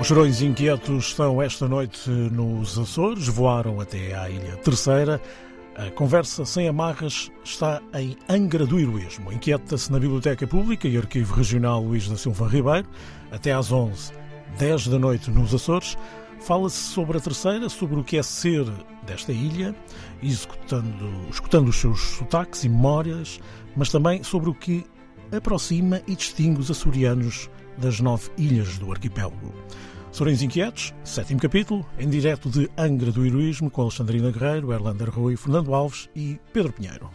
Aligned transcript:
Os 0.00 0.06
Chorões 0.06 0.40
Inquietos 0.40 1.08
estão 1.08 1.42
esta 1.42 1.68
noite 1.68 2.08
nos 2.08 2.78
Açores, 2.78 3.28
voaram 3.28 3.82
até 3.82 4.14
à 4.14 4.30
Ilha 4.30 4.56
Terceira. 4.56 5.20
A 5.76 5.90
conversa 5.90 6.42
sem 6.46 6.66
amarras 6.66 7.30
está 7.44 7.82
em 7.92 8.16
Angra 8.26 8.64
do 8.64 8.78
Heroísmo. 8.80 9.30
Inquieta-se 9.30 9.92
na 9.92 9.98
Biblioteca 9.98 10.46
Pública 10.46 10.88
e 10.88 10.96
Arquivo 10.96 11.34
Regional 11.34 11.82
Luís 11.82 12.08
da 12.08 12.16
Silva 12.16 12.48
Ribeiro. 12.48 12.88
Até 13.30 13.52
às 13.52 13.70
11, 13.70 14.10
10 14.58 14.88
da 14.88 14.98
noite 14.98 15.30
nos 15.30 15.54
Açores. 15.54 15.98
Fala-se 16.40 16.78
sobre 16.78 17.18
a 17.18 17.20
Terceira, 17.20 17.68
sobre 17.68 18.00
o 18.00 18.02
que 18.02 18.16
é 18.16 18.22
ser 18.22 18.64
desta 19.04 19.32
ilha, 19.32 19.76
executando, 20.22 21.10
escutando 21.30 21.68
os 21.68 21.76
seus 21.76 22.00
sotaques 22.00 22.64
e 22.64 22.70
memórias, 22.70 23.38
mas 23.76 23.90
também 23.90 24.22
sobre 24.22 24.48
o 24.48 24.54
que 24.54 24.82
aproxima 25.30 26.00
e 26.06 26.16
distingue 26.16 26.60
os 26.60 26.70
açorianos 26.70 27.50
das 27.76 28.00
nove 28.00 28.30
ilhas 28.36 28.78
do 28.78 28.90
arquipélago. 28.90 29.52
Sorões 30.12 30.42
Inquietos, 30.42 30.92
sétimo 31.04 31.40
capítulo, 31.40 31.86
em 31.96 32.08
direto 32.08 32.50
de 32.50 32.68
Angra 32.76 33.12
do 33.12 33.24
Heroísmo, 33.24 33.70
com 33.70 33.82
Alexandrina 33.82 34.32
Guerreiro, 34.32 34.72
Erlander 34.72 35.08
Rui, 35.08 35.36
Fernando 35.36 35.72
Alves 35.72 36.10
e 36.16 36.36
Pedro 36.52 36.72
Pinheiro. 36.72 37.08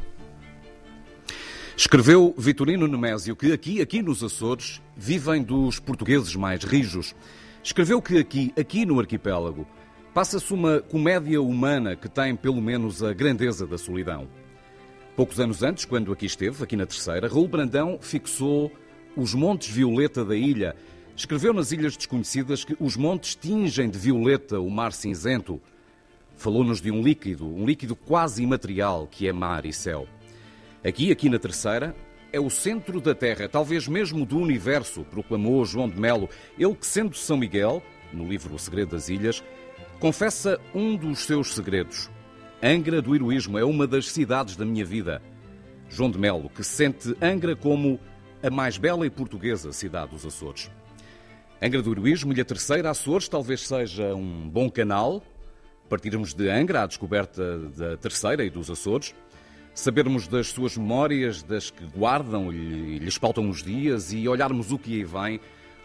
Escreveu 1.75 2.33
Vitorino 2.37 2.87
Nemésio 2.87 3.35
que 3.35 3.51
aqui, 3.51 3.81
aqui 3.81 4.01
nos 4.01 4.23
Açores, 4.23 4.81
vivem 4.95 5.43
dos 5.43 5.77
portugueses 5.77 6.33
mais 6.37 6.63
rijos. 6.63 7.13
Escreveu 7.61 8.01
que 8.01 8.17
aqui, 8.17 8.53
aqui 8.57 8.85
no 8.85 8.97
arquipélago, 8.97 9.67
passa-se 10.13 10.53
uma 10.53 10.79
comédia 10.79 11.41
humana 11.41 11.97
que 11.97 12.07
tem 12.07 12.33
pelo 12.33 12.61
menos 12.61 13.03
a 13.03 13.11
grandeza 13.11 13.67
da 13.67 13.77
solidão. 13.77 14.25
Poucos 15.17 15.37
anos 15.37 15.63
antes, 15.63 15.83
quando 15.83 16.13
aqui 16.13 16.25
esteve, 16.25 16.63
aqui 16.63 16.77
na 16.77 16.85
Terceira, 16.85 17.27
Raul 17.27 17.49
Brandão 17.49 17.99
fixou 18.01 18.71
os 19.17 19.33
Montes 19.33 19.69
Violeta 19.69 20.23
da 20.23 20.35
ilha 20.35 20.75
Escreveu 21.15 21.53
nas 21.53 21.71
Ilhas 21.71 21.95
Desconhecidas 21.95 22.65
que 22.65 22.75
os 22.77 22.97
montes 22.97 23.35
tingem 23.35 23.89
de 23.89 23.97
violeta 23.97 24.59
o 24.59 24.69
mar 24.69 24.91
cinzento. 24.91 25.61
Falou-nos 26.35 26.81
de 26.81 26.91
um 26.91 27.01
líquido, 27.01 27.47
um 27.47 27.65
líquido 27.65 27.95
quase 27.95 28.43
imaterial 28.43 29.07
que 29.07 29.25
é 29.25 29.31
mar 29.31 29.65
e 29.65 29.71
céu. 29.71 30.05
Aqui, 30.83 31.13
aqui 31.13 31.29
na 31.29 31.39
Terceira, 31.39 31.95
é 32.33 32.39
o 32.39 32.49
centro 32.49 32.99
da 32.99 33.15
Terra, 33.15 33.47
talvez 33.47 33.87
mesmo 33.87 34.25
do 34.25 34.37
universo, 34.37 35.05
proclamou 35.05 35.63
João 35.63 35.87
de 35.87 35.97
Melo, 35.97 36.29
ele 36.59 36.75
que, 36.75 36.85
sendo 36.85 37.15
São 37.15 37.37
Miguel, 37.37 37.81
no 38.11 38.27
livro 38.27 38.53
O 38.53 38.59
Segredo 38.59 38.91
das 38.91 39.07
Ilhas, 39.07 39.41
confessa 40.01 40.59
um 40.73 40.97
dos 40.97 41.19
seus 41.19 41.55
segredos. 41.55 42.09
Angra 42.61 43.01
do 43.01 43.15
heroísmo 43.15 43.57
é 43.57 43.63
uma 43.63 43.87
das 43.87 44.11
cidades 44.11 44.57
da 44.57 44.65
minha 44.65 44.83
vida. 44.83 45.21
João 45.89 46.11
de 46.11 46.19
Melo, 46.19 46.49
que 46.49 46.63
sente 46.63 47.15
Angra 47.21 47.55
como 47.55 48.01
a 48.43 48.49
mais 48.49 48.77
bela 48.77 49.07
e 49.07 49.09
portuguesa 49.09 49.71
cidade 49.71 50.11
dos 50.11 50.25
Açores. 50.25 50.69
Angra 51.65 51.81
do 51.81 51.93
Heroísmo, 51.93 52.31
Ilha 52.31 52.45
Terceira, 52.45 52.91
Açores, 52.91 53.27
talvez 53.27 53.61
seja 53.61 54.13
um 54.13 54.47
bom 54.47 54.69
canal. 54.69 55.23
Partirmos 55.89 56.31
de 56.31 56.47
Angra 56.47 56.83
à 56.83 56.85
descoberta 56.85 57.57
da 57.69 57.97
Terceira 57.97 58.45
e 58.45 58.51
dos 58.51 58.69
Açores. 58.69 59.15
Sabermos 59.73 60.27
das 60.27 60.49
suas 60.49 60.77
memórias, 60.77 61.41
das 61.41 61.71
que 61.71 61.83
guardam 61.87 62.53
e 62.53 62.99
lhes 62.99 63.15
faltam 63.15 63.49
os 63.49 63.63
dias 63.63 64.13
e 64.13 64.27
olharmos 64.27 64.71
o 64.71 64.77
que 64.77 64.93
aí 64.93 65.03
vem, 65.03 65.39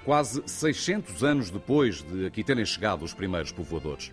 quase 0.04 0.42
600 0.44 1.24
anos 1.24 1.50
depois 1.50 2.02
de 2.02 2.26
aqui 2.26 2.44
terem 2.44 2.66
chegado 2.66 3.02
os 3.02 3.14
primeiros 3.14 3.50
povoadores. 3.50 4.12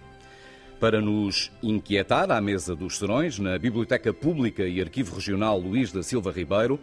Para 0.80 1.02
nos 1.02 1.52
inquietar 1.62 2.32
à 2.32 2.40
mesa 2.40 2.78
dos 2.78 2.98
serões, 2.98 3.40
na 3.40 3.60
Biblioteca 3.60 4.14
Pública 4.14 4.66
e 4.66 4.80
Arquivo 4.80 5.14
Regional 5.14 5.60
Luís 5.60 5.92
da 5.92 6.02
Silva 6.02 6.32
Ribeiro, 6.32 6.80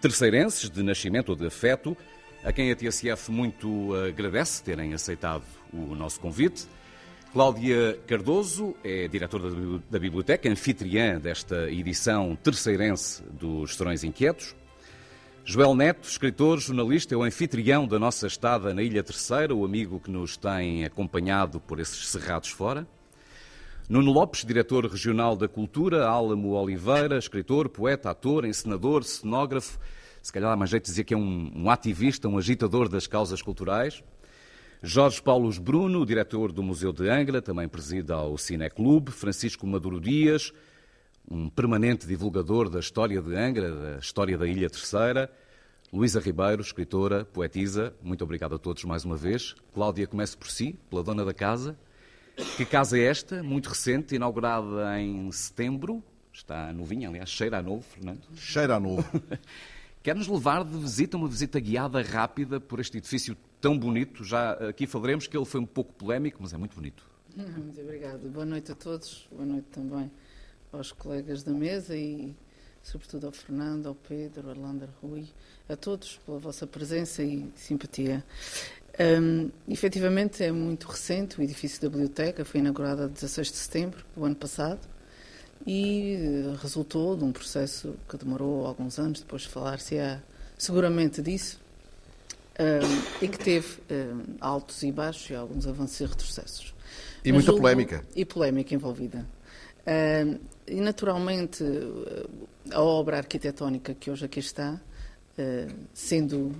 terceirenses 0.00 0.70
de 0.70 0.82
nascimento 0.82 1.28
ou 1.28 1.36
de 1.36 1.46
afeto, 1.46 1.94
a 2.44 2.52
quem 2.52 2.70
a 2.70 2.76
TSF 2.76 3.30
muito 3.30 3.94
agradece 4.08 4.62
terem 4.62 4.94
aceitado 4.94 5.44
o 5.72 5.94
nosso 5.94 6.20
convite. 6.20 6.66
Cláudia 7.32 7.98
Cardoso 8.06 8.74
é 8.82 9.08
diretora 9.08 9.50
da 9.90 9.98
Biblioteca, 9.98 10.48
anfitriã 10.48 11.18
desta 11.18 11.70
edição 11.70 12.34
terceirense 12.36 13.22
dos 13.24 13.76
Serões 13.76 14.02
Inquietos. 14.04 14.54
Joel 15.44 15.74
Neto, 15.74 16.08
escritor, 16.08 16.58
jornalista, 16.58 17.14
é 17.14 17.16
o 17.16 17.22
anfitrião 17.22 17.86
da 17.86 17.98
nossa 17.98 18.26
estada 18.26 18.74
na 18.74 18.82
Ilha 18.82 19.02
Terceira, 19.02 19.54
o 19.54 19.64
amigo 19.64 20.00
que 20.00 20.10
nos 20.10 20.36
tem 20.36 20.84
acompanhado 20.84 21.60
por 21.60 21.78
esses 21.78 22.08
cerrados 22.08 22.48
fora. 22.48 22.86
Nuno 23.88 24.10
Lopes, 24.10 24.44
diretor 24.44 24.84
regional 24.86 25.36
da 25.36 25.46
Cultura, 25.46 26.08
Álamo 26.08 26.54
Oliveira, 26.54 27.18
escritor, 27.18 27.68
poeta, 27.68 28.10
ator, 28.10 28.44
encenador, 28.44 29.04
cenógrafo, 29.04 29.78
se 30.26 30.32
calhar 30.32 30.50
há 30.50 30.56
mais 30.56 30.68
jeito 30.68 30.82
de 30.82 30.90
dizer 30.90 31.04
que 31.04 31.14
é 31.14 31.16
um, 31.16 31.52
um 31.54 31.70
ativista, 31.70 32.26
um 32.26 32.36
agitador 32.36 32.88
das 32.88 33.06
causas 33.06 33.40
culturais. 33.40 34.02
Jorge 34.82 35.22
Paulo 35.22 35.48
Bruno, 35.60 36.04
diretor 36.04 36.50
do 36.50 36.64
Museu 36.64 36.92
de 36.92 37.08
Angra, 37.08 37.40
também 37.40 37.68
preside 37.68 38.10
ao 38.10 38.36
Cineclube. 38.36 39.12
Francisco 39.12 39.64
Maduro 39.68 40.00
Dias, 40.00 40.52
um 41.30 41.48
permanente 41.48 42.08
divulgador 42.08 42.68
da 42.68 42.80
história 42.80 43.22
de 43.22 43.36
Angra, 43.36 43.70
da 43.70 43.98
história 44.00 44.36
da 44.36 44.48
Ilha 44.48 44.68
Terceira. 44.68 45.30
Luísa 45.92 46.18
Ribeiro, 46.18 46.60
escritora, 46.60 47.24
poetisa, 47.24 47.94
muito 48.02 48.24
obrigado 48.24 48.56
a 48.56 48.58
todos 48.58 48.82
mais 48.82 49.04
uma 49.04 49.16
vez. 49.16 49.54
Cláudia, 49.72 50.08
comece 50.08 50.36
por 50.36 50.50
si, 50.50 50.76
pela 50.90 51.04
dona 51.04 51.24
da 51.24 51.32
casa. 51.32 51.78
Que 52.56 52.64
casa 52.64 52.98
é 52.98 53.02
esta? 53.02 53.44
Muito 53.44 53.68
recente, 53.68 54.16
inaugurada 54.16 55.00
em 55.00 55.30
setembro. 55.30 56.02
Está 56.32 56.72
novinha, 56.72 57.08
aliás, 57.08 57.30
cheira 57.30 57.58
a 57.58 57.62
novo, 57.62 57.82
Fernando. 57.82 58.26
Cheira 58.34 58.74
a 58.74 58.80
novo. 58.80 59.06
Quer-nos 60.06 60.28
levar 60.28 60.62
de 60.62 60.78
visita, 60.78 61.16
uma 61.16 61.26
visita 61.26 61.58
guiada 61.58 62.00
rápida 62.00 62.60
por 62.60 62.78
este 62.78 62.96
edifício 62.96 63.36
tão 63.60 63.76
bonito. 63.76 64.22
Já 64.22 64.52
aqui 64.52 64.86
falaremos 64.86 65.26
que 65.26 65.36
ele 65.36 65.44
foi 65.44 65.58
um 65.58 65.66
pouco 65.66 65.92
polémico, 65.94 66.38
mas 66.40 66.52
é 66.52 66.56
muito 66.56 66.76
bonito. 66.76 67.04
Muito 67.34 67.80
obrigada. 67.80 68.28
Boa 68.28 68.46
noite 68.46 68.70
a 68.70 68.76
todos. 68.76 69.26
Boa 69.32 69.44
noite 69.44 69.66
também 69.72 70.08
aos 70.70 70.92
colegas 70.92 71.42
da 71.42 71.50
mesa 71.50 71.96
e, 71.96 72.36
sobretudo, 72.84 73.26
ao 73.26 73.32
Fernando, 73.32 73.88
ao 73.88 73.96
Pedro, 73.96 74.48
ao 74.48 74.56
Lander 74.56 74.90
Rui, 75.02 75.26
a 75.68 75.74
todos 75.74 76.20
pela 76.24 76.38
vossa 76.38 76.68
presença 76.68 77.24
e 77.24 77.50
simpatia. 77.56 78.24
Um, 79.20 79.50
efetivamente, 79.66 80.40
é 80.44 80.52
muito 80.52 80.86
recente. 80.86 81.40
O 81.40 81.42
edifício 81.42 81.82
da 81.82 81.88
biblioteca 81.88 82.44
foi 82.44 82.60
inaugurado 82.60 83.02
a 83.02 83.06
16 83.08 83.50
de 83.50 83.56
setembro 83.56 84.06
do 84.14 84.24
ano 84.24 84.36
passado 84.36 84.86
e 85.66 86.16
resultou 86.62 87.16
de 87.16 87.24
um 87.24 87.32
processo 87.32 87.96
que 88.08 88.16
demorou 88.16 88.64
alguns 88.66 88.98
anos, 88.98 89.20
depois 89.20 89.42
de 89.42 89.48
falar-se 89.48 89.96
seguramente 90.56 91.20
disso, 91.20 91.60
um, 92.58 93.24
e 93.24 93.28
que 93.28 93.38
teve 93.38 93.80
um, 93.90 94.36
altos 94.40 94.82
e 94.84 94.92
baixos 94.92 95.28
e 95.30 95.34
alguns 95.34 95.66
avanços 95.66 96.00
e 96.00 96.04
retrocessos. 96.04 96.74
E 97.24 97.32
muita 97.32 97.46
julgo, 97.46 97.62
polémica. 97.62 98.04
E 98.14 98.24
polémica 98.24 98.74
envolvida. 98.74 99.26
Um, 99.86 100.38
e, 100.68 100.80
naturalmente, 100.80 101.64
a 102.70 102.82
obra 102.82 103.18
arquitetónica 103.18 103.94
que 103.94 104.10
hoje 104.10 104.24
aqui 104.24 104.40
está, 104.40 104.80
sendo 105.92 106.56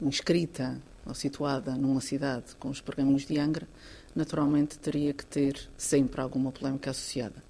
inscrita 0.00 0.80
ou 1.04 1.14
situada 1.14 1.74
numa 1.74 2.00
cidade 2.00 2.54
com 2.58 2.70
os 2.70 2.80
pergaminhos 2.80 3.26
de 3.26 3.38
Angra, 3.38 3.68
naturalmente 4.14 4.78
teria 4.78 5.12
que 5.12 5.26
ter 5.26 5.68
sempre 5.76 6.20
alguma 6.20 6.52
polémica 6.52 6.90
associada 6.90 7.49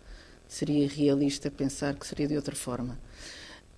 seria 0.51 0.89
realista 0.89 1.51
pensar 1.51 1.95
que 1.95 2.07
seria 2.07 2.27
de 2.27 2.37
outra 2.37 2.57
forma. 2.57 2.99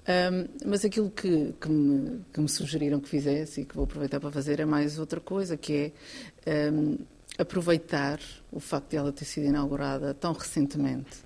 Um, 0.03 0.69
mas 0.69 0.84
aquilo 0.84 1.10
que, 1.10 1.55
que, 1.60 1.69
me, 1.69 2.25
que, 2.33 2.41
me, 2.41 2.49
sugeriram 2.49 2.99
que 2.99 3.09
fizesse 3.09 3.60
e 3.60 3.65
que 3.65 3.75
vou 3.75 3.84
aproveitar 3.84 4.19
para 4.19 4.33
fazer 4.33 4.59
é 4.59 4.65
mais 4.65 4.99
outra 4.99 5.21
coisa, 5.21 5.56
que 5.56 5.93
é 6.44 6.71
um, 6.72 6.99
aproveitar 7.38 8.19
o 8.50 8.59
facto 8.59 8.91
de 8.91 8.97
ela 8.97 9.12
ter 9.12 9.25
sido 9.27 9.47
inaugurada 9.47 10.12
tão 10.15 10.32
recentemente, 10.32 11.19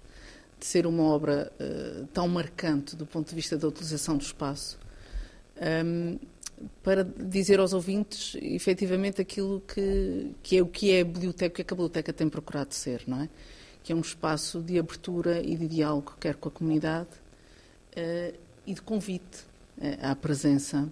de 0.58 0.66
ser 0.66 0.86
uma 0.86 1.04
obra 1.04 1.50
uh, 1.58 2.06
tão 2.08 2.28
marcante 2.28 2.96
do 2.96 3.06
ponto 3.06 3.30
de 3.30 3.34
vista 3.34 3.56
da 3.56 3.68
utilização 3.68 4.16
do 4.16 4.22
espaço, 4.22 4.78
um, 5.84 6.18
para 6.82 7.02
dizer 7.02 7.60
aos 7.60 7.72
ouvintes 7.72 8.36
efetivamente 8.42 9.22
aquilo 9.22 9.60
que, 9.60 10.34
que 10.42 10.58
é 10.58 10.62
o 10.62 10.66
que 10.66 10.90
é 10.90 11.00
a 11.00 11.04
biblioteca, 11.04 11.52
o 11.52 11.54
que, 11.54 11.62
é 11.62 11.64
que 11.64 11.72
a 11.72 11.76
biblioteca 11.76 12.12
tem 12.12 12.28
procurado 12.28 12.74
ser, 12.74 13.04
não 13.06 13.22
é? 13.22 13.28
Que 13.86 13.92
é 13.92 13.94
um 13.94 14.00
espaço 14.00 14.60
de 14.60 14.80
abertura 14.80 15.40
e 15.40 15.56
de 15.56 15.68
diálogo, 15.68 16.16
quer 16.18 16.34
com 16.34 16.48
a 16.48 16.50
comunidade, 16.50 17.08
uh, 17.96 18.36
e 18.66 18.74
de 18.74 18.82
convite 18.82 19.44
uh, 19.78 20.10
à 20.10 20.16
presença 20.16 20.88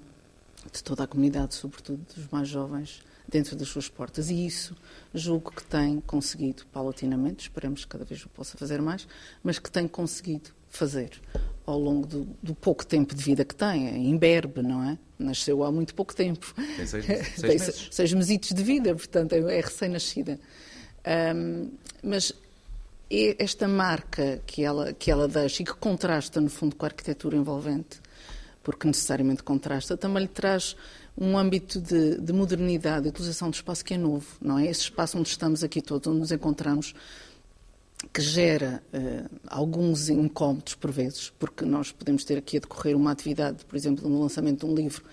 de 0.73 0.81
toda 0.81 1.03
a 1.03 1.07
comunidade, 1.09 1.57
sobretudo 1.57 2.01
dos 2.15 2.29
mais 2.29 2.47
jovens, 2.47 3.03
dentro 3.29 3.57
das 3.57 3.67
suas 3.67 3.89
portas. 3.89 4.31
E 4.31 4.47
isso 4.47 4.77
julgo 5.13 5.51
que 5.51 5.65
tem 5.65 6.01
conseguido 6.03 6.65
paulatinamente, 6.67 7.43
esperamos 7.43 7.85
que 7.85 7.91
cada 7.91 8.05
vez 8.05 8.25
o 8.25 8.29
possa 8.29 8.57
fazer 8.57 8.81
mais, 8.81 9.09
mas 9.43 9.59
que 9.59 9.73
tem 9.73 9.89
conseguido 9.89 10.51
fazer 10.69 11.21
ao 11.67 11.81
longo 11.81 12.07
do, 12.07 12.29
do 12.41 12.55
pouco 12.55 12.87
tempo 12.87 13.13
de 13.13 13.25
vida 13.25 13.45
que 13.45 13.57
tem. 13.57 13.89
É 13.89 13.99
imberbe, 13.99 14.63
não 14.63 14.89
é? 14.89 14.97
Nasceu 15.19 15.65
há 15.65 15.73
muito 15.73 15.97
pouco 15.97 16.15
tempo. 16.15 16.55
Tem 16.77 16.87
seis, 16.87 17.05
seis 17.11 17.41
tem 17.41 17.51
meses. 17.51 17.89
Seis 17.91 18.13
mesitos 18.13 18.51
de 18.51 18.63
vida, 18.63 18.95
portanto, 18.95 19.33
é, 19.33 19.59
é 19.59 19.61
recém-nascida. 19.61 20.39
Um, 21.35 21.73
mas 22.05 22.33
esta 23.11 23.69
marca 23.69 24.41
que 24.47 24.65
ela, 24.65 24.93
que 24.93 25.11
ela 25.11 25.29
deixa 25.29 25.63
e 25.63 25.65
que 25.65 25.75
contrasta, 25.75 26.41
no 26.41 26.51
fundo, 26.51 26.75
com 26.75 26.85
a 26.85 26.89
arquitetura 26.89 27.37
envolvente, 27.37 28.01
porque 28.63 28.87
necessariamente 28.87 29.43
contrasta, 29.43 29.97
também 29.97 30.23
lhe 30.23 30.29
traz 30.29 30.77
um 31.17 31.39
âmbito 31.39 31.81
de, 31.81 32.19
de 32.21 32.33
modernidade, 32.33 33.03
de 33.03 33.09
utilização 33.11 33.51
do 33.51 33.55
espaço 33.55 33.85
que 33.85 33.95
é 33.95 33.99
novo, 33.99 34.27
não 34.41 34.59
é? 34.59 34.67
Esse 34.67 34.83
espaço 34.83 35.19
onde 35.19 35.29
estamos 35.29 35.63
aqui 35.63 35.81
todos, 35.81 36.09
onde 36.09 36.19
nos 36.19 36.33
encontramos, 36.33 36.95
que 38.13 38.21
gera 38.21 38.83
uh, 38.93 39.31
alguns 39.47 40.09
incómodos 40.09 40.75
por 40.75 40.91
vezes, 40.91 41.31
porque 41.39 41.65
nós 41.65 41.93
podemos 41.93 42.25
ter 42.25 42.37
aqui 42.37 42.57
a 42.57 42.61
decorrer 42.61 42.97
uma 42.97 43.13
atividade, 43.13 43.65
por 43.65 43.77
exemplo, 43.77 44.09
no 44.09 44.21
lançamento 44.21 44.67
de 44.67 44.73
um 44.73 44.75
livro, 44.75 45.05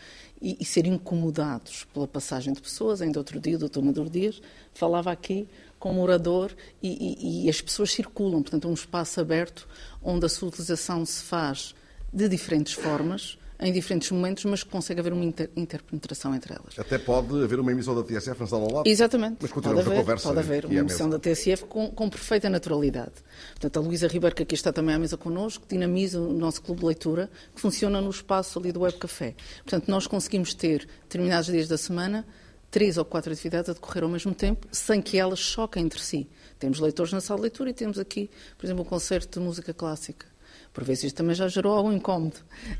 e, 0.42 0.58
e 0.60 0.66
ser 0.66 0.88
incomodados 0.88 1.86
pela 1.94 2.08
passagem 2.08 2.54
de 2.54 2.62
pessoas. 2.62 3.02
Ainda 3.02 3.20
outro 3.20 3.40
dia, 3.40 3.56
o 3.56 3.60
doutor 3.60 3.84
Maduro 3.84 4.10
Dias 4.10 4.42
falava 4.74 5.12
aqui 5.12 5.48
como 5.82 6.00
orador 6.00 6.52
e, 6.82 7.42
e, 7.42 7.46
e 7.46 7.50
as 7.50 7.60
pessoas 7.60 7.92
circulam, 7.92 8.44
portanto, 8.44 8.68
é 8.68 8.72
um 8.72 8.76
espaço 8.76 9.20
aberto 9.20 9.68
onde 10.02 10.26
a 10.28 10.30
sua 10.30 10.48
utilização 10.48 11.04
se 11.06 11.24
faz 11.24 11.74
de 12.14 12.30
diferentes 12.30 12.74
formas, 12.74 13.38
em 13.60 13.74
diferentes 13.74 14.12
momentos, 14.12 14.46
mas 14.46 14.64
consegue 14.64 15.00
haver 15.00 15.12
uma 15.12 15.24
inter 15.26 15.50
interpenetração 15.56 16.36
entre 16.36 16.54
elas. 16.54 16.78
Até 16.78 17.00
pode 17.00 17.44
haver 17.44 17.60
uma 17.60 17.72
emissão 17.72 17.96
da 17.96 18.04
TSF 18.04 18.40
na 18.40 18.48
sala 18.48 18.64
ao 18.64 18.74
lado. 18.74 18.88
Exatamente. 18.88 19.38
Mas 19.42 19.52
continuamos 19.52 19.84
pode 19.84 19.94
haver, 19.94 20.00
a 20.00 20.04
conversa. 20.04 20.28
Pode 20.28 20.40
haver 20.40 20.66
uma 20.66 20.76
é 20.76 20.78
emissão 20.78 21.10
da 21.10 21.18
TSF 21.18 21.66
com, 21.66 21.90
com, 21.90 22.10
perfeita 22.10 22.48
naturalidade. 22.48 23.14
Portanto, 23.54 23.78
a 23.78 23.80
Luísa 23.82 24.08
Ribeiro, 24.08 24.36
que 24.36 24.44
aqui 24.44 24.54
está 24.54 24.72
também 24.72 24.94
à 24.94 25.00
mesa 25.00 25.18
connosco, 25.18 25.66
dinamiza 25.68 26.20
o 26.20 26.32
nosso 26.34 26.62
clube 26.62 26.82
de 26.82 26.88
leitura, 26.88 27.30
que 27.56 27.62
funciona 27.62 28.00
no 28.02 28.10
espaço 28.12 28.60
ali 28.60 28.72
do 28.72 28.82
Web 28.82 28.98
Café. 28.98 29.34
Portanto, 29.64 29.88
nós 29.88 30.06
conseguimos 30.06 30.54
ter 30.54 30.88
determinados 31.04 31.48
dias 31.48 31.68
da 31.68 31.78
semana 31.78 32.26
três 32.72 32.98
ou 32.98 33.06
quatro 33.06 33.32
atividades 33.32 33.70
a 33.70 33.74
decorrer 33.74 34.04
ao 34.04 34.10
mesmo 34.10 34.34
tempo, 34.34 34.66
sem 34.72 35.02
que 35.02 35.18
elas 35.18 35.40
choquem 35.40 35.84
entre 35.84 36.02
si. 36.02 36.28
Temos 36.58 36.80
leitores 36.80 37.12
na 37.12 37.20
sala 37.20 37.40
de 37.40 37.44
leitura 37.44 37.70
e 37.70 37.74
temos 37.74 38.00
aqui, 38.00 38.32
por 38.58 38.66
exemplo, 38.66 38.84
um 38.84 38.88
concerto 38.88 39.40
de 39.40 39.46
música 39.46 39.74
clássica. 39.74 40.32
Por 40.74 40.86
vezes 40.86 41.06
isto 41.06 41.18
também 41.18 41.36
já 41.36 41.50
gerou 41.50 41.74
algum 41.74 41.92
incómodo, 41.92 42.38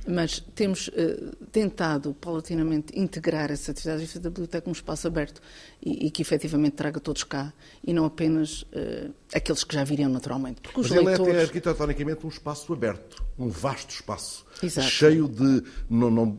mas 0.08 0.40
temos 0.56 0.88
uh, 0.88 1.36
tentado 1.52 2.14
paulatinamente 2.14 2.98
integrar 2.98 3.52
essas 3.52 3.70
atividades 3.70 4.18
da 4.18 4.30
biblioteca 4.30 4.70
um 4.70 4.72
espaço 4.72 5.08
aberto 5.08 5.42
e, 5.82 6.08
e, 6.08 6.12
que 6.12 6.22
efetivamente 6.22 6.74
traga 6.74 7.02
todos 7.02 7.26
cá 7.26 7.52
e 7.84 7.92
não 7.92 8.06
apenas 8.06 8.62
uh, 8.62 9.14
aqueles 9.34 9.66
que 9.66 9.76
já 9.76 9.84
viriam 9.84 10.10
naturalmente. 10.10 10.62
Porque 10.62 10.80
os 10.80 10.90
mas 10.90 11.04
leitores... 11.04 11.34
ele 11.34 11.42
é 11.42 11.44
arquitetonicamente 11.44 12.26
um 12.26 12.30
espaço 12.30 12.72
aberto, 12.72 13.26
um 13.38 13.50
vasto 13.50 13.90
espaço, 13.94 14.46
Exato. 14.64 14.88
cheio 14.88 15.28
de... 15.28 15.62
Não, 15.90 16.10
não 16.10 16.38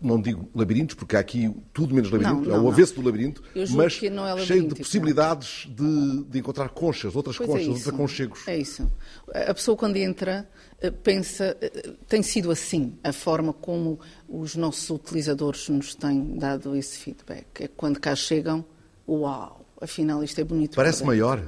não 0.00 0.20
digo 0.20 0.48
labirintos, 0.54 0.94
porque 0.94 1.14
há 1.14 1.20
aqui 1.20 1.54
tudo 1.72 1.94
menos 1.94 2.10
labirinto, 2.10 2.48
não, 2.48 2.56
não, 2.56 2.56
é 2.56 2.60
o 2.60 2.68
avesso 2.68 2.94
do 2.94 3.02
labirinto, 3.02 3.42
mas 3.54 4.02
é 4.02 4.44
cheio 4.44 4.68
de 4.68 4.74
possibilidades 4.74 5.68
de, 5.68 6.24
de, 6.24 6.38
encontrar 6.38 6.70
conchas, 6.70 7.14
outras 7.14 7.36
pois 7.36 7.48
é 7.48 7.52
conchas, 7.52 7.66
é 7.66 7.70
outros 7.70 7.88
aconchegos. 7.88 8.48
É 8.48 8.56
isso. 8.56 8.90
A 9.32 9.52
pessoa, 9.52 9.76
quando 9.76 9.96
entra, 9.96 10.48
eh, 10.80 10.90
pensa. 10.90 11.56
Eh, 11.60 11.92
tem 12.08 12.22
sido 12.22 12.50
assim 12.50 12.98
a 13.04 13.12
forma 13.12 13.52
como 13.52 14.00
os 14.28 14.56
nossos 14.56 14.88
utilizadores 14.88 15.68
nos 15.68 15.94
têm 15.94 16.38
dado 16.38 16.74
esse 16.74 16.98
feedback. 16.98 17.64
É 17.64 17.68
quando 17.68 18.00
cá 18.00 18.16
chegam, 18.16 18.64
uau, 19.06 19.59
afinal 19.80 20.22
isto 20.22 20.40
é 20.40 20.44
bonito. 20.44 20.76
Parece 20.76 21.04
maior. 21.04 21.42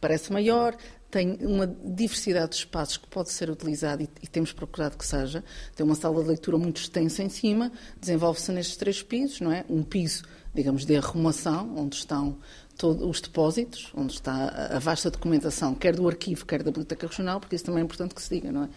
Parece 0.00 0.32
maior, 0.32 0.76
tem 1.10 1.38
uma 1.40 1.66
diversidade 1.66 2.50
de 2.50 2.56
espaços 2.56 2.96
que 2.96 3.06
pode 3.06 3.30
ser 3.30 3.48
utilizado 3.48 4.02
e, 4.02 4.08
e, 4.22 4.26
temos 4.26 4.52
procurado 4.52 4.96
que 4.96 5.06
seja. 5.06 5.42
Tem 5.74 5.86
uma 5.86 5.94
sala 5.94 6.20
de 6.22 6.28
leitura 6.28 6.58
muito 6.58 6.80
extensa 6.80 7.22
em 7.22 7.28
cima, 7.28 7.72
desenvolve-se 8.00 8.52
nestes 8.52 8.76
três 8.76 9.02
pisos, 9.02 9.40
não 9.40 9.52
é? 9.52 9.64
Um 9.68 9.82
piso, 9.82 10.24
digamos, 10.54 10.84
de 10.84 10.96
arrumação, 10.96 11.74
onde 11.76 11.96
estão 11.96 12.36
todos 12.76 13.02
os 13.02 13.20
depósitos, 13.20 13.90
onde 13.94 14.12
está 14.12 14.68
a 14.76 14.78
vasta 14.78 15.10
documentação, 15.10 15.74
quer 15.74 15.96
do 15.96 16.06
arquivo, 16.06 16.44
quer 16.44 16.62
da 16.62 16.70
Biblioteca 16.70 17.06
Regional, 17.06 17.40
porque 17.40 17.56
isso 17.56 17.64
também 17.64 17.80
é 17.80 17.84
importante 17.84 18.14
que 18.14 18.22
se 18.22 18.34
diga, 18.34 18.52
não 18.52 18.64
é? 18.64 18.68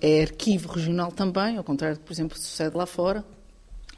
É 0.00 0.22
arquivo 0.22 0.72
regional 0.72 1.12
também, 1.12 1.58
ao 1.58 1.64
contrário 1.64 1.98
por 1.98 2.12
exemplo, 2.12 2.38
sucede 2.38 2.76
lá 2.76 2.86
fora, 2.86 3.24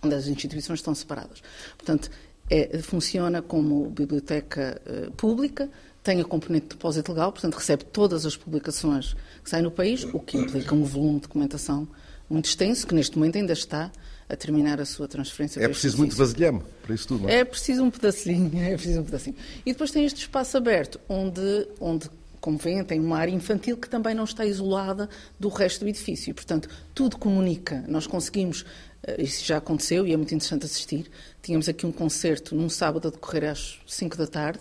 onde 0.03 0.15
as 0.15 0.27
instituições 0.27 0.79
estão 0.79 0.95
separadas. 0.95 1.43
Portanto, 1.77 2.11
é, 2.51 2.79
funciona 2.79 3.43
como 3.43 3.91
biblioteca 3.91 4.81
uh, 4.87 5.11
pública, 5.13 5.69
tem 6.03 6.21
a 6.21 6.25
componente 6.25 6.69
de 6.69 6.71
depósito 6.71 7.13
legal, 7.13 7.33
portanto 7.33 7.55
recebe 7.55 7.85
todas 7.85 8.25
as 8.25 8.37
publicações 8.37 9.15
que 9.43 9.51
saem 9.51 9.63
no 9.63 9.71
país, 9.71 10.05
o 10.05 10.19
que 10.19 10.39
implica 10.39 10.75
um 10.75 10.85
volume 10.85 11.17
de 11.17 11.23
documentação 11.23 11.87
muito 12.31 12.47
extenso, 12.47 12.87
que 12.87 12.95
neste 12.95 13.19
momento 13.19 13.37
ainda 13.37 13.53
está 13.53 13.91
a 14.29 14.37
terminar 14.37 14.81
a 14.81 14.85
sua 14.85 15.09
transferência. 15.09 15.61
É 15.61 15.69
preciso 15.69 15.99
muito 15.99 16.15
vasilhame 16.15 16.63
para 16.83 16.95
isso 16.95 17.09
tudo, 17.09 17.23
não 17.23 17.31
é? 17.31 17.37
É 17.37 17.45
preciso 17.45 17.83
um 17.83 17.91
pedacinho, 17.91 18.51
é 18.63 18.75
preciso 18.75 19.01
um 19.01 19.05
pedacinho. 19.05 19.37
E 19.65 19.73
depois 19.73 19.91
tem 19.91 20.05
este 20.05 20.21
espaço 20.21 20.57
aberto, 20.57 21.01
onde, 21.09 21.67
onde 21.81 22.11
como 22.41 22.59
veem, 22.59 22.85
tem 22.85 23.01
uma 23.01 23.19
área 23.19 23.33
infantil 23.33 23.77
que 23.77 23.89
também 23.89 24.15
não 24.15 24.25
está 24.25 24.45
isolada 24.45 25.09
do 25.39 25.49
resto 25.49 25.85
do 25.85 25.89
edifício. 25.89 26.35
Portanto, 26.35 26.69
tudo 26.95 27.19
comunica. 27.19 27.85
Nós 27.89 28.07
conseguimos, 28.07 28.65
eh, 29.03 29.23
isso 29.23 29.45
já 29.45 29.59
aconteceu 29.59 30.07
e 30.07 30.13
é 30.13 30.17
muito 30.17 30.35
interessante 30.35 30.65
assistir, 30.65 31.11
tínhamos 31.43 31.69
aqui 31.69 31.87
um 31.87 31.93
concerto 31.93 32.55
num 32.55 32.69
sábado 32.69 33.09
a 33.09 33.11
decorrer 33.11 33.51
às 33.51 33.79
5 33.87 34.17
da 34.17 34.27
tarde, 34.27 34.61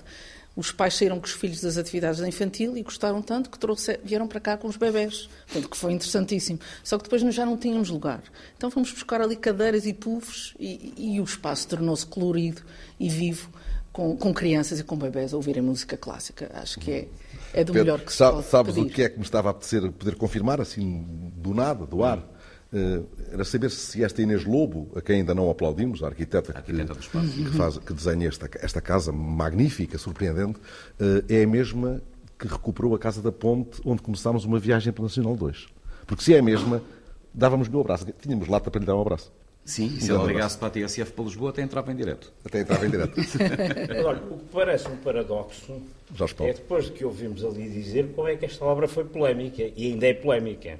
os 0.57 0.71
pais 0.71 0.95
saíram 0.95 1.19
com 1.19 1.25
os 1.27 1.33
filhos 1.33 1.61
das 1.61 1.77
atividades 1.77 2.19
da 2.19 2.27
infantil 2.27 2.75
e 2.75 2.81
gostaram 2.81 3.21
tanto 3.21 3.47
que 3.47 3.59
trouxe, 3.59 3.99
vieram 4.03 4.27
para 4.27 4.39
cá 4.39 4.57
com 4.57 4.67
os 4.67 4.75
bebés. 4.75 5.29
Portanto, 5.45 5.69
que 5.69 5.77
foi 5.77 5.93
interessantíssimo. 5.93 6.59
Só 6.83 6.97
que 6.97 7.03
depois 7.03 7.21
nós 7.21 7.35
já 7.35 7.45
não 7.45 7.55
tínhamos 7.55 7.91
lugar. 7.91 8.23
Então 8.57 8.71
fomos 8.71 8.91
buscar 8.91 9.21
ali 9.21 9.35
cadeiras 9.35 9.85
e 9.85 9.93
puffs 9.93 10.55
e, 10.59 10.93
e 10.97 11.21
o 11.21 11.23
espaço 11.23 11.67
tornou-se 11.67 12.07
colorido 12.07 12.63
e 12.99 13.07
vivo 13.07 13.51
com, 13.93 14.17
com, 14.17 14.33
crianças 14.33 14.79
e 14.79 14.83
com 14.83 14.97
bebés 14.97 15.31
a 15.31 15.37
ouvirem 15.37 15.61
música 15.61 15.95
clássica. 15.95 16.49
Acho 16.55 16.79
que 16.79 16.91
é, 16.91 17.07
é 17.57 17.63
do 17.63 17.73
Pedro, 17.73 17.85
melhor 17.85 18.05
que 18.05 18.11
se 18.11 18.17
sabe, 18.19 18.35
pode 18.35 18.47
Sabes 18.47 18.75
pedir. 18.75 18.87
o 18.87 18.93
que 18.93 19.01
é 19.01 19.09
que 19.09 19.17
me 19.17 19.23
estava 19.23 19.49
a 19.49 19.51
apetecer 19.51 19.91
poder 19.91 20.15
confirmar, 20.15 20.61
assim, 20.61 21.31
do 21.35 21.53
nada, 21.53 21.85
do 21.85 22.03
ar? 22.03 22.19
Uh, 22.71 23.07
era 23.31 23.43
saber 23.43 23.71
se 23.71 24.03
esta 24.03 24.21
Inês 24.21 24.43
Lobo, 24.43 24.91
a 24.95 25.01
quem 25.01 25.17
ainda 25.17 25.33
não 25.33 25.49
aplaudimos, 25.49 26.03
a 26.03 26.07
arquiteta, 26.07 26.51
a 26.53 26.57
arquiteta 26.57 26.93
que, 26.93 26.99
que, 26.99 27.57
faz, 27.57 27.77
que, 27.77 27.93
desenha 27.93 28.27
esta, 28.27 28.49
esta 28.61 28.81
casa 28.81 29.11
magnífica, 29.11 29.97
surpreendente, 29.97 30.59
uh, 30.99 31.23
é 31.29 31.43
a 31.43 31.47
mesma 31.47 32.01
que 32.37 32.47
recuperou 32.47 32.93
a 32.93 32.99
Casa 32.99 33.21
da 33.21 33.31
Ponte, 33.31 33.81
onde 33.83 34.01
começámos 34.01 34.45
uma 34.45 34.59
viagem 34.59 34.93
para 34.93 35.01
o 35.01 35.05
Nacional 35.05 35.35
2. 35.35 35.67
Porque 36.05 36.23
se 36.23 36.35
é 36.35 36.39
a 36.39 36.43
mesma, 36.43 36.83
dávamos-lhe 37.33 37.75
um 37.75 37.81
abraço. 37.81 38.05
Tínhamos 38.21 38.47
lata 38.47 38.69
para 38.69 38.79
lhe 38.79 38.85
dar 38.85 38.95
um 38.95 39.01
abraço. 39.01 39.31
Sim, 39.67 39.87
e 39.97 40.01
se 40.01 40.09
ela 40.09 40.23
ligasse 40.23 40.57
para 40.57 40.69
a 40.69 40.71
TSF 40.71 41.11
para 41.11 41.25
Lisboa, 41.25 41.49
até 41.49 41.61
entrava 41.61 41.91
em 41.91 41.95
direto. 41.97 42.31
Até 42.45 42.61
entrava 42.61 42.87
em 42.87 42.89
direto. 42.89 43.19
Olha, 44.05 44.23
o 44.23 44.37
que 44.37 44.45
parece 44.53 44.87
um 44.87 44.95
paradoxo 44.95 45.81
é 46.39 46.53
depois 46.53 46.85
de 46.85 46.91
que 46.91 47.03
ouvimos 47.03 47.43
ali 47.43 47.69
dizer 47.69 48.07
como 48.15 48.29
é 48.29 48.37
que 48.37 48.45
esta 48.45 48.63
obra 48.63 48.87
foi 48.87 49.03
polémica, 49.03 49.61
e 49.75 49.91
ainda 49.91 50.07
é 50.07 50.13
polémica. 50.13 50.79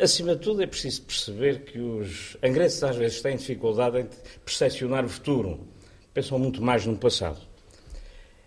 Acima 0.00 0.34
de 0.34 0.40
tudo, 0.40 0.62
é 0.62 0.66
preciso 0.66 1.02
perceber 1.02 1.60
que 1.64 1.78
os 1.78 2.38
angrenses 2.42 2.82
às 2.82 2.96
vezes 2.96 3.20
têm 3.20 3.36
dificuldade 3.36 4.00
em 4.00 4.06
percepcionar 4.42 5.04
o 5.04 5.08
futuro. 5.10 5.60
Pensam 6.14 6.38
muito 6.38 6.62
mais 6.62 6.86
no 6.86 6.96
passado. 6.96 7.38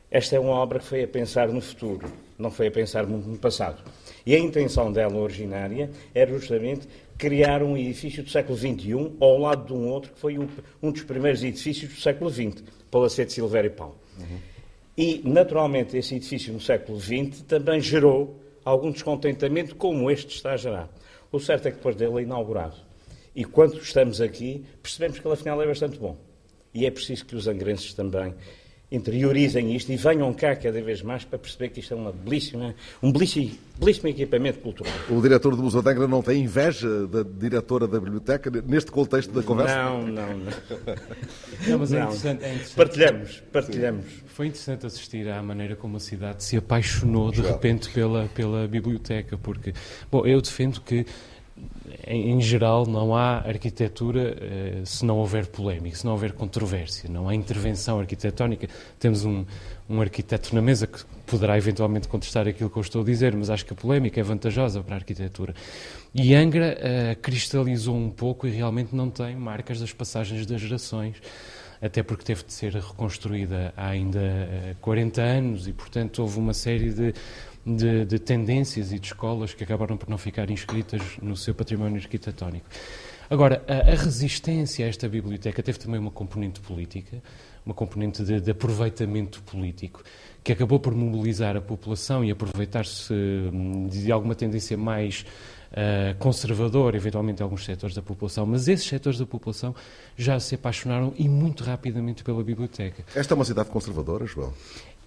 Esta 0.09 0.35
é 0.35 0.39
uma 0.39 0.53
obra 0.53 0.79
que 0.79 0.85
foi 0.85 1.03
a 1.03 1.07
pensar 1.07 1.49
no 1.49 1.61
futuro, 1.61 2.11
não 2.39 2.49
foi 2.49 2.67
a 2.67 2.71
pensar 2.71 3.05
muito 3.05 3.27
no 3.27 3.37
passado. 3.37 3.83
E 4.25 4.33
a 4.33 4.39
intenção 4.39 4.91
dela 4.91 5.17
originária 5.17 5.91
era 6.13 6.31
justamente 6.31 6.87
criar 7.17 7.63
um 7.63 7.77
edifício 7.77 8.23
do 8.23 8.29
século 8.29 8.57
XXI 8.57 9.13
ao 9.19 9.37
lado 9.37 9.67
de 9.67 9.73
um 9.73 9.87
outro 9.87 10.13
que 10.13 10.19
foi 10.19 10.37
um 10.37 10.91
dos 10.91 11.03
primeiros 11.03 11.43
edifícios 11.43 11.93
do 11.93 11.99
século 11.99 12.29
XX, 12.29 12.63
Palacete 12.91 13.33
Silvério 13.33 13.67
e 13.69 13.73
Paulo. 13.73 13.95
Uhum. 14.19 14.37
E, 14.97 15.21
naturalmente, 15.25 15.97
esse 15.97 16.15
edifício 16.15 16.53
no 16.53 16.61
século 16.61 16.99
XX 16.99 17.41
também 17.41 17.81
gerou 17.81 18.39
algum 18.63 18.91
descontentamento 18.91 19.75
como 19.75 20.09
este 20.09 20.35
está 20.35 20.53
a 20.53 20.57
gerar. 20.57 20.89
O 21.31 21.39
certo 21.39 21.67
é 21.67 21.71
que 21.71 21.77
depois 21.77 21.95
dele 21.95 22.19
é 22.19 22.21
inaugurado. 22.21 22.75
E 23.35 23.43
quando 23.43 23.77
estamos 23.77 24.21
aqui, 24.21 24.63
percebemos 24.81 25.19
que 25.19 25.27
ele 25.27 25.33
afinal 25.33 25.61
é 25.61 25.67
bastante 25.67 25.99
bom. 25.99 26.17
E 26.73 26.85
é 26.85 26.91
preciso 26.91 27.25
que 27.25 27.35
os 27.35 27.47
angrenses 27.47 27.93
também 27.93 28.33
interiorizem 28.95 29.75
isto 29.75 29.91
e 29.91 29.97
venham 29.97 30.33
cá 30.33 30.55
cada 30.55 30.81
vez 30.81 31.01
mais 31.01 31.23
para 31.23 31.37
perceber 31.37 31.69
que 31.69 31.79
isto 31.79 31.93
é 31.93 31.97
uma 31.97 32.11
belíssima, 32.11 32.73
um 33.01 33.11
belíssimo, 33.11 33.51
belíssimo 33.79 34.09
equipamento 34.09 34.59
cultural. 34.59 34.93
O 35.09 35.21
diretor 35.21 35.55
do 35.55 35.63
Museu 35.63 35.81
de 35.81 35.89
Angra 35.89 36.07
não 36.07 36.21
tem 36.21 36.43
inveja 36.43 37.07
da 37.07 37.23
diretora 37.23 37.87
da 37.87 37.99
biblioteca 37.99 38.49
neste 38.65 38.91
contexto 38.91 39.31
da 39.31 39.43
conversa? 39.43 39.75
Não, 39.75 40.01
não, 40.07 40.37
não. 40.37 40.51
não 41.67 41.79
mas 41.79 41.93
é 41.93 41.99
interessante, 41.99 42.43
é 42.43 42.53
interessante. 42.53 42.75
Partilhamos, 42.75 43.43
partilhamos. 43.51 44.05
Foi 44.27 44.47
interessante 44.47 44.85
assistir 44.85 45.29
à 45.29 45.41
maneira 45.41 45.75
como 45.75 45.97
a 45.97 45.99
cidade 45.99 46.43
se 46.43 46.57
apaixonou 46.57 47.31
de 47.31 47.41
repente 47.41 47.89
pela, 47.89 48.27
pela 48.29 48.67
biblioteca, 48.67 49.37
porque, 49.37 49.73
bom, 50.11 50.25
eu 50.25 50.41
defendo 50.41 50.81
que 50.81 51.05
em, 52.07 52.39
geral, 52.39 52.85
não 52.85 53.15
há 53.15 53.37
arquitetura 53.37 54.37
eh, 54.39 54.81
se 54.85 55.03
não 55.03 55.17
houver 55.17 55.47
polémica, 55.47 55.95
se 55.95 56.05
não 56.05 56.11
houver 56.11 56.33
controvérsia, 56.33 57.09
não 57.09 57.27
há 57.27 57.33
intervenção 57.33 57.99
arquitetónica. 57.99 58.67
Temos 58.99 59.25
um, 59.25 59.43
um 59.89 60.01
arquiteto 60.01 60.53
na 60.53 60.61
mesa 60.61 60.85
que 60.85 61.03
poderá 61.25 61.57
eventualmente 61.57 62.07
contestar 62.07 62.47
aquilo 62.47 62.69
que 62.69 62.77
eu 62.77 62.81
estou 62.81 63.01
a 63.01 63.05
dizer, 63.05 63.35
mas 63.35 63.49
acho 63.49 63.65
que 63.65 63.73
a 63.73 63.75
polémica 63.75 64.19
é 64.19 64.23
vantajosa 64.23 64.81
para 64.81 64.95
a 64.95 64.97
arquitetura. 64.97 65.55
E 66.13 66.35
Angra 66.35 66.77
uh, 66.77 67.21
cristalizou 67.21 67.95
um 67.95 68.09
pouco 68.09 68.47
e 68.47 68.51
realmente 68.51 68.95
não 68.95 69.09
tem 69.09 69.35
marcas 69.35 69.79
das 69.79 69.91
passagens 69.91 70.45
das 70.45 70.61
gerações, 70.61 71.15
até 71.81 72.03
porque 72.03 72.23
teve 72.23 72.43
de 72.43 72.53
ser 72.53 72.73
reconstruída 72.73 73.73
há 73.75 73.87
ainda 73.87 74.19
uh, 74.19 74.75
40 74.79 75.21
anos 75.21 75.67
e, 75.67 75.73
portanto, 75.73 76.19
houve 76.19 76.39
uma 76.39 76.53
série 76.53 76.93
de 76.93 77.13
de, 77.65 78.05
de, 78.05 78.19
tendências 78.19 78.91
e 78.91 78.99
de 78.99 79.07
escolas 79.07 79.53
que 79.53 79.63
acabaram 79.63 79.97
por 79.97 80.09
não 80.09 80.17
ficar 80.17 80.49
inscritas 80.49 81.01
no 81.21 81.35
seu 81.35 81.55
património 81.55 81.97
arquitetónico. 81.97 82.67
Agora, 83.29 83.63
a, 83.67 83.91
a, 83.91 83.95
resistência 83.95 84.85
a 84.85 84.89
esta 84.89 85.09
biblioteca 85.09 85.63
teve 85.63 85.79
também 85.79 85.99
uma 85.99 86.11
componente 86.11 86.59
política, 86.59 87.21
uma 87.65 87.73
componente 87.73 88.23
de, 88.23 88.39
de 88.39 88.51
aproveitamento 88.51 89.41
político, 89.43 90.03
que 90.43 90.51
acabou 90.51 90.79
por 90.79 90.93
mobilizar 90.93 91.57
a 91.57 91.61
população 91.61 92.23
e 92.23 92.29
aproveitar-se 92.29 93.13
hum, 93.13 93.87
de 93.87 94.11
alguma 94.11 94.35
tendência 94.35 94.77
mais 94.77 95.25
uh, 95.71 96.15
conservadora, 96.19 96.95
eventualmente, 96.97 97.41
alguns 97.41 97.65
setores 97.65 97.95
da 97.95 98.01
população. 98.01 98.45
Mas 98.45 98.67
esses 98.67 98.85
setores 98.85 99.17
da 99.17 99.25
população 99.25 99.73
já 100.15 100.39
se 100.39 100.53
apaixonaram 100.53 101.11
e 101.17 101.27
muito 101.27 101.63
rapidamente 101.63 102.23
pela 102.23 102.43
biblioteca. 102.43 103.03
Esta 103.15 103.33
é 103.33 103.35
uma 103.35 103.45
cidade 103.45 103.69
conservadora, 103.69 104.27
João? 104.27 104.53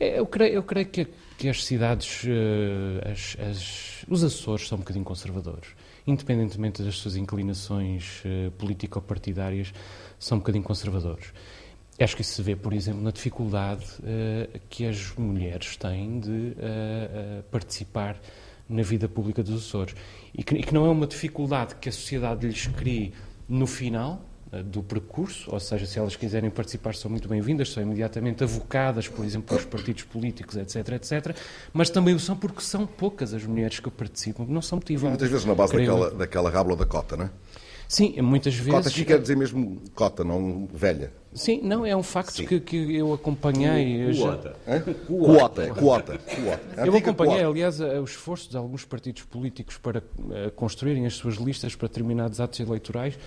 É, 0.01 0.19
eu 0.19 0.27
creio, 0.27 0.55
eu 0.55 0.63
creio 0.63 0.87
que, 0.87 1.07
que 1.37 1.49
as 1.49 1.65
cidades, 1.65 2.25
uh, 2.25 3.11
as, 3.11 3.37
as, 3.41 4.05
os 4.09 4.25
Açores 4.25 4.69
são 4.69 4.77
um 4.77 4.81
bocadinho 4.81 5.05
conservadores 5.05 5.69
independentemente 6.09 6.83
das 6.83 6.97
suas 6.97 7.17
inclinações 7.17 8.23
uh, 8.25 8.51
político-partidárias, 8.53 9.75
são 10.19 10.37
um 10.37 10.41
bocadinho 10.41 10.65
conservadores. 10.65 11.33
Acho 12.01 12.17
que 12.17 12.23
isso 12.23 12.35
se 12.35 12.43
vê, 12.43 12.57
por 12.57 12.73
exemplo, 12.73 13.03
na 13.03 13.11
dificuldade 13.11 13.85
uh, 14.01 14.61
que 14.71 14.87
as 14.87 15.15
mulheres 15.17 15.77
têm 15.77 16.19
de 16.19 16.31
uh, 16.31 17.43
participar 17.51 18.19
na 18.69 18.83
vida 18.83 19.09
pública 19.09 19.43
dos 19.43 19.67
Açores. 19.67 19.95
E 20.35 20.43
que, 20.43 20.55
e 20.55 20.63
que, 20.63 20.73
não 20.73 20.87
é 20.87 20.89
uma 20.89 21.07
dificuldade 21.07 21.75
que 21.75 21.89
a 21.89 21.93
sociedade 21.93 22.47
lhes 22.47 22.67
crie 22.69 23.13
no 23.49 23.67
final, 23.67 24.21
eh, 24.21 24.28
do 24.65 24.83
percurso, 24.83 25.51
ou 25.53 25.61
seja, 25.61 25.85
se 25.87 25.99
elas 25.99 26.17
quiserem 26.17 26.49
participar 26.51 26.95
são 26.95 27.11
muito 27.11 27.29
bem-vindas, 27.29 27.71
são 27.71 27.83
imediatamente 27.83 28.43
avocadas, 28.43 29.07
por 29.07 29.25
exemplo, 29.25 29.49
pelos 29.49 29.65
partidos 29.65 30.05
políticos, 30.05 30.57
etc, 30.57 30.89
etc, 30.93 31.37
mas 31.73 31.91
também 31.91 32.15
o 32.15 32.21
são 32.21 32.37
porque 32.37 32.63
são 32.63 32.87
poucas 32.87 33.35
as 33.35 33.45
mulheres 33.45 33.79
que 33.79 33.91
participam, 33.91 34.47
não 34.49 34.63
são 34.63 34.77
motivadas. 34.77 35.11
Muitas 35.11 35.31
vezes 35.31 35.45
na 35.45 35.55
base 35.55 35.75
daquela, 35.75 36.11
daquela 36.11 36.51
rábula 36.51 36.77
da 36.77 36.87
cota, 36.87 37.17
não 37.17 37.27
é? 37.27 37.31
Sim, 37.87 38.21
muitas 38.21 38.55
vezes... 38.55 38.71
Cota 38.71 38.89
aqui 38.91 39.05
quer 39.05 39.19
dizer 39.19 39.35
mesmo 39.35 39.81
cota, 39.95 40.23
não 40.23 40.69
velha. 40.73 41.11
Sim, 41.33 41.61
não, 41.63 41.87
é 41.87 41.97
um 41.97 42.03
facto 42.03 42.45
que, 42.45 42.61
que 42.61 42.97
eu 42.97 43.15
acompanhei... 43.15 44.13
Cuota. 44.15 44.57
Cuota, 45.07 45.69
cuota. 45.73 46.21
Eu 46.85 46.95
acompanhei, 46.95 47.43
aliás, 47.43 47.81
o 47.81 48.05
esforço 48.05 48.51
de 48.51 48.59
alguns 48.59 48.85
partidos 48.85 49.23
políticos 49.23 49.79
para 49.79 50.01
uh, 50.01 50.51
construírem 50.55 51.07
as 51.07 51.15
suas 51.15 51.37
listas 51.37 51.75
para 51.75 51.89
determinados 51.89 52.41
atos 52.41 52.61
eleitorais 52.61 53.19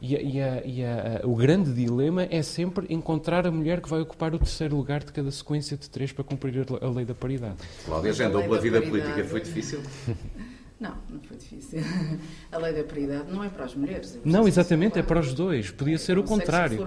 e, 0.00 0.14
e, 0.14 0.42
a, 0.42 0.62
e 0.64 0.84
a, 0.84 1.20
o 1.24 1.34
grande 1.34 1.72
dilema 1.72 2.26
é 2.30 2.42
sempre 2.42 2.86
encontrar 2.90 3.46
a 3.46 3.50
mulher 3.50 3.80
que 3.80 3.88
vai 3.88 4.00
ocupar 4.00 4.34
o 4.34 4.38
terceiro 4.38 4.76
lugar 4.76 5.02
de 5.02 5.12
cada 5.12 5.30
sequência 5.30 5.76
de 5.76 5.88
três 5.88 6.12
para 6.12 6.24
cumprir 6.24 6.66
a, 6.80 6.88
lei 6.88 7.04
da 7.04 7.14
paridade. 7.14 7.56
Cláudia, 7.84 8.12
já 8.12 8.26
andou 8.26 8.42
pela 8.42 8.60
vida 8.60 8.80
paridade... 8.80 9.02
política, 9.04 9.28
foi 9.28 9.40
difícil? 9.40 9.80
Não, 10.78 10.94
não 11.08 11.18
foi 11.20 11.38
difícil. 11.38 11.80
A 12.52 12.58
lei 12.58 12.74
da 12.74 12.84
paridade 12.84 13.32
não 13.32 13.42
é 13.42 13.48
para 13.48 13.64
as 13.64 13.74
mulheres. 13.74 14.14
É 14.14 14.18
não, 14.22 14.46
exatamente, 14.46 14.98
é 14.98 15.02
para 15.02 15.20
os 15.20 15.32
dois. 15.32 15.70
Podia 15.70 15.96
ser 15.96 16.18
o 16.18 16.22
contrário. 16.22 16.86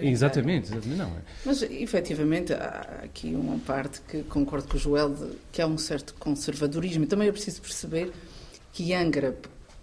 Exatamente, 0.00 0.72
exatamente, 0.72 0.98
não 0.98 1.08
é. 1.08 1.20
Mas, 1.44 1.60
efetivamente, 1.62 2.54
há 2.54 3.02
aqui 3.04 3.34
uma 3.34 3.58
parte 3.58 4.00
que 4.08 4.22
concordo 4.22 4.66
com 4.66 4.78
o 4.78 4.80
Joel, 4.80 5.10
de, 5.10 5.32
que 5.52 5.60
há 5.60 5.66
um 5.66 5.76
certo 5.76 6.14
conservadorismo. 6.18 7.04
E 7.04 7.06
também 7.06 7.28
é 7.28 7.32
preciso 7.32 7.60
perceber 7.60 8.10
que 8.72 8.94
Angra, 8.94 9.36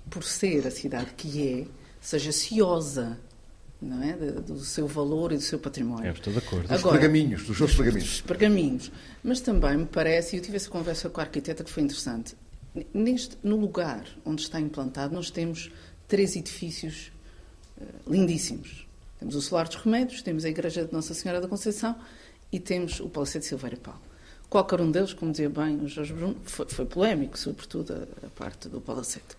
por 0.10 0.24
ser 0.24 0.65
a 0.65 0.72
cidade 0.72 1.12
que 1.15 1.48
é, 1.48 1.83
seja 2.03 2.31
ciosa 2.33 3.17
não 3.81 4.01
é? 4.03 4.13
do 4.13 4.60
seu 4.60 4.88
valor 4.88 5.31
e 5.31 5.38
do 5.38 5.41
seu 5.41 5.60
património. 5.60 6.07
É, 6.07 6.12
estou 6.12 6.31
de 6.31 6.39
acordo. 6.39 6.67
Dos 6.67 6.79
Agora, 6.79 7.00
pergaminhos, 7.00 7.45
dos 7.45 7.57
seus 7.57 7.75
pergaminhos. 7.75 8.10
Dos 8.10 8.22
pergaminhos. 8.22 8.91
Mas 9.24 9.41
também 9.41 9.77
me 9.77 9.86
parece, 9.86 10.36
e 10.36 10.39
eu 10.39 10.43
tive 10.43 10.57
essa 10.57 10.69
conversa 10.69 11.10
com 11.10 11.19
a 11.19 11.24
arquiteta 11.24 11.63
que 11.63 11.72
foi 11.72 11.83
interessante, 11.83 12.36
neste, 12.93 13.38
no 13.43 13.57
lugar 13.57 14.05
onde 14.25 14.41
está 14.41 14.60
implantado, 14.60 15.13
nós 15.13 15.29
temos 15.29 15.72
três 16.07 16.36
edifícios 16.36 17.12
uh, 17.77 18.12
lindíssimos. 18.12 18.88
Temos 19.19 19.36
o 19.36 19.41
Solar 19.41 19.67
dos 19.67 19.77
Remédios, 19.77 20.22
temos 20.22 20.45
a 20.45 20.50
Igreja 20.50 20.86
de 20.86 20.93
Nossa 20.93 21.13
Senhora 21.13 21.41
da 21.41 21.48
Conceição 21.48 21.95
e 22.51 22.60
temos 22.60 23.00
o 23.00 23.10
Palacete 23.10 23.45
Silveira 23.45 23.77
Paulo. 23.77 24.01
Qualquer 24.50 24.81
um 24.81 24.91
deles, 24.91 25.13
como 25.13 25.31
dizia 25.31 25.50
bem 25.50 25.77
o 25.77 25.88
Jorge 25.88 26.13
Bruno, 26.13 26.36
foi, 26.43 26.67
foi 26.67 26.86
polémico, 26.86 27.38
sobretudo 27.39 27.93
a, 27.93 28.27
a 28.27 28.29
parte 28.29 28.69
do 28.69 28.79
Palacete. 28.79 29.36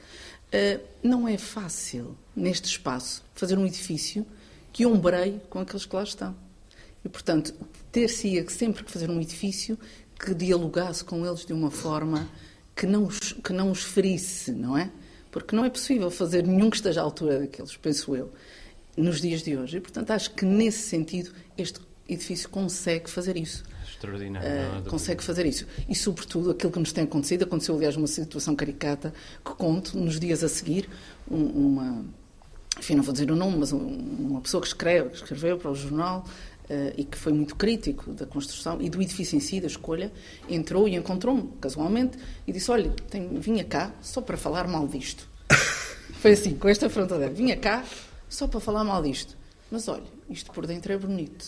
Uh, 0.55 0.81
não 1.03 1.27
é 1.27 1.37
fácil, 1.37 2.17
neste 2.35 2.69
espaço, 2.69 3.25
fazer 3.35 3.59
um 3.59 3.67
edifício 3.67 4.25
que 4.73 4.87
ombreie 4.87 5.41
com 5.51 5.59
aqueles 5.59 5.85
que 5.85 5.97
lá 5.97 6.05
estão. 6.05 6.37
E, 7.05 7.09
portanto, 7.09 7.53
ter-se-ia 7.91 8.49
sempre 8.49 8.85
que 8.85 8.91
fazer 8.91 9.11
um 9.11 9.21
edifício 9.21 9.77
que 10.17 10.33
dialogasse 10.33 11.03
com 11.05 11.27
eles 11.27 11.45
de 11.45 11.53
uma 11.53 11.73
forma 11.73 12.29
que 12.75 12.87
não, 12.87 13.05
os, 13.05 13.19
que 13.33 13.53
não 13.53 13.73
os 13.73 13.83
ferisse, 13.83 14.53
não 14.53 14.79
é? 14.79 14.93
Porque 15.33 15.57
não 15.57 15.65
é 15.65 15.71
possível 15.71 16.09
fazer 16.09 16.47
nenhum 16.47 16.71
que 16.71 16.77
esteja 16.77 17.01
à 17.01 17.05
altura 17.05 17.41
daqueles, 17.41 17.77
penso 17.77 18.15
eu, 18.15 18.33
nos 18.97 19.21
dias 19.21 19.43
de 19.43 19.57
hoje. 19.57 19.79
E, 19.79 19.81
portanto, 19.81 20.13
acho 20.13 20.31
que 20.31 20.45
nesse 20.45 20.89
sentido 20.89 21.33
este 21.59 21.81
edifício 22.09 22.49
consegue 22.49 23.11
fazer 23.11 23.37
isso 23.37 23.65
extraordinário. 24.05 24.49
Uh, 24.81 24.91
consegue 24.91 25.23
fazer 25.23 25.47
isso. 25.47 25.67
E, 25.89 25.95
sobretudo, 25.95 26.51
aquilo 26.51 26.71
que 26.71 26.79
nos 26.79 26.93
tem 26.93 27.05
acontecido, 27.05 27.45
aconteceu, 27.45 27.75
aliás, 27.77 27.97
uma 27.97 28.07
situação 28.07 28.55
caricata, 28.55 29.13
que 29.45 29.53
conto, 29.53 29.97
nos 29.99 30.21
dias 30.21 30.45
a 30.45 30.49
seguir, 30.49 30.89
um, 31.31 31.45
uma, 31.45 32.05
enfim, 32.79 32.95
não 32.95 33.03
vou 33.03 33.13
dizer 33.13 33.31
o 33.31 33.37
nome, 33.37 33.59
mas 33.59 33.73
um, 33.73 33.79
uma 33.79 34.41
pessoa 34.41 34.61
que, 34.61 34.67
escreve, 34.67 35.11
que 35.11 35.17
escreveu 35.17 35.59
para 35.59 35.71
o 35.71 35.75
jornal 35.75 36.25
Uh, 36.65 36.97
e 36.97 37.05
que 37.05 37.19
foi 37.19 37.31
muito 37.31 37.57
crítico 37.57 38.11
da 38.15 38.25
construção 38.25 38.81
e 38.81 38.89
do 38.89 39.03
edifício 39.03 39.37
em 39.37 39.41
si, 39.41 39.61
da 39.61 39.67
escolha, 39.67 40.11
entrou 40.49 40.89
e 40.89 40.95
encontrou-me 40.97 41.51
casualmente 41.61 42.17
e 42.47 42.53
disse: 42.53 42.71
Olha, 42.71 42.91
tenho, 43.11 43.39
vinha 43.39 43.63
cá 43.63 43.93
só 44.01 44.23
para 44.23 44.39
falar 44.39 44.67
mal 44.67 44.89
disto. 44.89 45.29
foi 46.23 46.33
assim, 46.33 46.55
com 46.55 46.67
esta 46.67 46.89
frontalidade: 46.89 47.35
Vinha 47.35 47.55
cá 47.55 47.85
só 48.31 48.49
para 48.49 48.61
falar 48.61 48.83
mal 48.83 49.03
disto. 49.03 49.37
Mas 49.71 49.89
olha, 49.89 50.05
isto 50.31 50.51
por 50.53 50.67
dentro 50.67 50.91
é 50.91 50.97
bonito. 50.97 51.45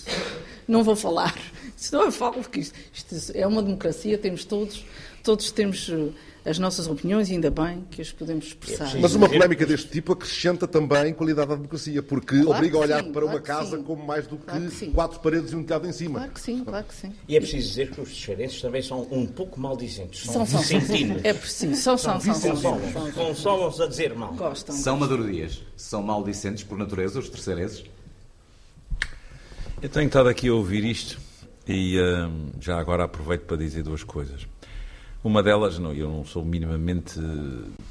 Não 0.67 0.83
vou 0.83 0.97
falar. 0.97 1.35
Isto 1.77 1.97
não 1.97 2.07
é 2.07 2.11
falo, 2.11 2.35
porque 2.35 2.61
isto, 2.61 2.75
isto, 2.93 3.33
é 3.35 3.47
uma 3.47 3.63
democracia, 3.63 4.17
temos 4.17 4.45
todos, 4.45 4.85
todos 5.23 5.51
temos 5.51 5.91
eh, 5.91 6.09
as 6.49 6.59
nossas 6.59 6.87
opiniões 6.87 7.29
e 7.29 7.33
ainda 7.35 7.51
bem 7.51 7.85
que 7.91 8.01
as 8.01 8.11
podemos 8.11 8.47
expressar. 8.47 8.99
Mas 8.99 9.15
uma 9.15 9.29
polémica 9.29 9.67
deste 9.67 9.89
tipo 9.91 10.13
acrescenta 10.13 10.67
também 10.67 11.13
qualidade 11.13 11.53
à 11.53 11.55
democracia, 11.55 12.03
porque 12.03 12.41
claro 12.41 12.51
obriga 12.51 12.79
a 12.79 12.81
olhar 12.81 13.05
sim, 13.05 13.13
para 13.13 13.23
claro 13.23 13.37
uma 13.37 13.41
casa 13.43 13.79
como 13.79 14.07
mais 14.07 14.27
do 14.27 14.39
que, 14.39 14.45
claro 14.45 14.71
que 14.71 14.87
quatro 14.91 15.21
paredes 15.21 15.53
e 15.53 15.57
um 15.57 15.63
telhado 15.63 15.87
em 15.87 15.93
cima. 15.93 16.19
Claro 16.21 16.33
que 16.33 16.41
sim, 16.41 16.65
claro 16.65 16.87
que 16.87 16.95
sim. 16.95 17.13
E 17.29 17.37
é 17.37 17.41
preciso 17.41 17.69
dizer 17.69 17.91
que 17.91 18.01
os 18.01 18.09
descendentes 18.09 18.61
também 18.61 18.81
são 18.81 19.07
um 19.11 19.27
pouco 19.27 19.61
maldizentes. 19.61 20.25
São, 20.25 20.47
são, 20.47 20.63
são. 20.63 20.79
É 21.25 21.35
preciso, 21.35 21.77
são, 21.77 21.99
são, 21.99 22.21
são. 22.21 22.81
Consolam-se 23.13 23.83
a 23.83 23.87
dizer 23.87 24.15
mal. 24.15 24.33
Gostam. 24.35 24.75
São 24.75 24.97
Maduro 24.97 25.31
Dias. 25.31 25.63
São 25.77 26.03
maldicentes 26.03 26.65
por 26.65 26.79
natureza, 26.79 27.19
os 27.19 27.29
terceirenses? 27.29 27.85
Eu 29.83 29.91
tenho 29.91 30.07
estado 30.07 30.31
aqui 30.31 30.49
a 30.49 30.55
ouvir 30.55 30.85
isto 30.85 31.21
e 31.69 31.99
uh, 31.99 32.33
já 32.59 32.79
agora 32.79 33.05
aproveito 33.05 33.43
para 33.43 33.59
dizer 33.59 33.83
duas 33.83 34.03
coisas. 34.03 34.47
Uma 35.23 35.43
delas, 35.43 35.79
não, 35.79 35.93
eu 35.93 36.09
não 36.09 36.25
sou 36.25 36.43
minimamente 36.43 37.21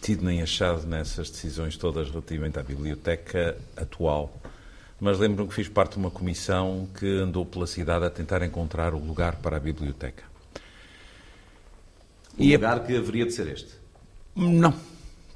tido 0.01 0.25
nem 0.25 0.41
achado 0.41 0.87
nessas 0.87 1.29
decisões 1.29 1.77
todas 1.77 2.09
relativamente 2.09 2.57
à 2.57 2.63
biblioteca 2.63 3.55
atual, 3.77 4.35
mas 4.99 5.19
lembro-me 5.19 5.47
que 5.47 5.53
fiz 5.53 5.67
parte 5.67 5.91
de 5.91 5.97
uma 5.99 6.09
comissão 6.09 6.87
que 6.97 7.05
andou 7.19 7.45
pela 7.45 7.67
cidade 7.67 8.03
a 8.05 8.09
tentar 8.09 8.41
encontrar 8.41 8.95
o 8.95 8.97
lugar 8.97 9.35
para 9.35 9.57
a 9.57 9.59
biblioteca. 9.59 10.23
O 12.35 12.41
e 12.41 12.53
lugar 12.53 12.83
que 12.83 12.97
haveria 12.97 13.25
de 13.25 13.31
ser 13.31 13.47
este? 13.47 13.73
Não. 14.35 14.73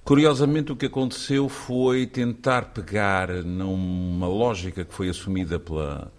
Curiosamente, 0.03 0.72
o 0.72 0.75
que 0.75 0.88
aconteceu 0.88 1.48
foi 1.48 2.08
tentar 2.08 2.74
pegar 2.74 3.29
numa 3.29 4.27
lógica 4.27 4.84
que 4.84 4.94
foi 4.94 5.10
assumida 5.10 5.60
pela 5.60 6.12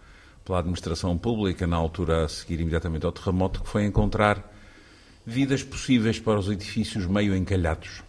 pela 0.44 0.58
administração 0.58 1.16
pública, 1.16 1.66
na 1.66 1.76
altura 1.76 2.24
a 2.24 2.28
seguir 2.28 2.60
imediatamente 2.60 3.06
ao 3.06 3.12
terremoto, 3.12 3.62
que 3.62 3.68
foi 3.68 3.84
encontrar 3.84 4.52
vidas 5.24 5.62
possíveis 5.62 6.18
para 6.18 6.38
os 6.38 6.48
edifícios 6.48 7.06
meio 7.06 7.36
encalhados. 7.36 8.02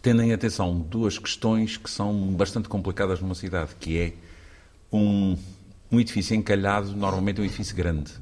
Tendo 0.00 0.22
em 0.22 0.32
atenção 0.32 0.78
duas 0.78 1.18
questões 1.18 1.76
que 1.76 1.90
são 1.90 2.32
bastante 2.32 2.68
complicadas 2.68 3.20
numa 3.20 3.34
cidade, 3.34 3.74
que 3.78 3.98
é 3.98 4.12
um, 4.90 5.36
um 5.92 6.00
edifício 6.00 6.34
encalhado, 6.34 6.96
normalmente 6.96 7.38
é 7.38 7.42
um 7.42 7.44
edifício 7.44 7.76
grande. 7.76 8.12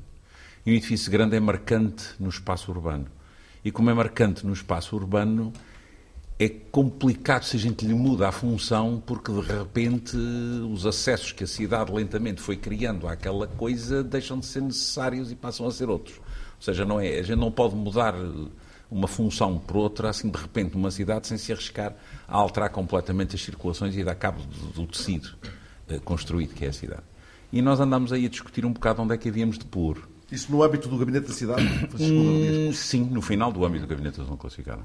E 0.66 0.72
um 0.72 0.74
edifício 0.74 1.10
grande 1.10 1.36
é 1.36 1.40
marcante 1.40 2.04
no 2.18 2.28
espaço 2.28 2.70
urbano. 2.70 3.06
E 3.64 3.70
como 3.70 3.90
é 3.90 3.94
marcante 3.94 4.44
no 4.44 4.52
espaço 4.52 4.96
urbano, 4.96 5.52
é 6.38 6.48
complicado 6.48 7.42
se 7.42 7.56
a 7.56 7.58
gente 7.58 7.84
lhe 7.84 7.94
muda 7.94 8.28
a 8.28 8.32
função, 8.32 9.02
porque 9.04 9.32
de 9.32 9.40
repente 9.40 10.16
os 10.16 10.86
acessos 10.86 11.32
que 11.32 11.42
a 11.42 11.46
cidade 11.46 11.92
lentamente 11.92 12.40
foi 12.40 12.56
criando 12.56 13.08
àquela 13.08 13.48
coisa 13.48 14.04
deixam 14.04 14.38
de 14.38 14.46
ser 14.46 14.62
necessários 14.62 15.32
e 15.32 15.34
passam 15.34 15.66
a 15.66 15.72
ser 15.72 15.90
outros. 15.90 16.16
Ou 16.18 16.62
seja, 16.62 16.84
não 16.84 17.00
é, 17.00 17.18
a 17.18 17.22
gente 17.22 17.38
não 17.38 17.50
pode 17.50 17.74
mudar 17.74 18.14
uma 18.88 19.08
função 19.08 19.58
por 19.58 19.76
outra, 19.76 20.10
assim 20.10 20.30
de 20.30 20.38
repente, 20.38 20.74
numa 20.74 20.92
cidade, 20.92 21.26
sem 21.26 21.36
se 21.36 21.52
arriscar 21.52 21.94
a 22.26 22.36
alterar 22.36 22.70
completamente 22.70 23.34
as 23.34 23.42
circulações 23.42 23.96
e 23.96 24.04
dar 24.04 24.14
cabo 24.14 24.40
do, 24.42 24.82
do 24.82 24.86
tecido 24.86 25.30
uh, 25.90 26.00
construído 26.02 26.54
que 26.54 26.64
é 26.64 26.68
a 26.68 26.72
cidade. 26.72 27.02
E 27.52 27.60
nós 27.60 27.80
andamos 27.80 28.12
aí 28.12 28.26
a 28.26 28.28
discutir 28.28 28.64
um 28.64 28.72
bocado 28.72 29.02
onde 29.02 29.14
é 29.14 29.18
que 29.18 29.28
havíamos 29.28 29.58
de 29.58 29.64
pôr. 29.64 30.08
Isso 30.30 30.52
no 30.52 30.62
âmbito 30.62 30.88
do 30.88 30.98
Gabinete 30.98 31.26
da 31.26 31.34
Cidade? 31.34 31.64
Hum, 31.98 32.72
sim, 32.72 33.02
no 33.04 33.22
final 33.22 33.50
do 33.50 33.64
âmbito 33.64 33.86
do 33.86 33.88
Gabinete 33.88 34.18
da 34.18 34.24
Zona 34.24 34.36
Classificada. 34.36 34.82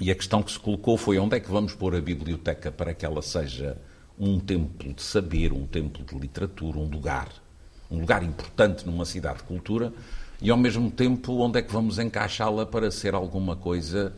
E 0.00 0.10
a 0.10 0.14
questão 0.14 0.42
que 0.42 0.50
se 0.50 0.58
colocou 0.58 0.96
foi 0.96 1.18
onde 1.18 1.36
é 1.36 1.40
que 1.40 1.50
vamos 1.50 1.74
pôr 1.74 1.94
a 1.94 2.00
biblioteca 2.00 2.72
para 2.72 2.94
que 2.94 3.04
ela 3.04 3.22
seja 3.22 3.76
um 4.18 4.38
templo 4.38 4.92
de 4.92 5.02
saber, 5.02 5.52
um 5.52 5.66
templo 5.66 6.04
de 6.04 6.18
literatura, 6.18 6.78
um 6.78 6.88
lugar, 6.88 7.28
um 7.90 8.00
lugar 8.00 8.22
importante 8.22 8.86
numa 8.86 9.04
cidade 9.04 9.38
de 9.38 9.44
cultura, 9.44 9.92
e 10.40 10.50
ao 10.50 10.56
mesmo 10.56 10.90
tempo 10.90 11.34
onde 11.34 11.58
é 11.58 11.62
que 11.62 11.72
vamos 11.72 11.98
encaixá-la 11.98 12.66
para 12.66 12.90
ser 12.90 13.14
alguma 13.14 13.54
coisa 13.54 14.12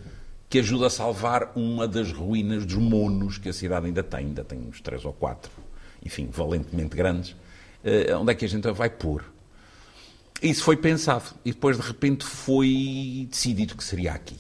que 0.48 0.58
ajude 0.58 0.84
a 0.84 0.90
salvar 0.90 1.52
uma 1.56 1.88
das 1.88 2.12
ruínas 2.12 2.64
dos 2.64 2.78
monos 2.78 3.38
que 3.38 3.48
a 3.48 3.52
cidade 3.52 3.86
ainda 3.86 4.02
tem, 4.02 4.20
ainda 4.20 4.44
tem 4.44 4.58
uns 4.58 4.80
três 4.80 5.04
ou 5.04 5.12
quatro, 5.12 5.50
enfim, 6.04 6.28
valentemente 6.30 6.96
grandes, 6.96 7.30
uh, 7.32 8.16
onde 8.20 8.32
é 8.32 8.34
que 8.34 8.44
a 8.44 8.48
gente 8.48 8.66
a 8.68 8.72
vai 8.72 8.88
pôr? 8.88 9.24
Isso 10.42 10.62
foi 10.62 10.76
pensado 10.76 11.24
e 11.44 11.52
depois 11.52 11.76
de 11.76 11.82
repente 11.82 12.24
foi 12.24 13.26
decidido 13.30 13.76
que 13.76 13.84
seria 13.84 14.12
aqui. 14.12 14.36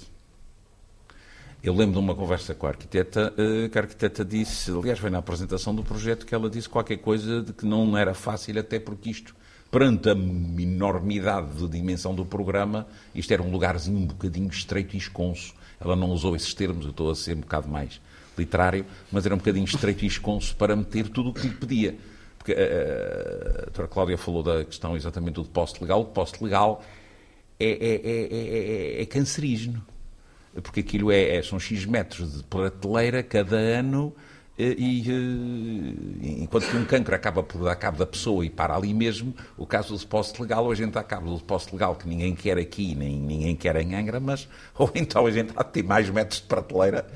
Eu 1.64 1.74
lembro 1.74 1.94
de 1.94 1.98
uma 1.98 2.14
conversa 2.14 2.54
com 2.54 2.66
a 2.66 2.68
arquiteta, 2.68 3.32
eh, 3.38 3.70
que 3.70 3.78
a 3.78 3.80
arquiteta 3.80 4.22
disse, 4.22 4.70
aliás, 4.70 4.98
foi 4.98 5.08
na 5.08 5.16
apresentação 5.16 5.74
do 5.74 5.82
projeto, 5.82 6.26
que 6.26 6.34
ela 6.34 6.50
disse 6.50 6.68
qualquer 6.68 6.98
coisa 6.98 7.40
de 7.40 7.54
que 7.54 7.64
não 7.64 7.96
era 7.96 8.12
fácil, 8.12 8.60
até 8.60 8.78
porque 8.78 9.08
isto, 9.08 9.34
perante 9.70 10.10
a 10.10 10.12
enormidade 10.12 11.56
de 11.56 11.66
dimensão 11.66 12.14
do 12.14 12.22
programa, 12.22 12.86
isto 13.14 13.32
era 13.32 13.42
um 13.42 13.50
lugarzinho 13.50 13.96
um 13.96 14.04
bocadinho 14.04 14.50
estreito 14.50 14.94
e 14.94 14.98
esconso. 14.98 15.54
Ela 15.80 15.96
não 15.96 16.10
usou 16.10 16.36
esses 16.36 16.52
termos, 16.52 16.84
eu 16.84 16.90
estou 16.90 17.10
a 17.10 17.14
ser 17.14 17.34
um 17.34 17.40
bocado 17.40 17.66
mais 17.66 17.98
literário, 18.36 18.84
mas 19.10 19.24
era 19.24 19.34
um 19.34 19.38
bocadinho 19.38 19.64
estreito 19.64 20.04
e 20.04 20.06
esconso 20.06 20.54
para 20.56 20.76
meter 20.76 21.08
tudo 21.08 21.30
o 21.30 21.32
que 21.32 21.48
lhe 21.48 21.54
pedia. 21.54 21.96
Porque 22.36 22.52
a 22.52 23.62
doutora 23.62 23.88
Cláudia 23.88 24.18
falou 24.18 24.42
da 24.42 24.66
questão 24.66 24.94
exatamente 24.94 25.36
do 25.36 25.44
depósito 25.44 25.80
legal. 25.80 26.02
O 26.02 26.04
depósito 26.04 26.44
legal 26.44 26.84
é, 27.58 27.70
é, 27.70 28.98
é, 28.98 29.02
é 29.02 29.06
cancerígeno 29.06 29.82
porque 30.62 30.80
aquilo 30.80 31.10
é, 31.10 31.36
é, 31.36 31.42
são 31.42 31.58
X 31.58 31.84
metros 31.84 32.38
de 32.38 32.42
prateleira 32.44 33.22
cada 33.22 33.56
ano 33.56 34.14
eh, 34.56 34.74
e, 34.78 35.08
e 35.08 35.10
eh, 35.10 36.42
enquanto 36.42 36.70
que 36.70 36.76
um 36.76 36.84
cancro 36.84 37.14
acaba 37.14 37.42
por 37.42 37.64
dar 37.64 37.74
cabo 37.76 37.98
da 37.98 38.06
pessoa 38.06 38.44
e 38.46 38.50
para 38.50 38.74
ali 38.76 38.94
mesmo, 38.94 39.34
o 39.56 39.66
caso 39.66 39.94
do 39.94 39.98
depósito 39.98 40.42
legal, 40.42 40.64
ou 40.64 40.70
a 40.70 40.74
gente 40.74 40.92
dá 40.92 41.02
cabo 41.02 41.30
do 41.30 41.38
depósito 41.38 41.74
legal 41.74 41.96
que 41.96 42.08
ninguém 42.08 42.34
quer 42.34 42.56
aqui, 42.58 42.94
nem 42.94 43.18
ninguém 43.18 43.56
quer 43.56 43.76
em 43.76 43.94
Angra, 43.94 44.20
mas 44.20 44.48
ou 44.78 44.90
então 44.94 45.26
a 45.26 45.30
gente 45.30 45.52
há 45.56 45.62
de 45.62 45.72
ter 45.72 45.82
mais 45.82 46.08
metros 46.08 46.40
de 46.40 46.46
prateleira 46.46 47.06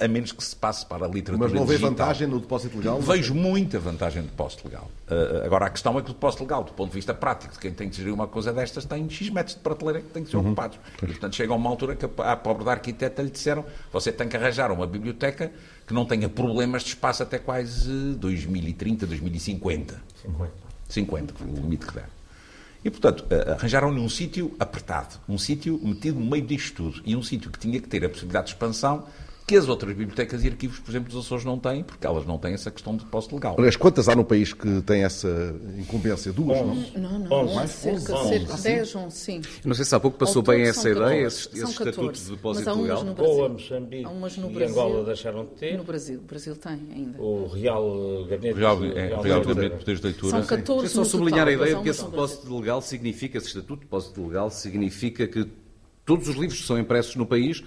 a, 0.00 0.06
menos 0.08 0.32
que 0.32 0.44
se 0.44 0.54
passe 0.54 0.84
para 0.84 1.06
a 1.06 1.08
literatura 1.08 1.48
Mas 1.48 1.58
não 1.58 1.66
vê 1.66 1.78
vantagem 1.78 2.28
no 2.28 2.38
depósito 2.38 2.76
legal? 2.76 3.00
Vejo 3.00 3.34
muita 3.34 3.78
vantagem 3.78 4.22
no 4.22 4.28
depósito 4.28 4.68
legal. 4.68 4.90
Uh, 5.08 5.44
agora, 5.44 5.66
a 5.66 5.70
questão 5.70 5.98
é 5.98 6.02
que 6.02 6.10
o 6.10 6.14
depósito 6.14 6.42
legal, 6.42 6.64
do 6.64 6.72
ponto 6.72 6.90
de 6.90 6.94
vista 6.94 7.14
prático, 7.14 7.54
de 7.54 7.58
quem 7.58 7.72
tem 7.72 7.88
de 7.88 7.96
gerir 7.96 8.12
uma 8.12 8.26
coisa 8.26 8.52
destas, 8.52 8.84
tem 8.84 9.08
X 9.08 9.30
metros 9.30 9.56
de 9.56 9.62
prateleira 9.62 10.00
que 10.00 10.08
têm 10.08 10.22
que 10.22 10.30
ser 10.30 10.36
uhum. 10.36 10.46
ocupados. 10.46 10.78
E, 11.02 11.06
portanto, 11.06 11.34
chega 11.34 11.52
a 11.52 11.56
uma 11.56 11.70
altura 11.70 11.96
que 11.96 12.04
a, 12.04 12.32
a 12.32 12.36
pobre 12.36 12.64
da 12.64 12.72
arquiteta 12.72 13.22
lhe 13.22 13.30
disseram 13.30 13.64
você 13.92 14.12
tem 14.12 14.28
que 14.28 14.36
arranjar 14.36 14.70
uma 14.70 14.86
biblioteca 14.86 15.50
que 15.86 15.94
não 15.94 16.04
tenha 16.04 16.28
problemas 16.28 16.82
de 16.82 16.90
espaço 16.90 17.22
até 17.22 17.38
quase 17.38 18.14
2030, 18.14 19.06
2050. 19.06 20.02
50. 20.22 20.52
50, 20.88 21.34
o 21.42 21.54
limite 21.54 21.86
que 21.86 21.94
der. 21.94 22.08
E, 22.84 22.90
portanto, 22.90 23.24
eh, 23.30 23.52
arranjaram-lhe 23.52 23.98
um 23.98 24.08
sítio 24.10 24.54
apertado, 24.60 25.18
um 25.26 25.38
sítio 25.38 25.80
metido 25.82 26.20
no 26.20 26.26
meio 26.26 26.44
disto 26.44 26.76
tudo, 26.76 27.02
e 27.06 27.16
um 27.16 27.22
sítio 27.22 27.50
que 27.50 27.58
tinha 27.58 27.80
que 27.80 27.88
ter 27.88 28.04
a 28.04 28.08
possibilidade 28.10 28.48
de 28.48 28.52
expansão 28.52 29.06
que 29.46 29.56
as 29.56 29.68
outras 29.68 29.94
bibliotecas 29.94 30.42
e 30.42 30.48
arquivos, 30.48 30.78
por 30.78 30.90
exemplo, 30.90 31.12
dos 31.12 31.26
Açores 31.26 31.44
não 31.44 31.58
têm, 31.58 31.84
porque 31.84 32.06
elas 32.06 32.26
não 32.26 32.38
têm 32.38 32.54
essa 32.54 32.70
questão 32.70 32.96
de 32.96 33.04
depósito 33.04 33.34
legal. 33.34 33.54
Aliás, 33.58 33.76
quantas 33.76 34.08
há 34.08 34.16
no 34.16 34.24
país 34.24 34.54
que 34.54 34.80
têm 34.82 35.04
essa 35.04 35.54
incumbência? 35.78 36.32
Duas, 36.32 36.58
não? 36.58 36.74
Não, 36.74 37.18
não, 37.18 37.36
onze. 37.44 37.54
mais? 37.54 37.70
Cerca, 37.70 38.14
onze. 38.14 38.28
cerca 38.28 38.54
de 38.54 38.62
10, 38.62 38.96
11, 38.96 39.16
sim. 39.16 39.42
não 39.64 39.74
sei 39.74 39.84
se 39.84 39.94
há 39.94 40.00
pouco 40.00 40.16
passou 40.16 40.42
bem 40.42 40.62
essa 40.62 40.88
ideia, 40.88 41.26
esses, 41.26 41.46
esses 41.52 41.70
estatutos 41.70 42.24
de 42.24 42.30
depósito 42.30 42.80
legal. 42.80 43.04
Ou 43.18 43.44
a 43.44 43.48
Moçambique 43.50 44.60
e 44.60 44.64
Angola 44.64 45.04
deixaram 45.04 45.44
de 45.44 45.50
ter. 45.52 45.76
No 45.76 45.84
Brasil, 45.84 46.18
o 46.20 46.22
Brasil 46.22 46.56
tem 46.56 46.80
ainda. 46.94 47.20
O 47.20 47.46
Real 47.48 48.24
Gabinete, 48.24 48.58
Real, 48.58 48.84
é, 48.84 49.06
Real, 49.08 49.22
Real 49.22 49.40
Gabinete 49.42 49.72
de 49.72 49.78
Poderes 49.78 50.00
de 50.00 50.06
Leitura. 50.06 50.30
São 50.30 50.46
14 50.46 50.88
só 50.88 51.04
sublinhar 51.04 51.46
a 51.46 51.52
ideia 51.52 51.76
de 51.76 51.82
que 51.82 51.88
esse 51.90 52.04
depósito 52.04 52.58
legal 52.58 52.80
significa, 52.80 53.36
esse 53.36 53.48
estatuto 53.48 53.76
de 53.76 53.80
depósito 53.82 54.26
legal 54.26 54.50
significa 54.50 55.28
que 55.28 55.46
todos 56.04 56.28
os 56.28 56.36
livros 56.36 56.60
que 56.60 56.66
são 56.66 56.78
impressos 56.78 57.16
no 57.16 57.26
país 57.26 57.62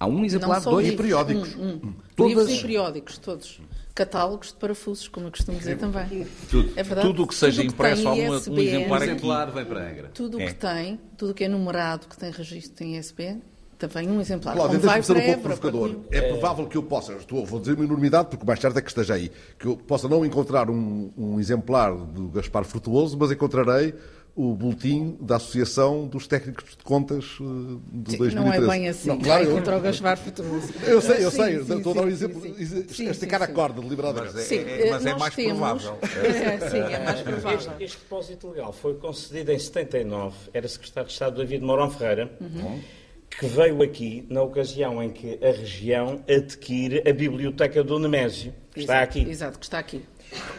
Há 0.00 0.06
um 0.06 0.24
exemplar, 0.24 0.62
dois 0.62 0.86
livros, 0.86 1.06
periódicos. 1.06 1.54
Um, 1.56 1.68
um. 1.68 1.94
Todas... 2.16 2.34
Livros 2.34 2.50
e 2.50 2.62
periódicos, 2.62 3.18
todos. 3.18 3.60
Catálogos 3.94 4.48
de 4.48 4.54
parafusos, 4.54 5.08
como 5.08 5.26
eu 5.26 5.30
costumo 5.30 5.58
dizer 5.58 5.76
também. 5.76 6.26
Tudo, 6.48 6.70
é 6.74 6.82
verdade. 6.82 7.06
Tudo 7.06 7.22
o 7.22 7.26
que 7.26 7.34
seja 7.34 7.60
tudo 7.60 7.74
impresso, 7.74 8.08
há 8.08 8.14
um 8.14 8.34
exemplar, 8.34 9.02
exemplar 9.02 9.50
vem 9.50 9.64
para 9.66 9.80
a 9.80 9.90
Angra. 9.90 10.10
Tudo 10.14 10.38
o 10.38 10.40
é. 10.40 10.46
que 10.46 10.54
tem, 10.54 10.98
tudo 11.18 11.32
o 11.32 11.34
que 11.34 11.44
é 11.44 11.48
numerado, 11.48 12.06
que 12.08 12.16
tem 12.16 12.30
registro, 12.30 12.76
tem 12.76 12.96
ISBN, 12.96 13.42
também 13.76 14.10
um 14.10 14.22
exemplar. 14.22 14.54
Cláudio, 14.54 14.78
deixa-me 14.78 15.02
ser 15.02 15.16
um 15.16 15.20
pouco 15.20 15.40
provocador. 15.42 15.96
É, 16.10 16.16
é 16.16 16.22
provável 16.22 16.66
que 16.66 16.78
eu 16.78 16.82
possa, 16.82 17.12
estou, 17.12 17.44
vou 17.44 17.60
dizer 17.60 17.74
uma 17.74 17.84
enormidade, 17.84 18.28
porque 18.30 18.46
mais 18.46 18.58
tarde 18.58 18.78
é 18.78 18.80
que 18.80 18.88
esteja 18.88 19.12
aí, 19.12 19.30
que 19.58 19.66
eu 19.66 19.76
possa 19.76 20.08
não 20.08 20.24
encontrar 20.24 20.70
um, 20.70 21.10
um 21.14 21.38
exemplar 21.38 21.94
do 21.94 22.28
Gaspar 22.28 22.64
Frutuoso, 22.64 23.18
mas 23.18 23.30
encontrarei 23.30 23.94
o 24.40 24.54
boletim 24.54 25.18
da 25.20 25.36
Associação 25.36 26.06
dos 26.06 26.26
Técnicos 26.26 26.74
de 26.74 26.82
Contas 26.82 27.38
uh, 27.40 27.78
de 27.92 28.12
sim, 28.12 28.16
2013. 28.18 28.34
Não 28.36 28.52
é 28.52 28.60
bem 28.60 28.88
assim. 28.88 29.08
Não, 29.08 29.18
claro, 29.18 29.44
eu... 29.44 29.54
contra 29.54 29.76
o 29.76 29.80
Gaspar 29.82 30.16
Frutuoso. 30.16 30.72
Eu 30.82 31.02
sei, 31.02 31.24
eu 31.24 31.30
sim, 31.30 31.36
sei. 31.36 31.62
Sim, 31.62 31.76
estou 31.76 31.92
a 31.92 31.94
dar 31.96 32.02
um 32.04 32.08
exemplo, 32.08 32.42
esticar 32.46 33.42
a 33.42 33.48
corda, 33.48 33.82
deliberadamente. 33.82 34.34
Mas 34.34 34.50
é, 34.50 34.56
é, 34.56 34.90
mas 34.90 35.04
é 35.04 35.14
mais 35.14 35.34
temos... 35.34 35.52
provável. 35.58 35.98
É, 36.30 36.70
sim, 36.70 36.78
é 36.78 37.04
mais 37.04 37.20
provável. 37.20 37.58
Este, 37.58 37.84
este, 37.84 37.98
depósito 37.98 38.48
legal 38.48 38.72
foi 38.72 38.94
concedido 38.94 39.52
em 39.52 39.58
79. 39.58 40.36
Era 40.54 40.68
secretário 40.68 41.06
de 41.06 41.12
Estado 41.12 41.36
David 41.36 41.64
Mourão 41.64 41.90
Ferreira. 41.90 42.30
Uhum. 42.40 42.80
Que 43.28 43.46
veio 43.46 43.82
aqui 43.82 44.26
na 44.28 44.42
ocasião 44.42 45.02
em 45.02 45.10
que 45.10 45.38
a 45.42 45.52
região 45.52 46.22
adquire 46.28 47.08
a 47.08 47.12
Biblioteca 47.12 47.84
do 47.84 47.98
Nemésio, 47.98 48.52
que 48.72 48.80
está 48.80 49.02
aqui. 49.02 49.20
Exato, 49.20 49.58
que 49.58 49.64
está 49.64 49.78
aqui. 49.78 50.02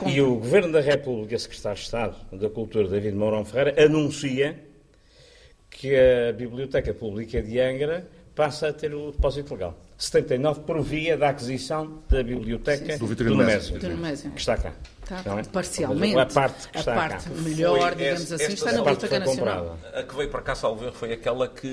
E 0.05 0.21
o 0.21 0.35
Governo 0.35 0.73
da 0.73 0.81
República, 0.81 1.37
Secretário 1.37 1.77
de 1.77 1.83
Estado 1.83 2.15
da 2.31 2.49
Cultura, 2.49 2.87
David 2.87 3.15
Mourão 3.15 3.45
Ferreira, 3.45 3.85
anuncia 3.85 4.59
que 5.69 5.95
a 5.95 6.33
Biblioteca 6.33 6.93
Pública 6.93 7.41
de 7.41 7.59
Angra 7.59 8.07
passa 8.35 8.69
a 8.69 8.73
ter 8.73 8.93
o 8.93 9.11
depósito 9.11 9.53
legal. 9.53 9.77
79 9.97 10.61
por 10.61 10.81
via 10.81 11.15
da 11.15 11.29
aquisição 11.29 12.01
da 12.09 12.23
biblioteca 12.23 12.97
sim, 12.97 13.07
sim. 13.07 13.15
do 13.15 13.35
Nemésio, 13.35 14.31
que 14.31 14.39
está 14.39 14.57
cá. 14.57 14.73
Está, 15.03 15.39
é? 15.39 15.43
Parcialmente. 15.43 16.17
A 16.17 16.25
parte 16.25 16.67
que 16.69 16.77
está 16.77 16.93
a 16.93 16.95
parte 16.95 17.29
cá. 17.29 17.35
melhor, 17.35 17.93
foi 17.93 17.95
digamos 17.95 18.31
assim, 18.31 18.53
está 18.53 18.71
na 18.71 18.77
Biblioteca 18.79 19.19
Nacional. 19.19 19.77
A 19.93 20.03
que 20.03 20.15
veio 20.15 20.29
para 20.29 20.41
cá, 20.41 20.55
salvo 20.55 20.91
foi 20.93 21.13
aquela 21.13 21.47
que, 21.47 21.67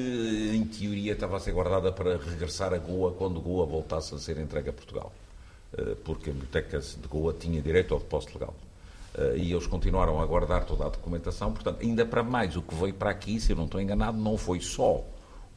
em 0.55 0.65
teoria, 0.65 1.13
estava 1.13 1.37
a 1.37 1.41
ser 1.41 1.53
guardada 1.53 1.93
para 1.93 2.19
regressar 2.19 2.75
a 2.75 2.79
Goa 2.79 3.13
quando 3.13 3.41
Goa 3.41 3.65
voltasse 3.65 4.15
a 4.15 4.19
ser 4.19 4.39
entregue 4.39 4.71
a 4.71 4.73
Portugal. 4.73 5.13
Eh, 5.77 5.97
porque 6.05 6.31
a 6.31 6.33
biblioteca 6.33 6.79
de 6.79 7.09
Goa 7.09 7.35
tinha 7.35 7.61
direito 7.61 7.93
ao 7.93 8.01
depósito 8.01 8.35
legal. 8.39 8.55
Eh, 9.15 9.37
e 9.39 9.53
eles 9.53 9.67
continuaram 9.67 10.21
a 10.21 10.27
guardar 10.27 10.65
toda 10.65 10.87
a 10.87 10.89
documentação. 10.89 11.53
Portanto, 11.53 11.83
ainda 11.83 12.07
para 12.07 12.23
mais, 12.23 12.57
o 12.57 12.63
que 12.63 12.75
veio 12.75 12.95
para 12.95 13.11
aqui, 13.11 13.39
se 13.41 13.53
eu 13.53 13.57
não 13.57 13.67
estou 13.67 13.81
enganado, 13.81 14.17
não 14.17 14.39
foi 14.39 14.61
só 14.61 15.05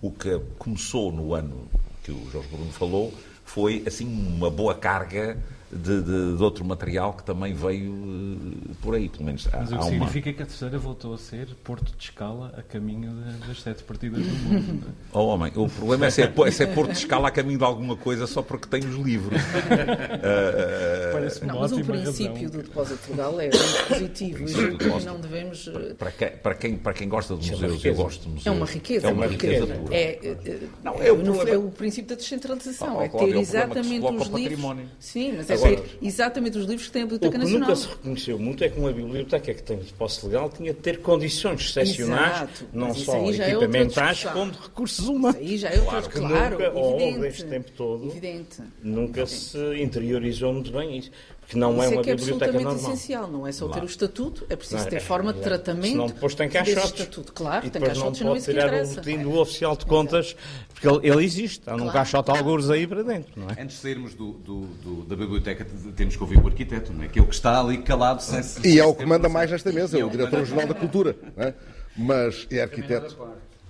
o 0.02 0.12
que 0.12 0.40
começou 0.58 1.12
no 1.12 1.34
ano 1.34 1.68
que 2.04 2.12
o 2.12 2.30
Jorge 2.32 2.50
Bruno 2.50 2.72
falou, 2.72 3.14
foi 3.46 3.84
assim 3.86 4.06
uma 4.06 4.50
boa 4.50 4.74
carga 4.74 5.38
de, 5.72 6.02
de, 6.02 6.38
de, 6.38 6.44
outro 6.44 6.66
material 6.66 7.14
que 7.14 7.24
também 7.24 7.54
veio 7.54 7.92
uh, 7.92 8.76
por 8.82 8.96
aí, 8.96 9.08
pelo 9.10 9.26
menos. 9.26 9.48
Mas 9.52 9.72
o 9.72 9.78
que 9.78 9.84
significa 9.86 10.30
uma... 10.30 10.36
que 10.36 10.44
a 10.44 10.46
terceira 10.46 10.78
voltou 10.78 11.14
a 11.14 11.18
ser 11.18 11.48
Porto 11.64 11.96
de 11.96 12.04
Escala 12.04 12.54
a 12.58 12.62
caminho 12.62 13.12
de, 13.12 13.48
das 13.48 13.62
sete 13.62 13.84
partidas 13.84 14.26
do 14.26 14.34
mundo. 14.34 14.88
É? 14.88 15.18
oh, 15.18 15.28
homem, 15.28 15.52
o 15.56 15.70
problema 15.70 16.08
é 16.08 16.10
ser, 16.10 16.34
é 16.46 16.52
ser 16.52 16.74
Porto 16.74 16.92
de 16.92 16.98
Escala 16.98 17.30
a 17.30 17.32
caminho 17.32 17.58
de 17.58 17.64
alguma 17.64 17.96
coisa 17.96 18.28
só 18.28 18.42
porque 18.42 18.68
tem 18.68 18.82
os 18.88 18.96
livros. 18.96 19.40
uh, 19.42 21.12
Parece 21.14 21.46
não, 21.46 21.60
mas 21.60 21.72
o 21.72 21.84
princípio 21.84 22.34
razão. 22.34 22.50
do 22.50 22.64
depósito 22.64 23.12
legal 23.12 23.40
é 23.40 23.50
muito 23.50 23.88
positivo 23.88 24.46
e 24.50 25.06
não 25.06 25.20
devemos. 25.20 25.70
Para, 25.98 26.12
que, 26.12 26.26
para, 26.26 26.56
quem, 26.56 26.76
para 26.76 26.94
quem 26.94 27.08
gosta 27.08 27.36
de 27.36 27.50
é 27.50 27.52
museus, 27.52 27.86
eu 27.86 27.96
gosto 27.96 28.22
de 28.24 28.30
museus. 28.30 28.48
É 28.48 28.52
uma 28.52 28.66
riqueza. 28.66 29.08
É 29.08 29.14
uma 29.14 29.28
riqueza, 29.28 29.66
riqueza 29.66 29.80
pura. 29.80 29.96
É, 29.96 30.20
é, 30.24 30.60
não, 30.84 30.94
é, 31.02 31.12
o, 31.12 31.48
é 31.48 31.58
o 31.58 31.70
princípio 31.70 32.10
da 32.10 32.16
descentralização. 32.16 32.98
Oh, 32.98 33.02
é 33.02 33.10
ter 33.10 33.36
exatamente 33.36 34.06
os 34.06 34.28
livros. 34.28 34.78
Sim, 35.00 35.34
mas 35.38 35.50
é 35.50 35.61
exatamente 36.02 36.58
os 36.58 36.66
livros 36.66 36.88
que 36.88 36.94
tem 36.94 37.04
a 37.04 37.06
Biblioteca 37.06 37.38
Nacional. 37.38 37.62
O 37.62 37.64
que 37.64 37.70
nunca 37.70 37.76
se 37.76 37.88
reconheceu 37.88 38.40
muito 38.40 38.64
é 38.64 38.70
que 38.70 38.80
uma 38.80 38.92
biblioteca 38.92 39.54
que 39.54 39.64
tem 39.64 39.78
depósito 39.78 40.28
legal 40.28 40.50
tinha 40.50 40.74
de 40.74 40.80
ter 40.80 41.00
condições 41.00 41.62
excepcionais, 41.62 42.38
Exato, 42.38 42.68
não 42.74 42.94
só 42.94 43.18
é 43.18 43.52
equipamentais, 43.52 44.26
é 44.26 44.30
como 44.30 44.52
de 44.52 44.58
recursos 44.60 45.08
humanos. 45.08 45.38
Isso 45.42 45.46
aí 45.46 45.58
já 45.58 45.70
é 45.70 45.78
claro, 45.78 46.10
claro, 46.10 46.52
nunca, 46.52 46.68
ao 46.70 46.98
longo 46.98 47.20
deste 47.22 47.46
tempo 47.46 47.72
todo, 47.72 48.08
evidente. 48.08 48.62
nunca 48.82 49.26
se 49.26 49.58
interiorizou 49.82 50.54
muito 50.54 50.72
bem 50.72 50.98
isso 50.98 51.12
que 51.52 51.58
não 51.58 51.74
Isso 51.74 51.84
é 51.84 51.88
uma 51.90 52.00
é 52.00 52.04
que 52.04 52.10
é 52.10 52.16
biblioteca 52.16 52.46
absolutamente 52.46 52.64
normal. 52.64 52.94
essencial, 52.94 53.28
não 53.28 53.46
é 53.46 53.52
só 53.52 53.68
ter 53.68 53.84
o 53.84 53.86
estatuto, 53.86 54.46
é 54.50 54.56
preciso 54.56 54.88
ter 54.88 54.96
é, 54.96 55.00
forma 55.02 55.34
de 55.34 55.42
tratamento 55.42 55.92
Senão 55.92 56.08
depois 56.08 56.34
tem 56.34 56.48
caixotes. 56.48 56.92
estatuto. 56.92 57.34
Claro, 57.34 57.68
e 57.68 57.70
tem 57.70 57.82
caixotes 57.82 58.22
não 58.22 58.32
pode 58.32 58.46
tirar 58.46 58.74
o 58.74 58.88
boletim 58.88 59.18
do 59.18 59.38
oficial 59.38 59.76
de 59.76 59.86
contas, 59.86 60.34
porque 60.74 60.88
ele, 60.88 61.10
ele 61.10 61.26
existe, 61.26 61.64
há 61.64 61.74
claro. 61.74 61.84
um 61.84 61.90
caixote 61.90 62.32
alguns 62.32 62.70
aí 62.70 62.88
para 62.88 63.04
dentro, 63.04 63.34
não 63.36 63.50
é? 63.50 63.62
Antes 63.62 63.76
de 63.76 63.82
sairmos 63.82 64.14
do, 64.14 64.32
do, 64.32 64.62
do, 64.62 65.04
da 65.04 65.16
biblioteca, 65.18 65.68
temos 65.94 66.16
que 66.16 66.24
ouvir 66.24 66.40
o 66.40 66.48
arquiteto, 66.48 66.94
não 66.94 67.04
é? 67.04 67.10
Que 67.10 67.20
é 67.20 67.22
o 67.22 67.26
que 67.26 67.36
está 67.36 67.60
ali 67.60 67.80
calado 67.80 68.22
sem... 68.22 68.42
E 68.64 68.80
é 68.80 68.86
o 68.86 68.96
que 68.96 69.06
manda 69.06 69.28
mais 69.28 69.52
nesta 69.52 69.74
mesa, 69.74 70.00
é 70.00 70.06
o 70.06 70.10
diretor-geral 70.10 70.68
da 70.68 70.74
cultura, 70.74 71.18
não 71.36 71.44
é? 71.44 71.54
Mas 71.98 72.48
é 72.50 72.62
arquiteto... 72.62 73.18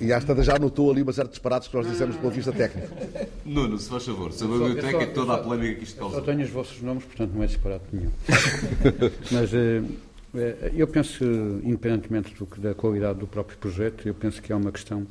E 0.01 0.11
às 0.11 0.23
tantas 0.23 0.47
já 0.47 0.57
notou 0.57 0.89
ali 0.91 1.03
uma 1.03 1.13
certa 1.13 1.29
disparates 1.29 1.67
que 1.67 1.75
nós 1.75 1.87
dissemos 1.87 2.15
do 2.15 2.21
ponto 2.21 2.31
de 2.31 2.37
vista 2.37 2.51
técnico. 2.51 2.87
Nuno, 3.45 3.77
se 3.77 3.87
faz 3.87 4.03
favor, 4.03 4.33
sobre 4.33 4.55
a 4.55 4.67
biblioteca 4.67 5.03
e 5.03 5.07
toda 5.07 5.35
a 5.35 5.37
polémica 5.37 5.75
que 5.75 5.83
isto 5.83 5.99
causa. 5.99 6.17
Eu 6.17 6.21
tenho 6.23 6.41
os 6.41 6.49
vossos 6.49 6.81
nomes, 6.81 7.03
portanto 7.03 7.31
não 7.33 7.43
é 7.43 7.45
disparate 7.45 7.85
nenhum. 7.93 8.11
Mas 9.31 9.53
eh, 9.53 9.83
eh, 10.35 10.71
eu 10.73 10.87
penso, 10.87 11.23
independentemente 11.63 12.33
do, 12.33 12.47
da 12.59 12.73
qualidade 12.73 13.19
do 13.19 13.27
próprio 13.27 13.57
projeto, 13.59 14.07
eu 14.07 14.15
penso 14.15 14.41
que 14.41 14.51
há 14.51 14.57
uma 14.57 14.71
questão 14.71 15.05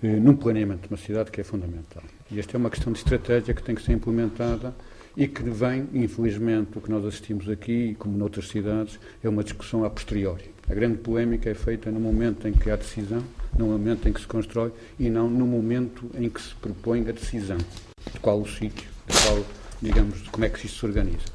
eh, 0.00 0.06
num 0.06 0.36
planeamento 0.36 0.86
de 0.86 0.94
uma 0.94 0.98
cidade 0.98 1.32
que 1.32 1.40
é 1.40 1.44
fundamental. 1.44 2.02
E 2.30 2.38
esta 2.38 2.56
é 2.56 2.58
uma 2.58 2.70
questão 2.70 2.92
de 2.92 3.00
estratégia 3.00 3.52
que 3.52 3.62
tem 3.64 3.74
que 3.74 3.82
ser 3.82 3.92
implementada 3.92 4.72
e 5.16 5.26
que 5.26 5.42
vem, 5.42 5.88
infelizmente, 5.92 6.78
o 6.78 6.80
que 6.80 6.90
nós 6.90 7.04
assistimos 7.04 7.48
aqui, 7.48 7.96
como 7.98 8.16
noutras 8.16 8.48
cidades, 8.48 8.98
é 9.22 9.28
uma 9.28 9.42
discussão 9.42 9.84
a 9.84 9.90
posteriori. 9.90 10.53
A 10.66 10.72
grande 10.72 10.96
polémica 10.96 11.50
é 11.50 11.54
feita 11.54 11.90
no 11.90 12.00
momento 12.00 12.48
em 12.48 12.52
que 12.52 12.70
há 12.70 12.76
decisão, 12.76 13.22
no 13.58 13.66
momento 13.66 14.08
em 14.08 14.12
que 14.12 14.20
se 14.20 14.26
constrói 14.26 14.72
e 14.98 15.10
não 15.10 15.28
no 15.28 15.46
momento 15.46 16.10
em 16.14 16.28
que 16.30 16.40
se 16.40 16.54
propõe 16.54 17.06
a 17.06 17.12
decisão. 17.12 17.58
De 17.58 18.18
qual 18.18 18.40
o 18.40 18.48
sítio, 18.48 18.88
de 19.06 19.22
qual, 19.22 19.44
digamos, 19.82 20.22
de 20.22 20.30
como 20.30 20.44
é 20.46 20.48
que 20.48 20.64
isto 20.64 20.78
se 20.78 20.86
organiza. 20.86 21.26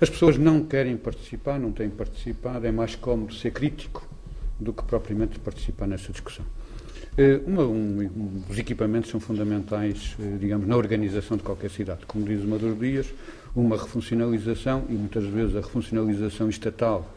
As 0.00 0.08
pessoas 0.08 0.38
não 0.38 0.62
querem 0.62 0.96
participar, 0.96 1.58
não 1.58 1.72
têm 1.72 1.90
participado, 1.90 2.64
é 2.64 2.70
mais 2.70 2.94
cómodo 2.94 3.34
ser 3.34 3.50
crítico 3.50 4.06
do 4.60 4.72
que 4.72 4.84
propriamente 4.84 5.40
participar 5.40 5.88
nessa 5.88 6.12
discussão. 6.12 6.44
Eh, 7.18 7.40
uma, 7.44 7.64
um, 7.64 8.44
os 8.48 8.58
equipamentos 8.58 9.10
são 9.10 9.18
fundamentais, 9.18 10.14
eh, 10.20 10.36
digamos, 10.38 10.68
na 10.68 10.76
organização 10.76 11.36
de 11.36 11.42
qualquer 11.42 11.70
cidade. 11.70 12.06
Como 12.06 12.24
diz 12.24 12.44
o 12.44 12.46
Maduro 12.46 12.76
Dias, 12.76 13.12
uma 13.54 13.76
refuncionalização, 13.76 14.84
e 14.88 14.92
muitas 14.92 15.24
vezes 15.24 15.56
a 15.56 15.60
refuncionalização 15.60 16.48
estatal 16.48 17.15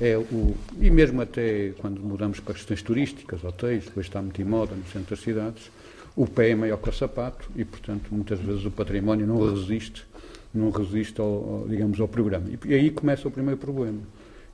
é 0.00 0.16
o. 0.16 0.54
E 0.80 0.90
mesmo 0.90 1.20
até 1.20 1.72
quando 1.78 2.00
mudamos 2.00 2.40
para 2.40 2.54
questões 2.54 2.82
turísticas, 2.82 3.42
hotéis, 3.44 3.84
depois 3.84 4.06
está 4.06 4.22
muito 4.22 4.40
em 4.40 4.44
moda 4.44 4.74
no 4.74 4.84
centro 4.86 5.10
das 5.10 5.20
cidades, 5.20 5.70
o 6.16 6.26
pé 6.26 6.50
é 6.50 6.54
maior 6.54 6.78
que 6.78 6.88
o 6.88 6.92
sapato 6.92 7.48
e, 7.54 7.64
portanto, 7.64 8.08
muitas 8.10 8.40
vezes 8.40 8.64
o 8.64 8.70
património 8.70 9.26
não 9.26 9.54
resiste, 9.54 10.04
não 10.52 10.70
resiste 10.70 11.20
ao, 11.20 11.66
digamos, 11.68 12.00
ao 12.00 12.08
programa. 12.08 12.48
E, 12.48 12.68
e 12.68 12.74
aí 12.74 12.90
começa 12.90 13.28
o 13.28 13.30
primeiro 13.30 13.58
problema. 13.58 14.00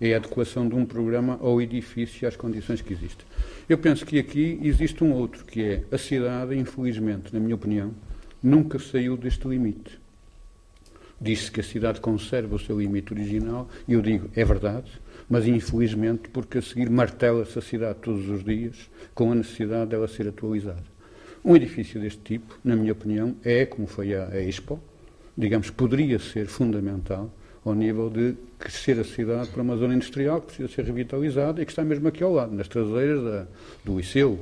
É 0.01 0.13
a 0.13 0.17
adequação 0.17 0.69
de 0.69 0.75
um 0.75 0.85
programa 0.85 1.39
ao 1.41 1.63
edifício 1.63 2.25
e 2.25 2.27
às 2.27 2.37
condições 2.37 2.83
que 2.83 2.93
existem. 2.93 3.25
Eu 3.69 3.79
penso 3.79 4.05
que 4.05 4.19
aqui 4.19 4.59
existe 4.63 5.03
um 5.03 5.13
outro, 5.13 5.45
que 5.45 5.63
é 5.63 5.83
a 5.91 5.97
cidade, 5.97 6.55
infelizmente, 6.55 7.33
na 7.33 7.41
minha 7.41 7.55
opinião, 7.55 7.93
nunca 8.43 8.79
saiu 8.79 9.17
deste 9.17 9.49
limite. 9.49 9.99
Diz-se 11.19 11.51
que 11.51 11.61
a 11.61 11.65
cidade 11.65 12.01
conserva 12.01 12.57
o 12.57 12.59
seu 12.59 12.79
limite 12.79 13.15
original, 13.15 13.69
e 13.89 13.95
eu 13.95 14.03
digo, 14.03 14.29
é 14.35 14.45
verdade, 14.45 14.91
mas 15.29 15.47
infelizmente 15.47 16.29
porque 16.29 16.59
a 16.59 16.63
seguir 16.63 16.91
martela-se 16.91 17.59
a 17.59 17.63
cidade 17.63 17.99
todos 18.01 18.29
os 18.29 18.45
dias 18.45 18.91
com 19.15 19.33
a 19.33 19.35
necessidade 19.35 19.91
dela 19.91 20.09
ser 20.09 20.29
atualizada. 20.29 20.95
Um 21.45 21.55
edifício 21.55 22.01
deste 22.01 22.21
tipo, 22.21 22.59
na 22.65 22.75
minha 22.75 22.93
opinião, 22.93 23.37
é, 23.45 23.67
como 23.67 23.87
foi 23.87 24.15
a, 24.15 24.41
Expo, 24.41 24.81
digamos, 25.37 25.69
poderia 25.71 26.19
ser 26.19 26.47
fundamental 26.47 27.31
ao 27.65 27.75
nível 27.75 28.11
de 28.11 28.35
crescer 28.59 28.99
a 28.99 29.05
cidade 29.05 29.49
para 29.49 29.63
uma 29.63 29.77
zona 29.77 29.95
industrial 29.95 30.41
que 30.41 30.47
precisa 30.49 30.69
ser 30.69 30.85
revitalizada 30.85 31.61
e 31.61 31.67
que 31.67 31.73
está 31.73 31.83
mesmo 31.83 32.09
aqui 32.09 32.23
ao 32.23 32.33
lado, 32.33 32.55
nas 32.55 32.69
traseiras 32.69 33.23
da, 33.23 33.47
do 33.85 33.97
Liceu, 33.97 34.39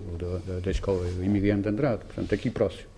da, 0.47 0.61
da 0.61 0.71
Escola 0.71 1.07
Emiliano 1.21 1.62
de 1.62 1.68
Andrade, 1.68 2.05
portanto, 2.05 2.35
aqui 2.35 2.51
próximo. 2.51 2.88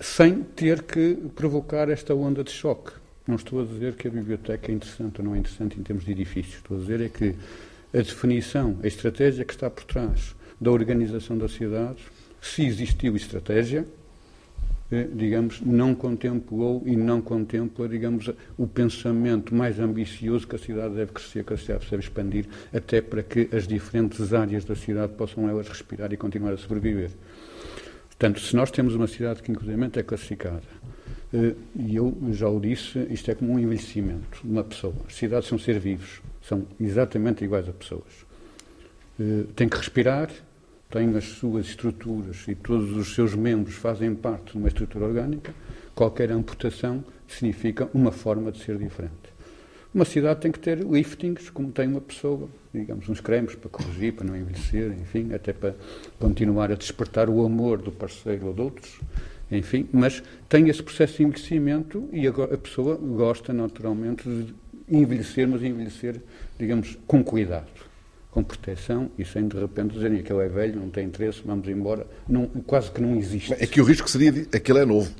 Sem 0.00 0.42
ter 0.42 0.82
que 0.82 1.16
provocar 1.34 1.88
esta 1.88 2.14
onda 2.14 2.44
de 2.44 2.50
choque. 2.50 2.92
Não 3.28 3.34
estou 3.34 3.60
a 3.60 3.64
dizer 3.66 3.94
que 3.94 4.08
a 4.08 4.10
biblioteca 4.10 4.72
é 4.72 4.74
interessante 4.74 5.20
ou 5.20 5.26
não 5.26 5.34
é 5.34 5.38
interessante 5.38 5.78
em 5.78 5.82
termos 5.82 6.02
de 6.02 6.12
edifícios. 6.12 6.56
Estou 6.56 6.78
a 6.78 6.80
dizer 6.80 7.02
é 7.02 7.10
que 7.10 7.34
a 7.92 7.98
definição, 7.98 8.78
a 8.82 8.86
estratégia 8.86 9.44
que 9.44 9.52
está 9.52 9.68
por 9.68 9.84
trás 9.84 10.34
da 10.58 10.70
organização 10.70 11.36
das 11.36 11.52
cidades, 11.52 12.02
se 12.40 12.64
existiu 12.64 13.14
estratégia, 13.16 13.86
eh, 14.90 15.06
digamos, 15.12 15.60
não 15.60 15.94
contemplou 15.94 16.82
e 16.86 16.96
não 16.96 17.20
contempla, 17.20 17.86
digamos, 17.86 18.30
o 18.56 18.66
pensamento 18.66 19.54
mais 19.54 19.78
ambicioso 19.78 20.48
que 20.48 20.56
a 20.56 20.58
cidade 20.58 20.94
deve 20.94 21.12
crescer, 21.12 21.44
que 21.44 21.52
a 21.52 21.58
cidade 21.58 21.84
deve 21.90 22.02
expandir, 22.02 22.46
até 22.72 23.02
para 23.02 23.22
que 23.22 23.50
as 23.54 23.68
diferentes 23.68 24.32
áreas 24.32 24.64
da 24.64 24.74
cidade 24.74 25.12
possam 25.12 25.46
elas 25.46 25.68
respirar 25.68 26.10
e 26.14 26.16
continuar 26.16 26.54
a 26.54 26.56
sobreviver. 26.56 27.10
Portanto, 28.08 28.40
se 28.40 28.56
nós 28.56 28.70
temos 28.70 28.94
uma 28.94 29.06
cidade 29.06 29.42
que, 29.42 29.52
inclusive, 29.52 29.90
é 29.96 30.02
classificada, 30.02 30.62
e 31.32 31.96
eu 31.96 32.16
já 32.32 32.48
o 32.48 32.58
disse, 32.58 32.98
isto 33.10 33.30
é 33.30 33.34
como 33.34 33.52
um 33.52 33.58
envelhecimento 33.58 34.40
de 34.42 34.50
uma 34.50 34.64
pessoa. 34.64 34.94
As 35.06 35.14
cidades 35.14 35.48
são 35.48 35.58
seres 35.58 35.82
vivos, 35.82 36.22
são 36.42 36.66
exatamente 36.80 37.44
iguais 37.44 37.68
a 37.68 37.72
pessoas. 37.72 38.26
Eh, 39.20 39.44
tem 39.54 39.68
que 39.68 39.76
respirar, 39.76 40.30
tem 40.90 41.14
as 41.16 41.24
suas 41.24 41.66
estruturas 41.66 42.46
e 42.48 42.54
todos 42.54 42.96
os 42.96 43.14
seus 43.14 43.34
membros 43.34 43.74
fazem 43.74 44.14
parte 44.14 44.52
de 44.52 44.58
uma 44.58 44.68
estrutura 44.68 45.04
orgânica, 45.04 45.54
qualquer 45.94 46.32
amputação 46.32 47.04
significa 47.26 47.90
uma 47.92 48.10
forma 48.10 48.50
de 48.50 48.58
ser 48.62 48.78
diferente. 48.78 49.36
Uma 49.92 50.04
cidade 50.04 50.40
tem 50.40 50.52
que 50.52 50.58
ter 50.58 50.78
liftings, 50.78 51.50
como 51.50 51.72
tem 51.72 51.88
uma 51.88 52.00
pessoa, 52.00 52.48
digamos, 52.72 53.08
uns 53.08 53.20
cremes 53.20 53.54
para 53.54 53.68
corrigir, 53.68 54.14
para 54.14 54.24
não 54.24 54.36
envelhecer, 54.36 54.92
enfim, 54.92 55.32
até 55.34 55.52
para 55.52 55.74
continuar 56.18 56.70
a 56.70 56.74
despertar 56.74 57.28
o 57.28 57.44
amor 57.44 57.82
do 57.82 57.90
parceiro 57.90 58.46
ou 58.46 58.54
de 58.54 58.60
outros, 58.60 59.00
enfim, 59.50 59.88
mas 59.92 60.22
tem 60.48 60.68
esse 60.68 60.82
processo 60.82 61.16
de 61.16 61.24
envelhecimento 61.24 62.08
e 62.12 62.26
agora 62.26 62.54
a 62.54 62.58
pessoa 62.58 62.96
gosta 62.96 63.52
naturalmente 63.52 64.28
de 64.28 64.54
envelhecer, 64.88 65.48
mas 65.48 65.62
envelhecer, 65.62 66.20
digamos, 66.58 66.98
com 67.06 67.22
cuidado 67.22 67.88
com 68.30 68.44
proteção 68.44 69.10
e 69.18 69.24
sem 69.24 69.48
de 69.48 69.58
repente 69.58 69.94
dizerem 69.94 70.22
que 70.22 70.32
ele 70.32 70.44
é 70.44 70.48
velho, 70.48 70.80
não 70.80 70.90
tem 70.90 71.06
interesse, 71.06 71.42
vamos 71.44 71.66
embora. 71.68 72.06
Não, 72.28 72.46
quase 72.46 72.90
que 72.90 73.00
não 73.00 73.16
existe. 73.16 73.52
É 73.54 73.66
que 73.66 73.80
o 73.80 73.84
risco 73.84 74.08
seria 74.08 74.30
de 74.30 74.56
aquele 74.56 74.80
é 74.80 74.84
novo. 74.84 75.10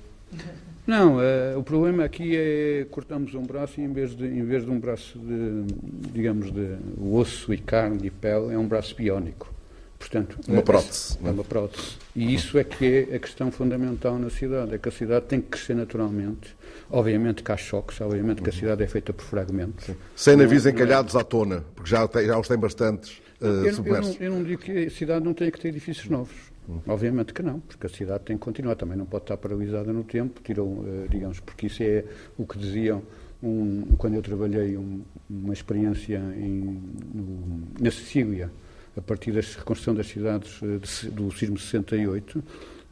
Não, 0.86 1.16
uh, 1.16 1.58
o 1.58 1.62
problema 1.62 2.04
aqui 2.04 2.34
é 2.36 2.86
cortamos 2.90 3.34
um 3.34 3.42
braço 3.42 3.80
e 3.80 3.84
em 3.84 3.92
vez 3.92 4.16
de, 4.16 4.24
em 4.24 4.42
vez 4.44 4.64
de 4.64 4.70
um 4.70 4.78
braço 4.78 5.18
de, 5.18 5.64
digamos, 6.12 6.50
de 6.50 6.76
osso 6.98 7.52
e 7.52 7.58
carne 7.58 8.06
e 8.06 8.10
pele, 8.10 8.54
é 8.54 8.58
um 8.58 8.66
braço 8.66 8.94
biónico. 8.94 9.52
Portanto, 9.98 10.38
uma 10.46 10.62
prótese. 10.62 11.18
É 11.24 11.30
uma 11.30 11.44
prótese. 11.44 11.96
E 12.14 12.32
isso 12.32 12.56
é 12.56 12.64
que 12.64 13.08
é 13.10 13.16
a 13.16 13.18
questão 13.18 13.50
fundamental 13.50 14.18
na 14.18 14.30
cidade, 14.30 14.74
é 14.74 14.78
que 14.78 14.88
a 14.88 14.92
cidade 14.92 15.26
tem 15.26 15.40
que 15.40 15.48
crescer 15.48 15.74
naturalmente. 15.74 16.56
Obviamente 16.90 17.42
que 17.42 17.50
há 17.50 17.56
choques, 17.56 18.00
obviamente 18.00 18.40
que 18.40 18.48
a 18.48 18.52
cidade 18.52 18.82
é 18.82 18.86
feita 18.86 19.12
por 19.12 19.24
fragmentos. 19.24 19.90
Sem 20.14 20.36
navios 20.36 20.66
é, 20.66 20.70
encalhados 20.70 21.16
à 21.16 21.24
tona, 21.24 21.64
porque 21.74 21.90
já, 21.90 22.06
tem, 22.06 22.26
já 22.26 22.38
os 22.38 22.46
tem 22.46 22.56
bastantes 22.56 23.20
uh, 23.40 23.46
eu, 23.46 23.74
submersos. 23.74 24.16
Eu 24.20 24.30
não, 24.30 24.36
eu 24.36 24.42
não 24.42 24.48
digo 24.48 24.62
que 24.62 24.86
a 24.86 24.90
cidade 24.90 25.24
não 25.24 25.34
tenha 25.34 25.50
que 25.50 25.60
ter 25.60 25.68
edifícios 25.68 26.08
novos. 26.08 26.36
Hum. 26.68 26.80
Obviamente 26.86 27.34
que 27.34 27.42
não, 27.42 27.60
porque 27.60 27.86
a 27.86 27.90
cidade 27.90 28.24
tem 28.24 28.36
que 28.36 28.42
continuar, 28.42 28.76
também 28.76 28.96
não 28.96 29.06
pode 29.06 29.24
estar 29.24 29.36
paralisada 29.36 29.92
no 29.92 30.04
tempo, 30.04 30.40
tiram, 30.42 30.66
uh, 30.66 31.06
digamos, 31.10 31.40
porque 31.40 31.66
isso 31.66 31.82
é 31.82 32.04
o 32.36 32.46
que 32.46 32.56
diziam 32.56 33.02
um, 33.42 33.96
quando 33.96 34.14
eu 34.14 34.22
trabalhei 34.22 34.76
um, 34.76 35.02
uma 35.28 35.52
experiência 35.52 36.18
em, 36.36 36.80
no, 37.14 37.62
na 37.80 37.90
Sicília, 37.90 38.50
a 38.98 39.02
partir 39.02 39.32
da 39.32 39.40
reconstrução 39.40 39.94
das 39.94 40.08
cidades 40.08 40.60
eh, 40.62 41.08
do 41.08 41.30
sismo 41.30 41.58
68, 41.58 42.42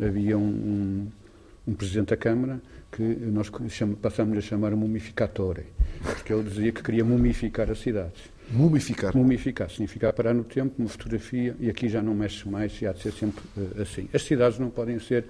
havia 0.01 0.38
um, 0.38 1.09
um, 1.66 1.75
presidente 1.75 2.09
da 2.09 2.16
Câmara 2.16 2.61
que 2.92 3.03
nós 3.03 3.51
passámos 4.01 4.38
a 4.38 4.40
chamar 4.40 4.75
mumificatore, 4.77 5.64
porque 6.03 6.33
ele 6.33 6.49
dizia 6.49 6.73
que 6.73 6.83
queria 6.83 7.05
mumificar 7.05 7.71
as 7.71 7.79
cidades. 7.79 8.23
Mumificar? 8.51 9.17
Mumificar, 9.17 9.69
significa 9.69 10.13
parar 10.13 10.33
no 10.33 10.45
tempo, 10.45 10.77
uma 10.79 10.89
fotografia, 10.89 11.57
e 11.59 11.69
aqui 11.69 11.89
já 11.89 12.01
não 12.01 12.15
mexe 12.15 12.49
mais, 12.49 12.81
e 12.81 12.87
há 12.87 12.93
de 12.93 13.03
ser 13.03 13.13
sempre 13.13 13.43
uh, 13.57 13.83
assim. 13.83 14.09
As 14.13 14.23
cidades 14.23 14.59
não 14.59 14.71
podem 14.71 14.99
ser, 15.01 15.25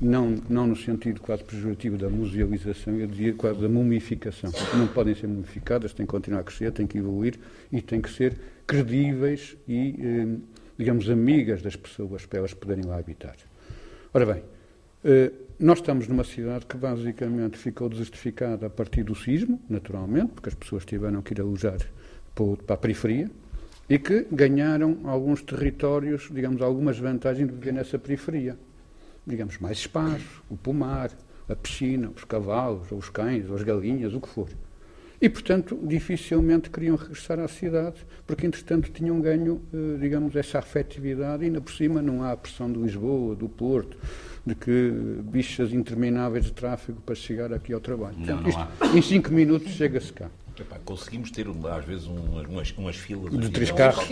não, 0.00 0.36
não 0.48 0.68
no 0.68 0.76
sentido 0.76 1.20
quase 1.20 1.42
pejorativo 1.42 1.98
da 1.98 2.08
musealização, 2.08 2.94
eu 2.94 3.08
dizia 3.08 3.34
quase 3.34 3.60
da 3.60 3.68
mumificação. 3.68 4.52
Não 4.74 4.86
podem 4.86 5.14
ser 5.16 5.26
mumificadas, 5.26 5.92
têm 5.92 6.06
que 6.06 6.10
continuar 6.10 6.40
a 6.40 6.44
crescer, 6.44 6.70
têm 6.70 6.86
que 6.86 6.98
evoluir 6.98 7.38
e 7.72 7.82
têm 7.82 8.00
que 8.00 8.10
ser 8.10 8.38
credíveis 8.66 9.56
e, 9.66 9.96
eh, 9.98 10.38
digamos, 10.78 11.10
amigas 11.10 11.62
das 11.62 11.74
pessoas 11.74 12.24
para 12.24 12.38
elas 12.38 12.54
poderem 12.54 12.84
lá 12.84 12.98
habitar. 12.98 13.34
Ora 14.14 14.26
bem, 14.26 14.44
eh, 15.04 15.32
nós 15.58 15.78
estamos 15.78 16.06
numa 16.06 16.22
cidade 16.22 16.66
que 16.66 16.76
basicamente 16.76 17.58
ficou 17.58 17.88
desertificada 17.88 18.66
a 18.66 18.70
partir 18.70 19.02
do 19.02 19.14
sismo, 19.14 19.60
naturalmente, 19.68 20.32
porque 20.34 20.50
as 20.50 20.54
pessoas 20.54 20.84
tiveram 20.84 21.20
que 21.20 21.34
ir 21.34 21.40
alojar 21.40 21.78
para 22.34 22.74
a 22.74 22.76
periferia 22.76 23.30
e 23.88 23.98
que 23.98 24.26
ganharam 24.30 24.98
alguns 25.04 25.42
territórios, 25.42 26.28
digamos, 26.32 26.62
algumas 26.62 26.98
vantagens 26.98 27.48
de 27.48 27.54
viver 27.54 27.72
nessa 27.72 27.98
periferia. 27.98 28.56
Digamos, 29.26 29.58
mais 29.58 29.78
espaço, 29.78 30.42
o 30.48 30.56
pomar, 30.56 31.10
a 31.48 31.56
piscina, 31.56 32.10
os 32.14 32.24
cavalos, 32.24 32.90
ou 32.92 32.98
os 32.98 33.10
cães, 33.10 33.48
ou 33.50 33.56
as 33.56 33.62
galinhas, 33.62 34.14
o 34.14 34.20
que 34.20 34.28
for. 34.28 34.48
E, 35.20 35.28
portanto, 35.28 35.78
dificilmente 35.82 36.70
queriam 36.70 36.96
regressar 36.96 37.38
à 37.40 37.48
cidade, 37.48 38.06
porque, 38.26 38.46
entretanto, 38.46 38.90
tinham 38.90 39.20
ganho, 39.20 39.60
eh, 39.74 39.98
digamos, 40.00 40.34
essa 40.34 40.60
afetividade, 40.60 41.42
e 41.42 41.46
ainda 41.46 41.60
por 41.60 41.72
cima 41.72 42.00
não 42.00 42.22
há 42.22 42.32
a 42.32 42.36
pressão 42.36 42.72
de 42.72 42.78
Lisboa, 42.78 43.34
do 43.34 43.46
Porto, 43.46 43.98
de 44.46 44.54
que 44.54 44.92
bichas 45.24 45.74
intermináveis 45.74 46.46
de 46.46 46.52
tráfego 46.52 47.02
para 47.02 47.14
chegar 47.14 47.52
aqui 47.52 47.74
ao 47.74 47.80
trabalho. 47.80 48.16
Não, 48.16 48.24
portanto, 48.24 48.42
não 48.42 48.48
isto, 48.48 48.96
em 48.96 49.02
cinco 49.02 49.30
minutos 49.30 49.72
chega-se 49.72 50.12
cá. 50.12 50.30
Epá, 50.60 50.78
conseguimos 50.84 51.30
ter 51.30 51.46
às 51.48 51.84
vezes 51.86 52.06
umas, 52.06 52.70
umas 52.76 52.96
filas. 52.96 53.32
De 53.32 53.48
três 53.48 53.70
carros. 53.70 54.04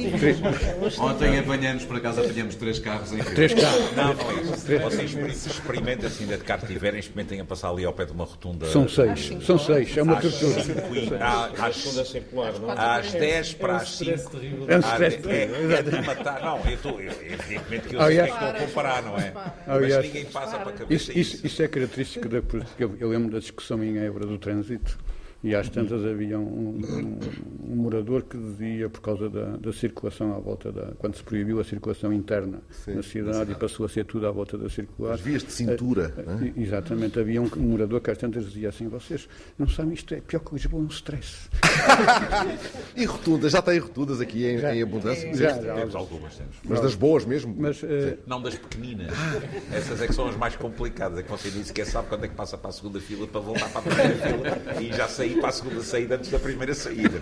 Ontem 0.98 1.38
apanhamos, 1.38 1.84
por 1.84 1.96
acaso 1.96 2.22
apanhamos 2.22 2.54
três 2.54 2.78
carros 2.78 3.12
em 3.12 3.18
Três 3.18 3.52
carros. 3.52 3.94
Não, 3.94 4.14
não 4.14 4.30
é 4.30 4.42
isso. 4.42 4.80
Vocês 4.82 5.46
experimentem, 5.46 6.06
assim, 6.06 6.26
de 6.26 6.38
carro 6.38 6.66
tiverem, 6.66 7.00
experimentem 7.00 7.40
a 7.40 7.44
passar 7.44 7.68
ali 7.68 7.84
ao 7.84 7.92
pé 7.92 8.06
de 8.06 8.12
uma 8.12 8.24
rotunda. 8.24 8.64
São 8.66 8.88
seis. 8.88 9.30
São 9.44 9.58
seis. 9.58 9.94
É 9.94 10.02
uma 10.02 10.16
tortura. 10.16 10.54
Às 12.76 13.12
10 13.12 13.54
para 13.54 13.76
as 13.76 13.90
5. 13.98 14.38
É 14.68 14.76
um 14.76 14.80
stress. 14.80 15.18
É 15.28 15.82
de 15.82 16.06
matar. 16.06 16.40
Não, 16.40 16.64
eu 16.64 16.74
estou. 16.74 16.98
Evidentemente 16.98 17.88
que 17.88 17.96
eu 17.96 18.02
sei 18.02 18.22
que 18.22 18.30
estou 18.30 18.48
a 18.48 18.52
comparar, 18.54 19.02
não 19.02 19.18
é? 19.18 19.34
Mas 19.66 20.04
ninguém 20.04 20.24
passa 20.24 20.58
para 20.58 20.70
a 20.70 20.72
cabeça. 20.72 21.12
Isso 21.18 21.62
é 21.62 21.68
característico 21.68 22.26
da. 22.26 22.42
Eu 22.78 23.08
lembro 23.11 23.32
da 23.32 23.38
discussão 23.38 23.84
em 23.84 23.98
Évora 23.98 24.24
do 24.24 24.38
trânsito 24.38 24.98
e 25.42 25.55
às 25.55 25.68
tantas 25.68 26.05
havia 26.05 26.37
um, 26.37 26.42
um, 26.42 27.20
um, 27.70 27.77
morador 27.77 28.22
que 28.22 28.37
dizia, 28.37 28.88
por 28.88 29.01
causa 29.01 29.31
da, 29.31 29.57
da, 29.57 29.72
circulação 29.72 30.35
à 30.35 30.38
volta 30.40 30.72
da. 30.72 30.92
quando 30.98 31.14
se 31.14 31.22
proibiu 31.22 31.61
a 31.61 31.64
circulação 31.64 32.12
interna 32.12 32.59
Sim, 32.70 32.94
na 32.94 33.03
cidade 33.05 33.53
e 33.53 33.55
passou 33.55 33.87
a 33.87 33.88
ser 33.88 34.05
tudo 34.05 34.27
à 34.27 34.33
volta 34.33 34.59
da 34.59 34.68
circular. 34.68 35.14
As 35.14 35.20
vias 35.20 35.44
de 35.44 35.53
cintura. 35.53 36.12
Uh, 36.18 36.61
exatamente, 36.61 37.20
havia 37.20 37.40
um, 37.40 37.48
morador 37.57 38.01
que 38.01 38.11
às 38.11 38.18
tantas 38.18 38.46
dizia 38.46 38.68
assim: 38.70 38.88
vocês 38.88 39.29
não 39.57 39.68
sabem, 39.68 39.94
isto 39.94 40.12
é 40.12 40.20
pior 40.20 40.40
que 40.40 40.55
Lisboa, 40.55 40.83
é 40.83 40.87
um 40.87 40.88
stress. 40.88 41.48
e 42.96 43.05
rotundas, 43.05 43.53
já 43.53 43.62
tem 43.62 43.79
rotundas 43.79 44.20
aqui 44.20 44.44
em, 44.44 44.59
em 44.59 44.83
abundância? 44.83 45.33
Já, 45.35 45.61
já, 45.61 45.74
temos 45.74 45.94
algumas, 45.94 46.35
temos. 46.35 46.57
Mas 46.64 46.81
das 46.81 46.96
boas 46.96 47.24
mesmo? 47.24 47.55
Mas, 47.57 47.81
uh... 47.85 48.18
Não 48.27 48.42
das 48.42 48.57
pequeninas. 48.57 49.12
Essas 49.70 50.03
é 50.03 50.09
que 50.09 50.12
são 50.14 50.27
as 50.27 50.37
mais 50.37 50.57
complicadas, 50.57 51.20
é 51.20 51.22
que 51.22 51.31
você 51.31 51.48
nem 51.51 51.62
sequer 51.62 51.87
sabe 51.87 52.09
quando 52.09 52.24
é 52.24 52.29
que 52.29 52.35
passa 52.35 52.59
para 52.59 52.70
a 52.70 52.72
segunda 52.72 52.98
fila 52.98 53.24
para 53.29 53.40
voltar 53.40 53.68
para 53.68 53.79
a 53.79 53.83
primeira 53.83 54.16
fila 54.16 54.83
e 54.83 54.92
já 54.92 55.07
sei 55.07 55.27
sair 55.28 55.40
para 55.40 55.48
a 55.48 55.52
segunda 55.52 55.82
saída 55.82 56.14
antes 56.16 56.30
da 56.30 56.38
primeira 56.38 56.74
saída. 56.74 57.18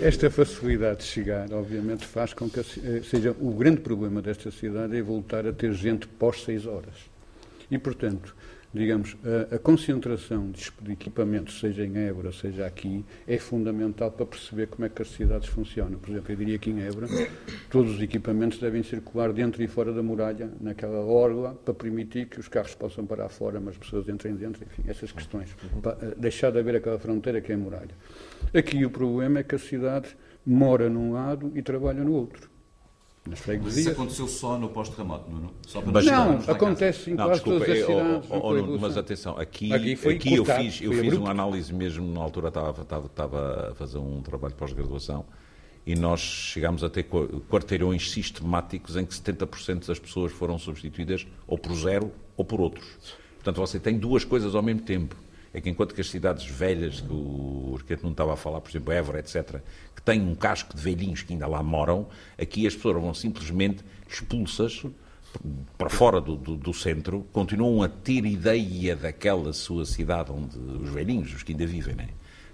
É? 0.00 0.06
Esta 0.06 0.30
facilidade 0.30 1.00
de 1.00 1.04
chegar, 1.04 1.52
obviamente, 1.52 2.06
faz 2.06 2.32
com 2.32 2.48
que 2.48 2.60
eh, 2.60 3.02
seja 3.08 3.34
o 3.40 3.52
grande 3.52 3.80
problema 3.80 4.22
desta 4.22 4.50
cidade 4.50 4.96
é 4.96 5.02
voltar 5.02 5.46
a 5.46 5.52
ter 5.52 5.72
gente 5.72 6.06
pós 6.06 6.42
seis 6.42 6.66
horas. 6.66 6.94
E, 7.70 7.78
portanto, 7.78 8.34
digamos, 8.72 9.16
a, 9.50 9.56
a, 9.56 9.58
concentração 9.58 10.50
de 10.50 10.92
equipamentos, 10.92 11.58
seja 11.58 11.84
em 11.84 11.96
Évora, 11.96 12.32
seja 12.32 12.66
aqui, 12.66 13.04
é 13.26 13.38
fundamental 13.38 14.10
para 14.10 14.26
perceber 14.26 14.66
como 14.66 14.84
é 14.84 14.88
que 14.88 15.00
as 15.00 15.08
cidades 15.08 15.48
funcionam. 15.48 15.98
Por 15.98 16.10
exemplo, 16.10 16.32
eu 16.32 16.36
diria 16.36 16.58
que 16.58 16.70
em 16.70 16.80
Évora 16.80 17.06
todos 17.70 17.94
os 17.94 18.02
equipamentos 18.02 18.58
devem 18.58 18.82
circular 18.82 19.32
dentro 19.32 19.62
e 19.62 19.66
fora 19.66 19.92
da 19.92 20.02
muralha, 20.02 20.50
naquela 20.60 21.00
orla, 21.00 21.54
para 21.64 21.74
permitir 21.74 22.26
que 22.26 22.38
os 22.38 22.48
carros 22.48 22.74
possam 22.74 23.06
parar 23.06 23.28
fora, 23.28 23.58
mas 23.58 23.74
as 23.74 23.78
pessoas 23.78 24.08
entrem 24.08 24.34
dentro, 24.34 24.62
enfim, 24.64 24.84
essas 24.86 25.12
questões. 25.12 25.54
Para 25.82 25.96
eh, 26.02 26.14
deixar 26.16 26.50
de 26.50 26.58
haver 26.58 26.76
aquela 26.76 26.98
fronteira 26.98 27.40
que 27.40 27.50
é 27.50 27.54
a 27.54 27.58
muralha. 27.58 27.94
Aqui 28.54 28.84
o 28.84 28.90
problema 28.90 29.40
é 29.40 29.42
que 29.42 29.54
a 29.54 29.58
cidade 29.58 30.16
mora 30.44 30.88
num 30.90 31.12
lado 31.12 31.52
e 31.54 31.62
trabalha 31.62 32.04
no 32.04 32.12
outro 32.12 32.57
nas 33.28 33.38
freguesias. 33.38 33.78
Isso 33.78 33.90
aconteceu 33.90 34.26
só 34.26 34.58
no 34.58 34.68
pós-terremoto, 34.68 35.30
Nuno? 35.30 35.52
Só 35.66 35.80
para 35.80 36.02
não, 36.02 36.38
acontece 36.46 37.10
em 37.10 37.16
quase 37.16 37.32
desculpa, 37.32 37.66
todas 37.66 37.80
as 37.80 37.86
cidades. 37.86 38.28
Oh, 38.30 38.40
oh, 38.42 38.54
Nuno, 38.54 38.78
mas 38.80 38.96
atenção, 38.96 39.38
aqui, 39.38 39.72
aqui, 39.72 39.92
aqui 40.08 40.34
eu 40.34 40.44
fiz, 40.44 40.80
eu 40.80 40.92
fiz 40.92 41.14
uma 41.14 41.30
análise 41.30 41.72
mesmo, 41.72 42.10
na 42.12 42.20
altura 42.20 42.48
estava, 42.48 42.82
estava, 42.82 43.06
estava 43.06 43.70
a 43.70 43.74
fazer 43.74 43.98
um 43.98 44.20
trabalho 44.22 44.52
de 44.52 44.58
pós-graduação 44.58 45.24
e 45.86 45.94
nós 45.94 46.20
chegámos 46.20 46.84
a 46.84 46.90
ter 46.90 47.04
quarteirões 47.48 48.10
sistemáticos 48.10 48.96
em 48.96 49.06
que 49.06 49.14
70% 49.14 49.86
das 49.86 49.98
pessoas 49.98 50.32
foram 50.32 50.58
substituídas 50.58 51.26
ou 51.46 51.56
por 51.56 51.74
zero 51.74 52.12
ou 52.36 52.44
por 52.44 52.60
outros. 52.60 52.86
Portanto, 53.36 53.56
você 53.56 53.78
tem 53.80 53.98
duas 53.98 54.24
coisas 54.24 54.54
ao 54.54 54.62
mesmo 54.62 54.82
tempo 54.82 55.16
é 55.52 55.60
que 55.60 55.68
enquanto 55.70 55.94
que 55.94 56.00
as 56.00 56.10
cidades 56.10 56.46
velhas, 56.46 57.00
que 57.00 57.12
o 57.12 57.72
Arquiteto 57.74 58.04
não 58.04 58.12
estava 58.12 58.34
a 58.34 58.36
falar, 58.36 58.60
por 58.60 58.70
exemplo, 58.70 58.92
Évora, 58.92 59.18
etc., 59.18 59.60
que 59.94 60.02
têm 60.02 60.20
um 60.20 60.34
casco 60.34 60.76
de 60.76 60.82
velhinhos 60.82 61.22
que 61.22 61.32
ainda 61.32 61.46
lá 61.46 61.62
moram, 61.62 62.06
aqui 62.40 62.66
as 62.66 62.74
pessoas 62.74 63.02
vão 63.02 63.14
simplesmente 63.14 63.84
expulsas 64.08 64.84
para 65.76 65.90
fora 65.90 66.20
do, 66.20 66.36
do, 66.36 66.56
do, 66.56 66.72
centro, 66.72 67.26
continuam 67.32 67.82
a 67.82 67.88
ter 67.88 68.24
ideia 68.24 68.96
daquela 68.96 69.52
sua 69.52 69.84
cidade 69.84 70.32
onde 70.32 70.58
os 70.58 70.90
velhinhos, 70.90 71.34
os 71.34 71.42
que 71.42 71.52
ainda 71.52 71.66
vivem, 71.66 71.94
né? 71.94 72.08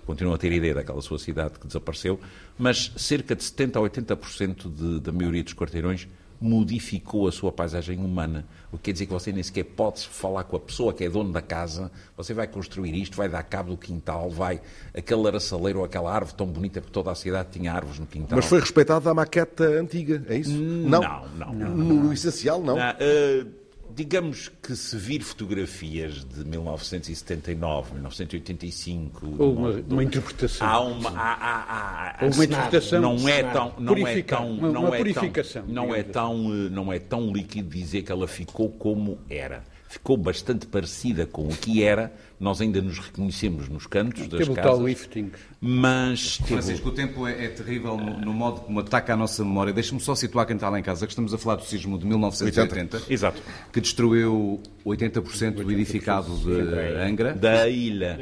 continuam 0.05 0.35
a 0.35 0.39
ter 0.39 0.53
ideia 0.53 0.75
daquela 0.75 1.01
sua 1.01 1.19
cidade 1.19 1.59
que 1.59 1.67
desapareceu, 1.67 2.21
mas 2.59 2.93
cerca 2.97 3.35
de 3.35 3.43
70% 3.43 3.77
a 3.77 3.81
80% 3.81 4.73
de, 4.73 5.01
da 5.01 5.13
maioria 5.13 5.43
dos 5.43 5.55
quarteirões 5.55 6.07
modificou 6.41 7.29
a 7.29 7.33
sua 7.33 7.53
paisagem 7.53 7.99
humana. 7.99 8.45
O 8.73 8.77
que 8.77 8.85
quer 8.85 8.93
dizer 8.93 9.07
que 9.07 9.13
você 9.13 9.33
nem 9.33 9.43
sequer 9.43 9.65
pode 9.65 10.07
falar 10.07 10.45
com 10.45 10.57
a 10.57 10.61
pessoa 10.61 10.93
que 10.93 11.05
é 11.05 11.09
dono 11.09 11.33
da 11.33 11.41
casa, 11.41 11.91
você 12.17 12.35
vai 12.35 12.47
construir 12.47 12.95
isto, 12.95 13.17
vai 13.17 13.29
dar 13.29 13.43
cabo 13.43 13.71
do 13.71 13.77
quintal, 13.77 14.29
vai 14.31 14.61
aquele 14.97 15.27
araçaleiro 15.27 15.79
ou 15.81 15.85
aquela 15.85 16.13
árvore 16.13 16.37
tão 16.37 16.47
bonita, 16.47 16.81
porque 16.81 16.93
toda 16.93 17.11
a 17.11 17.15
cidade 17.15 17.49
tinha 17.53 17.73
árvores 17.73 17.99
no 17.99 18.07
quintal. 18.07 18.37
Mas 18.37 18.47
foi 18.47 18.61
respeitada 18.61 19.11
a 19.11 19.15
maqueta 19.15 19.65
antiga, 19.65 20.23
é 20.29 20.39
isso? 20.39 20.53
Não, 20.53 21.01
não. 21.01 21.29
não, 21.37 21.53
não, 21.55 21.69
não 21.77 21.95
no 22.05 22.13
essencial, 22.13 22.61
não. 22.61 22.77
não 22.77 22.91
uh, 22.91 23.64
digamos 23.95 24.51
que 24.63 24.75
se 24.77 24.97
vir 24.97 25.23
fotografias 25.23 26.25
de 26.25 26.45
1979, 26.45 27.95
1985, 27.95 29.35
ou 29.39 29.55
uma, 29.55 29.71
uma 29.71 30.05
interpretação, 30.05 30.67
há 30.67 30.81
uma, 30.81 31.11
há, 31.11 31.35
há, 31.35 32.25
há, 32.25 32.27
uma 32.27 32.45
interpretação, 32.45 33.01
não 33.01 33.29
é 33.29 33.43
tão, 33.43 33.75
não 33.79 34.07
é 34.07 34.23
tão, 34.23 34.57
não 34.57 34.95
é 34.95 35.05
tão, 35.05 35.67
não 35.67 35.95
é 35.95 36.03
tão, 36.03 36.39
não 36.71 36.93
é 36.93 36.99
tão 36.99 37.33
líquido 37.33 37.69
dizer 37.69 38.03
que 38.03 38.13
ela 38.13 38.29
ficou 38.29 38.71
como 38.71 39.19
era 39.29 39.74
ficou 39.95 40.17
bastante 40.17 40.67
parecida 40.67 41.25
com 41.25 41.47
o 41.47 41.57
que 41.57 41.83
era. 41.83 42.13
Nós 42.39 42.61
ainda 42.61 42.83
nos 42.83 42.99
reconhecemos 42.99 43.69
nos 43.69 43.87
cantos 43.87 44.27
das 44.27 44.41
teve 44.41 44.55
casas. 44.55 44.73
Tal 44.73 44.87
lifting. 44.87 45.31
Mas 45.61 46.37
teve... 46.39 46.49
Francisco, 46.49 46.89
o 46.89 46.93
tempo 46.93 47.27
é, 47.27 47.45
é 47.45 47.49
terrível 47.49 47.97
no, 47.97 48.21
no, 48.21 48.33
modo 48.33 48.63
como 48.63 48.81
ataca 48.81 49.15
a 49.15 49.17
nossa 49.17 49.45
memória. 49.45 49.73
Deixe-me 49.73 50.01
só 50.01 50.15
situar 50.15 50.47
quem 50.47 50.57
está 50.57 50.69
lá 50.69 50.79
em 50.79 50.83
casa, 50.83 51.07
que 51.07 51.13
estamos 51.13 51.33
a 51.33 51.39
falar 51.39 51.57
do 51.57 51.65
sismo 51.65 51.97
de 51.97 52.07
1980, 52.07 53.03
Exato. 53.09 53.41
que 53.73 53.81
destruiu 53.81 54.61
80%, 54.85 55.63
do 55.63 55.71
edificado 55.71 56.37
de 56.39 56.51
Angra. 57.01 57.35
Da 57.35 57.69
ilha. 57.69 58.19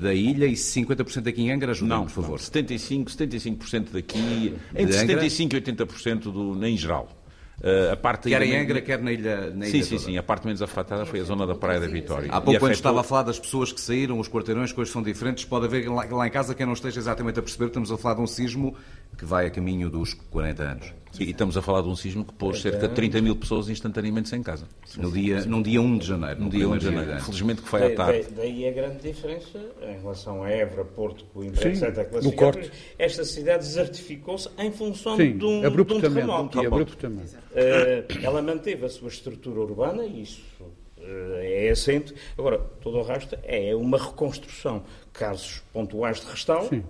Da 0.00 0.12
ilha 0.12 0.46
e 0.46 0.52
50% 0.52 1.26
aqui 1.26 1.42
em 1.42 1.50
Angra, 1.50 1.72
ajudem 1.72 2.02
por 2.02 2.10
favor. 2.10 2.38
Não, 2.38 2.62
75%, 2.62 3.06
75% 3.06 3.86
daqui, 3.92 4.54
entre 4.74 4.94
75% 4.94 5.54
e 5.54 5.60
80% 5.60 6.20
do, 6.30 6.66
em 6.66 6.76
geral. 6.76 7.08
Uh, 7.58 7.92
a 7.92 7.96
parte 7.96 8.28
quer 8.28 8.42
em 8.42 8.54
Angra, 8.54 8.82
quer 8.82 9.00
na 9.00 9.10
ilha, 9.10 9.50
na 9.50 9.64
sim, 9.64 9.78
ilha 9.78 9.84
sim, 9.84 9.98
sim. 9.98 10.18
A 10.18 10.22
parte 10.22 10.44
menos 10.44 10.60
afetada 10.60 11.06
foi 11.06 11.20
a 11.20 11.24
zona 11.24 11.46
da 11.46 11.54
Praia 11.54 11.80
da 11.80 11.86
Vitória. 11.86 12.30
Há 12.30 12.38
pouco, 12.38 12.60
quando 12.60 12.72
estava 12.72 13.00
a 13.00 13.02
falar 13.02 13.22
das 13.22 13.38
pessoas 13.38 13.72
que 13.72 13.80
saíram, 13.80 14.20
os 14.20 14.28
quarteirões, 14.28 14.72
coisas 14.72 14.92
são 14.92 15.02
diferentes, 15.02 15.46
pode 15.46 15.64
haver 15.64 15.88
lá, 15.88 16.04
lá 16.04 16.26
em 16.26 16.30
casa 16.30 16.54
quem 16.54 16.66
não 16.66 16.74
esteja 16.74 17.00
exatamente 17.00 17.38
a 17.38 17.42
perceber, 17.42 17.66
estamos 17.66 17.90
a 17.90 17.96
falar 17.96 18.16
de 18.16 18.20
um 18.20 18.26
sismo 18.26 18.76
que 19.16 19.24
vai 19.24 19.46
a 19.46 19.50
caminho 19.50 19.88
dos 19.88 20.14
40 20.14 20.62
anos. 20.62 20.92
E 21.18 21.30
estamos 21.30 21.56
a 21.56 21.62
falar 21.62 21.82
de 21.82 21.88
um 21.88 21.96
sismo 21.96 22.24
que 22.24 22.32
pôs 22.34 22.60
cerca 22.60 22.88
de 22.88 22.94
30 22.94 23.22
mil 23.22 23.36
pessoas 23.36 23.68
instantaneamente 23.68 24.28
sem 24.28 24.42
casa. 24.42 24.66
No 24.98 25.10
dia, 25.10 25.44
num 25.46 25.62
dia 25.62 25.80
1 25.80 25.98
de 25.98 26.06
janeiro. 26.06 26.40
No 26.42 26.50
dia 26.50 26.68
1 26.68 26.78
de 26.78 26.84
janeiro. 26.84 27.20
Felizmente 27.20 27.62
que 27.62 27.68
foi 27.68 27.92
à 27.92 27.96
tarde. 27.96 28.26
Daí 28.36 28.68
a 28.68 28.72
grande 28.72 28.98
diferença 29.00 29.58
em 29.82 29.98
relação 30.00 30.42
a 30.42 30.50
Évora, 30.50 30.84
Porto, 30.84 31.24
Coimbra, 31.32 31.62
Sim, 31.62 31.84
etc. 31.84 32.22
No 32.22 32.32
corte. 32.32 32.70
Esta 32.98 33.24
cidade 33.24 33.64
desertificou-se 33.64 34.48
em 34.58 34.70
função 34.70 35.16
Sim, 35.16 35.38
de, 35.38 35.44
um, 35.44 35.60
de 35.62 35.94
um 35.94 36.00
terremoto. 36.00 36.60
Abruptamente. 36.60 37.34
Uh, 37.34 38.22
ela 38.22 38.42
manteve 38.42 38.84
a 38.84 38.88
sua 38.88 39.08
estrutura 39.08 39.60
urbana 39.60 40.04
e 40.04 40.22
isso 40.22 40.42
uh, 40.62 41.02
é 41.38 41.70
assente. 41.70 42.14
Agora, 42.36 42.58
todo 42.58 42.98
o 42.98 43.02
resto 43.02 43.38
é 43.42 43.74
uma 43.74 43.98
reconstrução. 43.98 44.82
Casos 45.12 45.62
pontuais 45.72 46.20
de 46.20 46.26
restauro. 46.26 46.68
Sim. 46.68 46.84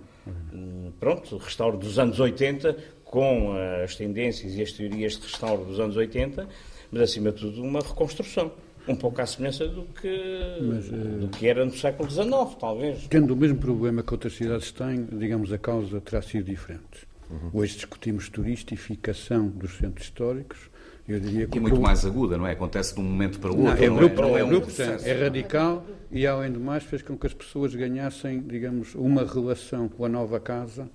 Uh, 0.53 0.91
pronto, 0.99 1.37
restauro 1.37 1.77
dos 1.77 1.97
anos 1.99 2.19
80, 2.19 2.75
com 3.03 3.53
as 3.83 3.95
tendências 3.95 4.55
e 4.55 4.61
as 4.61 4.71
teorias 4.71 5.17
de 5.17 5.23
restauro 5.23 5.65
dos 5.65 5.79
anos 5.79 5.95
80, 5.95 6.47
mas 6.91 7.01
acima 7.01 7.31
de 7.31 7.41
tudo 7.41 7.63
uma 7.63 7.79
reconstrução. 7.79 8.51
Um 8.87 8.95
pouco 8.95 9.21
à 9.21 9.25
semelhança 9.25 9.67
do 9.67 9.83
que, 9.83 10.59
mas, 10.61 10.87
do 10.87 11.25
eh, 11.25 11.37
que 11.37 11.45
era 11.45 11.65
no 11.65 11.73
século 11.73 12.09
XIX, 12.09 12.29
talvez. 12.57 13.05
Tendo 13.09 13.33
o 13.33 13.35
mesmo 13.35 13.57
problema 13.57 14.01
que 14.01 14.13
outras 14.13 14.33
cidades 14.33 14.71
têm, 14.71 15.05
digamos, 15.11 15.51
a 15.51 15.57
causa 15.57 15.99
terá 15.99 16.21
sido 16.21 16.45
diferente. 16.45 17.05
Uhum. 17.29 17.49
Hoje 17.53 17.75
discutimos 17.75 18.29
turistificação 18.29 19.49
dos 19.49 19.75
centros 19.77 20.05
históricos. 20.05 20.69
Eu 21.07 21.19
diria 21.19 21.47
que 21.47 21.57
e 21.57 21.61
muito 21.61 21.79
mais 21.79 22.05
aguda, 22.05 22.37
não 22.37 22.45
é? 22.45 22.51
Acontece 22.51 22.93
de 22.93 22.99
um 22.99 23.03
momento 23.03 23.39
para 23.39 23.51
o 23.51 23.57
outro. 23.57 23.75
Não, 23.75 23.95
é, 23.95 23.97
grupo, 23.97 24.21
não 24.21 24.37
é, 24.37 24.41
não 24.41 24.51
é, 24.51 24.59
um 24.59 25.05
é 25.05 25.13
radical 25.13 25.85
e, 26.11 26.27
além 26.27 26.51
do 26.51 26.59
mais, 26.59 26.83
fez 26.83 27.01
com 27.01 27.17
que 27.17 27.25
as 27.25 27.33
pessoas 27.33 27.73
ganhassem, 27.73 28.41
digamos, 28.41 28.93
uma 28.93 29.23
relação 29.23 29.87
com 29.87 30.03
a 30.03 30.09
nova 30.09 30.39
casa 30.39 30.89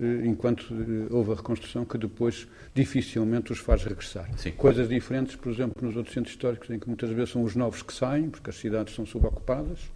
eh, 0.00 0.26
enquanto 0.26 0.72
eh, 0.72 1.12
houve 1.12 1.32
a 1.32 1.34
reconstrução, 1.34 1.84
que 1.84 1.98
depois 1.98 2.46
dificilmente 2.72 3.52
os 3.52 3.58
faz 3.58 3.82
regressar. 3.82 4.30
Sim. 4.38 4.52
Coisas 4.52 4.88
diferentes, 4.88 5.34
por 5.34 5.52
exemplo, 5.52 5.84
nos 5.84 5.96
outros 5.96 6.14
centros 6.14 6.34
históricos, 6.34 6.70
em 6.70 6.78
que 6.78 6.86
muitas 6.86 7.10
vezes 7.10 7.30
são 7.30 7.42
os 7.42 7.56
novos 7.56 7.82
que 7.82 7.92
saem, 7.92 8.30
porque 8.30 8.48
as 8.48 8.56
cidades 8.56 8.94
são 8.94 9.04
subocupadas, 9.04 9.90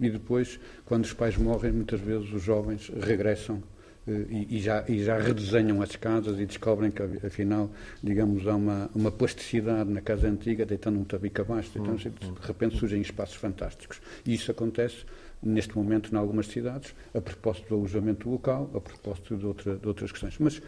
e 0.00 0.10
depois, 0.10 0.58
quando 0.86 1.04
os 1.04 1.12
pais 1.12 1.36
morrem, 1.36 1.72
muitas 1.72 2.00
vezes 2.00 2.32
os 2.32 2.42
jovens 2.42 2.90
regressam 3.00 3.62
e, 4.06 4.56
e, 4.56 4.60
já, 4.60 4.84
e 4.86 5.02
já 5.02 5.18
redesenham 5.18 5.80
as 5.80 5.96
casas 5.96 6.38
e 6.38 6.44
descobrem 6.44 6.90
que, 6.90 7.02
afinal, 7.26 7.70
digamos, 8.02 8.46
há 8.46 8.54
uma, 8.54 8.90
uma 8.94 9.10
plasticidade 9.10 9.90
na 9.90 10.00
casa 10.00 10.28
antiga, 10.28 10.66
deitando 10.66 10.98
um 10.98 11.04
tabique 11.04 11.40
abaixo, 11.40 11.70
deitando, 11.74 11.96
hum, 11.96 12.28
hum. 12.28 12.34
de 12.40 12.46
repente 12.46 12.78
surgem 12.78 13.00
espaços 13.00 13.36
fantásticos. 13.36 14.00
E 14.26 14.34
isso 14.34 14.50
acontece 14.50 15.04
neste 15.42 15.76
momento 15.76 16.12
em 16.12 16.18
algumas 16.18 16.46
cidades, 16.46 16.94
a 17.14 17.20
propósito 17.20 17.68
do 17.68 17.74
alojamento 17.76 18.28
local, 18.28 18.70
a 18.74 18.80
propósito 18.80 19.36
de, 19.36 19.46
outra, 19.46 19.76
de 19.76 19.86
outras 19.86 20.10
questões. 20.10 20.36
Mas 20.38 20.60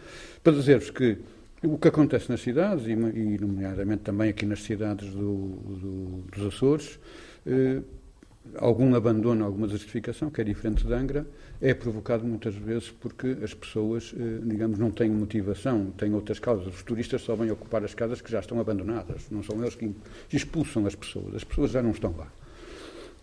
para 0.43 0.53
dizer-vos 0.53 0.91
que 0.91 1.19
o 1.63 1.79
que 1.79 1.89
acontece 1.89 2.31
nas 2.31 2.41
cidades, 2.41 2.87
e, 2.87 2.93
e 2.93 3.39
nomeadamente 3.39 4.03
também 4.03 4.31
aqui 4.31 4.45
nas 4.45 4.63
cidades 4.63 5.11
do, 5.11 5.49
do, 5.49 6.25
dos 6.31 6.47
Açores, 6.55 6.99
eh, 7.47 7.81
algum 8.57 8.95
abandono, 8.95 9.45
alguma 9.45 9.69
justificação, 9.69 10.31
que 10.31 10.41
é 10.41 10.45
diferente 10.45 10.87
de 10.87 10.93
Angra, 10.93 11.27
é 11.61 11.75
provocado 11.75 12.25
muitas 12.25 12.55
vezes 12.55 12.91
porque 12.91 13.37
as 13.43 13.55
pessoas, 13.55 14.15
eh, 14.17 14.41
digamos, 14.45 14.79
não 14.79 14.91
têm 14.91 15.11
motivação, 15.11 15.91
têm 15.97 16.15
outras 16.15 16.39
causas. 16.39 16.75
Os 16.75 16.83
turistas 16.83 17.23
só 17.23 17.35
vêm 17.35 17.51
ocupar 17.51 17.85
as 17.85 17.95
casas 17.95 18.21
que 18.21 18.31
já 18.31 18.41
estão 18.41 18.61
abandonadas, 18.61 19.31
não 19.31 19.43
são 19.43 19.61
eles 19.61 19.75
que 19.75 19.91
expulsam 20.33 20.87
as 20.87 20.95
pessoas, 20.95 21.35
as 21.35 21.45
pessoas 21.45 21.71
já 21.71 21.83
não 21.83 21.91
estão 21.91 22.15
lá. 22.17 22.31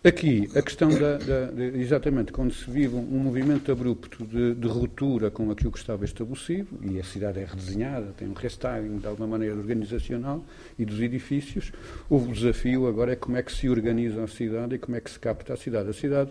Aqui, 0.06 0.50
a 0.54 0.60
questão 0.60 0.90
da, 0.90 1.16
da 1.16 1.46
de, 1.46 1.80
exatamente, 1.80 2.30
quando 2.30 2.52
se 2.52 2.70
vive 2.70 2.94
um 2.94 3.20
movimento 3.20 3.72
abrupto 3.72 4.22
de, 4.26 4.54
de, 4.54 4.68
ruptura 4.68 5.30
com 5.30 5.50
aquilo 5.50 5.72
que 5.72 5.78
estava 5.78 6.04
estabelecido, 6.04 6.68
e 6.82 7.00
a 7.00 7.02
cidade 7.02 7.40
é 7.40 7.46
redesenhada, 7.46 8.12
tem 8.14 8.28
um 8.28 8.34
restyling 8.34 8.98
de 8.98 9.06
alguma 9.06 9.26
maneira 9.26 9.56
organizacional 9.56 10.44
e 10.78 10.84
dos 10.84 11.00
edifícios, 11.00 11.72
o 12.10 12.18
desafio 12.18 12.86
agora 12.86 13.14
é 13.14 13.16
como 13.16 13.38
é 13.38 13.42
que 13.42 13.50
se 13.50 13.66
organiza 13.66 14.22
a 14.22 14.28
cidade 14.28 14.74
e 14.74 14.78
como 14.78 14.94
é 14.94 15.00
que 15.00 15.10
se 15.10 15.18
capta 15.18 15.54
a 15.54 15.56
cidade. 15.56 15.88
A 15.88 15.94
cidade, 15.94 16.30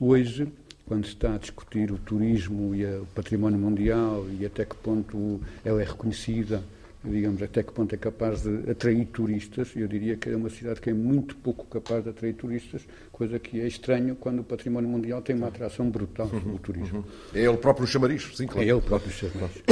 hoje, 0.00 0.48
quando 0.84 1.04
se 1.06 1.12
está 1.12 1.36
a 1.36 1.38
discutir 1.38 1.92
o 1.92 1.98
turismo 1.98 2.74
e 2.74 2.84
o 2.84 3.06
património 3.14 3.56
mundial 3.56 4.26
e 4.36 4.44
até 4.44 4.64
que 4.64 4.74
ponto 4.74 5.40
ela 5.64 5.80
é 5.80 5.84
reconhecida 5.84 6.60
digamos, 7.04 7.42
até 7.42 7.62
que 7.62 7.72
ponto 7.72 7.94
é 7.94 7.98
capaz 7.98 8.42
de 8.42 8.70
atrair 8.70 9.06
turistas. 9.06 9.72
Eu 9.74 9.88
diria 9.88 10.16
que 10.16 10.28
é 10.28 10.36
uma 10.36 10.50
cidade 10.50 10.80
que 10.80 10.90
é 10.90 10.94
muito 10.94 11.36
pouco 11.36 11.66
capaz 11.66 12.04
de 12.04 12.10
atrair 12.10 12.34
turistas, 12.34 12.82
coisa 13.10 13.38
que 13.38 13.60
é 13.60 13.66
estranho 13.66 14.14
quando 14.16 14.40
o 14.40 14.44
património 14.44 14.88
mundial 14.88 15.20
tem 15.22 15.34
uma 15.34 15.48
atração 15.48 15.90
brutal 15.90 16.28
uhum, 16.32 16.54
o 16.54 16.58
turismo. 16.58 16.98
Uhum. 16.98 17.04
É 17.34 17.44
ele 17.44 17.56
próprio 17.56 17.86
chamariz, 17.86 18.30
sim, 18.34 18.46
claro. 18.46 18.66
É 18.66 18.70
ele 18.70 18.80
próprio 18.80 19.10
chamariz. 19.10 19.62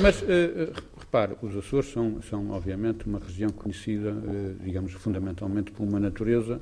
Mas, 0.00 0.22
uh, 0.22 0.72
repare, 0.98 1.34
os 1.42 1.56
Açores 1.56 1.90
são, 1.90 2.20
são, 2.22 2.50
obviamente, 2.50 3.06
uma 3.06 3.18
região 3.18 3.50
conhecida, 3.50 4.12
uh, 4.12 4.56
digamos, 4.62 4.92
fundamentalmente 4.92 5.70
por 5.70 5.84
uma 5.84 5.98
natureza 5.98 6.60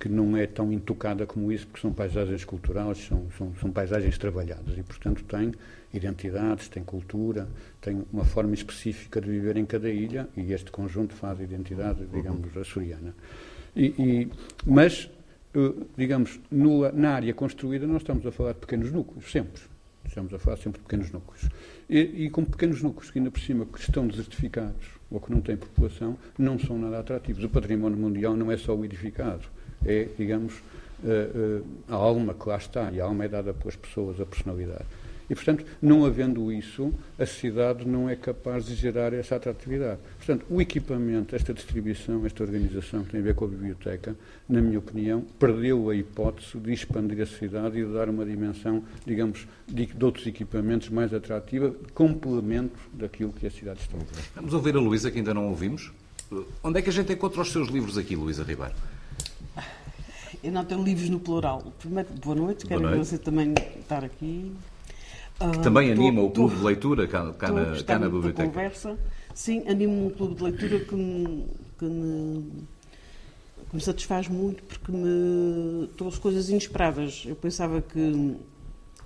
que 0.00 0.08
não 0.08 0.34
é 0.34 0.46
tão 0.46 0.72
intocada 0.72 1.26
como 1.26 1.52
isso, 1.52 1.66
porque 1.66 1.82
são 1.82 1.92
paisagens 1.92 2.42
culturais, 2.42 3.06
são, 3.06 3.26
são, 3.36 3.52
são 3.60 3.70
paisagens 3.70 4.16
trabalhadas 4.16 4.78
e, 4.78 4.82
portanto, 4.82 5.22
tem 5.24 5.52
identidades, 5.92 6.68
tem 6.68 6.82
cultura, 6.82 7.46
tem 7.80 8.04
uma 8.12 8.24
forma 8.24 8.54
específica 8.54 9.20
de 9.20 9.28
viver 9.30 9.56
em 9.56 9.64
cada 9.64 9.88
ilha 9.88 10.28
e 10.36 10.52
este 10.52 10.70
conjunto 10.70 11.14
faz 11.14 11.40
a 11.40 11.42
identidade, 11.42 12.04
digamos, 12.12 12.56
açoriana. 12.56 13.14
E, 13.74 13.86
e, 13.98 14.28
mas, 14.66 15.10
eh, 15.54 15.72
digamos, 15.96 16.40
no, 16.50 16.90
na 16.92 17.14
área 17.14 17.32
construída 17.32 17.86
nós 17.86 18.02
estamos 18.02 18.26
a 18.26 18.32
falar 18.32 18.52
de 18.52 18.58
pequenos 18.58 18.92
núcleos, 18.92 19.30
sempre. 19.30 19.62
Estamos 20.04 20.34
a 20.34 20.38
falar 20.38 20.56
sempre 20.56 20.80
de 20.80 20.84
pequenos 20.84 21.10
núcleos. 21.10 21.48
E, 21.88 22.24
e 22.24 22.30
com 22.30 22.44
pequenos 22.44 22.82
núcleos 22.82 23.10
que 23.10 23.18
ainda 23.18 23.30
por 23.30 23.40
cima 23.40 23.64
que 23.64 23.78
estão 23.78 24.06
desertificados 24.06 24.86
ou 25.10 25.20
que 25.20 25.30
não 25.30 25.40
têm 25.40 25.56
população, 25.56 26.18
não 26.38 26.58
são 26.58 26.78
nada 26.78 26.98
atrativos. 26.98 27.42
O 27.44 27.48
património 27.48 27.98
mundial 27.98 28.36
não 28.36 28.50
é 28.50 28.56
só 28.56 28.74
o 28.74 28.84
edificado, 28.84 29.44
é, 29.84 30.08
digamos, 30.16 30.62
eh, 31.04 31.30
eh, 31.34 31.62
a 31.88 31.94
alma 31.94 32.34
que 32.34 32.48
lá 32.48 32.56
está, 32.56 32.90
e 32.92 33.00
a 33.00 33.04
alma 33.04 33.24
é 33.24 33.28
dada 33.28 33.54
pelas 33.54 33.74
pessoas, 33.74 34.20
a 34.20 34.26
personalidade. 34.26 34.84
E, 35.30 35.34
portanto, 35.34 35.64
não 35.80 36.04
havendo 36.04 36.52
isso, 36.52 36.92
a 37.16 37.24
cidade 37.24 37.86
não 37.86 38.10
é 38.10 38.16
capaz 38.16 38.66
de 38.66 38.74
gerar 38.74 39.12
essa 39.12 39.36
atratividade. 39.36 40.00
Portanto, 40.16 40.44
o 40.50 40.60
equipamento, 40.60 41.36
esta 41.36 41.54
distribuição, 41.54 42.26
esta 42.26 42.42
organização 42.42 43.04
que 43.04 43.12
tem 43.12 43.20
a 43.20 43.22
ver 43.22 43.36
com 43.36 43.44
a 43.44 43.48
biblioteca, 43.48 44.16
na 44.48 44.60
minha 44.60 44.80
opinião, 44.80 45.24
perdeu 45.38 45.88
a 45.88 45.94
hipótese 45.94 46.58
de 46.58 46.72
expandir 46.72 47.22
a 47.22 47.26
cidade 47.26 47.78
e 47.78 47.84
de 47.84 47.92
dar 47.92 48.08
uma 48.08 48.26
dimensão, 48.26 48.82
digamos, 49.06 49.46
de, 49.68 49.86
de 49.86 50.04
outros 50.04 50.26
equipamentos 50.26 50.88
mais 50.88 51.14
atrativa, 51.14 51.72
complemento 51.94 52.76
daquilo 52.92 53.32
que 53.32 53.46
a 53.46 53.50
cidade 53.52 53.80
está. 53.80 53.96
Vamos 54.34 54.52
ouvir 54.52 54.74
a 54.74 54.80
Luísa, 54.80 55.12
que 55.12 55.18
ainda 55.18 55.32
não 55.32 55.48
ouvimos. 55.48 55.92
Onde 56.62 56.80
é 56.80 56.82
que 56.82 56.90
a 56.90 56.92
gente 56.92 57.12
encontra 57.12 57.40
os 57.40 57.52
seus 57.52 57.68
livros 57.68 57.96
aqui, 57.96 58.16
Luísa 58.16 58.42
Ribeiro? 58.42 58.74
Eu 60.42 60.50
não 60.50 60.64
tenho 60.64 60.82
livros 60.82 61.08
no 61.08 61.20
plural. 61.20 61.72
Primeiro, 61.78 62.08
boa 62.14 62.34
noite, 62.34 62.66
quero 62.66 62.84
agradecer 62.84 63.18
também 63.18 63.54
estar 63.78 64.04
aqui. 64.04 64.52
Que 65.52 65.58
também 65.62 65.90
anima 65.90 66.20
o 66.20 66.30
clube 66.30 66.54
de 66.54 66.62
leitura 66.62 67.06
cá, 67.06 67.32
cá, 67.32 67.50
na, 67.50 67.82
cá 67.82 67.98
na 67.98 68.10
biblioteca. 68.10 68.46
Conversa. 68.46 68.98
Sim, 69.34 69.66
anima 69.66 69.92
um 69.92 70.10
clube 70.10 70.34
de 70.34 70.42
leitura 70.42 70.80
que 70.80 70.94
me, 70.94 71.46
que 71.78 71.84
me, 71.86 72.52
que 73.70 73.76
me 73.76 73.80
satisfaz 73.80 74.28
muito 74.28 74.62
porque 74.64 74.92
me 74.92 75.86
trouxe 75.96 76.20
coisas 76.20 76.50
inesperadas. 76.50 77.24
Eu 77.26 77.34
pensava 77.36 77.80
que, 77.80 78.36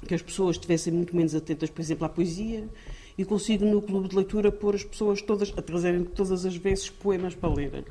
que 0.09 0.13
as 0.13 0.23
pessoas 0.23 0.57
estivessem 0.57 0.93
muito 0.93 1.15
menos 1.15 1.37
atentas, 1.37 1.71
por 1.71 1.81
exemplo, 1.81 2.05
à 2.05 2.09
poesia 2.09 2.69
e 3.17 3.25
consigo 3.25 3.65
no 3.65 3.81
clube 3.81 4.09
de 4.09 4.17
leitura 4.17 4.51
pôr 4.51 4.75
as 4.75 4.83
pessoas 4.83 5.23
todas 5.23 5.53
a 5.57 5.63
trazerem 5.63 6.03
todas 6.03 6.45
as 6.45 6.57
vezes 6.57 6.91
poemas 6.91 7.37
para 7.37 7.55
lerem. 7.55 7.85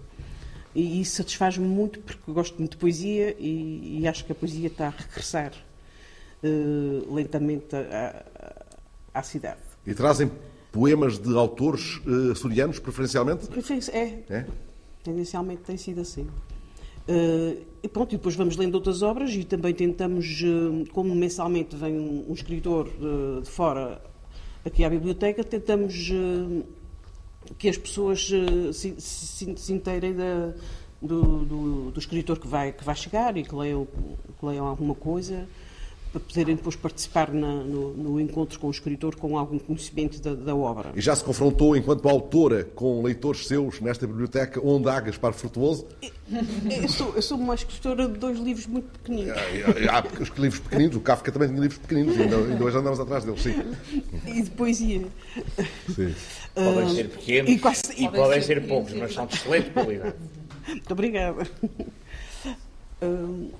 E 0.75 0.99
isso 0.99 1.15
satisfaz-me 1.15 1.65
muito 1.65 1.99
porque 1.99 2.29
gosto 2.29 2.57
muito 2.57 2.71
de 2.71 2.77
poesia 2.77 3.35
e, 3.39 3.99
e 4.01 4.07
acho 4.07 4.25
que 4.25 4.33
a 4.33 4.35
poesia 4.35 4.67
está 4.67 4.87
a 4.87 4.89
regressar 4.89 5.53
uh, 6.43 7.13
lentamente 7.13 7.75
à, 7.75 8.25
à, 9.13 9.23
cidade. 9.23 9.61
E 9.85 9.93
trazem 9.93 10.31
poemas 10.71 11.19
de 11.19 11.35
autores 11.35 12.01
uh, 12.05 12.31
açorianos, 12.31 12.79
preferencialmente? 12.79 13.47
É. 13.91 14.23
é. 14.29 14.45
Tendencialmente 15.03 15.61
tem 15.63 15.77
sido 15.77 16.01
assim. 16.01 16.27
Uh, 17.07 17.61
e 17.83 17.87
pronto, 17.89 18.13
e 18.13 18.17
depois 18.17 18.33
vamos 18.35 18.55
lendo 18.55 18.75
outras 18.75 19.01
obras 19.01 19.33
e 19.33 19.43
também 19.43 19.73
tentamos, 19.73 20.41
uh, 20.41 20.89
como 20.93 21.13
mensalmente 21.13 21.75
vem 21.75 21.99
um, 21.99 22.25
um 22.29 22.33
escritor 22.33 22.87
uh, 22.87 23.41
de 23.41 23.49
fora 23.49 24.01
aqui 24.65 24.85
à 24.85 24.89
biblioteca, 24.89 25.43
tentamos 25.43 26.09
que 27.57 27.67
as 27.67 27.77
pessoas 27.77 28.31
se, 28.71 28.95
se, 28.97 29.53
se 29.57 29.73
inteirem 29.73 30.15
da, 30.15 30.53
do, 31.01 31.43
do, 31.43 31.91
do, 31.91 31.99
escritor 31.99 32.39
que 32.39 32.47
vai, 32.47 32.71
que 32.71 32.81
vai 32.81 32.95
chegar 32.95 33.35
e 33.35 33.43
que 33.43 33.53
leiam, 33.53 33.85
que 34.39 34.45
leiam 34.45 34.65
alguma 34.65 34.95
coisa 34.95 35.45
para 36.13 36.21
poderem 36.21 36.55
depois 36.55 36.75
participar 36.75 37.33
na, 37.33 37.63
no, 37.63 37.91
no, 37.95 38.21
encontro 38.21 38.59
com 38.59 38.67
o 38.67 38.71
escritor 38.71 39.15
com 39.15 39.35
algum 39.35 39.57
conhecimento 39.57 40.21
da, 40.21 40.35
da, 40.35 40.55
obra. 40.55 40.91
E 40.95 41.01
já 41.01 41.15
se 41.15 41.23
confrontou, 41.23 41.75
enquanto 41.75 42.07
autora, 42.07 42.65
com 42.75 43.01
leitores 43.01 43.47
seus 43.47 43.81
nesta 43.81 44.05
biblioteca, 44.05 44.61
onde 44.63 44.87
há 44.87 44.99
Gaspar 44.99 45.33
Frutuoso? 45.33 45.87
Eu 46.69 46.87
sou, 46.87 47.13
eu 47.15 47.21
sou 47.21 47.37
uma 47.37 47.55
escritora 47.55 48.07
de 48.07 48.19
dois 48.19 48.37
livros 48.37 48.67
muito 48.67 48.87
pequeninos. 48.99 49.35
Há, 49.89 49.97
há 49.97 50.21
os 50.21 50.29
livros 50.37 50.59
pequeninos, 50.59 50.95
o 50.95 51.01
Kafka 51.01 51.31
também 51.31 51.47
tinha 51.47 51.59
livros 51.59 51.79
pequeninos, 51.79 52.19
ainda, 52.19 52.37
ainda 52.37 52.63
hoje 52.63 52.77
andamos 52.77 52.99
atrás 52.99 53.23
deles, 53.23 53.41
sim. 53.41 53.55
E 54.27 54.43
de 54.43 54.51
poesia. 54.51 55.07
Sim. 55.95 56.13
Podem 56.53 56.89
ser 56.89 57.09
pequenos 57.09 57.51
e, 57.51 57.57
quase, 57.57 57.81
e 57.93 58.05
podem, 58.05 58.21
podem 58.21 58.41
ser, 58.41 58.61
ser 58.61 58.67
poucos, 58.67 58.93
mas 58.93 59.13
são 59.15 59.25
de 59.25 59.35
excelente 59.35 59.71
qualidade. 59.71 60.15
Muito 60.67 60.91
obrigada. 60.91 61.47
Uh, 63.01 63.51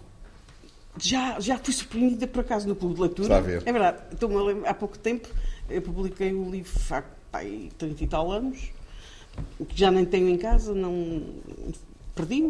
já, 0.98 1.40
já 1.40 1.58
fui 1.58 1.74
surpreendida 1.74 2.28
por 2.28 2.42
acaso 2.42 2.68
no 2.68 2.76
clube 2.76 2.96
de 2.96 3.02
leitura. 3.02 3.26
Está 3.26 3.38
a 3.38 3.42
ver. 3.42 3.64
É 3.66 3.72
verdade. 3.72 3.98
Lembrar, 4.22 4.70
há 4.70 4.74
pouco 4.74 4.98
tempo 4.98 5.28
eu 5.70 5.82
publiquei 5.82 6.34
o 6.34 6.50
livro 6.50 6.72
há 6.92 7.04
pai, 7.32 7.72
30 7.78 8.04
e 8.04 8.08
tal 8.08 8.32
anos, 8.32 8.72
que 9.68 9.78
já 9.78 9.90
nem 9.90 10.06
tenho 10.06 10.30
em 10.30 10.38
casa, 10.38 10.74
não 10.74 11.24
perdi 12.16 12.44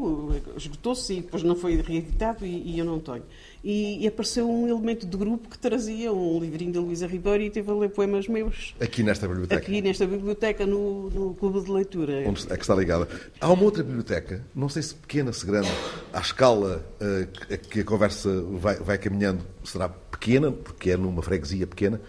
esgotou-se 0.58 1.14
e 1.14 1.22
depois 1.22 1.42
não 1.42 1.56
foi 1.56 1.82
reeditado 1.82 2.46
e, 2.46 2.74
e 2.74 2.80
eu 2.80 2.86
não 2.86 3.00
tenho. 3.00 3.24
E, 3.64 4.04
e, 4.04 4.08
apareceu 4.08 4.50
um 4.50 4.68
elemento 4.68 5.08
de 5.08 5.16
grupo 5.16 5.48
que 5.48 5.58
trazia 5.58 6.12
um 6.12 6.38
livrinho 6.38 6.74
da 6.74 6.82
Luísa 6.82 7.08
Ribeiro 7.08 7.44
e 7.44 7.50
teve 7.50 7.72
a 7.72 7.74
ler 7.74 7.90
poemas 7.90 8.28
meus. 8.28 8.76
Aqui 8.78 9.04
nesta 9.04 9.26
biblioteca? 9.26 9.62
Aqui 9.62 9.82
nesta 9.82 10.06
biblioteca, 10.06 10.66
no, 10.66 11.10
no 11.10 11.34
Clube 11.36 11.62
de 11.62 11.72
Leitura. 11.72 12.24
Onde 12.28 12.46
é 12.52 12.58
que 12.58 12.62
está 12.62 12.76
ligada. 12.76 13.08
Há 13.40 13.50
uma 13.50 13.64
outra 13.64 13.82
biblioteca, 13.82 14.44
não 14.54 14.68
sei 14.68 14.82
se 14.82 14.94
pequena, 14.94 15.32
se 15.32 15.46
grande, 15.46 15.70
à 16.12 16.20
escala 16.20 16.86
uh, 17.00 17.58
que 17.70 17.80
a 17.80 17.84
conversa 17.86 18.30
vai, 18.52 18.76
vai 18.76 18.98
caminhando, 18.98 19.46
será 19.64 19.88
pequena, 19.88 20.52
porque 20.52 20.92
é 20.92 20.98
numa 20.98 21.22
freguesia 21.22 21.66
pequena, 21.66 22.02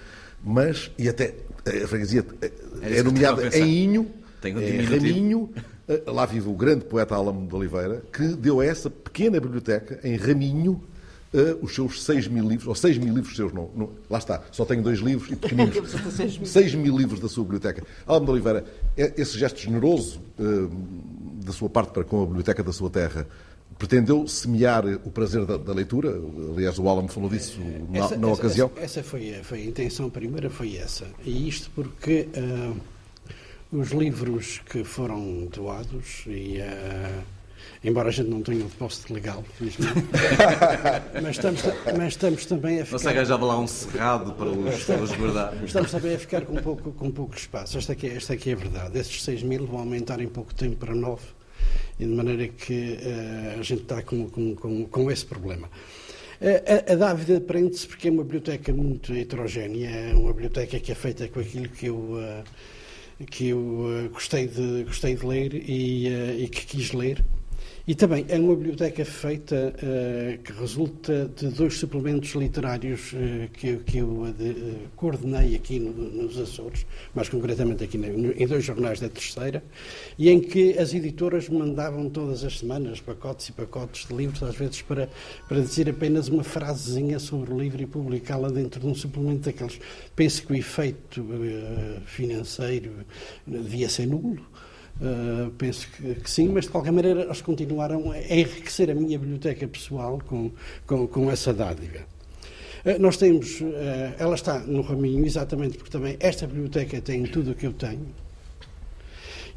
mas, 0.43 0.91
e 0.99 1.09
até 1.09 1.37
a 1.65 1.87
freguesia 1.87 2.27
é, 2.43 2.99
é 2.99 3.03
nomeada 3.03 3.57
em 3.57 3.85
Inho, 3.85 4.11
Tenho 4.41 4.59
um 4.59 4.61
é 4.61 4.83
Raminho, 4.83 5.51
eh, 5.89 6.03
lá 6.07 6.27
vive 6.27 6.49
o 6.49 6.53
grande 6.53 6.85
poeta 6.85 7.15
Álamo 7.15 7.47
de 7.47 7.55
Oliveira, 7.55 8.03
que 8.13 8.27
deu 8.29 8.61
a 8.61 8.67
essa 8.67 8.91
pequena 8.91 9.41
biblioteca, 9.41 9.99
em 10.03 10.17
Raminho, 10.17 10.83
uh, 11.35 11.59
os 11.63 11.75
seus 11.75 12.03
6 12.03 12.29
mil 12.29 12.49
livros, 12.49 12.69
ou 12.69 12.75
6 12.75 12.99
mil 12.99 13.13
livros 13.13 13.37
seus, 13.37 13.53
não, 13.53 13.69
não, 13.75 13.91
lá 14.09 14.19
está, 14.19 14.43
só 14.53 14.65
tenho 14.65 14.83
dois 14.83 15.01
livros 15.01 15.31
e 15.31 15.37
pequeninos. 15.37 15.77
6 16.45 16.75
mil 16.77 16.97
livros 16.97 17.21
da 17.21 17.29
sua 17.29 17.45
biblioteca. 17.45 17.83
De 17.83 18.31
Oliveira, 18.31 18.65
é, 18.97 19.13
esse 19.17 19.39
gesto 19.39 19.59
generoso 19.61 20.21
uh, 20.39 20.71
da 21.45 21.53
sua 21.53 21.69
parte 21.69 21.93
para 21.93 22.05
com 22.05 22.23
a 22.23 22.27
biblioteca 22.27 22.63
da 22.63 22.73
sua 22.73 22.89
terra, 22.89 23.27
pretendeu 23.77 24.27
semear 24.29 24.87
o 25.05 25.11
prazer 25.11 25.45
da, 25.45 25.57
da 25.57 25.73
leitura? 25.73 26.17
Aliás, 26.57 26.79
o 26.79 26.89
Álamo 26.89 27.09
falou 27.09 27.29
disso 27.29 27.59
na, 27.91 27.99
essa, 27.99 28.17
na 28.17 28.29
essa, 28.29 28.41
ocasião. 28.41 28.71
Essa, 28.77 29.01
essa, 29.01 29.03
foi, 29.03 29.33
foi 29.43 29.63
a 29.63 29.65
intenção 29.65 30.09
primeira, 30.09 30.49
foi 30.49 30.77
essa. 30.77 31.07
E 31.25 31.49
isto 31.49 31.71
porque... 31.75 32.29
Uh, 32.37 32.95
os 33.75 33.91
livros 33.91 34.63
que 34.71 34.85
foram 34.85 35.47
doados 35.47 36.25
e, 36.29 36.59
uh, 36.61 37.25
embora 37.85 38.09
a 38.09 38.13
gente 38.13 38.31
não 38.31 38.43
tenha 38.43 38.65
o 38.65 38.69
depósito 38.69 39.13
legal, 39.13 39.45
felizmente. 39.59 39.95
mas, 41.23 41.37
estamos, 41.37 41.63
mas 41.97 42.09
estamos 42.09 42.47
também 42.47 42.81
a 42.81 42.85
ficar... 42.85 42.99
Você 42.99 43.09
arranjava 43.09 43.45
lá 43.45 43.59
um 43.59 43.67
cerrado 43.67 44.33
para 44.33 44.49
os, 44.49 44.85
para 44.85 45.03
os 45.03 45.13
guardar. 45.13 45.65
Estamos 45.65 45.91
também 45.91 46.15
a 46.15 46.19
ficar 46.19 46.43
com 46.43 46.55
pouco, 46.57 46.93
com 46.93 47.11
pouco 47.11 47.37
espaço. 47.37 47.77
Esta 47.79 47.93
aqui, 47.93 48.09
esta 48.09 48.33
aqui 48.33 48.51
é 48.51 48.53
a 48.55 48.57
verdade. 48.57 48.99
Estes 48.99 49.23
6 49.23 49.43
mil 49.43 49.67
vão 49.67 49.81
aumentar 49.81 50.21
em 50.21 50.29
pouco 50.29 50.55
tempo 50.55 50.77
para 50.77 50.95
9, 50.95 51.23
e 51.99 52.05
de 52.05 52.13
maneira 52.13 52.49
que 52.49 52.99
uh, 53.01 53.61
a 53.61 53.63
gente 53.63 53.83
está 53.83 54.03
com, 54.03 54.29
com, 54.29 54.55
com, 54.55 54.85
com 54.87 55.11
esse 55.11 55.27
problema. 55.27 55.69
A, 56.41 56.93
a 56.93 56.97
Dávida 56.97 57.41
prende-se 57.41 57.87
porque 57.87 58.09
é 58.09 58.11
uma 58.11 58.23
biblioteca 58.23 58.73
muito 58.73 59.15
heterogénea, 59.15 59.89
é 59.89 60.15
uma 60.15 60.33
biblioteca 60.33 60.79
que 60.79 60.93
é 60.93 60.95
feita 60.95 61.29
com 61.29 61.41
aquilo 61.41 61.69
que 61.69 61.87
eu, 61.87 61.97
uh, 61.97 62.45
que 63.27 63.49
eu 63.49 63.59
uh, 63.59 64.09
gostei, 64.11 64.49
de, 64.49 64.85
gostei 64.85 65.15
de 65.15 65.25
ler 65.25 65.55
e, 65.55 66.09
uh, 66.09 66.41
e 66.41 66.49
que 66.49 66.67
quis 66.67 66.93
ler. 66.93 67.25
E 67.87 67.95
também 67.95 68.25
é 68.31 68.39
uma 68.39 68.57
biblioteca 68.57 69.05
feita 69.05 69.75
uh, 69.77 70.43
que 70.43 70.53
resulta 70.55 71.31
de 71.37 71.49
dois 71.49 71.75
suplementos 71.75 72.31
literários 72.31 73.13
uh, 73.13 73.47
que, 73.53 73.77
que, 73.77 73.99
eu 73.99 74.07
uh, 74.07 74.35
coordenei 74.97 75.55
aqui 75.55 75.79
no, 75.79 75.93
nos 75.93 76.39
Açores, 76.39 76.87
mais 77.15 77.29
concretamente 77.29 77.85
aqui 77.85 77.99
no, 77.99 78.33
em 78.33 78.47
dois 78.47 78.65
jornais 78.65 79.01
da 79.01 79.11
Terceira, 79.11 79.63
e 80.19 80.31
em 80.31 80.41
que 80.41 80.79
as 80.79 80.95
editoras 80.95 81.51
mandavam 81.51 82.09
todas 82.09 82.43
as 82.43 82.61
semanas 82.61 83.03
pacotes 83.03 83.51
e 83.51 83.53
pacotes 83.53 84.09
de 84.09 84.15
livros, 84.15 84.43
às 84.43 84.57
vezes 84.57 84.81
para, 84.81 85.11
para 85.47 85.61
dizer 85.61 85.87
apenas 85.91 86.29
uma 86.29 86.43
frasezinha 86.43 87.19
sobre 87.19 87.53
o 87.53 87.61
livro 87.61 87.83
e 87.83 87.87
publicá-la 87.87 88.49
dentro 88.49 88.81
de 88.81 88.87
um 88.87 88.95
suplemento 88.95 89.41
daqueles. 89.41 89.79
Penso 90.17 90.47
que 90.47 90.55
o 90.55 90.57
efeito 90.57 91.23
financeiro 92.07 93.05
devia 93.47 93.91
ser 93.91 94.07
nulo 94.07 94.43
Uh, 95.01 95.51
penso 95.59 95.89
que, 95.91 96.15
que, 96.15 96.31
sim, 96.31 96.49
mas 96.49 96.67
de 96.67 96.71
qualquer 96.71 96.93
maneira 96.93 97.23
eles 97.23 97.43
continuaram 97.43 98.13
a 98.13 98.19
enriquecer 98.21 98.89
a 98.91 98.95
minha 98.95 99.19
biblioteca 99.19 99.67
pessoal 99.67 100.21
com, 100.25 100.53
com, 100.87 101.07
com 101.09 101.31
essa 101.31 101.53
dádiva. 101.53 101.99
Uh, 102.85 103.01
nós 103.01 103.17
temos, 103.17 103.61
uh, 103.61 103.65
ela 104.19 104.37
está 104.37 104.61
no 104.61 104.83
raminho 104.83 105.27
exatamente 105.27 105.77
porque 105.79 105.91
também 105.91 106.17
esta 106.21 106.47
biblioteca 106.47 107.01
tem 107.01 107.25
tudo 107.25 107.51
o 107.51 107.55
que 107.57 107.67
eu 107.67 107.73
tenho 107.73 108.07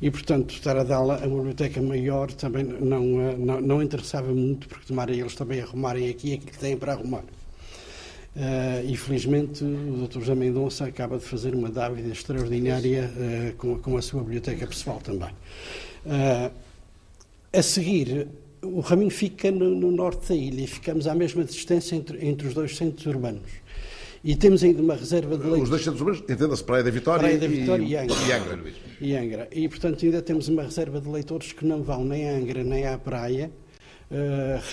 e, 0.01 0.09
portanto, 0.11 0.53
estar 0.53 0.77
a 0.77 0.83
dá-la 0.83 1.15
a 1.23 1.27
uma 1.27 1.38
biblioteca 1.38 1.81
maior 1.81 2.31
também 2.31 2.63
não, 2.63 3.03
não, 3.38 3.61
não 3.61 3.81
interessava 3.81 4.31
muito, 4.31 4.67
porque 4.67 4.85
tomara 4.88 5.11
eles 5.11 5.35
também 5.35 5.61
arrumarem 5.61 6.09
aqui 6.09 6.33
aquilo 6.33 6.51
que 6.51 6.57
têm 6.57 6.77
para 6.77 6.93
arrumar. 6.93 7.23
Uh, 8.38 8.88
e 8.88 8.95
felizmente 8.95 9.63
o 9.63 10.05
Dr. 10.05 10.19
José 10.19 10.35
Mendonça 10.35 10.85
acaba 10.85 11.17
de 11.17 11.25
fazer 11.25 11.55
uma 11.55 11.71
dávida 11.71 12.09
extraordinária 12.09 13.11
uh, 13.15 13.55
com, 13.55 13.79
com, 13.79 13.97
a 13.97 14.01
sua 14.01 14.21
biblioteca 14.21 14.67
pessoal 14.67 15.01
também. 15.03 15.31
Uh, 16.05 16.51
a 17.51 17.61
seguir, 17.63 18.27
o 18.61 18.79
Raminho 18.79 19.09
fica 19.09 19.49
no, 19.49 19.73
no, 19.73 19.89
norte 19.89 20.29
da 20.29 20.35
ilha 20.35 20.61
e 20.61 20.67
ficamos 20.67 21.07
à 21.07 21.15
mesma 21.15 21.43
distância 21.43 21.95
entre, 21.95 22.23
entre 22.23 22.47
os 22.47 22.53
dois 22.53 22.77
centros 22.77 23.07
urbanos. 23.07 23.49
E 24.23 24.35
temos 24.35 24.63
ainda 24.63 24.83
uma 24.83 24.95
reserva 24.95 25.35
de 25.35 25.43
leite. 25.43 25.63
Os 25.63 25.69
dois 25.69 25.83
centros 25.83 26.01
urbanos, 26.01 26.23
entenda-se 26.29 26.63
Praia 26.63 26.83
da 26.83 26.91
Vitória, 26.91 27.19
Praia 27.21 27.39
da 27.39 27.47
Vitória 27.47 27.83
e, 27.83 27.89
e, 27.89 27.97
Angra. 27.97 28.15
e, 28.15 28.31
Angra. 28.31 28.73
e 29.01 29.15
Angra. 29.15 29.47
E, 29.51 29.67
portanto, 29.67 30.05
ainda 30.05 30.21
temos 30.21 30.47
uma 30.47 30.61
reserva 30.61 31.01
de 31.01 31.09
leitores 31.09 31.53
que 31.53 31.65
não 31.65 31.81
vão 31.81 32.05
nem 32.05 32.29
à 32.29 32.35
Angra 32.35 32.63
nem 32.63 32.85
à 32.85 32.99
praia 32.99 33.49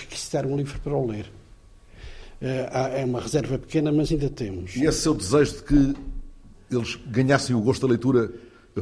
requisitar 0.00 0.44
um 0.44 0.54
livro 0.54 0.78
para 0.80 0.94
o 0.94 1.06
ler. 1.06 1.24
É, 2.44 3.00
é 3.00 3.04
uma 3.06 3.20
reserva 3.20 3.58
pequena, 3.58 3.90
mas 3.90 4.12
ainda 4.12 4.28
temos. 4.28 4.76
E 4.76 4.84
esse 4.84 5.00
seu 5.00 5.14
desejo 5.14 5.56
de 5.56 5.62
que 5.62 5.94
eles 6.70 6.98
ganhassem 7.06 7.56
o 7.56 7.60
gosto 7.60 7.86
da 7.86 7.88
leitura 7.88 8.30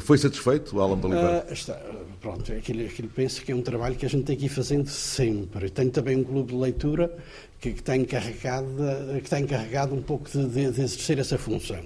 foi 0.00 0.18
satisfeito, 0.18 0.80
Alan 0.80 0.98
de 0.98 1.06
Oliveira? 1.06 1.46
Uh, 1.48 1.52
está, 1.52 1.80
pronto, 2.20 2.52
aquilo, 2.52 2.84
aquilo 2.84 3.08
penso 3.08 3.42
que 3.42 3.52
é 3.52 3.54
um 3.54 3.62
trabalho 3.62 3.94
que 3.94 4.06
a 4.06 4.08
gente 4.08 4.24
tem 4.24 4.36
que 4.36 4.46
ir 4.46 4.48
fazendo 4.48 4.88
sempre. 4.88 5.70
Tenho 5.70 5.90
também 5.90 6.16
um 6.16 6.24
clube 6.24 6.52
de 6.52 6.58
leitura 6.58 7.16
que, 7.60 7.72
que, 7.72 7.80
está, 7.80 7.96
encarregado, 7.96 8.74
que 9.18 9.24
está 9.24 9.38
encarregado 9.38 9.94
um 9.94 10.02
pouco 10.02 10.28
de, 10.28 10.44
de, 10.46 10.72
de 10.72 10.80
exercer 10.82 11.18
essa 11.18 11.38
função 11.38 11.84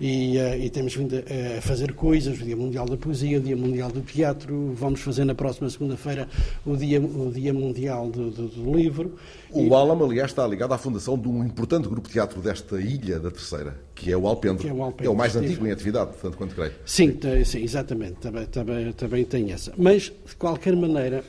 e, 0.00 0.36
uh, 0.38 0.54
e 0.60 0.70
temos 0.70 0.94
vindo 0.94 1.14
a, 1.16 1.60
fazer 1.60 1.92
coisas, 1.94 2.40
o 2.40 2.44
Dia 2.44 2.56
Mundial 2.56 2.86
da 2.86 2.96
Poesia, 2.96 3.38
o 3.38 3.40
Dia 3.40 3.56
Mundial 3.56 3.90
do 3.90 4.00
Teatro, 4.00 4.72
vamos 4.74 5.00
fazer 5.00 5.24
na 5.24 5.34
próxima 5.34 5.68
segunda-feira 5.68 6.28
o 6.64 6.76
dia, 6.76 7.00
o 7.00 7.30
dia 7.32 7.52
Mundial 7.52 8.08
do, 8.08 8.30
do, 8.30 8.48
do 8.48 8.76
Livro. 8.76 9.16
O 9.50 9.62
e... 9.62 9.74
Alama, 9.74 10.04
aliás, 10.04 10.30
está 10.30 10.46
ligado 10.46 10.72
à 10.72 10.78
fundação 10.78 11.18
de 11.18 11.28
um 11.28 11.44
importante 11.44 11.88
grupo 11.88 12.08
de 12.08 12.14
teatro 12.14 12.40
desta 12.40 12.80
ilha 12.80 13.18
da 13.18 13.30
Terceira, 13.30 13.76
que 13.94 14.10
é 14.10 14.16
o 14.16 14.26
Alpendre. 14.26 14.68
É 14.68 14.72
o, 14.72 14.82
Alpendre, 14.82 15.06
é 15.06 15.10
o 15.10 15.14
mais 15.14 15.36
antigo 15.36 15.66
em 15.66 15.70
atividade, 15.70 16.12
tanto 16.20 16.36
quanto 16.36 16.54
creio. 16.54 16.72
Sim, 16.84 17.18
sim 17.44 17.62
exatamente, 17.62 18.14
também, 18.14 18.46
também, 18.46 18.92
também 18.92 19.24
tem 19.24 19.52
essa. 19.52 19.72
Mas, 19.76 20.12
de 20.26 20.36
qualquer 20.36 20.74
maneira, 20.74 21.24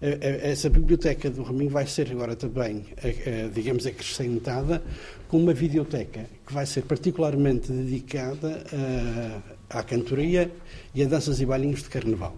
essa 0.00 0.68
biblioteca 0.68 1.30
do 1.30 1.42
Raminho 1.44 1.70
vai 1.70 1.86
ser 1.86 2.10
agora 2.10 2.34
também, 2.34 2.84
digamos, 3.54 3.86
acrescentada 3.86 4.82
com 5.32 5.38
uma 5.38 5.54
videoteca 5.54 6.26
que 6.46 6.52
vai 6.52 6.66
ser 6.66 6.82
particularmente 6.82 7.72
dedicada 7.72 8.62
à 9.70 9.82
cantoria 9.82 10.52
e 10.94 11.02
a 11.02 11.06
danças 11.06 11.40
e 11.40 11.46
bailinhos 11.46 11.82
de 11.82 11.88
carnaval. 11.88 12.36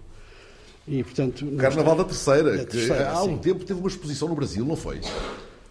E, 0.87 1.03
portanto, 1.03 1.45
Carnaval 1.59 1.97
da 1.97 2.05
Terceira, 2.05 2.57
da 2.57 2.65
terceira 2.65 3.07
que 3.07 3.11
há 3.11 3.23
um 3.25 3.37
tempo 3.37 3.65
teve 3.65 3.81
uma 3.81 3.89
exposição 3.89 4.29
no 4.29 4.37
Brasil, 4.37 4.65
não 4.65 4.77
foi? 4.77 5.01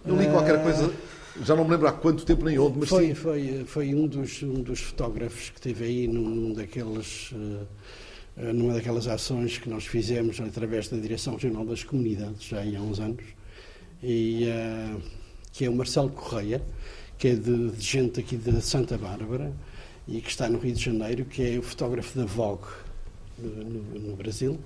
Eu 0.05 0.17
li 0.17 0.27
qualquer 0.27 0.61
coisa, 0.61 0.93
já 1.41 1.55
não 1.55 1.63
me 1.63 1.71
lembro 1.71 1.87
há 1.87 1.93
quanto 1.93 2.25
tempo 2.25 2.43
nem 2.43 2.59
onde, 2.59 2.79
mas 2.79 2.89
foi, 2.89 3.07
sim. 3.07 3.13
Foi, 3.13 3.63
foi 3.67 3.95
um, 3.95 4.05
dos, 4.05 4.43
um 4.43 4.61
dos 4.61 4.81
fotógrafos 4.81 5.49
que 5.49 5.61
teve 5.61 5.85
aí 5.85 6.07
num, 6.09 6.29
num 6.29 6.53
daqueles... 6.53 7.31
Uh, 7.31 7.65
eh, 8.35 8.51
numa 8.51 8.73
daquelas 8.73 9.07
ações 9.07 9.59
que 9.59 9.69
nós 9.69 9.85
fizemos 9.85 10.41
através 10.41 10.89
da 10.89 10.97
Direção 10.97 11.35
Regional 11.35 11.63
das 11.63 11.83
Comunidades, 11.83 12.43
já 12.43 12.61
há 12.61 12.81
uns 12.81 12.99
anos, 12.99 13.23
e, 14.01 14.45
uh, 14.47 15.01
que 15.53 15.65
é 15.65 15.69
o 15.69 15.75
Marcelo 15.75 16.09
Correia, 16.09 16.59
que 17.23 17.29
é 17.29 17.35
de, 17.35 17.69
de, 17.69 17.81
gente 17.81 18.19
aqui 18.19 18.35
de 18.35 18.61
Santa 18.61 18.97
Bárbara 18.97 19.53
e 20.05 20.19
que 20.19 20.29
está 20.29 20.49
no 20.49 20.59
Rio 20.59 20.73
de 20.73 20.83
Janeiro, 20.83 21.23
que 21.23 21.55
é 21.55 21.57
o 21.57 21.61
fotógrafo 21.61 22.19
da 22.19 22.25
Vogue 22.25 22.67
no, 23.37 23.97
no 23.97 24.15
Brasil. 24.17 24.59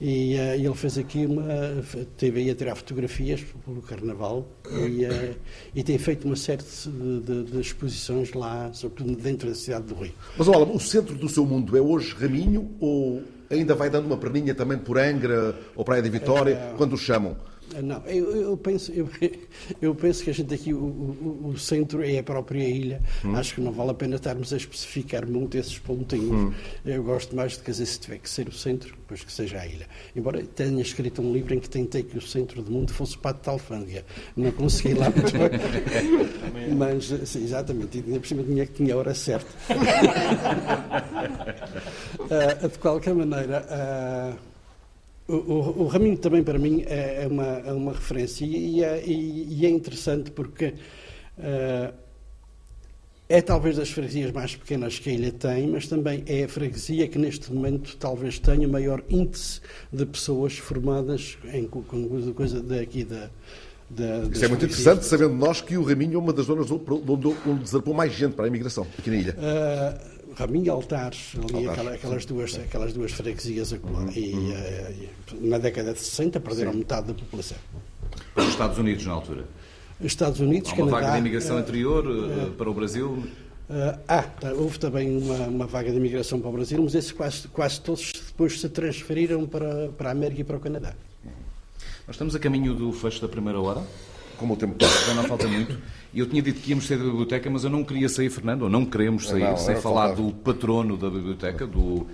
E 0.00 0.36
uh, 0.36 0.54
ele 0.54 0.74
fez 0.74 0.96
aqui 0.96 1.26
uma. 1.26 1.82
teve 2.16 2.42
aí 2.42 2.50
a 2.50 2.54
tirar 2.54 2.76
fotografias 2.76 3.44
pelo 3.64 3.82
Carnaval 3.82 4.46
e, 4.70 5.04
uh, 5.04 5.36
e 5.74 5.82
tem 5.82 5.98
feito 5.98 6.26
uma 6.26 6.36
série 6.36 6.62
de, 6.62 7.20
de, 7.22 7.50
de, 7.50 7.60
exposições 7.60 8.34
lá, 8.34 8.70
sobretudo 8.72 9.16
dentro 9.16 9.48
da 9.48 9.54
cidade 9.56 9.86
do 9.86 9.96
Rio. 9.96 10.14
Mas 10.38 10.46
olha, 10.46 10.64
o 10.72 10.78
centro 10.78 11.16
do 11.16 11.28
seu 11.28 11.44
mundo 11.44 11.76
é 11.76 11.80
hoje 11.80 12.14
Raminho 12.14 12.70
ou 12.78 13.20
ainda 13.50 13.74
vai 13.74 13.90
dando 13.90 14.06
uma 14.06 14.16
perninha 14.16 14.54
também 14.54 14.78
por 14.78 14.96
Angra 14.96 15.58
ou 15.74 15.84
Praia 15.84 16.00
da 16.00 16.08
Vitória, 16.08 16.70
uh, 16.72 16.76
quando 16.76 16.92
o 16.92 16.96
chamam? 16.96 17.36
Não, 17.82 18.04
eu, 18.06 18.36
eu, 18.36 18.56
penso, 18.56 18.90
eu, 18.92 19.08
eu, 19.80 19.94
penso 19.94 20.24
que 20.24 20.30
a 20.30 20.34
gente 20.34 20.52
aqui, 20.52 20.74
o, 20.74 20.78
o, 20.78 21.50
o, 21.52 21.58
centro 21.58 22.02
é 22.02 22.18
a 22.18 22.22
própria 22.22 22.68
ilha. 22.68 23.00
Hum. 23.24 23.36
Acho 23.36 23.54
que 23.54 23.60
não 23.60 23.72
vale 23.72 23.90
a 23.90 23.94
pena 23.94 24.16
estarmos 24.16 24.52
a 24.52 24.56
especificar 24.56 25.26
muito 25.26 25.56
esses 25.56 25.78
pontinhos. 25.78 26.30
Hum. 26.30 26.52
Eu 26.84 27.02
gosto 27.02 27.34
mais 27.36 27.52
de 27.52 27.60
que, 27.60 27.72
se 27.72 28.00
tiver 28.00 28.18
que 28.18 28.28
ser 28.28 28.48
o 28.48 28.52
centro, 28.52 28.90
depois 28.96 29.22
que 29.22 29.32
seja 29.32 29.60
a 29.60 29.66
ilha. 29.66 29.86
Embora 30.14 30.42
tenha 30.42 30.82
escrito 30.82 31.22
um 31.22 31.32
livro 31.32 31.54
em 31.54 31.60
que 31.60 31.68
tentei 31.68 32.02
que 32.02 32.18
o 32.18 32.20
centro 32.20 32.62
do 32.62 32.70
mundo 32.70 32.92
fosse 32.92 33.16
para 33.16 33.36
a 33.46 33.50
alfândega. 33.50 34.04
Não 34.36 34.50
consegui 34.52 34.94
lá 34.94 35.10
muito 35.10 35.32
bem. 35.32 35.50
Mas, 36.76 37.04
sim, 37.28 37.44
exatamente. 37.44 37.98
E 37.98 38.18
por 38.18 38.26
cima 38.26 38.42
tinha 38.42 38.66
que 38.66 38.72
tinha 38.72 38.94
a 38.94 38.98
hora 38.98 39.14
certa. 39.14 39.50
uh, 42.20 42.68
de 42.68 42.78
qualquer 42.78 43.14
maneira. 43.14 43.64
Uh, 43.68 44.49
o, 45.30 45.52
o, 45.52 45.82
o, 45.82 45.86
Raminho 45.86 46.18
também 46.18 46.42
para 46.42 46.58
mim 46.58 46.84
é, 46.86 47.24
é 47.24 47.26
uma, 47.26 47.44
é 47.44 47.72
uma 47.72 47.92
referência 47.92 48.44
e 48.44 48.82
é, 48.82 49.02
e, 49.06 49.64
é 49.64 49.68
interessante 49.68 50.30
porque 50.30 50.74
uh, 51.38 51.94
é 53.28 53.40
talvez 53.40 53.76
das 53.76 53.90
freguesias 53.90 54.32
mais 54.32 54.56
pequenas 54.56 54.98
que 54.98 55.08
a 55.08 55.12
ilha 55.12 55.30
tem, 55.30 55.68
mas 55.68 55.86
também 55.86 56.24
é 56.26 56.44
a 56.44 56.48
freguesia 56.48 57.06
que 57.06 57.16
neste 57.16 57.52
momento 57.52 57.96
talvez 57.96 58.40
tenha 58.40 58.66
o 58.66 58.70
maior 58.70 59.02
índice 59.08 59.60
de 59.92 60.04
pessoas 60.04 60.58
formadas 60.58 61.38
em 61.52 61.66
com 61.66 61.82
coisa 62.34 62.60
daqui 62.60 63.04
da, 63.04 63.30
da, 63.88 64.18
Isso 64.32 64.44
é 64.44 64.48
muito 64.48 64.64
interessante, 64.64 65.04
sabendo 65.04 65.34
nós 65.34 65.60
que 65.60 65.76
o 65.76 65.84
Raminho 65.84 66.16
é 66.16 66.18
uma 66.18 66.32
das 66.32 66.46
zonas 66.46 66.68
onde, 66.72 66.84
onde 67.46 67.62
desarpou 67.62 67.94
mais 67.94 68.12
gente 68.12 68.34
para 68.34 68.46
a 68.46 68.48
imigração, 68.48 68.84
aqui 68.98 69.10
na 69.10 69.16
ilha. 69.16 69.36
Uh, 69.38 70.19
Raminho 70.40 70.66
e 70.66 70.70
Altares, 70.70 71.32
ali 71.34 71.42
Altares, 71.42 71.68
aquela, 71.68 71.94
aquelas, 71.94 72.24
duas, 72.24 72.54
aquelas 72.58 72.92
duas 72.94 73.12
freguesias. 73.12 73.72
Uhum, 73.72 74.10
e, 74.14 74.32
uhum. 74.32 74.52
e, 75.42 75.48
na 75.48 75.58
década 75.58 75.92
de 75.92 76.00
60 76.00 76.40
perderam 76.40 76.72
sim. 76.72 76.78
metade 76.78 77.08
da 77.08 77.14
população. 77.14 77.58
Para 78.34 78.44
os 78.44 78.50
Estados 78.50 78.78
Unidos, 78.78 79.04
na 79.04 79.12
altura? 79.12 79.44
Estados 80.00 80.40
Unidos, 80.40 80.70
Há 80.70 80.76
uma 80.76 80.86
Canadá, 80.86 81.00
vaga 81.00 81.12
de 81.12 81.18
imigração 81.18 81.56
uh, 81.56 81.58
anterior 81.58 82.06
uh, 82.06 82.50
para 82.52 82.70
o 82.70 82.72
Brasil? 82.72 83.22
Ah, 84.08 84.22
tá, 84.22 84.52
houve 84.52 84.78
também 84.80 85.16
uma, 85.16 85.46
uma, 85.46 85.66
vaga 85.66 85.90
de 85.92 85.96
imigração 85.96 86.40
para 86.40 86.48
o 86.48 86.52
Brasil, 86.52 86.82
mas 86.82 86.94
esses 86.94 87.12
quase, 87.12 87.46
quase 87.48 87.80
todos 87.80 88.12
depois 88.26 88.60
se 88.60 88.68
transferiram 88.68 89.46
para, 89.46 89.90
para 89.90 90.08
a 90.08 90.12
América 90.12 90.40
e 90.40 90.44
para 90.44 90.56
o 90.56 90.60
Canadá. 90.60 90.94
Nós 92.06 92.16
estamos 92.16 92.34
a 92.34 92.40
caminho 92.40 92.74
do 92.74 92.90
fecho 92.92 93.20
da 93.20 93.28
primeira 93.28 93.60
hora. 93.60 93.82
Como 94.40 94.54
o 94.54 94.56
tempo 94.56 94.74
passa. 94.74 95.06
Já 95.06 95.14
não 95.14 95.24
falta 95.24 95.46
muito. 95.46 95.76
E 96.14 96.18
eu 96.18 96.26
tinha 96.26 96.40
dito 96.40 96.62
que 96.62 96.70
íamos 96.70 96.86
sair 96.86 96.96
da 96.96 97.04
biblioteca, 97.04 97.50
mas 97.50 97.62
eu 97.62 97.68
não 97.68 97.84
queria 97.84 98.08
sair, 98.08 98.30
Fernando, 98.30 98.62
ou 98.62 98.70
não 98.70 98.86
queremos 98.86 99.28
sair, 99.28 99.44
não, 99.44 99.56
sem 99.58 99.76
falar 99.76 100.14
do 100.14 100.32
patrono 100.32 100.96
da 100.96 101.10
biblioteca, 101.10 101.66
do, 101.66 102.06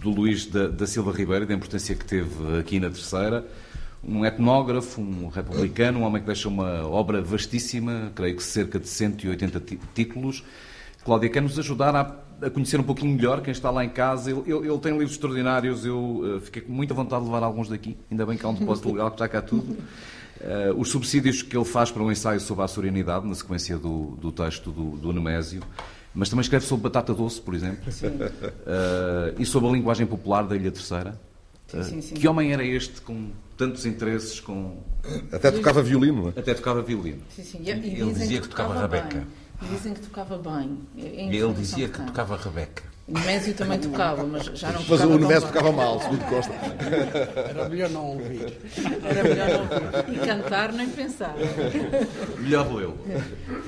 do 0.00 0.10
Luís 0.10 0.46
da, 0.46 0.68
da 0.68 0.86
Silva 0.86 1.10
Ribeiro, 1.10 1.46
da 1.46 1.52
importância 1.52 1.96
que 1.96 2.04
teve 2.04 2.58
aqui 2.60 2.78
na 2.78 2.88
terceira. 2.88 3.44
um 4.04 4.24
etnógrafo, 4.24 5.00
um 5.00 5.26
republicano, 5.26 5.98
um 5.98 6.02
homem 6.04 6.22
que 6.22 6.26
deixa 6.28 6.48
uma 6.48 6.86
obra 6.86 7.20
vastíssima, 7.20 8.12
creio 8.14 8.36
que 8.36 8.42
cerca 8.44 8.78
de 8.78 8.86
180 8.86 9.60
títulos. 9.92 10.44
Cláudia, 11.04 11.28
quer 11.28 11.42
nos 11.42 11.58
ajudar 11.58 11.96
a, 11.96 12.46
a, 12.46 12.50
conhecer 12.50 12.78
um 12.78 12.84
pouquinho 12.84 13.16
melhor 13.16 13.42
quem 13.42 13.50
está 13.50 13.68
lá 13.68 13.84
em 13.84 13.88
casa? 13.88 14.30
Ele, 14.30 14.42
ele, 14.46 14.68
ele 14.68 14.78
tem 14.78 14.92
livros 14.92 15.12
extraordinários, 15.12 15.84
eu 15.84 15.98
uh, 15.98 16.40
fiquei 16.40 16.62
com 16.62 16.72
muita 16.72 16.94
vontade 16.94 17.24
de 17.24 17.30
levar 17.30 17.44
alguns 17.44 17.68
daqui, 17.68 17.96
ainda 18.08 18.24
bem 18.24 18.38
que 18.38 18.46
há 18.46 18.48
um 18.48 18.54
depósito 18.54 18.88
legal 18.92 19.10
que 19.10 19.16
está 19.16 19.28
cá 19.28 19.42
tudo. 19.42 19.76
Uh, 20.40 20.80
os 20.80 20.90
subsídios 20.90 21.42
que 21.42 21.56
ele 21.56 21.64
faz 21.64 21.90
para 21.90 22.02
um 22.02 22.12
ensaio 22.12 22.40
sobre 22.40 22.62
a 22.62 22.64
açorianidade, 22.66 23.26
na 23.26 23.34
sequência 23.34 23.76
do, 23.76 24.16
do 24.20 24.30
texto 24.30 24.70
do, 24.70 24.90
do 24.96 25.12
Nemésio, 25.12 25.62
mas 26.14 26.28
também 26.28 26.42
escreve 26.42 26.64
sobre 26.64 26.84
batata 26.84 27.12
doce, 27.12 27.40
por 27.40 27.54
exemplo, 27.54 27.84
uh, 27.88 29.34
e 29.38 29.44
sobre 29.44 29.68
a 29.68 29.72
linguagem 29.72 30.06
popular 30.06 30.46
da 30.46 30.54
Ilha 30.54 30.70
Terceira. 30.70 31.20
Sim, 31.66 31.82
sim, 31.82 32.00
sim. 32.00 32.14
Que 32.14 32.26
homem 32.26 32.52
era 32.52 32.64
este 32.64 33.00
com 33.02 33.30
tantos 33.56 33.84
interesses? 33.84 34.40
Com... 34.40 34.78
Até 35.30 35.50
tocava 35.50 35.82
violino, 35.82 36.22
não 36.22 36.28
é? 36.28 36.40
Até 36.40 36.54
tocava 36.54 36.80
violino. 36.82 37.20
Sim, 37.34 37.42
sim. 37.44 37.58
E, 37.62 37.70
ele 37.70 38.12
dizia 38.12 38.40
que 38.40 38.48
tocava, 38.48 38.74
tocava 38.74 38.96
Rebeca. 38.96 39.26
Dizem 39.70 39.92
que 39.92 40.00
tocava 40.00 40.38
bem. 40.38 40.78
É 40.96 41.26
e 41.26 41.36
ele 41.36 41.52
dizia 41.52 41.88
que 41.88 42.00
tocava 42.00 42.36
Rebeca. 42.36 42.84
O 43.08 43.18
Nemésio 43.18 43.54
também 43.54 43.78
tocava, 43.78 44.22
mas 44.24 44.44
já 44.44 44.70
não 44.70 44.82
tocava 44.82 45.06
Mas 45.06 45.16
o 45.16 45.18
Nemésio 45.18 45.48
tocava 45.48 45.72
mal, 45.72 45.98
segundo 45.98 46.24
Costa. 46.26 46.52
Era 47.48 47.66
melhor 47.66 47.88
não 47.88 48.06
ouvir. 48.10 48.52
Era 49.02 49.22
melhor 49.22 49.48
não 49.48 49.60
ouvir. 49.60 50.14
E 50.14 50.26
cantar 50.26 50.72
nem 50.74 50.90
pensar. 50.90 51.34
Melhor 52.38 52.70
lê-lo. 52.70 52.98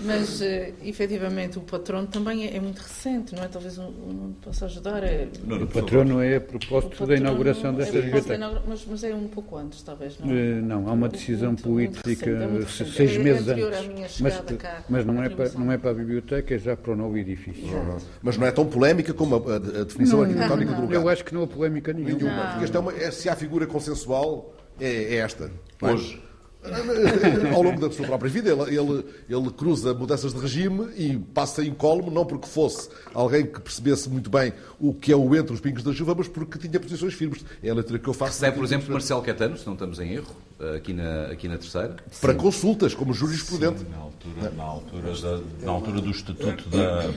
Mas, 0.05 0.43
uh, 0.43 0.45
efetivamente, 0.85 1.57
o 1.57 1.63
patrono 1.63 2.07
também 2.07 2.47
é, 2.47 2.57
é, 2.57 2.61
muito 2.61 2.81
recente, 2.81 3.35
não 3.35 3.43
é? 3.43 3.49
Talvez 3.49 3.79
um, 3.79 3.85
um 3.87 4.35
possa 4.43 4.67
ajudar. 4.67 5.03
É... 5.05 5.27
Não, 5.43 5.63
o 5.63 5.67
patrono 5.67 6.21
é 6.21 6.37
a 6.37 6.41
propósito 6.41 7.07
da 7.07 7.17
inauguração 7.17 7.73
desta 7.73 7.97
é 7.97 8.03
biblioteca. 8.03 8.63
Mas, 8.67 8.85
mas, 8.85 9.05
é 9.05 9.15
um 9.15 9.27
pouco 9.27 9.57
antes, 9.57 9.83
talvez, 9.83 10.19
não? 10.19 10.29
Uh, 10.29 10.63
não, 10.63 10.87
há 10.87 10.93
uma 10.93 11.09
decisão 11.09 11.57
muito, 11.65 12.03
política 12.03 12.31
muito 12.47 12.65
recente, 12.65 12.93
seis 12.93 13.17
é 13.17 13.19
meses 13.19 13.49
antes. 13.49 14.21
Mas, 14.21 14.43
mas 14.87 15.07
não, 15.07 15.23
é 15.23 15.31
para, 15.31 15.49
não 15.53 15.73
é 15.73 15.79
para 15.79 15.93
a 15.93 15.95
biblioteca, 15.95 16.55
é 16.55 16.59
já 16.59 16.77
para 16.77 16.93
o 16.93 16.97
novo 16.97 17.17
edifício. 17.17 17.65
Uhum. 17.75 17.97
Mas 18.23 18.37
não 18.37 18.47
é 18.47 18.53
tão 18.53 18.67
polémica 18.67 19.15
como 19.15 19.30
a, 19.37 19.85
definição 19.85 20.23
arquitetónica 20.23 20.73
do 20.73 20.83
lugar. 20.83 20.95
Eu 21.01 21.09
acho 21.09 21.25
que 21.25 21.35
não 21.35 21.43
há 21.43 21.47
polémica 21.47 21.93
nenhuma. 21.93 22.19
nenhuma. 22.19 22.47
Porque 22.49 22.65
esta 22.65 22.79
é 22.79 22.81
uma, 22.81 22.93
é, 22.93 23.11
se 23.11 23.29
há 23.29 23.37
figura 23.37 23.67
consensual, 23.67 24.55
é, 24.79 25.15
é 25.15 25.17
esta. 25.17 25.51
Hoje. 25.81 26.21
Ao 27.55 27.63
longo 27.63 27.81
da 27.81 27.91
sua 27.91 28.07
própria 28.07 28.31
vida, 28.31 28.51
ele, 28.51 28.77
ele, 28.77 29.05
ele, 29.29 29.51
cruza 29.51 29.95
mudanças 29.95 30.35
de 30.35 30.39
regime 30.39 30.89
e 30.95 31.17
passa 31.17 31.65
incólume, 31.65 32.11
não 32.11 32.27
porque 32.27 32.47
fosse 32.47 32.91
alguém 33.15 33.47
que 33.47 33.61
percebesse 33.61 34.11
muito 34.11 34.29
bem 34.29 34.53
o 34.79 34.93
que 34.93 35.11
é 35.11 35.17
o 35.17 35.35
entre 35.35 35.55
os 35.55 35.61
pingos 35.61 35.83
da 35.83 35.93
chuva, 35.93 36.15
mas 36.15 36.29
porque 36.29 36.59
tinha 36.59 36.79
posições 36.79 37.15
firmes. 37.15 37.45
É 37.63 37.71
a 37.71 37.75
letra 37.75 37.99
que 37.99 38.07
eu 38.07 38.13
faço. 38.13 38.33
Recebe, 38.33 38.59
por 38.59 38.65
exemplo, 38.65 38.93
Marcelo 38.93 39.23
Catano, 39.23 39.57
se 39.57 39.67
não 39.67 39.73
estamos 39.73 39.99
em 40.01 40.13
erro, 40.13 40.37
aqui 40.77 40.93
na, 40.93 41.27
aqui 41.27 41.49
na 41.49 41.57
terceira. 41.57 41.97
Para 42.21 42.33
Sim. 42.35 42.39
consultas, 42.39 42.95
como 42.95 43.15
jurisprudente. 43.15 43.81
Sim, 43.81 43.87
na 43.91 43.97
altura, 43.97 44.51
na 44.51 44.65
altura, 44.65 45.13
da, 45.13 45.65
na 45.65 45.73
altura 45.73 46.01
do 46.03 46.11
Estatuto 46.11 46.69
da, 46.69 47.11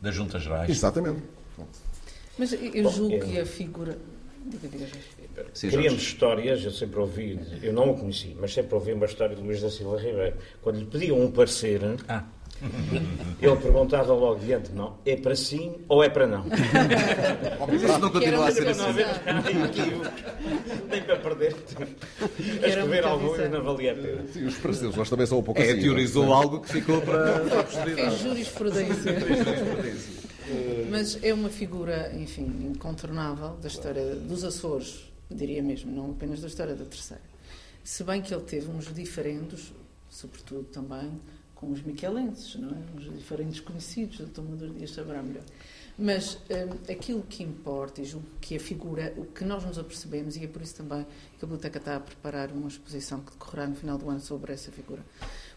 das 0.00 0.14
Juntas 0.14 0.42
Gerais. 0.42 0.70
Exatamente. 0.70 1.37
Mas 2.38 2.52
eu 2.52 2.88
julgo 2.90 3.18
que 3.20 3.38
a 3.40 3.46
figura. 3.46 3.98
Diga, 4.46 4.68
diga, 4.68 4.86
Sim, 5.52 5.70
Queríamos 5.70 6.02
histórias, 6.02 6.64
eu 6.64 6.70
sempre 6.70 6.98
ouvi, 6.98 7.38
eu 7.62 7.72
não 7.72 7.90
o 7.90 7.96
conheci, 7.96 8.36
mas 8.40 8.52
sempre 8.52 8.74
ouvi 8.74 8.92
uma 8.92 9.06
história 9.06 9.36
de 9.36 9.42
Luís 9.42 9.60
da 9.60 9.70
Silva 9.70 9.98
Ribeiro. 9.98 10.36
Quando 10.62 10.78
lhe 10.78 10.86
pediam 10.86 11.20
um 11.20 11.30
parecer, 11.30 11.80
ah. 12.08 12.24
ele 13.40 13.56
perguntava 13.56 14.12
logo 14.12 14.40
de 14.40 14.52
antemão: 14.52 14.96
é 15.06 15.16
para 15.16 15.36
sim 15.36 15.76
ou 15.88 16.02
é 16.02 16.08
para 16.08 16.26
não? 16.26 16.44
Mas 17.68 17.82
isso 17.82 17.98
não 17.98 18.10
continua 18.10 18.48
a 18.48 18.52
ser 18.52 18.68
assim. 18.68 18.82
Nem 20.90 21.02
para 21.02 21.16
perder. 21.16 21.56
A 22.62 22.66
escrever 22.66 23.04
alguns 23.04 23.38
não 23.50 23.62
valia 23.62 23.92
a 23.92 23.94
pena. 23.94 24.26
Sim, 24.32 24.46
os 24.46 24.56
pareceres, 24.56 24.96
nós 24.96 25.08
também 25.08 25.26
são 25.26 25.38
um 25.38 25.42
pouco 25.42 25.60
é, 25.60 25.70
assim. 25.70 25.82
teorizou 25.82 26.26
não? 26.26 26.34
algo 26.34 26.60
que 26.60 26.72
ficou 26.72 27.00
para, 27.02 27.40
para 27.40 27.60
a 27.60 27.64
posteridade. 27.64 28.10
Fez 28.10 28.20
jurisprudência. 28.20 29.20
Fez 29.20 29.44
jurisprudência. 29.44 30.17
Mas 30.90 31.22
é 31.22 31.32
uma 31.32 31.48
figura, 31.48 32.14
enfim, 32.16 32.44
incontornável 32.70 33.56
da 33.56 33.68
história 33.68 34.16
dos 34.16 34.44
Açores, 34.44 35.10
diria 35.30 35.62
mesmo, 35.62 35.90
não 35.90 36.10
apenas 36.12 36.40
da 36.40 36.46
história 36.46 36.74
da 36.74 36.84
Terceira. 36.84 37.22
Se 37.84 38.04
bem 38.04 38.20
que 38.20 38.34
ele 38.34 38.44
teve 38.44 38.70
uns 38.70 38.92
diferendos, 38.92 39.72
sobretudo 40.08 40.64
também 40.64 41.10
com 41.54 41.72
os 41.72 41.82
miquelenses, 41.82 42.54
não 42.54 42.70
é? 42.70 42.78
Uns 42.96 43.04
diferentes 43.16 43.60
conhecidos, 43.60 44.20
o 44.20 44.26
Tomador 44.26 44.70
Dias 44.70 44.92
saberá 44.92 45.22
melhor. 45.22 45.42
Mas 45.98 46.36
um, 46.36 46.92
aquilo 46.92 47.22
que 47.22 47.42
importa, 47.42 48.00
e 48.00 48.04
julgo 48.04 48.26
que 48.40 48.54
a 48.54 48.60
figura, 48.60 49.12
o 49.16 49.24
que 49.24 49.44
nós 49.44 49.64
nos 49.64 49.78
apercebemos, 49.78 50.36
e 50.36 50.44
é 50.44 50.46
por 50.46 50.62
isso 50.62 50.76
também 50.76 51.04
que 51.36 51.44
a 51.44 51.46
Biblioteca 51.46 51.78
está 51.78 51.96
a 51.96 52.00
preparar 52.00 52.52
uma 52.52 52.68
exposição 52.68 53.20
que 53.20 53.32
decorrerá 53.32 53.66
no 53.66 53.74
final 53.74 53.98
do 53.98 54.08
ano 54.08 54.20
sobre 54.20 54.52
essa 54.52 54.70
figura. 54.70 55.04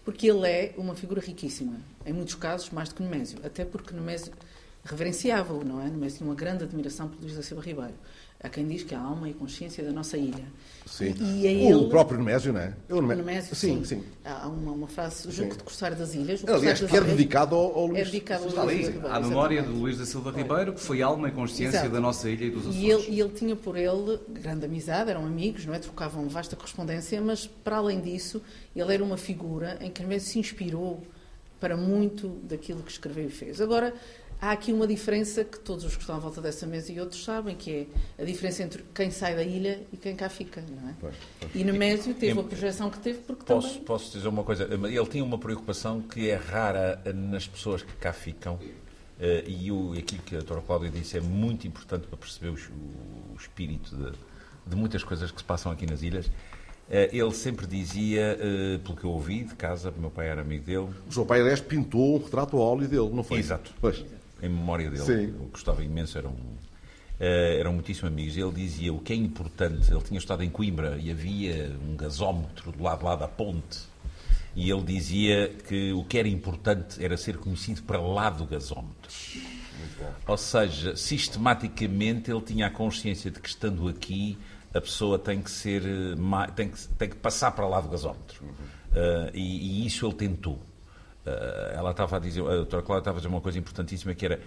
Porque 0.04 0.28
ele 0.28 0.48
é 0.48 0.74
uma 0.78 0.96
figura 0.96 1.22
riquíssima, 1.22 1.80
em 2.04 2.14
muitos 2.14 2.34
casos 2.34 2.72
mais 2.72 2.90
do 2.90 2.96
que 2.96 3.04
Nemésio, 3.04 3.38
até 3.44 3.64
porque 3.64 3.94
Nemésio 3.94 4.34
reverenciava-o, 4.84 5.64
não 5.64 5.82
é? 5.82 5.90
Mas 5.90 6.16
tinha 6.18 6.28
uma 6.28 6.36
grande 6.36 6.64
admiração 6.64 7.08
por 7.08 7.22
Luís 7.22 7.36
da 7.36 7.44
Silva 7.44 7.62
Ribeiro. 7.64 7.94
Há 8.44 8.50
quem 8.50 8.68
diz 8.68 8.82
que 8.82 8.96
a 8.96 9.00
alma 9.00 9.30
e 9.30 9.34
a 9.34 9.36
consciência 9.36 9.84
da 9.84 9.92
nossa 9.92 10.18
ilha. 10.18 10.44
Sim. 10.88 11.14
E, 11.20 11.42
e 11.42 11.48
ele... 11.48 11.76
O 11.76 11.90
próprio 11.90 12.18
Nemésio, 12.18 12.52
não 12.52 12.60
é? 12.60 12.74
O 12.90 13.00
Nemésio, 13.00 13.56
sim, 13.56 13.86
sim. 13.86 14.02
sim. 14.02 14.04
Há 14.26 14.48
uma, 14.48 14.72
uma 14.72 14.88
frase, 14.88 15.28
o 15.28 15.32
jogo 15.32 15.56
de 15.56 15.64
Corsário 15.64 15.96
das 15.96 16.16
Ilhas. 16.16 16.44
Aliás, 16.48 16.80
que 16.80 16.98
é 16.98 17.02
dedicado 17.02 17.56
ao, 17.56 17.78
ao 17.78 17.86
Luís. 17.86 18.00
É 18.00 18.06
dedicado 18.06 18.60
ao 18.60 18.66
Luís 18.66 18.88
Ribeiro. 18.88 19.08
À 19.14 19.20
memória 19.20 19.62
de 19.62 19.70
Luís 19.70 20.00
da 20.00 20.08
Silva 20.08 20.32
Ribeiro, 20.32 20.74
que 20.74 20.80
foi 20.80 21.04
alma 21.04 21.30
e 21.30 21.32
consciência 21.32 21.78
Exato. 21.78 21.94
da 21.94 22.00
nossa 22.00 22.28
ilha 22.32 22.46
e 22.46 22.50
dos 22.50 22.62
Açores. 22.62 22.78
E 22.78 22.90
ele, 22.90 23.06
e 23.10 23.20
ele 23.20 23.30
tinha 23.30 23.56
por 23.56 23.78
ele 23.78 24.20
grande 24.28 24.66
amizade, 24.66 25.12
eram 25.12 25.24
amigos, 25.24 25.64
não 25.68 25.76
é? 25.76 25.80
Trocavam 25.80 26.28
vasta 26.28 26.56
correspondência, 26.56 27.22
mas 27.22 27.46
para 27.46 27.78
além 27.78 28.02
disso, 28.02 28.42
ele 28.76 28.92
era 28.92 29.04
uma 29.04 29.18
figura 29.18 29.78
em 29.80 29.92
que 29.92 30.02
Nemésio 30.02 30.32
se 30.32 30.40
inspirou 30.40 31.04
para 31.60 31.78
muito 31.78 32.28
daquilo 32.44 32.82
que 32.82 32.92
escreveu 32.92 33.28
e 33.28 33.30
fez. 33.30 33.62
Agora, 33.62 33.94
há 34.42 34.52
aqui 34.52 34.74
uma 34.74 34.88
diferença 34.88 35.44
que 35.44 35.60
todos 35.60 35.86
os 35.86 35.94
que 35.94 36.02
estão 36.02 36.16
à 36.16 36.20
volta 36.20 36.42
dessa 36.42 36.66
mesa 36.66 36.92
e 36.92 37.00
outros 37.00 37.24
sabem, 37.24 37.56
que 37.56 37.88
é 38.18 38.24
a 38.24 38.26
diferença 38.26 38.64
entre 38.64 38.84
quem 38.94 39.12
sai 39.12 39.36
da 39.36 39.44
ilha 39.44 39.84
e 39.94 39.98
quem 39.98 40.16
cá 40.16 40.28
fica, 40.28 40.62
não 40.68 40.90
é? 40.90 40.96
Pois, 41.00 41.16
pois. 41.40 41.52
E 41.54 41.64
Nemésio 41.64 42.16
teve 42.16 42.40
a 42.40 42.44
projeção 42.44 42.90
que 42.90 43.00
teve 43.00 43.20
porque 43.20 43.46
posso, 43.46 43.68
também... 43.68 43.84
Posso 43.84 44.12
dizer 44.12 44.28
uma 44.28 44.44
coisa? 44.44 44.64
Ele 44.64 45.06
tinha 45.06 45.24
uma 45.24 45.38
preocupação 45.38 46.02
que 46.02 46.28
é 46.28 46.36
rara 46.36 47.00
nas 47.14 47.48
pessoas 47.48 47.84
que 47.84 47.94
cá 47.94 48.12
ficam 48.12 48.60
eh, 49.20 49.44
e 49.46 49.72
o, 49.72 49.94
aquilo 49.94 50.24
que 50.24 50.36
a 50.36 50.40
doutora 50.40 50.62
Cláudia 50.62 50.90
disse 50.90 51.18
é 51.18 51.22
muito 51.22 51.68
importante 51.68 52.08
para 52.08 52.18
perceber 52.18 52.50
o, 52.50 53.34
o 53.34 53.36
espírito 53.40 53.96
de, 53.96 54.12
de 54.66 54.76
muitas 54.76 55.04
coisas 55.04 55.30
que 55.30 55.38
se 55.38 55.44
passam 55.44 55.72
aqui 55.72 55.86
nas 55.86 56.02
ilhas. 56.02 56.32
Eh, 56.90 57.12
ele 57.14 57.32
sempre 57.32 57.68
dizia, 57.68 58.40
eh, 58.42 58.80
pelo 58.84 58.98
que 58.98 59.04
eu 59.04 59.12
ouvi 59.12 59.44
de 59.44 59.54
casa, 59.54 59.94
meu 59.96 60.10
pai 60.10 60.30
era 60.30 60.42
amigo 60.42 60.66
dele. 60.66 60.90
O 61.08 61.14
seu 61.14 61.28
pai, 61.28 61.42
aliás, 61.42 61.62
pintou 61.62 62.16
um 62.16 62.24
retrato 62.24 62.58
ao 62.58 62.64
óleo 62.64 62.88
dele, 62.88 63.10
não 63.14 63.24
foi? 63.24 63.38
Exato. 63.38 63.72
Pois 63.80 64.04
em 64.42 64.50
memória 64.50 64.90
dele. 64.90 65.04
Sim. 65.04 65.34
Eu 65.40 65.50
gostava 65.52 65.84
imenso, 65.84 66.18
eram, 66.18 66.32
uh, 66.32 67.58
eram 67.60 67.74
muitíssimo 67.74 68.08
amigos. 68.08 68.38
Ele 68.38 68.52
dizia 68.52 68.94
o 68.94 69.00
que 69.00 69.14
é 69.14 69.16
importante. 69.16 69.92
Ele 69.92 70.02
tinha 70.02 70.18
estado 70.18 70.44
em 70.44 70.50
Coimbra 70.50 70.98
e 70.98 71.12
havia 71.12 71.76
um 71.88 71.96
gasómetro 71.96 72.72
do 72.72 72.84
lado 72.84 73.06
lá 73.06 73.16
da 73.16 73.28
ponte. 73.28 73.80
E 74.56 74.70
ele 74.70 74.84
dizia 74.84 75.50
que 75.68 75.94
o 75.94 76.04
que 76.04 76.18
era 76.18 76.28
importante 76.28 77.04
era 77.04 77.16
ser 77.16 77.38
conhecido 77.38 77.84
para 77.84 78.02
lá 78.02 78.30
do 78.30 78.46
gasómetro. 78.46 79.10
Ou 80.28 80.38
seja, 80.38 80.96
sistematicamente 80.96 82.30
ele 82.30 82.42
tinha 82.42 82.68
a 82.68 82.70
consciência 82.70 83.32
de 83.32 83.40
que 83.40 83.48
estando 83.48 83.88
aqui 83.88 84.38
a 84.74 84.80
pessoa 84.80 85.20
tem 85.20 85.42
que 85.42 85.52
ser 85.52 85.84
eh, 85.86 86.52
tem 86.56 86.70
que, 86.70 86.88
tem 86.88 87.10
que 87.10 87.16
passar 87.18 87.52
para 87.52 87.68
lá 87.68 87.82
do 87.82 87.90
gasómetro. 87.90 88.44
Uh, 88.44 89.32
e, 89.34 89.84
e, 89.84 89.86
isso 89.86 90.06
ele 90.06 90.16
tentou. 90.16 90.60
Uh, 91.26 91.78
ela 91.78 91.92
estava 91.92 92.18
a 92.18 92.20
dizer, 92.20 92.42
a 92.42 92.56
doutora 92.56 92.82
Cláudia 92.82 93.02
estava 93.02 93.18
a 93.18 93.20
dizer 93.20 93.28
uma 93.28 93.42
coisa 93.42 93.60
importantíssima 93.60 94.16
que 94.16 94.26
era 94.26 94.40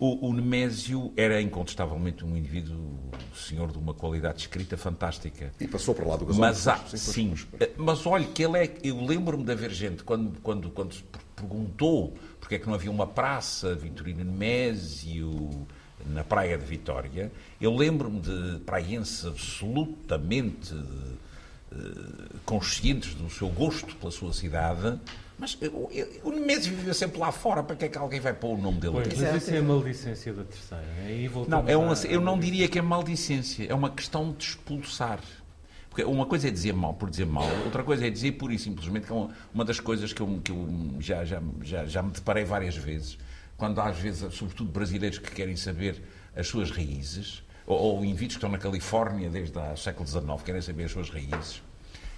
o, 0.00 0.28
o 0.28 0.32
Nemésio 0.32 1.12
era 1.14 1.42
incontestavelmente 1.42 2.24
um 2.24 2.34
indivíduo, 2.34 2.98
senhor 3.34 3.70
de 3.70 3.76
uma 3.76 3.92
qualidade 3.92 4.40
escrita 4.40 4.76
fantástica. 4.78 5.52
E 5.60 5.68
passou 5.68 5.94
para 5.94 6.06
lá 6.06 6.16
do 6.16 6.34
Mas 6.34 6.66
há, 6.66 6.78
sim, 6.86 7.34
eh, 7.60 7.70
mas 7.76 8.06
olha 8.06 8.24
que 8.24 8.42
ele 8.42 8.58
é, 8.58 8.78
eu 8.82 9.04
lembro-me 9.04 9.44
de 9.44 9.52
haver 9.52 9.70
gente 9.70 10.02
quando 10.02 10.40
quando 10.40 10.70
quando 10.70 10.94
se 10.94 11.04
perguntou 11.36 12.14
porque 12.40 12.54
é 12.54 12.58
que 12.58 12.66
não 12.66 12.74
havia 12.74 12.90
uma 12.90 13.06
praça 13.06 13.74
Vitorino 13.74 14.24
Nemésio 14.24 15.66
na 16.06 16.24
praia 16.24 16.56
de 16.56 16.64
Vitória, 16.64 17.30
eu 17.60 17.76
lembro-me 17.76 18.20
de 18.20 18.60
praienses 18.60 19.26
absolutamente 19.26 20.72
uh, 20.74 22.38
conscientes 22.46 23.14
do 23.14 23.28
seu 23.28 23.50
gosto 23.50 23.94
pela 23.96 24.10
sua 24.10 24.32
cidade 24.32 24.98
mas 25.40 25.56
o 26.22 26.30
Nemésio 26.30 26.76
vive 26.76 26.92
sempre 26.92 27.18
lá 27.18 27.32
fora, 27.32 27.62
para 27.62 27.74
que 27.74 27.86
é 27.86 27.88
que 27.88 27.96
alguém 27.96 28.20
vai 28.20 28.34
pôr 28.34 28.58
o 28.58 28.60
nome 28.60 28.78
dele? 28.78 28.92
Pois, 28.92 29.18
mas 29.18 29.42
isso 29.42 29.54
é 29.54 29.56
a 29.56 29.62
maldicência 29.62 30.34
da 30.34 30.44
terceira. 30.44 30.84
Aí 31.06 31.30
não, 31.48 31.66
é 31.66 31.74
uma, 31.74 31.94
eu 32.06 32.20
não 32.20 32.38
diria 32.38 32.68
que 32.68 32.78
é 32.78 32.82
maldicência, 32.82 33.64
é 33.66 33.74
uma 33.74 33.88
questão 33.88 34.32
de 34.32 34.44
expulsar. 34.44 35.18
Porque 35.88 36.04
uma 36.04 36.26
coisa 36.26 36.48
é 36.48 36.50
dizer 36.50 36.74
mal 36.74 36.92
por 36.92 37.08
dizer 37.08 37.24
mal, 37.24 37.48
outra 37.64 37.82
coisa 37.82 38.06
é 38.06 38.10
dizer 38.10 38.32
pura 38.32 38.52
e 38.52 38.58
simplesmente, 38.58 39.06
que 39.06 39.12
é 39.12 39.14
uma, 39.14 39.30
uma 39.54 39.64
das 39.64 39.80
coisas 39.80 40.12
que 40.12 40.20
eu, 40.20 40.40
que 40.44 40.52
eu 40.52 40.68
já, 41.00 41.24
já, 41.24 41.42
já, 41.62 41.86
já 41.86 42.02
me 42.02 42.10
deparei 42.10 42.44
várias 42.44 42.76
vezes, 42.76 43.16
quando 43.56 43.80
às 43.80 43.98
vezes, 43.98 44.34
sobretudo 44.34 44.70
brasileiros 44.70 45.18
que 45.18 45.30
querem 45.30 45.56
saber 45.56 46.02
as 46.36 46.46
suas 46.46 46.70
raízes, 46.70 47.42
ou, 47.66 47.78
ou 47.78 48.04
indivíduos 48.04 48.34
que 48.34 48.38
estão 48.38 48.50
na 48.50 48.58
Califórnia 48.58 49.30
desde 49.30 49.58
o 49.58 49.76
século 49.76 50.06
XIX, 50.06 50.42
querem 50.44 50.60
saber 50.60 50.84
as 50.84 50.92
suas 50.92 51.08
raízes, 51.08 51.62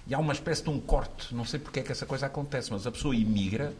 e 0.05 0.13
há 0.13 0.19
uma 0.19 0.33
espécie 0.33 0.63
de 0.63 0.69
um 0.69 0.79
corte. 0.79 1.33
Não 1.33 1.45
sei 1.45 1.59
porque 1.59 1.79
é 1.79 1.83
que 1.83 1.91
essa 1.91 2.05
coisa 2.05 2.25
acontece, 2.25 2.71
mas 2.71 2.85
a 2.85 2.91
pessoa 2.91 3.15
imigra, 3.15 3.73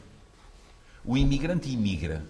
o 1.04 1.18
imigrante 1.18 1.70
imigra. 1.70 2.26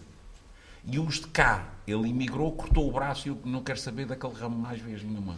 E 0.85 0.99
os 0.99 1.15
de 1.15 1.27
cá 1.27 1.67
ele 1.87 2.07
imigrou, 2.07 2.51
cortou 2.51 2.87
o 2.87 2.91
braço 2.91 3.27
e 3.27 3.31
eu 3.31 3.37
não 3.43 3.61
quero 3.61 3.79
saber 3.79 4.05
daquele 4.05 4.33
ramo 4.33 4.57
mais 4.57 4.79
vez 4.79 5.03
nenhuma. 5.03 5.35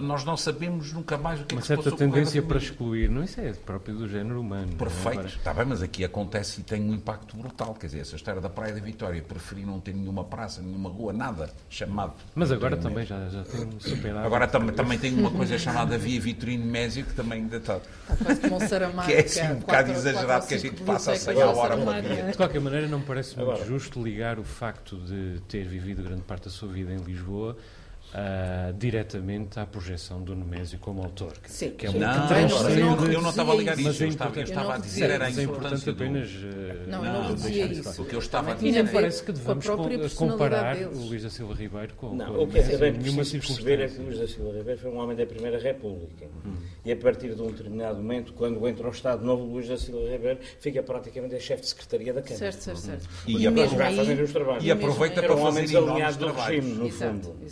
Nós 0.00 0.22
não 0.22 0.36
sabemos 0.36 0.92
nunca 0.92 1.16
mais 1.16 1.40
o 1.40 1.44
que 1.44 1.54
Uma 1.54 1.60
é 1.60 1.62
que 1.62 1.66
se 1.66 1.76
passou 1.76 1.92
Uma 1.92 1.98
certa 1.98 2.12
tendência 2.12 2.42
para 2.42 2.58
excluir, 2.58 3.08
não 3.08 3.24
isso 3.24 3.40
é 3.40 3.52
próprio 3.52 3.94
do 3.96 4.08
género 4.08 4.40
humano. 4.40 4.72
É? 4.72 4.76
Perfeito, 4.76 5.26
está 5.26 5.54
bem, 5.54 5.64
mas 5.64 5.82
aqui 5.82 6.04
acontece 6.04 6.60
e 6.60 6.64
tem 6.64 6.82
um 6.82 6.94
impacto 6.94 7.36
brutal. 7.36 7.74
Quer 7.74 7.86
dizer, 7.86 8.00
essa 8.00 8.16
história 8.16 8.40
da 8.40 8.50
Praia 8.50 8.74
da 8.74 8.80
Vitória, 8.80 9.22
preferi 9.22 9.64
não 9.64 9.80
ter 9.80 9.94
nenhuma 9.94 10.24
praça, 10.24 10.60
nenhuma 10.60 10.90
rua, 10.90 11.12
nada 11.12 11.50
chamado. 11.70 12.12
Mas 12.34 12.52
agora 12.52 12.76
também 12.76 13.06
já, 13.06 13.28
já 13.28 13.42
tem 13.44 13.68
superado. 13.80 14.26
Agora 14.26 14.46
tam 14.46 14.66
também 14.68 14.98
tem 14.98 15.14
uma 15.14 15.30
coisa 15.30 15.58
chamada 15.58 15.96
Via 15.96 16.20
Vitorino 16.20 16.66
Mésio 16.66 17.04
que 17.06 17.14
também 17.14 17.40
ainda 17.40 17.56
está. 17.56 17.80
Está 18.10 18.54
um. 18.54 18.92
Que 19.02 19.12
é 19.14 19.20
assim 19.20 19.42
um 19.42 19.56
bocado 19.56 19.90
exagerado 19.90 20.46
que 20.46 20.54
a 20.54 20.58
gente 20.58 20.82
passa 20.82 21.12
a 21.12 21.16
sair 21.16 21.40
à 21.40 21.50
hora 21.50 21.76
para 21.76 22.00
De 22.30 22.36
qualquer 22.36 22.60
maneira, 22.60 22.86
não 22.86 22.98
me 22.98 23.04
parece 23.04 23.36
muito 23.38 23.64
justo 23.64 24.02
ligar 24.02 24.38
o 24.38 24.44
facto 24.44 24.96
de 24.98 25.40
ter 25.48 25.64
vivido 25.72 26.02
grande 26.02 26.22
parte 26.22 26.44
da 26.44 26.50
sua 26.50 26.68
vida 26.68 26.92
em 26.92 26.98
Lisboa 26.98 27.56
uh, 28.12 28.72
diretamente 28.74 29.58
à 29.58 29.66
projeção 29.66 30.22
do 30.22 30.34
Nemésio 30.34 30.78
como 30.78 31.02
autor. 31.02 31.32
Sim, 31.46 31.70
que 31.70 31.86
é 31.86 31.90
não, 31.90 31.98
não, 31.98 33.12
eu 33.12 33.22
não 33.22 33.30
estava 33.30 33.52
a 33.52 33.56
ligar 33.56 33.78
isso, 33.78 34.04
eu 34.04 34.08
estava, 34.08 34.36
eu 34.38 34.44
estava 34.44 34.74
a 34.74 34.78
dizer 34.78 35.10
era 35.10 35.26
a 35.26 35.30
importância 35.30 35.92
apenas. 35.92 36.30
Uh, 36.30 36.88
não, 36.88 37.04
eu 37.04 37.12
não 37.12 37.34
dizia 37.34 37.66
isso. 37.66 38.02
O 38.02 38.04
que 38.04 38.14
eu 38.14 38.18
estava 38.18 38.52
a 38.52 38.54
dizer. 38.54 38.84
E 38.84 38.88
parece 38.88 39.22
que 39.22 39.32
devemos 39.32 40.14
comparar 40.14 40.76
o 40.76 41.06
Luís 41.06 41.22
da 41.22 41.30
Silva 41.30 41.54
Ribeiro 41.54 41.94
com. 41.94 42.14
Não, 42.14 42.34
com 42.34 42.42
o 42.44 42.48
que 42.48 42.58
é 42.58 42.76
bem 42.76 42.94
preciso 42.94 43.38
perceber 43.38 43.80
é 43.80 43.88
que 43.88 44.00
o 44.00 44.04
Luís 44.04 44.18
da 44.18 44.28
Silva 44.28 44.58
Ribeiro 44.58 44.80
foi 44.80 44.90
um 44.90 44.98
homem 44.98 45.16
da 45.16 45.26
Primeira 45.26 45.58
República. 45.58 46.26
Hum. 46.44 46.54
E 46.84 46.92
a 46.92 46.96
partir 46.96 47.34
de 47.34 47.40
um 47.40 47.46
determinado 47.46 47.96
momento, 47.96 48.32
quando 48.32 48.66
entra 48.66 48.88
o 48.88 48.90
Estado 48.90 49.24
Novo, 49.24 49.44
Luís 49.44 49.68
da 49.68 49.76
Silva 49.76 50.08
Ribeiro 50.10 50.40
fica 50.60 50.82
praticamente 50.82 51.34
a 51.34 51.40
chefe 51.40 51.62
de 51.62 51.68
secretaria 51.68 52.12
da 52.12 52.22
Câmara. 52.22 52.52
Certo, 52.52 52.60
certo, 52.60 52.80
certo. 52.80 53.08
E, 53.26 54.70
aproveita 54.70 55.22
para 55.22 55.36
fazer 55.36 55.76
enormes 55.76 56.16
trabalhos. 56.16 56.66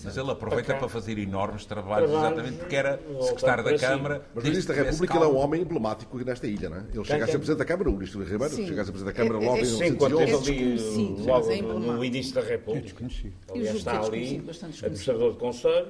Mas 0.04 0.16
ele 0.16 0.30
aproveita 0.30 0.49
para 0.50 0.88
fazer 0.88 1.18
enormes 1.18 1.64
trabalhos, 1.64 2.10
exatamente 2.10 2.58
porque 2.58 2.76
era 2.76 3.00
secretário 3.22 3.64
da 3.64 3.78
Câmara. 3.78 4.22
Mas 4.34 4.44
o 4.44 4.46
Ministro 4.48 4.74
da 4.74 4.82
República 4.82 5.16
ele 5.16 5.24
é 5.24 5.28
um 5.28 5.36
homem 5.36 5.62
emblemático 5.62 6.18
nesta 6.24 6.46
ilha, 6.46 6.68
não 6.68 6.76
é? 6.78 6.84
Ele 6.92 7.04
chega 7.04 7.24
a 7.24 7.26
ser 7.26 7.38
Presidente 7.38 7.58
da 7.58 7.64
Câmara, 7.64 7.90
o 7.90 7.92
Ministro 7.92 8.22
Ribeiro, 8.22 8.54
chega 8.54 8.82
a 8.82 8.84
ser 8.84 8.92
Presidente 8.92 9.16
da 9.16 9.22
Câmara 9.22 9.44
logo 9.44 9.58
em 9.58 9.64
Sim, 9.64 9.94
quando 9.94 10.16
teve 10.18 10.34
ali, 10.34 11.24
logo 11.24 11.52
no 11.78 12.04
início 12.04 12.34
da 12.34 12.42
República. 12.42 13.04
Aliás, 13.50 13.76
está 13.76 14.00
ali, 14.00 14.42
administrador 14.82 15.32
de 15.32 15.38
Conselho, 15.38 15.88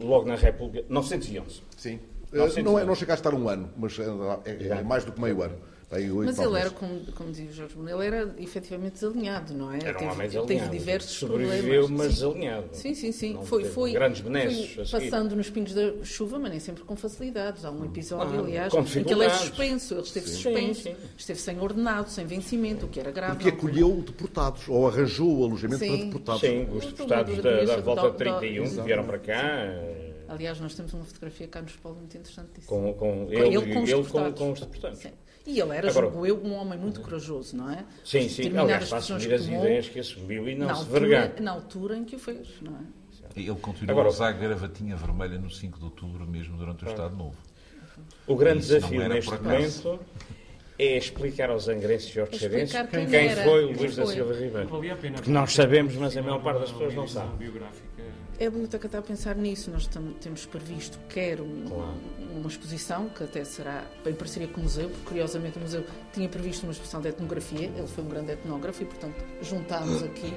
logo 0.00 0.26
na 0.26 0.36
República, 0.36 0.86
911. 0.88 1.62
Sim. 1.76 2.00
Não, 2.64 2.78
é, 2.78 2.84
não 2.84 2.94
chega 2.94 3.12
a 3.12 3.14
estar 3.14 3.32
um 3.32 3.48
ano, 3.48 3.70
mas 3.76 3.96
é, 3.98 4.78
é 4.78 4.82
mais 4.82 5.04
do 5.04 5.12
que 5.12 5.20
meio 5.20 5.40
ano. 5.42 5.56
Mas 5.90 6.38
ele 6.38 6.58
era, 6.58 6.70
como, 6.70 7.00
como 7.12 7.30
dizia 7.30 7.50
o 7.50 7.52
Jorge 7.52 7.74
Bruno, 7.74 7.90
ele 7.90 8.06
era 8.06 8.34
efetivamente 8.38 8.94
desalinhado, 8.94 9.54
não 9.54 9.72
é? 9.72 9.78
Era 9.78 9.90
um 9.90 9.98
teve, 9.98 10.04
homem 10.04 10.28
desalinhado. 10.28 10.46
Teve 10.46 10.78
diversos 10.78 11.10
Sobreviveu, 11.12 11.58
problemas. 11.58 11.90
mas 11.90 12.14
desalinhado. 12.14 12.68
Sim, 12.72 12.94
sim, 12.94 13.12
sim. 13.12 13.34
Não 13.34 13.44
foi, 13.44 13.64
foi, 13.64 13.92
grandes 13.92 14.20
benesses 14.20 14.90
foi 14.90 15.00
passando 15.00 15.36
nos 15.36 15.50
pingos 15.50 15.74
da 15.74 16.04
chuva, 16.04 16.38
mas 16.38 16.50
nem 16.50 16.60
sempre 16.60 16.84
com 16.84 16.96
facilidades. 16.96 17.64
Há 17.64 17.70
um 17.70 17.84
episódio, 17.84 18.38
ah, 18.38 18.42
aliás, 18.42 18.72
em 18.74 19.04
que 19.04 19.12
ele 19.12 19.24
é 19.24 19.30
suspenso. 19.30 19.94
Ele 19.94 20.02
esteve 20.02 20.26
sim. 20.26 20.34
suspenso, 20.34 20.82
sim, 20.82 20.94
sim. 20.94 20.96
esteve 21.16 21.40
sem 21.40 21.60
ordenado, 21.60 22.10
sem 22.10 22.26
vencimento, 22.26 22.86
o 22.86 22.88
que 22.88 22.98
era 22.98 23.10
grave. 23.10 23.36
Porque 23.36 23.48
acolheu 23.50 24.02
deportados, 24.02 24.68
ou 24.68 24.88
arranjou 24.88 25.40
o 25.40 25.44
alojamento 25.44 25.84
para 25.84 25.96
deportados. 25.96 26.40
Sim, 26.40 26.68
os 26.72 26.86
deportados 26.86 27.36
da, 27.38 27.64
da 27.64 27.76
volta 27.76 28.10
de 28.10 28.16
31 28.16 28.64
que 28.64 28.80
vieram 28.82 29.04
para 29.04 29.18
cá. 29.18 29.34
Aliás, 30.26 30.58
nós 30.58 30.74
temos 30.74 30.92
uma 30.94 31.04
fotografia 31.04 31.46
cá 31.46 31.60
no 31.60 31.68
Espólio 31.68 31.98
muito 31.98 32.16
interessante 32.16 32.48
disso. 32.54 32.66
Com, 32.66 32.92
com, 32.94 33.26
ele, 33.30 33.56
ele, 33.56 33.74
com 33.74 33.82
os 33.82 33.90
ele 33.90 34.04
com, 34.04 34.32
com 34.32 34.52
os 34.52 34.60
deportados. 34.60 34.98
Sim. 34.98 35.10
E 35.46 35.60
ele 35.60 35.76
era, 35.76 35.90
Agora, 35.90 36.06
julgo 36.06 36.26
eu, 36.26 36.42
um 36.42 36.54
homem 36.54 36.78
muito 36.78 37.00
corajoso, 37.00 37.56
não 37.56 37.70
é? 37.70 37.84
Sim, 38.02 38.28
sim. 38.28 38.56
Aliás, 38.56 38.88
para 38.88 38.98
assumir 38.98 39.34
as 39.34 39.44
ideias 39.44 39.88
que 39.88 40.00
assumiu 40.00 40.48
e 40.48 40.54
não 40.54 40.74
se 40.74 40.84
vergar. 40.86 41.40
Na 41.40 41.52
altura 41.52 41.96
em 41.96 42.04
que 42.04 42.16
o 42.16 42.18
fez, 42.18 42.48
não 42.62 42.72
é? 42.72 43.04
Ele 43.36 43.54
continuou 43.56 43.90
Agora, 43.90 44.08
a 44.08 44.10
usar 44.10 44.28
a 44.28 44.32
gravatinha 44.32 44.96
vermelha 44.96 45.38
no 45.38 45.50
5 45.50 45.78
de 45.78 45.84
outubro, 45.84 46.26
mesmo 46.26 46.56
durante 46.56 46.84
o 46.84 46.88
Estado 46.88 47.16
Novo. 47.16 47.36
O 48.26 48.36
grande 48.36 48.60
desafio 48.60 49.08
neste 49.08 49.30
momento 49.34 50.00
é 50.78 50.96
explicar 50.96 51.50
aos 51.50 51.68
angrenses 51.68 52.14
e 52.14 52.20
aos 52.20 52.30
quem, 52.30 53.06
quem 53.06 53.30
foi 53.30 53.64
o 53.64 53.72
Luís 53.72 53.96
da 53.96 54.06
Silva 54.06 54.34
Ribeiro. 54.34 54.68
Porque 55.14 55.30
nós 55.30 55.52
sabemos, 55.52 55.94
mas 55.96 56.16
a 56.16 56.22
maior 56.22 56.42
parte 56.42 56.60
das 56.60 56.72
pessoas 56.72 56.94
não 56.94 57.06
sabe. 57.06 57.50
É 58.38 58.46
a 58.46 58.50
biblioteca 58.50 58.86
está 58.86 58.98
a 58.98 59.02
pensar 59.02 59.36
nisso. 59.36 59.70
Nós 59.70 59.88
temos 60.20 60.44
previsto, 60.46 60.98
quer 61.08 61.40
um, 61.40 61.64
claro. 61.68 61.94
uma 62.34 62.48
exposição, 62.48 63.08
que 63.08 63.22
até 63.22 63.44
será 63.44 63.84
em 64.04 64.14
parceria 64.14 64.48
com 64.48 64.60
o 64.60 64.64
museu, 64.64 64.88
porque 64.88 65.04
curiosamente 65.06 65.58
o 65.58 65.60
museu 65.60 65.84
tinha 66.12 66.28
previsto 66.28 66.64
uma 66.64 66.72
exposição 66.72 67.00
de 67.00 67.08
etnografia, 67.08 67.66
ele 67.66 67.86
foi 67.86 68.02
um 68.02 68.08
grande 68.08 68.32
etnógrafo 68.32 68.82
e, 68.82 68.86
portanto, 68.86 69.24
juntámos 69.40 70.02
aqui. 70.02 70.34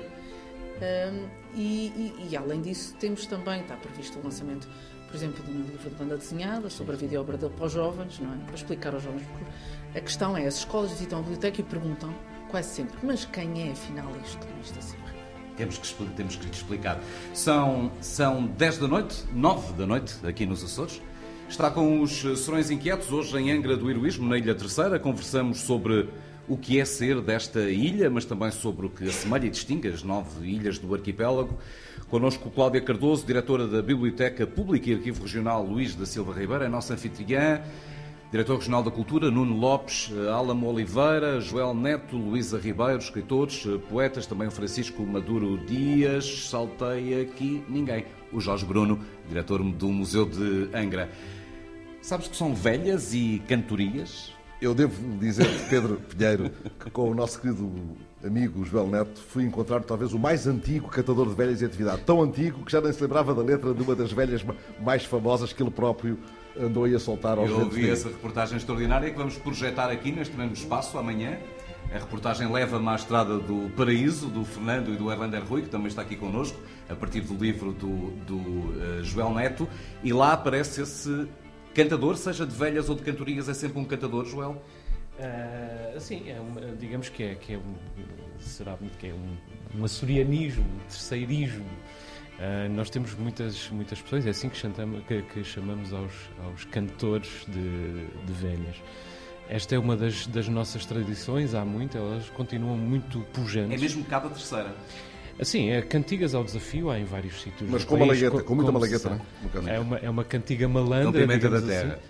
Um, 0.77 1.27
e, 1.55 1.87
e, 1.87 2.27
e, 2.29 2.37
além 2.37 2.61
disso, 2.61 2.95
temos 2.99 3.25
também, 3.25 3.61
está 3.61 3.75
previsto 3.75 4.19
o 4.19 4.23
lançamento, 4.23 4.67
por 5.07 5.15
exemplo, 5.15 5.43
de 5.43 5.49
um 5.49 5.61
livro 5.63 5.89
de 5.89 5.95
banda 5.95 6.17
desenhada 6.17 6.69
sobre 6.69 6.93
a 6.93 6.97
videoobra 6.99 7.35
dele 7.35 7.53
para 7.55 7.65
os 7.65 7.71
jovens, 7.71 8.19
não 8.19 8.31
é? 8.31 8.37
Para 8.45 8.53
explicar 8.53 8.93
aos 8.93 9.01
jovens. 9.01 9.25
Porque 9.25 9.97
a 9.97 10.01
questão 10.01 10.37
é: 10.37 10.45
as 10.45 10.57
escolas 10.57 10.91
visitam 10.91 11.17
a 11.17 11.21
biblioteca 11.23 11.61
e 11.61 11.63
perguntam, 11.63 12.13
quase 12.51 12.69
sempre, 12.69 12.95
mas 13.01 13.25
quem 13.25 13.69
é 13.69 13.71
afinal 13.71 14.11
isto, 14.23 14.45
Luís 14.53 14.71
da 14.71 14.81
Silva? 14.81 15.16
Temos 15.57 15.77
que, 15.77 16.05
temos 16.15 16.35
que 16.35 16.45
lhe 16.45 16.51
explicar. 16.51 17.01
São, 17.33 17.91
são 17.99 18.45
10 18.45 18.77
da 18.77 18.87
noite, 18.87 19.23
9 19.33 19.73
da 19.73 19.85
noite, 19.85 20.15
aqui 20.25 20.45
nos 20.45 20.63
Açores. 20.63 21.01
Está 21.49 21.71
com 21.71 22.01
os 22.01 22.21
Serões 22.43 22.69
Inquietos, 22.69 23.11
hoje 23.11 23.37
em 23.37 23.51
Angra 23.51 23.75
do 23.75 23.89
Heroísmo, 23.89 24.27
na 24.27 24.37
Ilha 24.37 24.53
Terceira. 24.53 24.99
Conversamos 24.99 25.59
sobre 25.61 26.07
o 26.47 26.55
que 26.55 26.79
é 26.79 26.85
ser 26.85 27.21
desta 27.21 27.61
ilha, 27.69 28.09
mas 28.09 28.25
também 28.25 28.51
sobre 28.51 28.85
o 28.85 28.89
que 28.89 29.05
assemelha 29.05 29.47
e 29.47 29.49
distingue 29.49 29.87
as 29.87 30.03
nove 30.03 30.47
ilhas 30.47 30.77
do 30.77 30.93
arquipélago. 30.93 31.57
Connosco 32.09 32.49
Cláudia 32.49 32.79
Cardoso, 32.79 33.25
diretora 33.25 33.67
da 33.67 33.81
Biblioteca 33.81 34.45
Pública 34.45 34.89
e 34.89 34.93
Arquivo 34.93 35.23
Regional 35.23 35.63
Luís 35.65 35.95
da 35.95 36.05
Silva 36.05 36.33
Ribeira, 36.33 36.65
a 36.65 36.69
nossa 36.69 36.93
anfitriã. 36.93 37.61
Diretor 38.29 38.57
Regional 38.57 38.83
da 38.83 38.91
Cultura, 38.91 39.31
Nuno 39.31 39.55
Lopes, 39.55 40.11
eh, 40.13 40.29
Álamo 40.29 40.67
Oliveira, 40.67 41.39
Joel 41.39 41.73
Neto, 41.73 42.17
Luísa 42.17 42.59
Ribeiro, 42.59 42.97
escritores, 42.97 43.65
eh, 43.65 43.77
poetas, 43.89 44.27
também 44.27 44.49
o 44.49 44.51
Francisco 44.51 45.01
Maduro 45.03 45.57
Dias, 45.65 46.49
saltei 46.49 47.21
aqui 47.21 47.63
ninguém. 47.69 48.05
O 48.33 48.41
Jorge 48.41 48.65
Bruno, 48.65 48.99
diretor 49.29 49.63
do 49.63 49.87
Museu 49.87 50.25
de 50.25 50.69
Angra. 50.75 51.09
Sabes 52.01 52.27
que 52.27 52.35
são 52.35 52.53
velhas 52.53 53.13
e 53.13 53.41
cantorias? 53.47 54.33
Eu 54.61 54.75
devo 54.75 55.17
dizer, 55.19 55.47
Pedro 55.69 55.95
Pinheiro, 55.95 56.51
que 56.77 56.89
com 56.91 57.09
o 57.09 57.15
nosso 57.15 57.39
querido 57.39 57.71
amigo 58.21 58.65
Joel 58.65 58.87
Neto 58.87 59.21
fui 59.21 59.45
encontrar 59.45 59.81
talvez 59.83 60.13
o 60.13 60.19
mais 60.19 60.47
antigo 60.47 60.89
cantador 60.89 61.29
de 61.29 61.35
velhas 61.35 61.61
em 61.61 61.65
atividade. 61.65 62.01
Tão 62.01 62.21
antigo 62.21 62.65
que 62.65 62.71
já 62.73 62.81
nem 62.81 62.91
se 62.91 63.01
lembrava 63.01 63.33
da 63.33 63.41
letra 63.41 63.73
de 63.73 63.81
uma 63.81 63.95
das 63.95 64.11
velhas 64.11 64.43
mais 64.81 65.05
famosas 65.05 65.53
que 65.53 65.63
ele 65.63 65.71
próprio 65.71 66.17
andou 66.59 66.83
aí 66.83 66.95
a 66.95 66.99
soltar 66.99 67.37
aos 67.37 67.49
Eu 67.49 67.59
ouvi 67.59 67.89
essa 67.89 68.07
reportagem 68.07 68.57
extraordinária 68.57 69.09
que 69.09 69.17
vamos 69.17 69.37
projetar 69.37 69.89
aqui 69.89 70.11
neste 70.11 70.35
mesmo 70.35 70.53
espaço 70.53 70.97
amanhã. 70.97 71.37
A 71.91 71.99
reportagem 71.99 72.51
leva-me 72.51 72.89
à 72.89 72.95
estrada 72.95 73.37
do 73.37 73.69
Paraíso, 73.75 74.27
do 74.27 74.43
Fernando 74.43 74.93
e 74.93 74.97
do 74.97 75.09
Erlander 75.09 75.43
Rui, 75.45 75.61
que 75.61 75.69
também 75.69 75.87
está 75.87 76.01
aqui 76.01 76.17
connosco, 76.17 76.59
a 76.89 76.95
partir 76.95 77.21
do 77.21 77.33
livro 77.33 77.71
do, 77.71 78.11
do 78.25 78.35
uh, 78.35 79.03
Joel 79.03 79.33
Neto, 79.33 79.69
e 80.03 80.11
lá 80.11 80.33
aparece 80.33 80.81
esse 80.81 81.27
cantador, 81.73 82.17
seja 82.17 82.45
de 82.45 82.53
velhas 82.53 82.89
ou 82.89 82.95
de 82.95 83.03
cantorias, 83.03 83.47
é 83.47 83.53
sempre 83.53 83.79
um 83.79 83.85
cantador, 83.85 84.25
Joel? 84.25 84.61
Uh, 85.17 85.99
sim, 85.99 86.29
é 86.29 86.39
uma, 86.39 86.59
digamos 86.75 87.07
que 87.07 87.23
é, 87.23 87.35
que 87.35 87.53
é 87.53 87.57
um, 87.57 87.73
será 88.39 88.77
que 88.99 89.07
é 89.07 89.13
um, 89.13 89.79
um 89.79 89.85
açorianismo, 89.85 90.63
um 90.63 90.89
terceirismo, 90.89 91.65
Uh, 92.37 92.69
nós 92.75 92.89
temos 92.89 93.15
muitas, 93.15 93.67
muitas 93.71 93.99
pessoas, 93.99 94.27
é 94.27 94.29
assim 94.29 94.47
que, 94.47 94.57
chantamos, 94.57 95.03
que, 95.05 95.23
que 95.23 95.43
chamamos 95.43 95.91
aos, 95.91 96.13
aos 96.45 96.65
cantores 96.65 97.45
de, 97.47 98.05
de 98.25 98.33
velhas. 98.33 98.75
Esta 99.49 99.75
é 99.75 99.79
uma 99.79 99.95
das, 99.95 100.27
das 100.27 100.47
nossas 100.47 100.85
tradições, 100.85 101.55
há 101.55 101.65
muito, 101.65 101.97
elas 101.97 102.29
continuam 102.29 102.77
muito 102.77 103.21
pujantes. 103.33 103.75
É 103.75 103.81
mesmo 103.81 104.03
cada 104.05 104.29
terceira? 104.29 104.75
Assim, 105.39 105.69
é 105.71 105.81
cantigas 105.81 106.35
ao 106.35 106.43
desafio, 106.43 106.89
há 106.91 106.99
em 106.99 107.05
vários 107.05 107.41
sítios. 107.41 107.69
Mas 107.69 107.83
com 107.83 107.97
malagueta, 107.97 108.43
com 108.43 108.55
muita 108.55 108.71
malagueta, 108.71 109.21
não 109.53 109.67
é? 109.67 109.75
É 109.75 109.79
uma, 109.79 109.97
é 109.97 110.09
uma 110.09 110.23
cantiga 110.23 110.67
malandra, 110.67 111.25
da 111.25 111.61
terra. 111.61 111.93
Assim, 111.93 112.01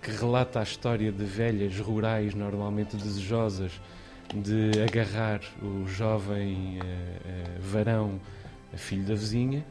que 0.00 0.10
relata 0.10 0.60
a 0.60 0.62
história 0.62 1.10
de 1.10 1.24
velhas 1.24 1.78
rurais, 1.78 2.34
normalmente 2.34 2.96
desejosas, 2.96 3.72
de 4.34 4.70
agarrar 4.82 5.40
o 5.62 5.86
jovem 5.86 6.78
uh, 6.78 6.84
uh, 6.84 7.60
varão 7.60 8.20
filho 8.76 9.04
da 9.04 9.14
vizinha. 9.14 9.64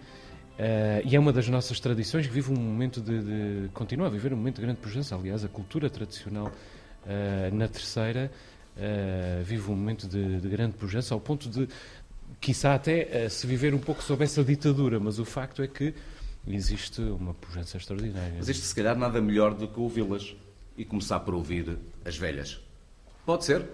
Uh, 0.54 1.02
e 1.04 1.16
é 1.16 1.20
uma 1.20 1.34
das 1.34 1.48
nossas 1.50 1.80
tradições 1.80 2.28
que 2.28 2.34
vive 2.34 2.52
um 2.52 2.56
momento 2.56 3.02
de, 3.02 3.24
de, 3.24 3.70
continua 3.74 4.06
a 4.06 4.10
viver 4.10 4.32
um 4.34 4.38
momento 4.38 4.56
de 4.58 4.62
grande 4.62 4.80
pujança. 4.80 5.16
Aliás, 5.16 5.44
a 5.44 5.48
cultura 5.48 5.90
tradicional 5.90 6.48
uh, 6.48 7.56
na 7.56 7.68
terceira 7.68 8.32
uh, 8.78 9.44
vive 9.44 9.72
um 9.72 9.76
momento 9.76 10.08
de, 10.08 10.40
de, 10.40 10.48
grande 10.48 10.76
pujança, 10.76 11.14
ao 11.14 11.20
ponto 11.20 11.50
de, 11.50 11.68
quiçá 12.40 12.76
até 12.76 13.28
se 13.30 13.48
viver 13.48 13.74
um 13.74 13.80
pouco 13.80 14.04
sob 14.04 14.24
essa 14.24 14.44
ditadura, 14.44 15.00
mas 15.00 15.18
o 15.18 15.26
facto 15.26 15.64
é 15.64 15.68
que 15.68 15.94
existe 16.48 17.02
uma 17.02 17.34
pujança 17.34 17.78
extraordinária. 17.78 18.36
Mas 18.38 18.50
isto, 18.50 18.64
se 18.64 18.76
calhar, 18.76 18.96
nada 18.96 19.20
melhor 19.22 19.56
do 19.56 19.68
que 19.68 19.80
ouvi-las 19.80 20.36
e 20.78 20.86
começar 20.86 21.20
por 21.22 21.34
ouvir 21.34 21.78
as 22.06 22.18
velhas. 22.18 22.62
Pode 23.26 23.46
ser? 23.46 23.66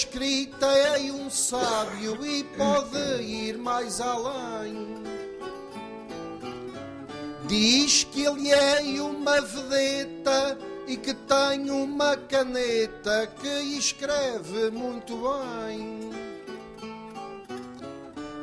Escrita 0.00 0.66
é 0.66 1.12
um 1.12 1.28
sábio 1.28 2.24
e 2.24 2.42
pode 2.56 3.22
ir 3.22 3.58
mais 3.58 4.00
além. 4.00 5.04
Diz 7.46 8.04
que 8.04 8.24
ele 8.24 8.50
é 8.50 9.02
uma 9.02 9.42
vedeta 9.42 10.58
e 10.86 10.96
que 10.96 11.12
tem 11.12 11.70
uma 11.70 12.16
caneta 12.16 13.26
que 13.42 13.76
escreve 13.76 14.70
muito 14.70 15.16
bem. 15.16 16.10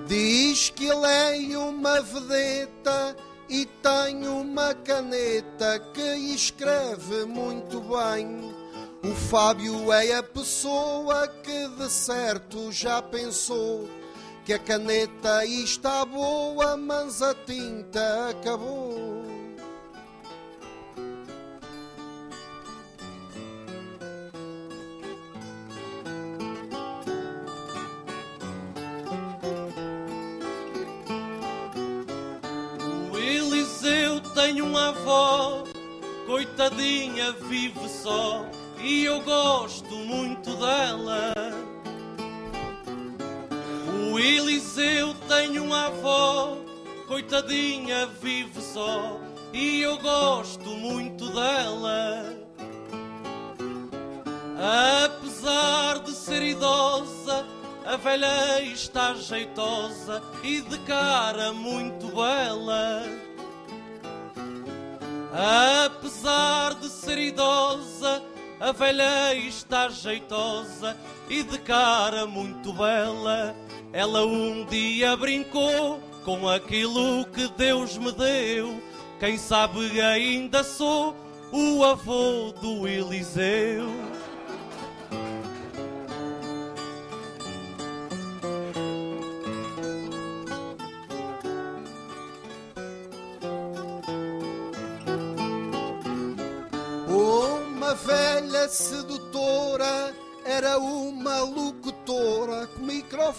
Diz 0.05 0.70
que 0.70 0.86
ele 0.86 1.08
é 1.08 1.58
uma 1.58 2.01
vedeta 2.01 3.16
e 3.49 3.66
tem 3.66 4.28
uma 4.28 4.76
caneta 4.76 5.80
que 5.91 6.36
escreve 6.36 7.26
muito 7.26 7.82
bem. 7.82 8.57
O 9.03 9.13
Fábio 9.13 9.91
é 9.93 10.15
a 10.15 10.23
pessoa 10.23 11.27
que 11.27 11.67
de 11.69 11.89
certo 11.89 12.71
já 12.71 13.01
pensou 13.01 13.87
que 14.45 14.53
a 14.53 14.59
caneta 14.59 15.45
está 15.45 16.03
boa, 16.05 16.75
mas 16.75 17.21
a 17.21 17.33
tinta 17.33 18.29
acabou. 18.29 19.07
tenho 34.33 34.65
uma 34.65 34.89
avó, 34.89 35.63
coitadinha, 36.27 37.31
vive 37.49 37.89
só 37.89 38.45
e 38.80 39.05
eu 39.05 39.21
gosto 39.21 39.95
muito 39.95 40.55
dela. 40.55 41.34
O 44.11 44.19
Eliseu 44.19 45.13
tem 45.28 45.59
uma 45.59 45.88
avó, 45.88 46.57
coitadinha, 47.07 48.07
vive 48.21 48.61
só 48.61 49.19
e 49.53 49.82
eu 49.82 49.97
gosto 49.97 50.69
muito 50.69 51.30
dela. 51.30 52.47
Apesar 55.05 55.99
de 55.99 56.11
ser 56.11 56.41
idosa, 56.41 57.45
a 57.86 57.95
velha 57.95 58.61
está 58.61 59.13
jeitosa 59.13 60.21
e 60.43 60.61
de 60.61 60.78
cara 60.80 61.53
muito 61.53 62.07
bela. 62.07 63.03
Apesar 65.86 66.73
de 66.75 66.89
ser 66.89 67.17
idosa, 67.17 68.21
a 68.60 68.72
velha 68.72 69.36
está 69.36 69.89
jeitosa 69.89 70.97
e 71.30 71.43
de 71.43 71.58
cara 71.60 72.26
muito 72.26 72.74
bela. 72.74 73.55
Ela 73.93 74.26
um 74.26 74.66
dia 74.66 75.16
brincou 75.16 76.01
com 76.26 76.47
aquilo 76.49 77.26
que 77.28 77.47
Deus 77.49 77.97
me 77.97 78.12
deu. 78.12 78.82
Quem 79.20 79.38
sabe 79.38 79.99
ainda 80.01 80.64
sou 80.64 81.16
o 81.51 81.84
avô 81.84 82.53
do 82.62 82.88
Eliseu. 82.88 83.88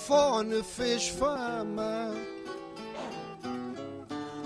Microfone 0.08 0.62
fez 0.62 1.08
fama. 1.08 2.14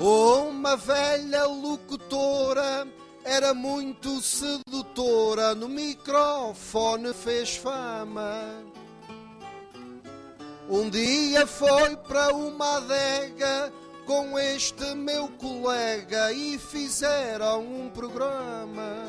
Uma 0.01 0.77
velha 0.77 1.47
locutora 1.47 2.89
era 3.25 3.55
muito 3.55 4.21
sedutora, 4.21 5.55
no 5.55 5.69
microfone 5.69 7.15
fez 7.15 7.57
fama. 7.57 8.65
Um 10.69 10.91
dia 10.91 11.47
foi 11.47 11.95
para 11.97 12.35
uma 12.35 12.79
adega 12.79 13.73
com 14.05 14.37
este 14.37 14.97
meu 14.97 15.29
colega 15.29 16.33
e 16.33 16.59
fizeram 16.59 17.61
um 17.61 17.89
programa. 17.89 19.05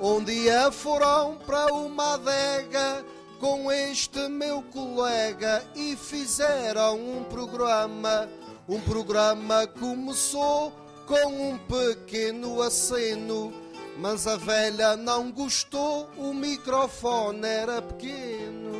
Um 0.00 0.22
dia 0.22 0.70
foram 0.70 1.36
para 1.44 1.66
uma 1.74 2.14
adega 2.14 3.04
com 3.40 3.72
este 3.72 4.28
meu 4.28 4.62
colega 4.62 5.64
e 5.74 5.96
fizeram 5.96 7.00
um 7.00 7.24
programa. 7.24 8.28
Um 8.68 8.78
programa 8.80 9.66
começou 9.66 10.70
com 11.06 11.50
um 11.50 11.58
pequeno 11.58 12.62
aceno, 12.62 13.52
mas 13.98 14.26
a 14.26 14.36
velha 14.36 14.94
não 14.94 15.32
gostou, 15.32 16.08
o 16.16 16.32
microfone 16.34 17.46
era 17.46 17.82
pequeno. 17.82 18.79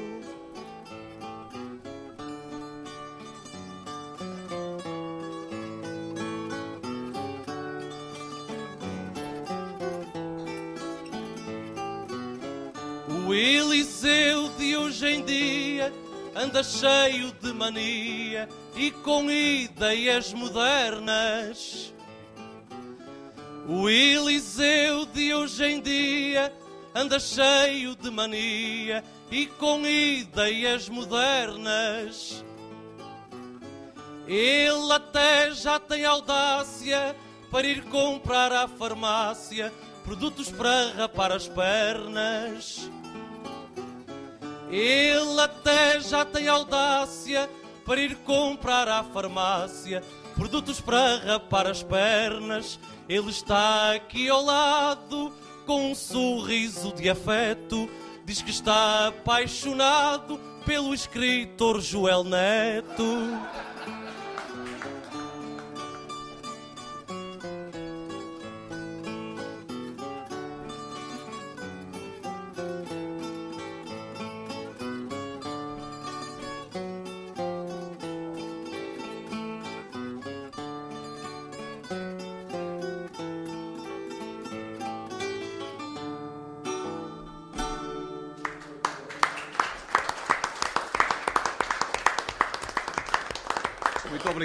O 13.31 13.35
Eliseu 13.35 14.49
de 14.59 14.77
hoje 14.77 15.07
em 15.07 15.25
dia 15.25 15.93
anda 16.35 16.65
cheio 16.65 17.31
de 17.41 17.53
mania 17.53 18.49
e 18.75 18.91
com 18.91 19.31
ideias 19.31 20.33
modernas. 20.33 21.95
O 23.69 23.89
Eliseu 23.89 25.07
de 25.07 25.33
hoje 25.33 25.65
em 25.65 25.81
dia 25.81 26.53
anda 26.93 27.21
cheio 27.21 27.95
de 27.95 28.11
mania 28.11 29.05
e 29.31 29.47
com 29.47 29.87
ideias 29.87 30.89
modernas. 30.89 32.45
Ele 34.27 34.93
até 34.93 35.53
já 35.53 35.79
tem 35.79 36.05
audácia 36.05 37.15
para 37.49 37.65
ir 37.65 37.85
comprar 37.85 38.51
à 38.51 38.67
farmácia 38.67 39.73
produtos 40.05 40.51
para 40.51 40.91
rapar 40.97 41.31
as 41.31 41.47
pernas. 41.47 42.91
Ele 44.71 45.41
até 45.41 46.01
já 46.01 46.25
tem 46.25 46.49
audácia 46.49 47.51
para 47.85 48.01
ir 48.01 48.15
comprar 48.17 48.89
à 48.89 49.03
farmácia 49.03 50.03
produtos 50.37 50.81
para 50.81 51.17
rapar 51.17 51.67
as 51.67 51.83
pernas. 51.83 52.79
Ele 53.09 53.31
está 53.31 53.93
aqui 53.93 54.29
ao 54.29 54.43
lado 54.43 55.33
com 55.67 55.91
um 55.91 55.95
sorriso 55.95 56.93
de 56.95 57.11
afeto. 57.11 57.91
Diz 58.25 58.41
que 58.41 58.51
está 58.51 59.09
apaixonado 59.09 60.39
pelo 60.65 60.95
escritor 60.95 61.81
Joel 61.81 62.25
Neto. 62.25 63.05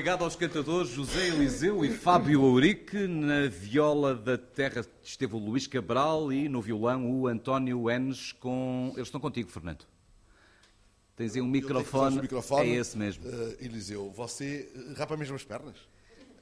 Obrigado 0.05 0.23
aos 0.23 0.35
cantadores 0.35 0.91
José 0.91 1.29
Eliseu 1.29 1.83
e 1.83 1.89
Fábio 1.89 2.43
Aurique. 2.43 3.07
Na 3.07 3.47
viola 3.47 4.13
da 4.13 4.37
terra 4.37 4.85
esteve 5.01 5.33
o 5.33 5.39
Luís 5.39 5.65
Cabral 5.65 6.31
e 6.31 6.47
no 6.47 6.61
violão 6.61 7.09
o 7.09 7.27
António 7.27 7.89
Enes. 7.89 8.31
Com... 8.31 8.91
Eles 8.95 9.07
estão 9.07 9.19
contigo, 9.19 9.49
Fernando. 9.49 9.83
Tens 11.15 11.35
aí 11.35 11.41
um 11.41 11.47
microfone. 11.47 12.21
microfone. 12.21 12.69
É 12.69 12.75
esse 12.75 12.95
mesmo. 12.95 13.27
Uh, 13.27 13.57
Eliseu, 13.59 14.11
você 14.11 14.71
eh, 14.75 14.93
rapa 14.95 15.17
mesmo 15.17 15.35
as 15.35 15.43
pernas? 15.43 15.75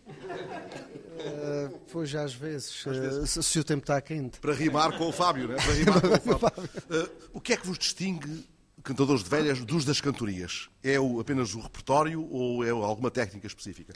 Uh, 0.05 1.79
pois, 1.89 2.13
às 2.15 2.33
vezes, 2.33 2.85
às 2.85 2.97
vezes. 2.97 3.35
Uh, 3.37 3.43
se 3.43 3.59
o 3.59 3.63
tempo 3.63 3.83
está 3.83 4.01
quente. 4.01 4.41
Para 4.41 4.53
rimar 4.53 4.97
com 4.97 5.07
o 5.07 5.13
Fábio, 5.13 5.47
né? 5.47 5.55
Para 5.55 5.71
rimar 5.71 6.01
com 6.19 6.31
o 6.31 6.39
Fábio. 6.39 6.63
Uh, 6.63 7.09
o 7.31 7.39
que 7.39 7.53
é 7.53 7.55
que 7.55 7.65
vos 7.65 7.77
distingue 7.77 8.45
cantadores 8.83 9.23
de 9.23 9.29
velhas 9.29 9.59
dos 9.63 9.85
das 9.85 10.01
cantorias? 10.01 10.69
É 10.83 10.99
o, 10.99 11.19
apenas 11.19 11.55
o 11.55 11.59
repertório 11.59 12.27
ou 12.29 12.63
é 12.63 12.69
alguma 12.69 13.09
técnica 13.09 13.47
específica? 13.47 13.93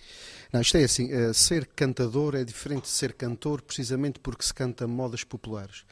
Não, 0.52 0.62
isto 0.62 0.78
é 0.78 0.84
assim, 0.84 1.14
uh, 1.14 1.34
ser 1.34 1.66
cantador 1.68 2.36
é 2.36 2.44
diferente 2.44 2.84
de 2.84 2.90
ser 2.90 3.14
cantor 3.14 3.62
precisamente 3.62 4.20
porque 4.20 4.44
se 4.44 4.54
canta 4.54 4.88
modas 4.88 5.24
populares. 5.24 5.84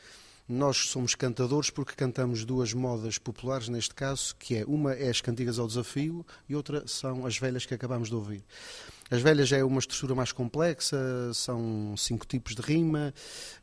Nós 0.47 0.89
somos 0.89 1.15
cantadores 1.15 1.71
porque 1.71 1.95
cantamos 1.95 2.45
duas 2.45 2.71
modas 2.71 3.17
populares, 3.17 3.67
neste 3.67 3.95
caso, 3.95 4.35
que 4.37 4.57
é 4.57 4.65
uma 4.65 4.93
é 4.93 5.09
as 5.09 5.19
cantigas 5.19 5.57
ao 5.57 5.65
desafio 5.65 6.23
e 6.47 6.55
outra 6.55 6.87
são 6.87 7.25
as 7.25 7.35
velhas 7.35 7.65
que 7.65 7.73
acabamos 7.73 8.09
de 8.09 8.15
ouvir. 8.15 8.43
As 9.09 9.23
velhas 9.23 9.51
é 9.51 9.63
uma 9.63 9.79
estrutura 9.79 10.13
mais 10.13 10.31
complexa, 10.31 10.97
são 11.33 11.95
cinco 11.97 12.27
tipos 12.27 12.53
de 12.53 12.61
rima, 12.61 13.11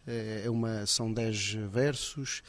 eh, 0.06 0.42
é 0.44 0.50
uma, 0.50 0.84
são 0.84 1.12
dez 1.12 1.52
versos. 1.52 2.42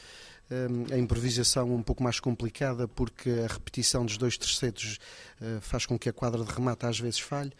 Eh, 0.50 0.94
a 0.94 0.98
improvisação 0.98 1.74
um 1.74 1.82
pouco 1.82 2.02
mais 2.02 2.20
complicada 2.20 2.86
porque 2.86 3.30
a 3.30 3.52
repetição 3.52 4.04
dos 4.04 4.18
dois 4.18 4.36
terceiros 4.36 4.98
eh, 5.40 5.58
faz 5.60 5.86
com 5.86 5.98
que 5.98 6.08
a 6.08 6.12
quadra 6.12 6.44
de 6.44 6.52
remate 6.52 6.86
às 6.86 6.98
vezes 6.98 7.20
falhe. 7.20 7.52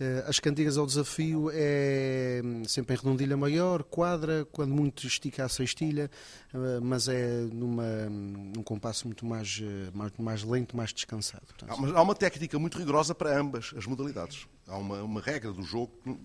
Eh, 0.00 0.24
as 0.26 0.40
cantigas 0.40 0.78
ao 0.78 0.86
desafio 0.86 1.50
é 1.52 2.40
hum, 2.42 2.64
sempre 2.64 2.94
em 2.94 2.96
redondilha 2.96 3.36
maior, 3.36 3.82
quadra, 3.82 4.46
quando 4.50 4.72
muito 4.72 5.06
estica 5.06 5.44
a 5.44 5.48
sextilha, 5.48 6.10
eh, 6.54 6.80
mas 6.80 7.06
é 7.06 7.42
numa, 7.52 7.84
hum, 8.08 8.52
num 8.56 8.62
compasso 8.62 9.06
muito 9.06 9.26
mais, 9.26 9.60
eh, 9.62 9.90
mais, 9.92 10.12
mais 10.18 10.42
lento, 10.42 10.74
mais 10.74 10.90
descansado. 10.94 11.44
Portanto, 11.44 11.70
há, 11.70 11.74
uma, 11.74 11.98
há 11.98 12.02
uma 12.02 12.14
técnica 12.14 12.58
muito 12.58 12.78
rigorosa 12.78 13.14
para 13.14 13.38
ambas 13.38 13.74
as 13.76 13.84
modalidades. 13.84 14.46
Há 14.66 14.78
uma, 14.78 15.02
uma 15.02 15.20
regra 15.20 15.52
do 15.52 15.62
jogo 15.62 15.92
que 16.02 16.18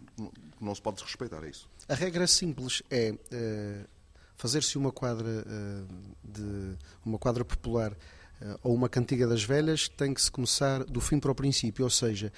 não 0.61 0.73
se 0.73 0.81
pode 0.81 0.95
desrespeitar, 0.95 1.43
é 1.43 1.49
isso? 1.49 1.67
A 1.89 1.95
regra 1.95 2.25
simples 2.27 2.81
é 2.89 3.13
fazer-se 4.35 4.77
uma 4.77 4.91
quadra 4.91 5.45
de 6.23 6.77
uma 7.05 7.17
quadra 7.17 7.45
popular 7.45 7.95
eh, 8.41 8.57
ou 8.63 8.73
uma 8.73 8.89
cantiga 8.89 9.27
das 9.27 9.43
velhas 9.43 9.87
tem 9.87 10.13
que 10.13 10.21
se 10.21 10.29
começar 10.29 10.83
do 10.83 10.99
fim 10.99 11.19
para 11.19 11.31
o 11.31 11.35
princípio, 11.35 11.85
ou 11.85 11.89
seja, 11.89 12.31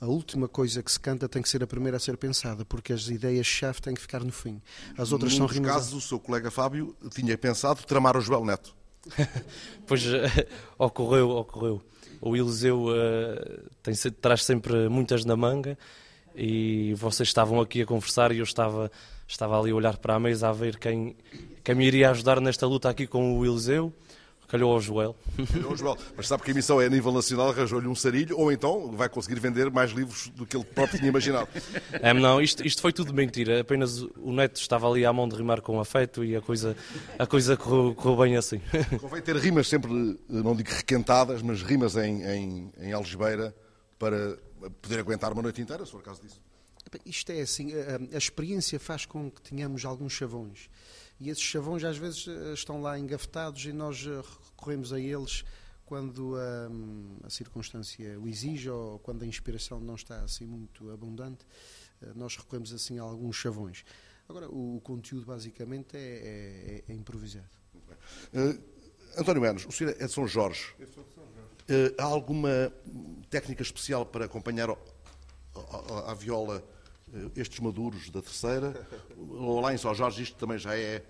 a 0.00 0.06
última 0.06 0.48
coisa 0.48 0.82
que 0.82 0.90
se 0.90 0.98
canta 0.98 1.28
tem 1.28 1.42
que 1.42 1.48
ser 1.48 1.62
a 1.62 1.66
primeira 1.66 1.96
a 1.96 2.00
ser 2.00 2.16
pensada, 2.16 2.64
porque 2.64 2.92
as 2.92 3.08
ideias-chave 3.08 3.80
têm 3.80 3.94
que 3.94 4.00
ficar 4.00 4.24
no 4.24 4.32
fim. 4.32 4.60
As 4.96 5.12
outras 5.12 5.32
Num 5.32 5.38
são 5.38 5.46
rimas. 5.46 5.72
casos, 5.72 5.92
o 5.92 6.00
seu 6.00 6.18
colega 6.18 6.50
Fábio 6.50 6.96
tinha 7.14 7.36
pensado 7.36 7.82
tramar 7.82 8.16
o 8.16 8.20
Joel 8.20 8.44
Neto. 8.44 8.74
pois 9.86 10.02
ocorreu, 10.78 11.30
ocorreu. 11.30 11.82
O 12.22 12.34
Eliseu 12.34 12.86
uh, 12.86 13.70
tem, 13.82 13.94
traz 14.12 14.44
sempre 14.44 14.88
muitas 14.88 15.26
na 15.26 15.36
manga 15.36 15.76
e 16.34 16.94
vocês 16.94 17.28
estavam 17.28 17.60
aqui 17.60 17.82
a 17.82 17.86
conversar 17.86 18.32
e 18.32 18.38
eu 18.38 18.44
estava, 18.44 18.90
estava 19.26 19.58
ali 19.58 19.70
a 19.70 19.74
olhar 19.74 19.96
para 19.96 20.14
a 20.14 20.20
mesa 20.20 20.48
a 20.48 20.52
ver 20.52 20.78
quem, 20.78 21.16
quem 21.62 21.74
me 21.74 21.86
iria 21.86 22.10
ajudar 22.10 22.40
nesta 22.40 22.66
luta 22.66 22.88
aqui 22.88 23.06
com 23.06 23.38
o 23.38 23.44
Eliseu. 23.44 23.92
Calhou 24.46 24.72
ao 24.72 24.80
Joel. 24.80 25.16
Calhou 25.52 25.70
ao 25.70 25.76
Joel. 25.76 25.98
Mas 26.16 26.28
sabe 26.28 26.42
que 26.42 26.50
a 26.50 26.52
emissão 26.52 26.80
é 26.80 26.86
a 26.86 26.88
nível 26.88 27.10
nacional, 27.10 27.48
arranjou-lhe 27.48 27.88
um 27.88 27.94
sarilho, 27.94 28.38
ou 28.38 28.52
então 28.52 28.92
vai 28.92 29.08
conseguir 29.08 29.40
vender 29.40 29.70
mais 29.70 29.90
livros 29.90 30.28
do 30.28 30.46
que 30.46 30.56
ele 30.56 30.64
próprio 30.64 30.98
tinha 30.98 31.08
imaginado. 31.08 31.48
É, 31.92 32.12
não, 32.12 32.40
isto, 32.40 32.64
isto 32.66 32.82
foi 32.82 32.92
tudo 32.92 33.14
mentira. 33.14 33.60
Apenas 33.60 34.02
o 34.02 34.32
neto 34.32 34.60
estava 34.60 34.88
ali 34.88 35.06
à 35.06 35.12
mão 35.12 35.28
de 35.28 35.34
rimar 35.36 35.60
com 35.60 35.80
afeto 35.80 36.22
e 36.22 36.36
a 36.36 36.40
coisa, 36.40 36.76
a 37.18 37.26
coisa 37.26 37.56
correu, 37.56 37.94
correu 37.94 38.16
bem 38.18 38.36
assim. 38.36 38.60
Convém 39.00 39.22
ter 39.22 39.36
rimas 39.36 39.66
sempre, 39.66 39.90
não 40.28 40.54
digo 40.54 40.70
requentadas, 40.70 41.40
mas 41.40 41.62
rimas 41.62 41.96
em, 41.96 42.22
em, 42.22 42.72
em 42.78 42.92
algebeira 42.92 43.54
para 43.98 44.36
poder 44.82 44.98
aguentar 44.98 45.32
uma 45.32 45.42
noite 45.42 45.62
inteira, 45.62 45.84
se 45.84 45.92
for 45.92 46.00
o 46.00 46.04
caso 46.04 46.20
disso. 46.20 46.40
Isto 47.04 47.32
é 47.32 47.40
assim, 47.40 47.72
a, 47.72 48.14
a 48.14 48.18
experiência 48.18 48.78
faz 48.78 49.06
com 49.06 49.30
que 49.30 49.42
tenhamos 49.42 49.84
alguns 49.84 50.12
chavões 50.12 50.68
e 51.20 51.30
esses 51.30 51.42
chavões 51.42 51.84
às 51.84 51.96
vezes 51.96 52.26
eh, 52.26 52.52
estão 52.52 52.80
lá 52.80 52.98
engafetados 52.98 53.64
e 53.64 53.72
nós 53.72 54.04
eh, 54.06 54.22
recorremos 54.50 54.92
a 54.92 54.98
eles 54.98 55.44
quando 55.86 56.36
a, 56.36 56.68
hum, 56.68 57.18
a 57.22 57.30
circunstância 57.30 58.18
o 58.18 58.28
exige 58.28 58.68
ou 58.68 58.98
quando 58.98 59.22
a 59.22 59.26
inspiração 59.26 59.80
não 59.80 59.94
está 59.94 60.20
assim 60.22 60.46
muito 60.46 60.90
abundante, 60.90 61.46
eh, 62.02 62.12
nós 62.14 62.36
recorremos 62.36 62.72
assim 62.72 62.98
a 62.98 63.02
alguns 63.02 63.36
chavões. 63.36 63.84
Agora, 64.28 64.48
o, 64.48 64.76
o 64.76 64.80
conteúdo 64.80 65.26
basicamente 65.26 65.96
é, 65.96 66.82
é, 66.88 66.92
é 66.92 66.94
improvisado. 66.94 67.46
Uh, 68.32 68.58
António 69.16 69.42
Menos, 69.42 69.66
o 69.66 69.72
senhor 69.72 69.94
é 69.98 70.06
de 70.06 70.12
São 70.12 70.26
Jorge. 70.26 70.74
Eu 70.78 70.88
sou 70.88 71.04
de 71.04 71.12
São 71.12 71.24
Jorge. 71.24 71.92
Uh, 71.92 71.94
há 71.98 72.04
alguma 72.04 72.72
técnica 73.30 73.62
especial 73.62 74.04
para 74.06 74.24
acompanhar 74.24 74.68
a 76.06 76.14
viola 76.14 76.64
estes 77.36 77.60
maduros 77.60 78.10
da 78.10 78.20
terceira? 78.20 78.88
Ou 79.16 79.60
lá 79.60 79.72
em 79.72 79.78
São 79.78 79.94
Jorge 79.94 80.22
isto 80.22 80.36
também 80.36 80.58
já 80.58 80.76
é 80.76 81.02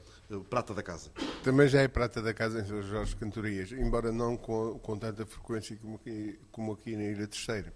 prata 0.48 0.74
da 0.74 0.82
casa. 0.82 1.10
Também 1.42 1.68
já 1.68 1.80
é 1.80 1.88
prata 1.88 2.22
da 2.22 2.32
casa 2.32 2.60
em 2.60 2.66
São 2.66 2.82
Jorge 2.82 3.14
Cantorias, 3.16 3.72
embora 3.72 4.10
não 4.10 4.36
com, 4.36 4.78
com 4.78 4.98
tanta 4.98 5.24
frequência 5.26 5.76
como 5.76 5.96
aqui, 5.96 6.38
como 6.50 6.72
aqui 6.72 6.96
na 6.96 7.04
Ilha 7.04 7.26
Terceira. 7.26 7.72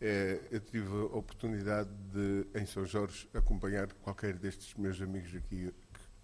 É, 0.00 0.40
eu 0.50 0.60
tive 0.60 0.88
a 0.88 1.16
oportunidade 1.16 1.90
de, 2.12 2.46
em 2.54 2.64
São 2.66 2.86
Jorge, 2.86 3.28
acompanhar 3.34 3.92
qualquer 3.94 4.34
destes 4.34 4.74
meus 4.74 5.00
amigos 5.02 5.34
aqui 5.34 5.72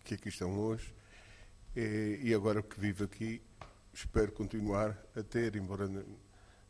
que 0.05 0.15
aqui 0.15 0.29
estão 0.29 0.57
hoje. 0.59 0.95
É, 1.75 2.21
e 2.23 2.33
agora 2.33 2.63
que 2.63 2.79
vivo 2.79 3.05
aqui, 3.05 3.43
espero 3.93 4.31
continuar 4.31 4.97
a 5.17 5.23
ter, 5.23 5.57
embora 5.57 5.91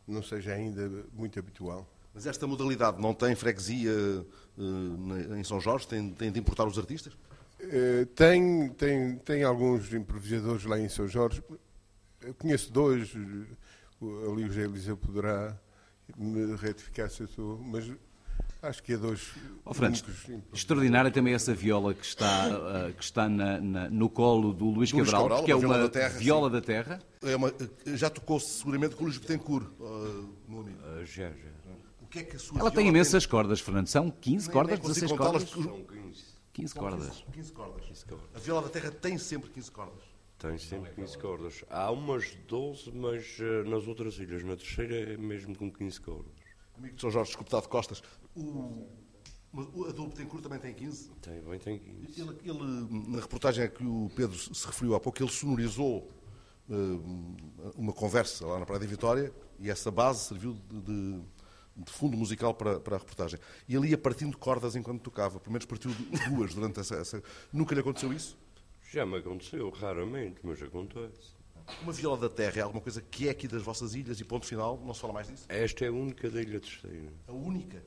não 0.06 0.22
seja 0.22 0.54
ainda 0.54 0.88
muito 1.12 1.38
habitual. 1.38 1.86
Mas 2.14 2.26
esta 2.26 2.46
modalidade 2.46 3.02
não 3.02 3.12
tem 3.12 3.34
freguesia 3.34 3.90
uh, 3.90 5.34
em 5.36 5.42
São 5.42 5.60
Jorge? 5.60 5.88
Tem, 5.88 6.10
tem 6.10 6.30
de 6.30 6.38
importar 6.38 6.64
os 6.64 6.78
artistas? 6.78 7.12
Eh, 7.70 8.06
tem, 8.14 8.68
tem, 8.70 9.16
tem 9.18 9.42
alguns 9.42 9.92
improvisadores 9.92 10.64
lá 10.64 10.78
em 10.78 10.88
São 10.88 11.08
Jorge. 11.08 11.42
Eu 12.20 12.34
conheço 12.34 12.72
dois, 12.72 13.14
ali 13.14 14.44
o 14.44 14.46
José 14.46 14.62
Eliseu 14.62 14.96
poderá 14.96 15.56
me 16.16 16.56
retificar 16.56 17.10
se 17.10 17.22
eu 17.22 17.26
estou, 17.26 17.58
mas 17.58 17.90
acho 18.62 18.82
que 18.82 18.94
é 18.94 18.96
dois. 18.96 19.32
Oh, 19.64 19.74
Francisco, 19.74 20.10
extraordinária 20.52 21.10
também 21.10 21.34
essa 21.34 21.54
viola 21.54 21.94
que 21.94 22.04
está, 22.04 22.48
uh, 22.48 22.92
que 22.92 23.04
está 23.04 23.28
na, 23.28 23.60
na, 23.60 23.90
no 23.90 24.08
colo 24.08 24.52
do 24.52 24.66
Luís 24.66 24.90
Cabral, 24.90 25.22
Cabral, 25.22 25.44
que 25.44 25.50
é 25.50 25.56
uma, 25.56 25.78
da 25.78 25.88
terra, 25.88 26.18
viola 26.18 26.50
da 26.50 26.60
terra. 26.60 27.00
É 27.22 27.36
uma, 27.36 27.52
já 27.86 28.08
tocou 28.08 28.40
seguramente 28.40 28.94
com 28.96 29.04
o 29.04 29.06
Luís 29.06 29.18
Betancourt, 29.18 29.66
uh, 29.80 30.28
meu 30.48 30.60
amigo. 30.60 30.78
Uh, 30.78 31.04
já, 31.04 31.28
já. 31.28 31.54
O 32.14 32.16
que 32.16 32.20
é 32.20 32.22
que 32.22 32.36
a 32.36 32.38
sua 32.38 32.60
Ela 32.60 32.70
tem 32.70 32.86
imensas 32.86 33.24
tem... 33.24 33.30
cordas, 33.30 33.60
Fernando. 33.60 33.88
São 33.88 34.08
15 34.08 34.46
nem, 34.46 34.52
cordas, 34.52 34.78
nem 34.78 34.88
16 34.88 35.12
cordas? 35.12 35.50
São 35.50 35.84
15. 35.84 36.24
15 36.52 36.74
cordas. 36.76 37.24
15, 37.32 37.52
cordas. 37.52 37.86
15 37.88 38.04
cordas. 38.06 38.28
A 38.32 38.38
viola 38.38 38.62
da 38.62 38.68
terra 38.68 38.90
tem 38.92 39.18
sempre 39.18 39.50
15 39.50 39.70
cordas. 39.72 40.04
Tem 40.38 40.56
sempre 40.56 40.92
15 40.92 41.18
cordas. 41.18 41.64
Há 41.68 41.90
umas 41.90 42.32
12, 42.46 42.92
mas 42.92 43.36
uh, 43.40 43.68
nas 43.68 43.88
outras 43.88 44.16
ilhas, 44.20 44.44
na 44.44 44.56
terceira 44.56 44.94
é 44.94 45.16
mesmo 45.16 45.58
com 45.58 45.68
15 45.68 46.00
cordas. 46.02 46.32
Amigo 46.78 46.94
de 46.94 47.00
São 47.00 47.10
Jorge, 47.10 47.30
desculpe, 47.30 47.50
de 47.60 47.68
costas. 47.68 48.00
O, 48.36 48.86
o 49.52 49.84
Adolfo 49.88 50.14
Tencourt 50.14 50.44
também 50.44 50.60
tem 50.60 50.72
15? 50.72 51.10
Tem, 51.20 51.40
bem 51.40 51.58
tem 51.58 51.78
15. 51.80 52.20
Ele, 52.20 52.38
ele, 52.44 53.10
na 53.10 53.20
reportagem 53.22 53.64
a 53.64 53.68
que 53.68 53.84
o 53.84 54.08
Pedro 54.14 54.38
se 54.38 54.64
referiu 54.64 54.94
há 54.94 55.00
pouco, 55.00 55.20
ele 55.20 55.32
sonorizou 55.32 56.08
uh, 56.68 57.72
uma 57.76 57.92
conversa 57.92 58.46
lá 58.46 58.60
na 58.60 58.66
Praia 58.66 58.80
de 58.80 58.86
Vitória 58.86 59.34
e 59.58 59.68
essa 59.68 59.90
base 59.90 60.28
serviu 60.28 60.56
de, 60.70 60.80
de 60.82 61.22
de 61.76 61.90
fundo 61.90 62.16
musical 62.16 62.54
para, 62.54 62.78
para 62.78 62.96
a 62.96 62.98
reportagem. 62.98 63.38
E 63.68 63.74
ele 63.74 63.88
ia 63.88 63.98
partindo 63.98 64.36
cordas 64.36 64.76
enquanto 64.76 65.02
tocava. 65.02 65.40
Pelo 65.40 65.52
menos 65.52 65.66
partiu 65.66 65.90
duas 66.28 66.54
durante 66.54 66.80
essa, 66.80 66.96
essa... 66.96 67.22
Nunca 67.52 67.74
lhe 67.74 67.80
aconteceu 67.80 68.12
isso? 68.12 68.36
Já 68.92 69.04
me 69.04 69.16
aconteceu, 69.16 69.70
raramente, 69.70 70.38
mas 70.42 70.62
acontece. 70.62 71.34
Uma 71.82 71.92
viola 71.92 72.16
da 72.16 72.28
terra 72.28 72.58
é 72.58 72.60
alguma 72.60 72.80
coisa 72.80 73.00
que 73.00 73.26
é 73.26 73.30
aqui 73.30 73.48
das 73.48 73.62
vossas 73.62 73.94
ilhas 73.94 74.20
e 74.20 74.24
ponto 74.24 74.46
final, 74.46 74.80
não 74.84 74.92
se 74.92 75.00
fala 75.00 75.12
mais 75.12 75.28
disso? 75.28 75.46
Esta 75.48 75.84
é 75.84 75.88
a 75.88 75.92
única 75.92 76.30
da 76.30 76.40
Ilha 76.40 76.60
Terceira. 76.60 77.12
A 77.26 77.32
única? 77.32 77.82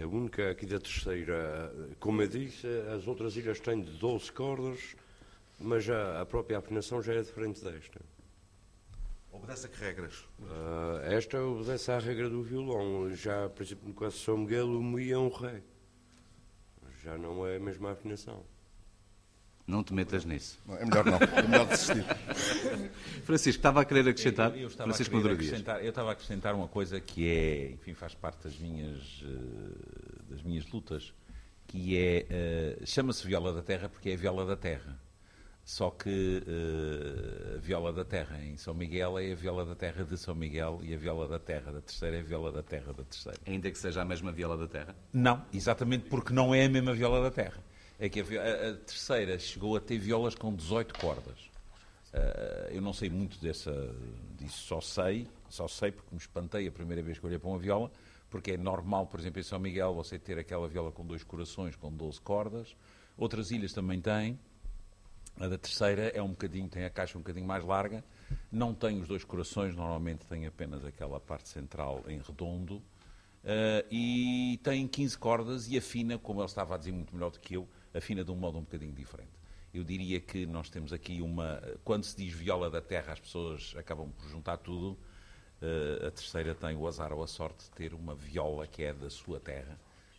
A 0.00 0.06
única 0.06 0.50
aqui 0.50 0.64
da 0.64 0.78
Terceira. 0.78 1.72
Como 1.98 2.22
eu 2.22 2.28
disse, 2.28 2.66
as 2.94 3.06
outras 3.06 3.36
ilhas 3.36 3.58
têm 3.58 3.82
de 3.82 3.90
12 3.98 4.32
cordas, 4.32 4.96
mas 5.58 5.90
a, 5.90 6.22
a 6.22 6.26
própria 6.26 6.58
afinação 6.58 7.02
já 7.02 7.14
é 7.14 7.22
diferente 7.22 7.62
desta. 7.62 8.00
Obedece 9.38 9.66
a 9.66 9.68
que 9.68 9.80
regras? 9.80 10.14
Uh, 10.40 11.00
esta 11.04 11.40
obedece 11.40 11.90
à 11.90 11.98
regra 11.98 12.28
do 12.28 12.42
violão. 12.42 13.14
Já, 13.14 13.48
por 13.48 13.62
exemplo, 13.62 13.88
no 13.88 13.94
caso 13.94 14.16
de 14.16 14.22
São 14.22 14.38
Miguel, 14.38 14.66
o 14.68 14.82
Mi 14.82 15.10
é 15.10 15.18
um 15.18 15.28
Ré. 15.28 15.62
Já 17.02 17.16
não 17.16 17.46
é 17.46 17.56
a 17.56 17.60
mesma 17.60 17.92
afinação. 17.92 18.44
Não 19.66 19.84
te 19.84 19.92
metas 19.92 20.24
nisso. 20.24 20.58
Não, 20.66 20.76
é 20.76 20.84
melhor 20.84 21.04
não. 21.04 21.18
É 21.18 21.42
melhor 21.42 21.66
desistir. 21.66 22.04
Francisco, 23.24 23.58
estava 23.58 23.82
a 23.82 23.84
querer 23.84 24.08
acrescentar? 24.08 24.52
Eu, 24.52 24.62
eu 24.62 24.68
estava 24.68 24.88
Francisco 24.88 25.16
a 25.16 25.20
querer 25.20 25.34
acrescentar, 25.34 25.84
eu 25.84 25.90
estava 25.90 26.08
a 26.08 26.12
acrescentar 26.12 26.54
uma 26.54 26.68
coisa 26.68 26.98
que 27.00 27.28
é, 27.28 27.70
enfim, 27.72 27.92
faz 27.92 28.14
parte 28.14 28.44
das 28.44 28.58
minhas, 28.58 29.22
eh, 29.22 30.30
das 30.30 30.42
minhas 30.42 30.66
lutas, 30.70 31.12
que 31.66 31.98
é, 31.98 32.78
uh, 32.80 32.86
chama-se 32.86 33.26
viola 33.26 33.52
da 33.52 33.62
terra 33.62 33.90
porque 33.90 34.08
é 34.08 34.14
a 34.14 34.16
viola 34.16 34.46
da 34.46 34.56
terra. 34.56 34.98
Só 35.68 35.90
que 35.90 36.42
uh, 36.46 37.56
a 37.56 37.58
viola 37.58 37.92
da 37.92 38.02
terra 38.02 38.42
em 38.42 38.56
São 38.56 38.72
Miguel 38.72 39.18
é 39.18 39.32
a 39.32 39.34
viola 39.34 39.66
da 39.66 39.74
terra 39.74 40.02
de 40.02 40.16
São 40.16 40.34
Miguel 40.34 40.80
e 40.82 40.94
a 40.94 40.96
viola 40.96 41.28
da 41.28 41.38
terra 41.38 41.70
da 41.70 41.82
terceira 41.82 42.16
é 42.16 42.20
a 42.20 42.22
viola 42.22 42.50
da 42.50 42.62
terra 42.62 42.90
da 42.94 43.04
terceira. 43.04 43.38
Ainda 43.46 43.70
que 43.70 43.76
seja 43.76 44.00
a 44.00 44.04
mesma 44.06 44.32
viola 44.32 44.56
da 44.56 44.66
terra? 44.66 44.96
Não, 45.12 45.44
exatamente 45.52 46.08
porque 46.08 46.32
não 46.32 46.54
é 46.54 46.64
a 46.64 46.68
mesma 46.70 46.94
viola 46.94 47.22
da 47.22 47.30
terra. 47.30 47.62
É 47.98 48.08
que 48.08 48.20
a, 48.20 48.24
a, 48.24 48.70
a 48.70 48.74
terceira 48.76 49.38
chegou 49.38 49.76
a 49.76 49.80
ter 49.80 49.98
violas 49.98 50.34
com 50.34 50.54
18 50.54 50.98
cordas. 50.98 51.38
Uh, 52.14 52.72
eu 52.72 52.80
não 52.80 52.94
sei 52.94 53.10
muito 53.10 53.38
dessa, 53.38 53.94
disso, 54.38 54.64
só 54.68 54.80
sei, 54.80 55.28
só 55.50 55.68
sei 55.68 55.92
porque 55.92 56.14
me 56.14 56.18
espantei 56.18 56.66
a 56.66 56.72
primeira 56.72 57.02
vez 57.02 57.18
que 57.18 57.26
olhei 57.26 57.38
para 57.38 57.50
uma 57.50 57.58
viola, 57.58 57.92
porque 58.30 58.52
é 58.52 58.56
normal, 58.56 59.06
por 59.06 59.20
exemplo, 59.20 59.38
em 59.38 59.44
São 59.44 59.58
Miguel, 59.58 59.92
você 59.92 60.18
ter 60.18 60.38
aquela 60.38 60.66
viola 60.66 60.90
com 60.90 61.04
dois 61.04 61.22
corações, 61.22 61.76
com 61.76 61.92
12 61.92 62.22
cordas. 62.22 62.74
Outras 63.18 63.50
ilhas 63.50 63.74
também 63.74 64.00
têm. 64.00 64.38
A 65.40 65.46
da 65.46 65.56
terceira 65.56 66.08
é 66.08 66.20
um 66.20 66.30
bocadinho, 66.30 66.68
tem 66.68 66.84
a 66.84 66.90
caixa 66.90 67.16
um 67.16 67.20
bocadinho 67.20 67.46
mais 67.46 67.64
larga, 67.64 68.04
não 68.50 68.74
tem 68.74 69.00
os 69.00 69.06
dois 69.06 69.22
corações, 69.22 69.74
normalmente 69.76 70.26
tem 70.26 70.46
apenas 70.46 70.84
aquela 70.84 71.20
parte 71.20 71.48
central 71.48 72.04
em 72.08 72.18
redondo, 72.18 72.76
uh, 72.78 73.86
e 73.88 74.58
tem 74.64 74.88
15 74.88 75.16
cordas 75.16 75.68
e 75.68 75.78
afina, 75.78 76.18
como 76.18 76.40
ele 76.40 76.46
estava 76.46 76.74
a 76.74 76.78
dizer 76.78 76.90
muito 76.90 77.14
melhor 77.14 77.30
do 77.30 77.38
que 77.38 77.54
eu, 77.54 77.68
afina 77.94 78.24
de 78.24 78.32
um 78.32 78.36
modo 78.36 78.58
um 78.58 78.62
bocadinho 78.62 78.92
diferente. 78.92 79.30
Eu 79.72 79.84
diria 79.84 80.20
que 80.20 80.44
nós 80.44 80.68
temos 80.70 80.92
aqui 80.92 81.22
uma. 81.22 81.62
Quando 81.84 82.02
se 82.02 82.16
diz 82.16 82.32
viola 82.32 82.68
da 82.68 82.80
terra, 82.80 83.12
as 83.12 83.20
pessoas 83.20 83.74
acabam 83.76 84.10
por 84.10 84.28
juntar 84.28 84.56
tudo. 84.56 84.98
Uh, 85.62 86.06
a 86.06 86.10
terceira 86.10 86.54
tem 86.54 86.74
o 86.74 86.86
azar 86.86 87.12
ou 87.12 87.22
a 87.22 87.26
sorte 87.28 87.64
de 87.64 87.70
ter 87.72 87.94
uma 87.94 88.14
viola 88.14 88.66
que 88.66 88.82
é 88.82 88.92
da 88.92 89.10
sua 89.10 89.38
terra, 89.38 89.78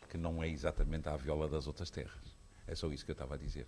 que 0.09 0.17
não 0.17 0.41
é 0.41 0.47
exatamente 0.47 1.09
a 1.09 1.17
viola 1.17 1.49
das 1.49 1.67
outras 1.67 1.89
terras. 1.89 2.39
É 2.67 2.75
só 2.75 2.87
isso 2.87 3.03
que 3.03 3.11
eu 3.11 3.13
estava 3.13 3.35
a 3.35 3.37
dizer. 3.37 3.65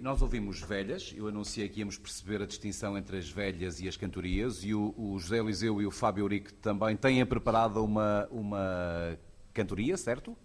Nós 0.00 0.20
ouvimos 0.20 0.60
velhas, 0.60 1.14
eu 1.16 1.28
anunciei 1.28 1.68
que 1.68 1.80
íamos 1.80 1.96
perceber 1.96 2.42
a 2.42 2.46
distinção 2.46 2.98
entre 2.98 3.16
as 3.16 3.30
velhas 3.30 3.80
e 3.80 3.86
as 3.86 3.96
cantorias, 3.96 4.64
e 4.64 4.74
o, 4.74 4.92
o 4.96 5.16
José 5.20 5.38
Eliseu 5.38 5.80
e 5.80 5.86
o 5.86 5.90
Fábio 5.90 6.22
Eurico 6.22 6.52
também 6.54 6.96
têm 6.96 7.24
preparado 7.24 7.82
uma, 7.84 8.26
uma 8.30 9.16
cantoria, 9.54 9.96
certo? 9.96 10.36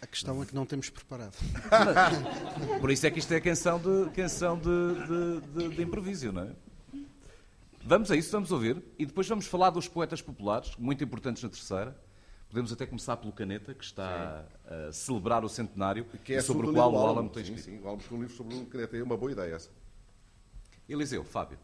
A 0.00 0.06
questão 0.06 0.40
é 0.42 0.46
que 0.46 0.54
não 0.54 0.64
temos 0.64 0.90
preparado. 0.90 1.34
Por 2.80 2.90
isso 2.90 3.04
é 3.06 3.10
que 3.10 3.18
isto 3.18 3.32
é 3.32 3.40
canção 3.40 3.80
de, 3.80 4.10
canção 4.10 4.58
de, 4.58 4.62
de, 4.64 5.68
de, 5.68 5.76
de 5.76 5.82
improviso, 5.82 6.30
não 6.30 6.42
é? 6.42 6.50
Vamos 7.82 8.10
a 8.10 8.16
isso, 8.16 8.30
vamos 8.30 8.52
ouvir, 8.52 8.82
e 8.96 9.04
depois 9.04 9.26
vamos 9.26 9.46
falar 9.46 9.70
dos 9.70 9.88
poetas 9.88 10.22
populares, 10.22 10.76
muito 10.78 11.02
importantes 11.02 11.42
na 11.42 11.48
terceira. 11.48 11.96
Podemos 12.54 12.72
até 12.72 12.86
começar 12.86 13.16
pelo 13.16 13.32
Caneta, 13.32 13.74
que 13.74 13.82
está 13.82 14.44
sim. 14.44 14.74
a 14.88 14.92
celebrar 14.92 15.44
o 15.44 15.48
centenário, 15.48 16.04
que 16.22 16.34
é 16.34 16.40
sobre 16.40 16.68
o 16.68 16.72
qual 16.72 16.92
o 16.92 16.96
Álamo 16.98 17.28
tem 17.28 17.42
escrito. 17.42 17.62
Sim, 17.64 17.78
sim, 17.78 17.82
o 17.82 17.86
Álamo 17.88 18.00
escreveu 18.00 18.18
um 18.18 18.22
livro 18.22 18.36
sobre 18.36 18.54
o 18.54 18.66
Caneta, 18.66 18.96
é 18.96 19.02
uma 19.02 19.16
boa 19.16 19.32
ideia 19.32 19.56
essa. 19.56 19.70
Eliseu, 20.88 21.24
Fábio. 21.24 21.58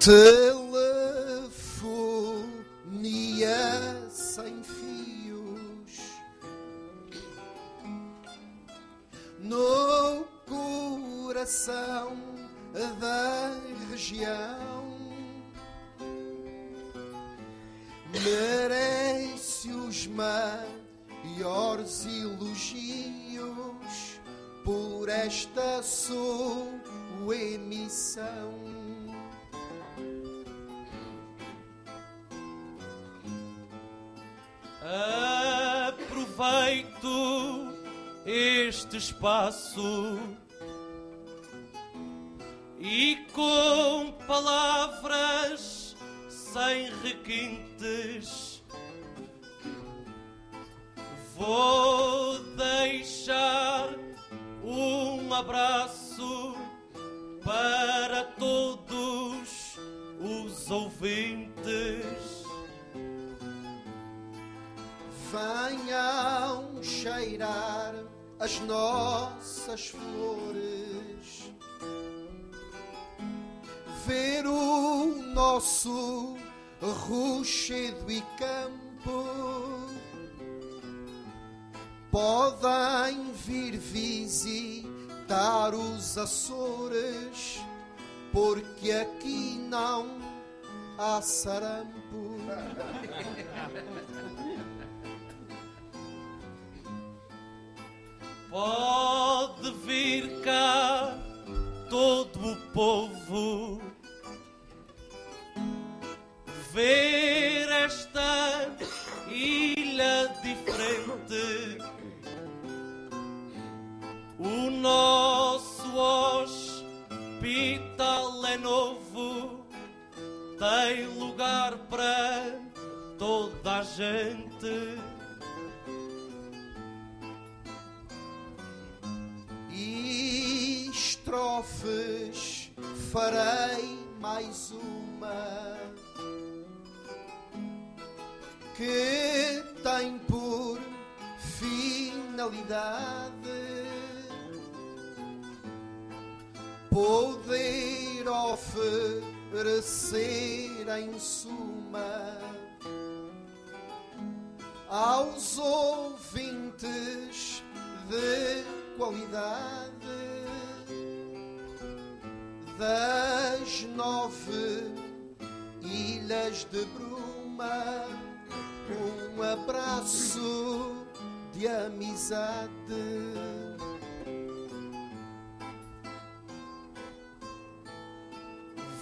to 0.00 0.47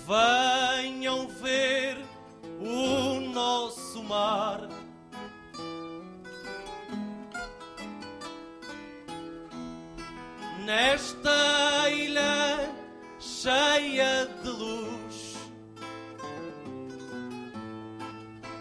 Venham 0.06 1.26
ver 1.26 1.98
o 2.60 3.20
nosso 3.20 4.04
mar. 4.04 4.68
Nesta 10.64 11.90
ilha 11.90 12.72
cheia 13.18 14.26
de 14.44 14.48
luz, 14.48 15.36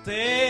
temos 0.04 0.45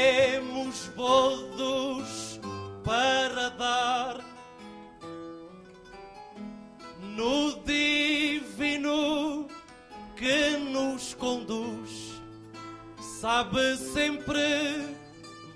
sabe 13.55 13.77
sempre 13.77 14.95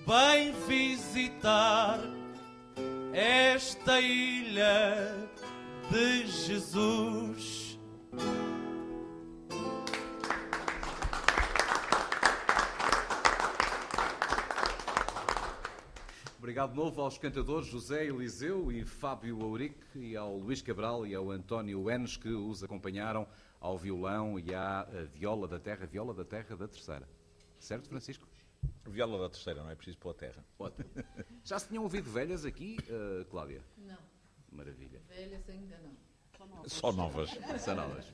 bem 0.07 0.53
visitar 0.65 1.99
esta 3.11 3.99
ilha 3.99 5.27
de 5.91 6.25
Jesus. 6.27 7.77
Obrigado 16.37 16.71
de 16.71 16.77
novo 16.77 17.01
aos 17.01 17.17
cantadores 17.17 17.67
José 17.67 18.05
Eliseu 18.05 18.71
e 18.71 18.85
Fábio 18.85 19.41
Auric 19.41 19.75
e 19.95 20.15
ao 20.15 20.37
Luís 20.37 20.61
Cabral 20.61 21.05
e 21.05 21.13
ao 21.13 21.29
António 21.31 21.89
Enes 21.89 22.15
que 22.15 22.29
os 22.29 22.63
acompanharam 22.63 23.27
ao 23.59 23.77
violão 23.77 24.39
e 24.39 24.55
à 24.55 24.87
eh, 24.89 25.03
viola 25.13 25.49
da 25.49 25.59
terra, 25.59 25.85
viola 25.85 26.13
da 26.13 26.23
terra 26.23 26.55
da 26.55 26.67
terceira. 26.67 27.18
Certo, 27.59 27.89
Francisco? 27.89 28.27
Viola 28.87 29.19
da 29.19 29.29
terceira, 29.29 29.61
não 29.61 29.69
é 29.69 29.75
preciso 29.75 29.97
pôr 29.97 30.11
a 30.11 30.13
terra. 30.13 30.43
Ótimo. 30.57 30.89
Já 31.43 31.59
se 31.59 31.67
tinham 31.67 31.83
ouvido 31.83 32.09
velhas 32.09 32.45
aqui, 32.45 32.77
uh, 32.89 33.25
Cláudia? 33.25 33.61
Não. 33.77 33.97
Maravilha. 34.51 35.01
Velhas 35.07 35.47
ainda 35.49 35.77
não. 35.79 36.09
Só 36.67 36.91
novas. 36.91 37.29
Só 37.59 37.75
novas. 37.75 38.05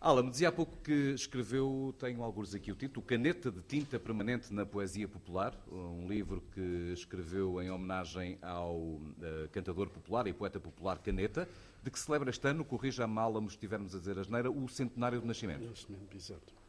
Alan, 0.00 0.24
me 0.24 0.30
dizia 0.30 0.50
há 0.50 0.52
pouco 0.52 0.76
que 0.82 1.12
escreveu, 1.14 1.94
tenho 1.98 2.22
alguns 2.22 2.54
aqui 2.54 2.70
o 2.70 2.74
título, 2.74 3.04
Caneta 3.04 3.50
de 3.50 3.62
Tinta 3.62 3.98
Permanente 3.98 4.52
na 4.52 4.66
Poesia 4.66 5.08
Popular, 5.08 5.58
um 5.66 6.06
livro 6.06 6.42
que 6.52 6.92
escreveu 6.92 7.60
em 7.62 7.70
homenagem 7.70 8.38
ao 8.42 8.76
uh, 8.76 9.48
cantador 9.50 9.88
popular 9.88 10.26
e 10.26 10.32
poeta 10.32 10.60
popular 10.60 10.98
Caneta, 10.98 11.48
de 11.82 11.90
que 11.90 11.98
celebra 11.98 12.28
este 12.28 12.46
ano, 12.46 12.64
corrija 12.64 13.04
a 13.04 13.06
mala, 13.06 13.40
se 13.40 13.48
estivermos 13.48 13.94
a 13.94 13.98
dizer 13.98 14.18
asneira, 14.18 14.50
o 14.50 14.68
centenário 14.68 15.20
do 15.20 15.26
nascimento. 15.26 15.72
Exato. 16.14 16.63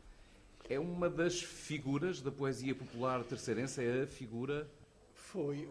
É 0.70 0.80
uma 0.80 1.10
das 1.10 1.42
figuras 1.42 2.22
da 2.22 2.32
poesia 2.32 2.74
popular 2.74 3.24
terceirense, 3.24 3.84
é 3.84 4.04
a 4.04 4.08
figura 4.08 4.68
foi. 5.36 5.68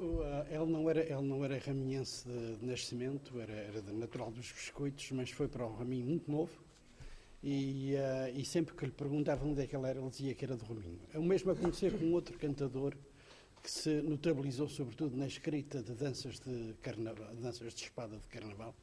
ele, 0.50 0.66
não 0.66 0.90
era, 0.90 1.00
ele 1.00 1.22
não 1.22 1.42
era 1.42 1.58
raminhense 1.58 2.28
de, 2.28 2.56
de 2.56 2.66
nascimento, 2.66 3.40
era, 3.40 3.52
era 3.52 3.82
natural 3.92 4.30
dos 4.30 4.52
biscoitos, 4.52 5.10
mas 5.12 5.30
foi 5.30 5.48
para 5.48 5.64
o 5.64 5.74
Raminho 5.74 6.04
muito 6.06 6.30
novo. 6.30 6.52
E, 7.42 7.94
uh, 7.94 8.38
e, 8.38 8.44
sempre 8.44 8.74
que 8.74 8.84
lhe 8.84 8.90
perguntavam 8.90 9.50
onde 9.50 9.62
é 9.62 9.66
que 9.66 9.74
ele 9.76 9.86
era, 9.86 9.98
ele 9.98 10.10
dizia 10.10 10.34
que 10.34 10.44
era 10.44 10.56
do 10.56 10.64
Raminho. 10.64 11.00
É 11.12 11.18
o 11.18 11.22
mesmo 11.22 11.50
acontecer 11.50 11.98
com 11.98 12.12
outro 12.12 12.38
cantador 12.38 12.94
que 13.62 13.70
se 13.70 14.02
notabilizou 14.02 14.68
sobretudo 14.68 15.16
na 15.16 15.26
escrita 15.26 15.82
de 15.82 15.94
danças 15.94 16.38
de 16.40 16.74
carnaval, 16.82 17.34
danças 17.36 17.74
de 17.74 17.82
espada 17.82 18.18
de 18.18 18.26
carnaval, 18.28 18.74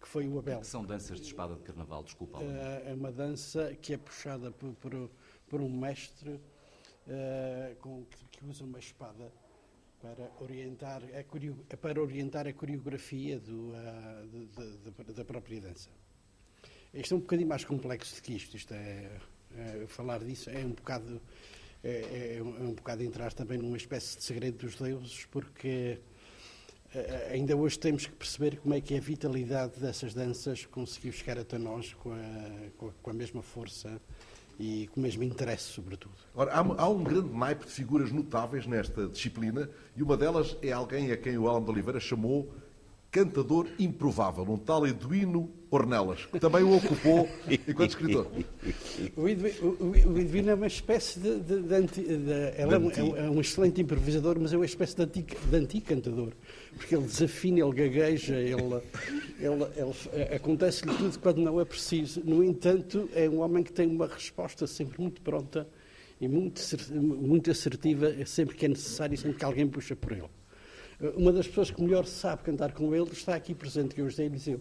que 0.00 0.08
foi 0.08 0.26
o 0.28 0.38
Abel. 0.38 0.58
O 0.58 0.60
que 0.60 0.66
são 0.66 0.84
danças 0.84 1.20
de 1.20 1.26
espada 1.26 1.54
de 1.54 1.62
carnaval? 1.62 2.02
Desculpa. 2.02 2.38
Uh, 2.38 2.88
é 2.88 2.94
uma 2.94 3.12
dança 3.12 3.74
que 3.80 3.94
é 3.94 3.96
puxada 3.96 4.50
por, 4.50 4.74
por, 4.74 5.10
por 5.48 5.60
um 5.60 5.68
mestre 5.68 6.30
uh, 6.30 7.76
com, 7.80 8.04
que, 8.04 8.38
que 8.38 8.44
usa 8.46 8.64
uma 8.64 8.78
espada 8.78 9.32
para 10.00 10.30
orientar 10.40 11.02
a, 11.02 11.76
para 11.76 12.00
orientar 12.00 12.46
a 12.46 12.52
coreografia 12.52 13.38
do, 13.40 13.72
uh, 13.72 14.26
de, 14.28 15.04
de, 15.04 15.12
da 15.12 15.24
própria 15.24 15.60
dança. 15.60 15.90
Isto 16.94 17.14
é 17.14 17.16
um 17.16 17.20
bocadinho 17.20 17.48
mais 17.48 17.64
complexo 17.64 18.14
do 18.16 18.22
que 18.22 18.34
isto. 18.34 18.56
isto 18.56 18.72
é, 18.72 19.10
é, 19.56 19.86
falar 19.86 20.20
disso 20.24 20.50
é 20.50 20.64
um 20.64 20.70
bocado 20.70 21.20
é, 21.82 21.90
é, 21.90 22.36
é, 22.38 22.42
um 22.42 22.74
bocado 22.74 23.02
entrar 23.02 23.32
também 23.32 23.58
numa 23.58 23.76
espécie 23.76 24.16
de 24.16 24.24
segredo 24.24 24.58
dos 24.58 24.76
deuses, 24.76 25.26
porque 25.26 25.98
uh, 26.94 27.32
ainda 27.32 27.56
hoje 27.56 27.78
temos 27.78 28.06
que 28.06 28.12
perceber 28.12 28.58
como 28.58 28.74
é 28.74 28.80
que 28.80 28.96
a 28.96 29.00
vitalidade 29.00 29.78
dessas 29.78 30.12
danças 30.12 30.66
conseguiu 30.66 31.12
chegar 31.12 31.38
até 31.38 31.56
nós 31.56 31.94
com 31.94 32.12
a, 32.12 32.90
com 33.00 33.10
a 33.10 33.12
mesma 33.12 33.42
força 33.42 34.00
e 34.58 34.90
o 34.96 35.00
mesmo 35.00 35.22
interesse, 35.22 35.64
sobretudo. 35.64 36.14
Ora, 36.34 36.52
há, 36.52 36.58
há, 36.58 36.88
um 36.88 37.04
grande 37.04 37.32
naipe 37.32 37.64
de 37.64 37.70
figuras 37.70 38.10
notáveis 38.10 38.66
nesta 38.66 39.06
disciplina 39.06 39.70
e 39.96 40.02
uma 40.02 40.16
delas 40.16 40.56
é 40.60 40.72
alguém 40.72 41.12
a 41.12 41.16
quem 41.16 41.38
o 41.38 41.48
Alan 41.48 41.62
de 41.62 41.70
Oliveira 41.70 42.00
chamou 42.00 42.52
cantador 43.10 43.68
improvável, 43.78 44.44
um 44.44 44.58
tal 44.58 44.86
Eduino 44.86 45.50
Ornelas, 45.70 46.24
que 46.26 46.40
também 46.40 46.62
o 46.62 46.76
ocupou 46.76 47.28
enquanto 47.68 47.90
escritor. 47.90 48.26
O 49.16 49.28
Eduino 49.28 50.50
é 50.50 50.54
uma 50.54 50.66
espécie 50.66 51.20
de... 51.20 51.40
de, 51.40 51.62
de, 51.62 51.74
anti, 51.74 52.02
de 52.02 52.08
ele 52.08 52.74
é 52.74 52.78
um, 52.78 53.16
é 53.16 53.30
um, 53.30 53.40
excelente 53.40 53.80
improvisador, 53.80 54.38
mas 54.40 54.52
é 54.52 54.56
uma 54.56 54.64
espécie 54.64 54.96
de, 54.96 55.02
anti, 55.02 55.26
anti-cantador, 55.52 56.32
porque 56.76 56.94
ele 56.96 57.04
desafina, 57.04 57.60
ele 57.60 57.72
gagueja, 57.72 58.36
ele, 58.36 58.82
ele, 59.38 59.64
ele 59.76 60.34
acontece-lhe 60.34 60.94
tudo 60.96 61.18
quando 61.18 61.42
não 61.42 61.60
é 61.60 61.64
preciso. 61.64 62.22
No 62.24 62.42
entanto, 62.42 63.08
é 63.14 63.28
um 63.28 63.40
homem 63.40 63.62
que 63.62 63.72
tem 63.72 63.86
uma 63.86 64.06
resposta 64.06 64.66
sempre 64.66 65.00
muito 65.00 65.20
pronta 65.20 65.68
e 66.20 66.26
muito, 66.26 66.60
muito 66.94 67.50
assertiva 67.50 68.14
sempre 68.26 68.56
que 68.56 68.64
é 68.64 68.68
necessário 68.68 69.14
e 69.14 69.16
sempre 69.16 69.38
que 69.38 69.44
alguém 69.44 69.66
puxa 69.68 69.94
por 69.94 70.12
ele. 70.12 70.28
Uma 71.16 71.32
das 71.32 71.46
pessoas 71.46 71.70
que 71.70 71.80
melhor 71.80 72.06
sabe 72.06 72.42
cantar 72.42 72.72
com 72.72 72.92
ele 72.92 73.10
está 73.12 73.34
aqui 73.34 73.54
presente, 73.54 73.94
que 73.94 74.00
é 74.00 74.04
o 74.04 74.10
José 74.10 74.24
Eliseu. 74.24 74.60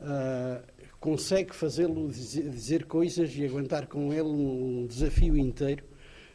Uh, 0.00 0.62
consegue 1.00 1.54
fazê-lo 1.54 2.08
dizer, 2.08 2.48
dizer, 2.48 2.84
coisas 2.84 3.34
e 3.36 3.44
aguentar 3.44 3.86
com 3.86 4.12
ele 4.12 4.28
um 4.28 4.86
desafio 4.86 5.36
inteiro. 5.36 5.84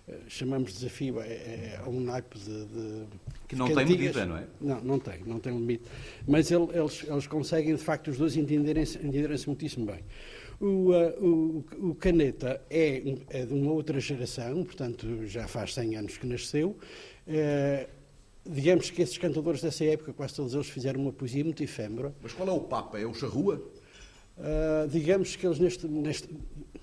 Uh, 0.07 0.16
chamamos 0.28 0.74
de 0.74 0.80
desafio 0.80 1.22
é, 1.22 1.28
é, 1.28 1.80
é 1.82 1.89
um 1.89 2.01
naipe 2.01 2.38
de, 2.38 2.66
de 2.66 3.05
que 3.48 3.56
não 3.56 3.68
tem 3.68 3.85
medida, 3.85 4.26
não 4.26 4.38
é? 4.38 4.48
Não, 4.60 4.81
não 4.81 4.99
tem, 4.99 5.19
não 5.26 5.40
tem 5.40 5.53
limite. 5.53 5.84
Mas 6.27 6.52
ele, 6.52 6.68
eles, 6.73 7.06
eles 7.07 7.27
conseguem 7.27 7.76
de 7.76 7.81
facto 7.81 8.10
os 8.10 8.18
dois 8.18 8.35
entenderem-se 8.35 8.98
entenderem 8.98 9.38
muitíssimo 9.48 9.85
bem. 9.85 9.99
O, 10.60 10.91
uh, 10.91 11.26
o, 11.26 11.90
o, 11.90 11.95
Caneta 11.95 12.61
é, 12.69 13.15
é, 13.30 13.45
de 13.45 13.53
uma 13.53 13.72
outra 13.72 13.99
geração, 13.99 14.64
portanto 14.64 15.26
já 15.26 15.48
faz 15.48 15.73
100 15.73 15.95
anos 15.98 16.18
que 16.18 16.26
nasceu. 16.26 16.77
Uh, 17.27 18.02
digamos 18.45 18.90
que 18.90 19.02
esses 19.02 19.18
cantadores 19.18 19.61
dessa 19.61 19.86
época, 19.86 20.14
quase 20.14 20.36
todos 20.36 20.53
eles 20.53 20.70
fizeram 20.70 21.02
uma 21.02 21.14
poesia 21.14 21.44
muito 21.44 21.64
efêmera. 21.64 22.14
Mas 22.22 22.34
qual 22.34 22.48
é 22.48 22.52
o 22.52 22.60
Papa? 22.60 22.99
É 22.99 23.06
o 23.06 23.14
Charrua? 23.14 23.61
Uh, 24.38 24.88
digamos 24.90 25.36
que 25.36 25.45
eles, 25.45 25.60
neste, 25.60 25.88
neste, 25.88 26.30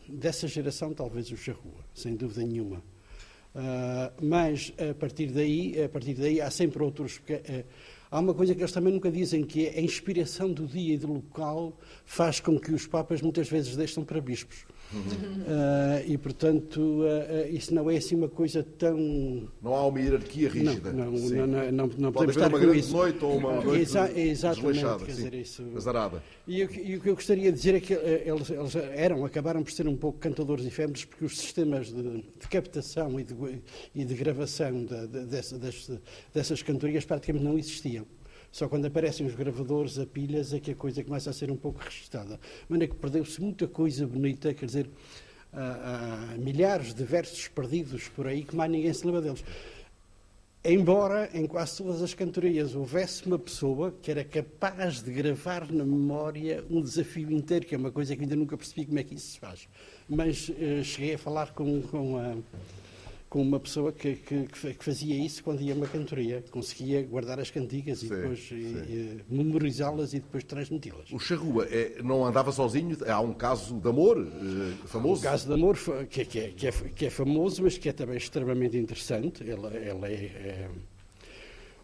dessa 0.09 0.47
geração, 0.47 0.95
talvez 0.95 1.31
o 1.31 1.37
Charrua, 1.37 1.85
sem 1.95 2.15
dúvida 2.15 2.43
nenhuma. 2.43 2.79
Uh, 3.55 4.13
mas, 4.23 4.73
a 4.79 4.95
partir 4.95 5.27
daí, 5.27 5.83
a 5.83 5.89
partir 5.89 6.15
daí 6.15 6.41
há 6.41 6.51
sempre 6.51 6.83
outros... 6.83 7.19
Porque, 7.19 7.35
uh, 7.35 7.65
há 8.11 8.21
uma 8.21 8.33
coisa 8.33 8.55
que 8.55 8.61
eles 8.61 8.73
também 8.73 8.93
nunca 8.93 9.11
dizem, 9.11 9.45
que 9.45 9.67
é 9.67 9.79
a 9.79 9.81
inspiração 9.81 10.53
do 10.53 10.67
dia 10.67 10.95
e 10.95 10.99
do 10.99 11.13
local 11.13 11.77
faz 12.05 12.41
com 12.41 12.59
que 12.59 12.73
os 12.73 12.87
Papas 12.87 13.21
muitas 13.21 13.49
vezes 13.49 13.77
deixem 13.77 14.05
para 14.05 14.21
bispos. 14.21 14.65
Uh, 14.93 16.05
e, 16.05 16.19
portanto, 16.19 16.81
uh, 16.81 17.49
isso 17.49 17.73
não 17.73 17.89
é 17.89 17.97
assim 17.97 18.17
uma 18.17 18.29
coisa 18.29 18.63
tão. 18.77 18.97
Não 19.63 19.75
há 19.75 19.87
uma 19.87 20.01
hierarquia 20.01 20.49
rígida. 20.49 20.93
Não, 20.93 21.13
não, 21.13 21.47
não, 21.47 21.73
não, 21.73 21.87
não 21.97 22.13
Pode 22.13 22.33
podemos 22.33 22.37
estar 22.37 22.49
uma 22.49 22.59
com 22.59 22.65
grande 22.65 22.81
isso. 22.81 22.93
noite 22.93 23.25
ou 23.25 23.37
uma 23.37 23.61
noite 23.63 23.83
Exa 23.83 24.11
exatamente, 24.19 25.05
quer 25.05 25.13
dizer, 25.13 25.35
isso. 25.35 25.63
azarada. 25.77 26.23
E, 26.47 26.61
e, 26.61 26.97
o 26.97 27.01
que 27.01 27.09
eu 27.09 27.15
gostaria 27.15 27.53
de 27.53 27.57
dizer 27.57 27.75
é 27.77 27.81
que 27.81 27.93
eles, 27.93 28.51
eles, 28.51 28.75
eram, 28.75 29.25
acabaram 29.25 29.63
por 29.63 29.71
ser 29.71 29.87
um 29.87 29.97
pouco 29.97 30.19
cantadores 30.19 30.67
efêmeros, 30.67 31.05
porque 31.05 31.25
os 31.25 31.39
sistemas 31.39 31.93
de, 31.93 32.03
de 32.03 32.49
captação 32.51 33.21
e 33.21 33.23
de, 33.25 33.35
e 33.95 34.05
de 34.05 34.15
gravação 34.15 34.85
de, 34.85 35.07
de, 35.07 35.27
dessas, 35.27 35.91
dessas 36.35 36.63
cantorias 36.63 37.05
praticamente 37.05 37.45
não 37.45 37.57
existiam. 37.57 38.05
Só 38.53 38.69
quando 38.69 38.87
aparecem 38.87 39.27
os 39.27 39.35
gravadores 39.35 39.99
a 39.99 40.07
pilhas 40.07 40.53
é 40.53 40.59
que 40.59 40.73
a 40.73 40.75
coisa 40.75 41.05
começa 41.05 41.31
a 41.31 41.33
ser 41.33 41.51
um 41.51 41.57
pouco 41.57 41.81
registada. 41.81 42.37
De 42.37 42.67
maneira 42.71 42.93
que 42.93 43.01
perdeu-se 43.01 43.41
muita 43.41 43.69
coisa 43.69 44.07
bonita, 44.07 44.53
quer 44.53 44.67
dizer, 44.67 44.91
há, 45.53 46.33
há 46.35 46.39
milhares 46.39 46.93
de 46.93 47.05
versos 47.05 47.47
perdidos 47.49 48.09
por 48.09 48.27
aí 48.27 48.43
que 48.43 48.57
mais 48.57 48.71
ninguém 48.71 48.93
se 48.93 49.07
lembra 49.07 49.23
deles. 49.23 49.45
Embora 50.63 51.31
em 51.33 51.47
quase 51.47 51.79
todas 51.79 52.03
as 52.03 52.13
cantorias 52.13 52.75
houvesse 52.75 53.25
uma 53.27 53.39
pessoa 53.39 53.95
que 54.03 54.11
era 54.11 54.23
capaz 54.23 55.01
de 55.01 55.11
gravar 55.11 55.73
na 55.73 55.85
memória 55.85 56.63
um 56.69 56.83
desafio 56.83 57.31
inteiro, 57.31 57.65
que 57.65 57.75
é 57.75 57.79
uma 57.79 57.91
coisa 57.91 58.15
que 58.15 58.23
ainda 58.23 58.37
nunca 58.37 58.59
percebi 58.59 58.85
como 58.85 58.99
é 58.99 59.03
que 59.03 59.15
isso 59.15 59.33
se 59.33 59.41
faz. 59.41 59.67
Mas 60.07 60.51
uh, 60.51 60.85
cheguei 60.85 61.15
a 61.15 61.19
falar 61.19 61.55
com, 61.55 61.81
com 61.81 62.19
a 62.19 62.37
com 63.31 63.41
uma 63.41 63.61
pessoa 63.61 63.93
que, 63.93 64.17
que, 64.17 64.45
que, 64.49 64.85
fazia 64.85 65.15
isso 65.15 65.45
quando 65.45 65.63
ia 65.63 65.73
uma 65.73 65.87
cantoria. 65.87 66.45
Conseguia 66.51 67.01
guardar 67.05 67.39
as 67.39 67.49
cantigas 67.49 68.01
sim, 68.01 68.07
e 68.07 68.09
depois 68.09 68.51
memorizá-las 69.31 70.13
e 70.13 70.19
depois 70.19 70.43
transmiti-las. 70.43 71.13
O 71.13 71.19
Charrua 71.21 71.65
é, 71.71 72.03
não 72.03 72.27
andava 72.27 72.51
sozinho? 72.51 72.99
Há 73.07 73.21
um 73.21 73.33
caso 73.33 73.79
de 73.79 73.89
amor 73.89 74.19
uh, 74.19 74.89
famoso? 74.89 75.21
Um 75.21 75.25
caso 75.25 75.47
de 75.47 75.55
amor 75.55 75.79
que, 76.11 76.25
que, 76.25 76.41
é, 76.41 76.49
que, 76.49 76.67
é, 76.67 76.73
que 76.73 77.07
é 77.07 77.11
famoso, 77.11 77.63
mas 77.63 77.79
que 77.79 77.89
é 77.89 77.93
também 77.93 78.17
extremamente 78.17 78.77
interessante. 78.77 79.49
Ela, 79.49 79.73
é, 79.75 79.91
é 79.91 80.69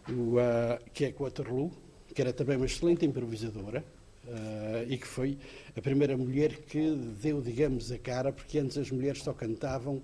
o, 0.08 0.38
uh, 0.38 0.90
que 0.92 1.04
é 1.04 1.14
Waterloo, 1.16 1.70
que 2.12 2.20
era 2.20 2.32
também 2.32 2.56
uma 2.56 2.66
excelente 2.66 3.06
improvisadora. 3.06 3.84
Uh, 4.24 4.82
e 4.88 4.98
que 4.98 5.06
foi 5.06 5.38
a 5.76 5.80
primeira 5.80 6.16
mulher 6.16 6.56
que 6.62 6.96
deu, 7.22 7.40
digamos, 7.40 7.92
a 7.92 7.98
cara, 7.98 8.32
porque 8.32 8.58
antes 8.58 8.76
as 8.76 8.90
mulheres 8.90 9.22
só 9.22 9.32
cantavam 9.32 10.02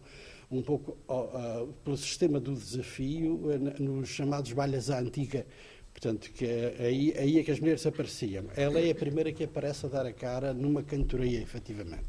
um 0.53 0.63
pouco 0.63 0.97
uh, 1.09 1.73
pelo 1.85 1.97
sistema 1.97 2.39
do 2.39 2.55
desafio 2.55 3.37
uh, 3.47 3.83
nos 3.83 4.09
chamados 4.11 4.53
balhas 4.53 4.91
à 4.91 5.01
antiga. 5.01 5.47
Portanto, 5.93 6.31
que 6.33 6.47
é, 6.47 6.77
aí, 6.81 7.15
aí 7.17 7.39
é 7.39 7.43
que 7.43 7.51
as 7.51 7.61
mulheres 7.61 7.85
apareciam. 7.87 8.45
Ela 8.57 8.81
é 8.81 8.91
a 8.91 8.95
primeira 8.95 9.33
que 9.33 9.45
aparece 9.45 9.87
a 9.87 9.89
dar 9.89 10.07
a 10.07 10.13
cara 10.13 10.55
numa 10.55 10.83
cantoria, 10.83 11.41
efetivamente. 11.41 12.09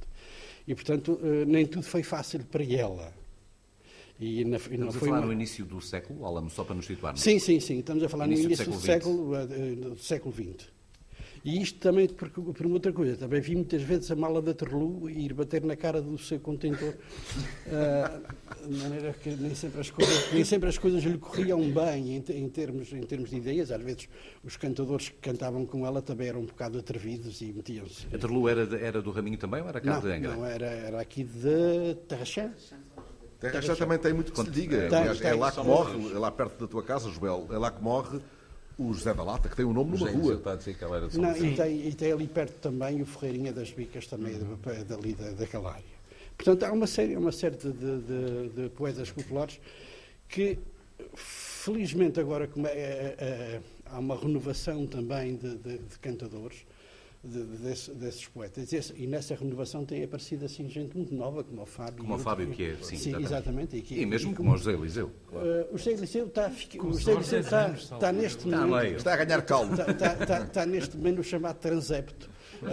E, 0.67 0.73
portanto, 0.75 1.19
uh, 1.21 1.45
nem 1.45 1.65
tudo 1.65 1.85
foi 1.85 2.03
fácil 2.03 2.43
para 2.45 2.63
ela. 2.63 3.13
E 4.19 4.45
na, 4.45 4.57
estamos 4.57 4.95
a 4.95 4.99
falar 4.99 5.19
uma... 5.19 5.25
no 5.25 5.33
início 5.33 5.65
do 5.65 5.81
século, 5.81 6.25
Alamo, 6.25 6.49
só 6.49 6.63
para 6.63 6.75
nos 6.75 6.85
situarmos. 6.85 7.21
Sim, 7.21 7.39
sim, 7.39 7.59
sim. 7.59 7.79
Estamos 7.79 8.03
a 8.03 8.09
falar 8.09 8.27
no 8.27 8.33
início, 8.33 8.49
do 8.49 8.79
século, 8.79 9.31
do 9.31 9.35
século, 9.35 9.95
do 9.95 9.99
século 9.99 10.33
XX. 10.33 10.73
E 11.43 11.61
isto 11.61 11.77
também 11.79 12.07
por, 12.07 12.29
por 12.29 12.65
outra 12.67 12.93
coisa. 12.93 13.17
Também 13.17 13.41
vi 13.41 13.55
muitas 13.55 13.81
vezes 13.81 14.09
a 14.09 14.15
mala 14.15 14.41
da 14.41 14.53
Terlu 14.53 15.09
ir 15.09 15.33
bater 15.33 15.61
na 15.63 15.75
cara 15.75 16.01
do 16.01 16.17
seu 16.17 16.39
contentor. 16.39 16.93
Uh, 17.67 18.23
de 18.65 18.77
maneira 18.81 19.13
que 19.13 19.29
nem 19.31 19.53
sempre 19.53 19.81
as 19.81 19.89
coisas, 19.89 20.33
nem 20.33 20.43
sempre 20.45 20.69
as 20.69 20.77
coisas 20.77 21.03
lhe 21.03 21.17
corriam 21.17 21.59
bem 21.69 22.15
em, 22.15 22.23
em, 22.29 22.49
termos, 22.49 22.93
em 22.93 23.01
termos 23.01 23.29
de 23.29 23.35
ideias. 23.35 23.71
Às 23.71 23.81
vezes 23.81 24.07
os 24.41 24.55
cantadores 24.55 25.09
que 25.09 25.17
cantavam 25.17 25.65
com 25.65 25.85
ela 25.85 26.01
também 26.01 26.29
eram 26.29 26.39
um 26.39 26.45
bocado 26.45 26.79
atrevidos 26.79 27.41
e 27.41 27.51
metiam-se. 27.51 28.07
A 28.13 28.17
Terlu 28.17 28.47
era, 28.47 28.77
era 28.77 29.01
do 29.01 29.11
Raminho 29.11 29.37
também 29.37 29.61
ou 29.61 29.67
era 29.67 29.81
cá 29.81 29.95
não, 29.95 30.01
de 30.01 30.11
Angra? 30.11 30.35
Não, 30.37 30.45
era, 30.45 30.65
era 30.65 31.01
aqui 31.01 31.25
de 31.25 31.95
Terrachã. 32.07 32.53
Terrachã 33.37 33.75
também 33.75 33.97
tem 33.97 34.13
muito 34.13 34.31
que 34.31 34.41
se 34.41 34.49
diga. 34.49 34.87
Tem, 34.87 34.99
é, 34.99 35.13
tem, 35.13 35.31
é 35.31 35.33
lá 35.33 35.51
que 35.51 35.61
morre, 35.61 36.13
é 36.13 36.17
lá 36.17 36.31
perto 36.31 36.57
da 36.61 36.67
tua 36.67 36.81
casa, 36.81 37.11
Joel, 37.11 37.47
é 37.51 37.57
lá 37.57 37.69
que 37.69 37.83
morre 37.83 38.21
o 38.77 38.93
José 38.93 39.13
da 39.13 39.23
Lata, 39.23 39.49
que 39.49 39.55
tem 39.55 39.65
o 39.65 39.69
um 39.69 39.73
nome 39.73 39.97
numa 39.97 40.09
rua. 40.09 40.33
Está 40.35 40.53
a 40.53 40.55
dizer 40.55 40.75
que 40.75 40.83
ela 40.83 40.97
era 40.97 41.07
de 41.07 41.19
Não, 41.19 41.35
e, 41.35 41.55
tem, 41.55 41.87
e 41.87 41.93
tem 41.93 42.11
ali 42.11 42.27
perto 42.27 42.53
também 42.59 43.01
o 43.01 43.05
Ferreirinha 43.05 43.53
das 43.53 43.71
Bicas, 43.71 44.07
também 44.07 44.35
uhum. 44.35 44.57
dali 44.87 45.13
da, 45.13 45.31
daquela 45.31 45.71
área. 45.71 45.93
Portanto, 46.35 46.63
há 46.63 46.71
uma 46.71 46.87
série, 46.87 47.15
uma 47.15 47.31
série 47.31 47.55
de, 47.55 47.71
de, 47.71 48.49
de 48.49 48.69
poetas 48.69 49.11
populares 49.11 49.59
que, 50.27 50.57
felizmente, 51.15 52.19
agora 52.19 52.47
como 52.47 52.67
é, 52.67 52.71
é, 52.71 53.15
é, 53.19 53.61
há 53.85 53.99
uma 53.99 54.15
renovação 54.17 54.87
também 54.87 55.35
de, 55.35 55.55
de 55.55 55.99
cantadores, 56.01 56.65
de, 57.23 57.43
desse, 57.43 57.91
desses 57.91 58.27
poetas. 58.27 58.71
E 58.95 59.07
nessa 59.07 59.33
renovação 59.35 59.85
tem 59.85 60.03
aparecido 60.03 60.45
assim 60.45 60.67
gente 60.69 60.95
muito 60.95 61.15
nova, 61.15 61.43
como 61.43 61.61
o 61.61 61.65
Fábio. 61.65 61.99
Como 61.99 62.15
o 62.15 62.19
Fábio, 62.19 62.49
que 62.51 62.63
é, 62.63 62.75
sim, 62.81 62.97
sim 62.97 63.15
exatamente. 63.15 63.77
E, 63.77 63.81
que, 63.81 63.99
e 63.99 64.05
mesmo 64.05 64.31
e 64.31 64.35
como, 64.35 64.49
como 64.49 64.55
o 64.55 64.57
José 64.57 64.73
Eliseu. 64.73 65.11
Claro. 65.27 65.47
Uh, 65.47 65.73
o 65.73 65.77
José 65.77 65.91
Eliseu 65.91 66.27
está, 66.27 66.47
o 66.49 66.93
José 66.93 67.11
Eliseu 67.13 67.39
está, 67.39 67.69
está 67.69 68.11
neste 68.11 68.45
está 68.45 68.67
momento. 68.67 68.97
Está 68.97 69.13
a 69.13 69.17
ganhar 69.17 69.41
calmo. 69.43 69.71
Está, 69.73 69.91
está, 69.91 70.13
está, 70.13 70.41
está 70.41 70.65
neste 70.65 70.97
momento 70.97 71.23
chamado 71.23 71.57
transepto. 71.57 72.29
Uh, 72.61 72.65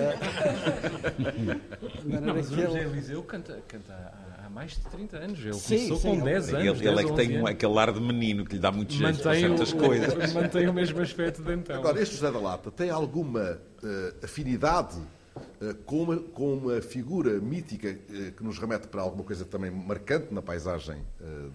não, 2.04 2.34
mas 2.34 2.50
o 2.50 2.54
José 2.56 2.84
Eliseu 2.84 3.22
canta, 3.22 3.62
canta 3.68 4.29
mais 4.60 4.72
de 4.72 4.80
30 4.80 5.16
anos. 5.16 5.40
Ele 5.40 5.54
sim, 5.54 5.76
começou 5.76 5.96
sim, 5.96 6.18
com 6.18 6.24
10 6.24 6.54
anos. 6.54 6.80
Ele, 6.80 6.88
ele 6.88 7.00
é 7.00 7.04
que 7.04 7.12
tem 7.14 7.40
um, 7.40 7.46
aquele 7.46 7.78
ar 7.78 7.92
de 7.92 8.00
menino 8.00 8.44
que 8.44 8.56
lhe 8.56 8.60
dá 8.60 8.70
muito 8.70 8.92
jeito 8.92 9.22
para 9.22 9.34
certas 9.34 9.72
coisas. 9.72 10.32
Mantém 10.34 10.68
o 10.68 10.74
mesmo 10.74 11.00
aspecto 11.00 11.42
de 11.42 11.54
então. 11.54 11.76
Agora, 11.76 12.00
este 12.00 12.16
José 12.16 12.30
da 12.30 12.38
Lata 12.38 12.70
tem 12.70 12.90
alguma 12.90 13.58
uh, 13.82 14.24
afinidade 14.24 14.98
uh, 14.98 15.74
com, 15.86 16.02
uma, 16.02 16.16
com 16.18 16.54
uma 16.54 16.82
figura 16.82 17.40
mítica 17.40 17.88
uh, 17.88 18.32
que 18.32 18.44
nos 18.44 18.58
remete 18.58 18.86
para 18.88 19.00
alguma 19.00 19.24
coisa 19.24 19.46
também 19.46 19.70
marcante 19.70 20.32
na 20.34 20.42
paisagem 20.42 21.02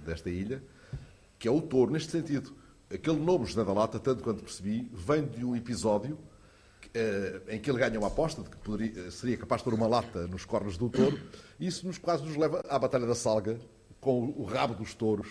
desta 0.04 0.32
ilha, 0.32 0.64
que 1.38 1.48
é 1.48 1.52
o 1.52 1.62
touro, 1.62 1.92
neste 1.92 2.12
sentido. 2.12 2.54
Aquele 2.92 3.20
nome 3.20 3.46
José 3.46 3.64
da 3.64 3.74
Lata, 3.74 4.00
tanto 4.00 4.24
quanto 4.24 4.44
percebi, 4.44 4.90
vem 4.92 5.26
de 5.26 5.46
um 5.46 5.56
episódio 5.56 6.18
em 7.50 7.60
que 7.60 7.70
ele 7.70 7.80
ganha 7.80 8.00
uma 8.00 8.08
aposta 8.08 8.42
de 8.42 8.50
que 8.50 8.58
poderia, 8.58 9.12
seria 9.12 9.38
capaz 9.38 9.62
de 9.62 9.66
pôr 9.66 9.74
uma 9.74 9.88
lata 9.88 10.28
nos 10.28 10.46
cornos 10.46 10.78
do 10.78 10.90
touro, 10.90 11.20
e 11.60 11.68
isso 11.68 11.86
nos 11.86 11.98
quase 11.98 12.24
nos 12.24 12.36
leva 12.36 12.62
à 12.70 12.80
Batalha 12.80 13.06
da 13.06 13.16
Salga, 13.16 13.60
com 14.00 14.34
o 14.38 14.44
rabo 14.44 14.76
dos 14.76 14.94
touros 14.94 15.28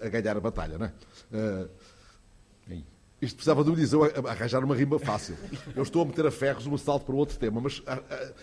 a 0.00 0.08
ganhar 0.08 0.36
a 0.36 0.40
batalha, 0.40 0.78
não 0.78 0.86
é? 0.86 0.92
Uh, 1.32 1.68
isto 3.20 3.34
precisava 3.34 3.64
do 3.64 3.72
Eliseu 3.72 4.04
arranjar 4.28 4.62
uma 4.62 4.76
rima 4.76 4.96
fácil. 4.98 5.36
Eu 5.74 5.82
estou 5.82 6.02
a 6.02 6.04
meter 6.04 6.24
a 6.24 6.30
ferros 6.30 6.66
um 6.66 6.78
salto 6.78 7.04
para 7.04 7.16
outro 7.16 7.36
tema, 7.36 7.60
mas 7.60 7.80
uh, 7.80 7.82
uh, 7.82 8.34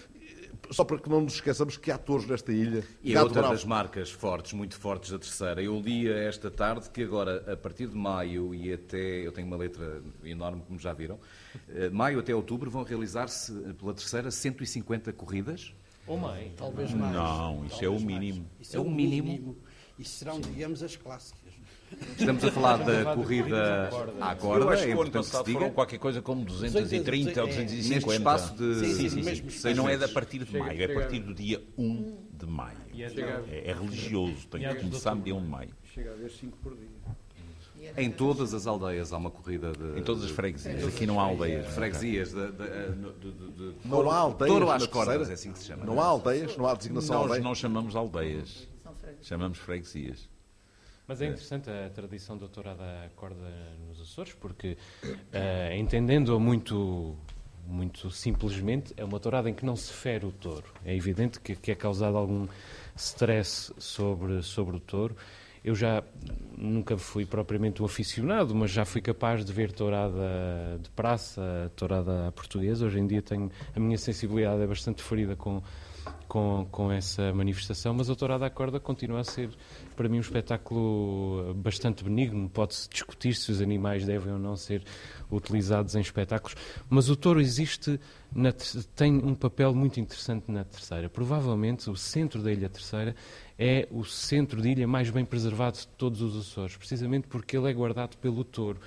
só 0.72 0.84
para 0.84 0.98
que 0.98 1.10
não 1.10 1.22
nos 1.22 1.36
esqueçamos 1.36 1.77
que 1.77 1.91
há 1.91 1.95
atores 1.95 2.27
nesta 2.27 2.52
ilha. 2.52 2.84
E 3.03 3.14
é 3.14 3.22
outra 3.22 3.41
das 3.44 3.64
marcas 3.64 4.11
fortes, 4.11 4.53
muito 4.53 4.77
fortes 4.77 5.11
da 5.11 5.19
terceira. 5.19 5.61
Eu 5.61 5.80
li 5.80 6.10
esta 6.10 6.49
tarde 6.52 6.90
que 6.90 7.03
agora, 7.03 7.52
a 7.52 7.57
partir 7.57 7.88
de 7.88 7.95
maio 7.95 8.53
e 8.53 8.73
até, 8.73 9.26
eu 9.26 9.32
tenho 9.32 9.48
uma 9.48 9.57
letra 9.57 10.02
enorme, 10.23 10.61
como 10.68 10.80
já 10.80 10.94
viram, 10.94 11.19
eh, 11.69 11.90
maio 11.90 12.19
até 12.19 12.34
outubro 12.34 12.69
vão 12.69 12.84
realizar-se 12.84 13.52
pela 13.73 13.94
terceira 13.94 14.32
150 14.32 15.14
corridas. 15.14 15.73
Ou 16.07 16.18
mais. 16.18 16.52
Talvez 16.56 16.94
mais. 16.94 17.14
Não, 17.14 17.65
isso 17.65 17.80
Talvez 17.80 17.84
é 17.84 17.90
o 17.90 17.99
mínimo. 17.99 18.49
Isso 18.60 18.76
é, 18.76 18.80
é 18.80 18.82
o 18.82 18.90
mínimo. 18.90 19.27
mínimo. 19.27 19.57
Isso 19.98 20.18
serão, 20.18 20.40
digamos, 20.40 20.84
as 20.84 20.95
clássicas. 20.95 21.44
Estamos 22.17 22.43
a 22.43 22.51
falar 22.51 22.77
da 22.77 23.15
corrida 23.15 23.89
à 24.22 24.35
corda. 24.35 24.65
Eu 24.65 24.69
acho 24.69 24.85
que 24.85 24.93
o 24.93 25.01
ano 25.01 25.11
passado 25.11 25.51
foram 25.51 25.72
qualquer 25.72 25.97
coisa 25.97 26.22
como 26.22 26.45
230 26.45 27.41
ou 27.41 27.47
250. 27.47 27.95
Neste 27.95 28.09
espaço 28.09 28.55
de... 28.55 28.76
Sim, 28.76 29.09
sim, 29.09 29.49
sim. 29.49 29.73
não 29.73 29.89
é 29.89 29.95
a 29.95 30.07
partir 30.07 30.43
de 30.43 30.57
maio, 30.57 30.81
é 30.81 30.85
a 30.85 30.93
partir 30.93 31.19
do 31.19 31.34
dia 31.34 31.61
1 31.77 32.17
de 32.34 32.45
maio. 32.45 32.77
É, 32.97 33.69
é 33.69 33.73
religioso, 33.73 34.47
tem 34.47 34.61
que 34.61 34.76
começar 34.76 35.15
no 35.15 35.22
dia 35.22 35.35
1 35.35 35.41
de 35.41 35.47
maio. 35.47 35.69
Chega 35.93 36.11
a 36.11 36.13
haver 36.13 36.31
5 36.31 36.57
por 36.57 36.76
dia. 36.76 36.95
Em 37.97 38.11
todas 38.11 38.53
as 38.53 38.65
aldeias 38.65 39.13
há 39.13 39.17
uma 39.17 39.30
corrida 39.30 39.72
de. 39.72 39.99
Em 39.99 40.03
todas 40.03 40.23
as 40.23 40.31
freguesias. 40.31 40.88
Aqui 40.88 41.05
não 41.05 41.19
há 41.19 41.23
aldeias. 41.23 41.67
Freguesias. 41.67 42.34
De, 42.34 42.51
de, 42.51 43.31
de, 43.31 43.76
não 43.85 44.09
há 44.09 44.17
aldeias. 44.17 44.51
Touro 44.51 44.72
às 44.72 44.88
cordas, 44.88 45.30
é 45.30 45.34
assim 45.34 45.51
que 45.51 45.59
se 45.59 45.65
chama. 45.65 45.85
Não 45.85 46.01
há 46.01 46.05
aldeias, 46.05 46.57
não 46.57 46.65
há 46.65 46.73
designação 46.73 47.15
Nós 47.15 47.26
aldeia. 47.26 47.43
não 47.43 47.53
chamamos 47.53 47.95
aldeias. 47.95 48.67
Chamamos 49.22 49.57
freguesias. 49.59 50.27
Mas 51.07 51.22
é 51.22 51.26
interessante 51.26 51.69
a 51.69 51.90
tradição 51.90 52.38
da 52.38 52.48
tourada 52.48 52.84
à 52.84 53.10
corda 53.15 53.48
nos 53.88 54.02
Açores, 54.02 54.34
porque, 54.34 54.76
uh, 55.03 55.73
entendendo-a 55.76 56.40
muito, 56.40 57.15
muito 57.68 58.10
simplesmente, 58.10 58.91
é 58.98 59.06
uma 59.06 59.19
tourada 59.19 59.48
em 59.49 59.53
que 59.53 59.64
não 59.64 59.76
se 59.76 59.94
fere 59.94 60.26
o 60.26 60.32
touro. 60.32 60.65
É 60.84 60.95
evidente 60.95 61.40
que, 61.40 61.56
que 61.56 61.72
é 61.72 61.76
causado 61.76 62.18
algum 62.18 62.48
stress 62.95 63.72
sobre, 63.77 64.41
sobre 64.41 64.77
o 64.77 64.80
touro. 64.80 65.15
Eu 65.64 65.76
já 65.76 66.03
nunca 66.57 66.98
fui 66.98 67.26
propriamente 67.26 67.82
um 67.82 67.86
aficionado, 67.86 68.53
mas 68.53 68.72
já 68.72 68.86
fui 68.86 69.02
capaz 69.02 69.44
de 69.44 69.52
ver 69.52 69.72
tourada 69.72 70.80
de 70.80 70.90
praça, 70.91 71.72
tourada 71.76 72.32
portuguesa. 72.34 72.86
Hoje 72.86 72.99
em 72.99 73.07
dia 73.07 73.22
tenho 73.22 73.52
a 73.76 73.80
minha 73.80 73.98
sensibilidade 73.98 74.61
é 74.61 74.68
bastante 74.68 75.02
ferida 75.02 75.36
com 75.36 75.64
com, 76.27 76.68
com 76.72 76.91
essa 76.91 77.34
manifestação, 77.34 77.94
mas 77.94 78.10
a 78.10 78.15
Tourada 78.15 78.45
à 78.45 78.49
Corda 78.49 78.80
continua 78.80 79.22
a 79.22 79.23
ser, 79.23 79.49
para 79.95 80.10
mim, 80.10 80.18
um 80.18 80.22
espetáculo 80.22 81.53
bastante 81.56 82.03
benigno. 82.03 82.49
Pode-se 82.49 82.90
discutir 82.90 83.36
se 83.36 83.52
os 83.52 83.61
animais 83.61 84.06
devem 84.06 84.34
ou 84.34 84.40
não 84.40 84.56
ser 84.56 84.84
utilizados 85.32 85.95
em 85.95 86.02
espetáculos, 86.02 86.56
mas 86.90 87.10
o 87.10 87.15
touro 87.15 87.40
existe, 87.40 87.99
na, 88.34 88.52
tem 88.95 89.14
um 89.15 89.34
papel 89.34 89.73
muito 89.73 89.99
interessante 89.99 90.52
na 90.52 90.64
Terceira. 90.64 91.10
Provavelmente 91.10 91.90
o 91.90 91.95
centro 91.95 92.41
da 92.41 92.52
Ilha 92.52 92.69
Terceira 92.69 93.15
é 93.57 93.88
o 93.90 94.03
centro 94.03 94.61
de 94.61 94.69
ilha 94.69 94.88
mais 94.88 95.10
bem 95.10 95.23
preservado 95.23 95.77
de 95.77 95.88
todos 95.88 96.22
os 96.22 96.36
Açores, 96.36 96.76
precisamente 96.76 97.27
porque 97.27 97.57
ele 97.57 97.69
é 97.69 97.73
guardado 97.73 98.18
pelo 98.18 98.44
touro. 98.44 98.80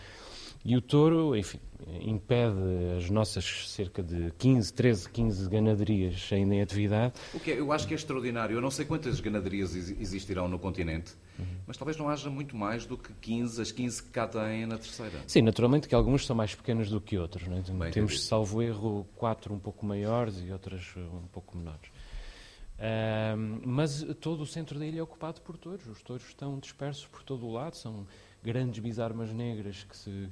E 0.69 0.77
o 0.77 0.83
touro, 0.83 1.35
enfim, 1.35 1.59
impede 2.03 2.59
as 2.99 3.09
nossas 3.09 3.71
cerca 3.71 4.03
de 4.03 4.31
15, 4.33 4.71
13, 4.71 5.09
15 5.09 5.49
ganaderias 5.49 6.29
ainda 6.31 6.57
em 6.57 6.61
atividade. 6.61 7.15
O 7.33 7.41
que 7.41 7.53
é, 7.53 7.59
eu 7.59 7.73
acho 7.73 7.89
que 7.89 7.95
é 7.95 7.97
extraordinário. 7.97 8.55
Eu 8.55 8.61
não 8.61 8.71
sei 8.71 8.85
quantas 8.85 9.19
ganaderias 9.19 9.75
existirão 9.75 10.47
no 10.47 10.59
continente, 10.59 11.15
uhum. 11.39 11.47
mas 11.67 11.79
talvez 11.79 11.97
não 11.97 12.11
haja 12.11 12.29
muito 12.29 12.55
mais 12.55 12.85
do 12.85 12.99
que 12.99 13.11
15, 13.15 13.63
as 13.63 13.73
15 13.73 14.03
que 14.03 14.11
cá 14.11 14.29
têm 14.29 14.67
na 14.67 14.77
terceira. 14.77 15.19
Sim, 15.27 15.41
naturalmente 15.41 15.89
que 15.89 15.95
algumas 15.95 16.27
são 16.27 16.37
mais 16.37 16.55
pequenas 16.55 16.91
do 16.91 17.01
que 17.01 17.17
outras. 17.17 17.49
Não 17.49 17.57
é? 17.57 17.63
Bem, 17.63 17.91
Temos, 17.91 18.13
entendi. 18.13 18.19
salvo 18.19 18.61
erro, 18.61 19.07
quatro 19.17 19.55
um 19.55 19.59
pouco 19.59 19.87
maiores 19.87 20.39
e 20.47 20.53
outras 20.53 20.83
um 20.99 21.29
pouco 21.33 21.57
menores. 21.57 21.89
Uh, 22.79 23.67
mas 23.67 24.03
todo 24.21 24.43
o 24.43 24.47
centro 24.47 24.79
da 24.79 24.85
ilha 24.85 25.01
é 25.01 25.03
ocupado 25.03 25.41
por 25.41 25.57
touros. 25.57 25.87
Os 25.87 26.03
touros 26.03 26.27
estão 26.29 26.59
dispersos 26.59 27.07
por 27.07 27.23
todo 27.23 27.47
o 27.47 27.53
lado, 27.55 27.75
são 27.75 28.07
grandes 28.43 28.79
bisarmas 28.79 29.33
negras 29.33 29.83
que 29.85 29.97
se, 29.97 30.29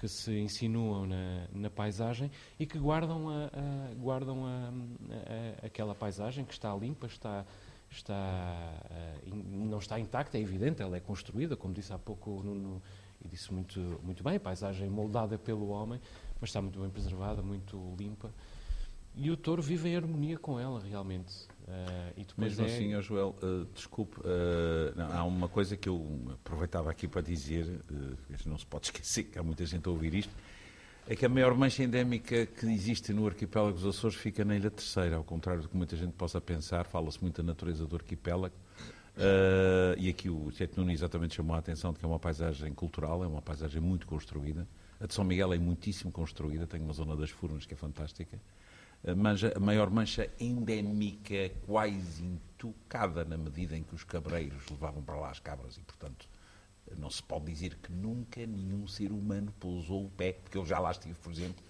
que 0.00 0.08
se 0.08 0.32
insinuam 0.32 1.06
na, 1.06 1.46
na 1.52 1.68
paisagem 1.68 2.30
e 2.58 2.64
que 2.64 2.78
guardam, 2.78 3.28
a, 3.28 3.50
a 3.52 3.94
guardam 3.96 4.46
a, 4.46 4.72
a, 5.62 5.66
aquela 5.66 5.94
paisagem 5.94 6.42
que 6.42 6.54
está 6.54 6.74
limpa, 6.74 7.06
está, 7.06 7.44
está, 7.90 8.82
não 9.26 9.76
está 9.76 10.00
intacta, 10.00 10.38
é 10.38 10.40
evidente, 10.40 10.80
ela 10.80 10.96
é 10.96 11.00
construída, 11.00 11.54
como 11.54 11.74
disse 11.74 11.92
há 11.92 11.98
pouco 11.98 12.30
o 12.30 12.42
Nuno, 12.42 12.82
e 13.22 13.28
disse 13.28 13.52
muito, 13.52 13.78
muito 14.02 14.24
bem, 14.24 14.36
a 14.36 14.40
paisagem 14.40 14.88
moldada 14.88 15.36
pelo 15.36 15.68
homem, 15.68 16.00
mas 16.40 16.48
está 16.48 16.62
muito 16.62 16.80
bem 16.80 16.88
preservada, 16.88 17.42
muito 17.42 17.94
limpa. 17.98 18.32
E 19.14 19.30
o 19.30 19.36
touro 19.36 19.60
vive 19.60 19.88
em 19.88 19.96
harmonia 19.96 20.38
com 20.38 20.58
ela, 20.58 20.80
realmente. 20.80 21.46
Uh, 21.66 22.40
Mesmo 22.40 22.64
é... 22.64 22.66
assim, 22.66 22.94
oh 22.94 23.02
Joel, 23.02 23.36
uh, 23.42 23.64
desculpe, 23.74 24.18
uh, 24.20 24.96
não, 24.96 25.12
há 25.12 25.24
uma 25.24 25.48
coisa 25.48 25.76
que 25.76 25.88
eu 25.88 26.20
aproveitava 26.32 26.90
aqui 26.90 27.06
para 27.06 27.20
dizer, 27.20 27.80
uh, 27.90 28.16
não 28.46 28.58
se 28.58 28.66
pode 28.66 28.86
esquecer 28.90 29.24
que 29.24 29.38
há 29.38 29.42
muita 29.42 29.64
gente 29.66 29.86
a 29.86 29.90
ouvir 29.90 30.14
isto, 30.14 30.34
é 31.06 31.14
que 31.14 31.24
a 31.24 31.28
maior 31.28 31.54
mancha 31.54 31.82
endémica 31.82 32.46
que 32.46 32.66
existe 32.66 33.12
no 33.12 33.26
arquipélago 33.26 33.74
dos 33.74 33.86
Açores 33.86 34.16
fica 34.16 34.44
na 34.44 34.56
Ilha 34.56 34.70
Terceira, 34.70 35.16
ao 35.16 35.24
contrário 35.24 35.62
do 35.62 35.68
que 35.68 35.76
muita 35.76 35.96
gente 35.96 36.12
possa 36.12 36.40
pensar, 36.40 36.86
fala-se 36.86 37.20
muito 37.20 37.42
da 37.42 37.46
natureza 37.46 37.86
do 37.86 37.96
arquipélago, 37.96 38.54
e 39.98 40.08
aqui 40.08 40.30
o 40.30 40.50
Tieto 40.52 40.78
Nuno 40.78 40.92
exatamente 40.92 41.34
chamou 41.34 41.56
a 41.56 41.58
atenção 41.58 41.92
de 41.92 41.98
que 41.98 42.04
é 42.04 42.08
uma 42.08 42.18
paisagem 42.18 42.72
cultural, 42.72 43.24
é 43.24 43.26
uma 43.26 43.42
paisagem 43.42 43.80
muito 43.80 44.06
construída, 44.06 44.68
a 45.00 45.06
de 45.06 45.14
São 45.14 45.24
Miguel 45.24 45.52
é 45.52 45.58
muitíssimo 45.58 46.12
construída, 46.12 46.66
tem 46.66 46.80
uma 46.80 46.92
zona 46.92 47.16
das 47.16 47.30
Furnas 47.30 47.66
que 47.66 47.74
é 47.74 47.76
fantástica, 47.76 48.38
a, 49.06 49.56
a 49.56 49.60
maior 49.60 49.90
mancha 49.90 50.28
endémica 50.38 51.50
quase 51.66 52.22
intocada 52.22 53.24
na 53.24 53.38
medida 53.38 53.76
em 53.76 53.82
que 53.82 53.94
os 53.94 54.04
cabreiros 54.04 54.68
levavam 54.70 55.02
para 55.02 55.16
lá 55.16 55.30
as 55.30 55.40
cabras 55.40 55.76
e, 55.76 55.80
portanto, 55.80 56.28
não 56.98 57.10
se 57.10 57.22
pode 57.22 57.46
dizer 57.46 57.76
que 57.76 57.92
nunca 57.92 58.44
nenhum 58.46 58.86
ser 58.86 59.12
humano 59.12 59.52
pousou 59.58 60.06
o 60.06 60.10
pé, 60.10 60.32
porque 60.32 60.58
eu 60.58 60.66
já 60.66 60.78
lá 60.78 60.90
estive, 60.90 61.14
por 61.14 61.32
exemplo, 61.32 61.62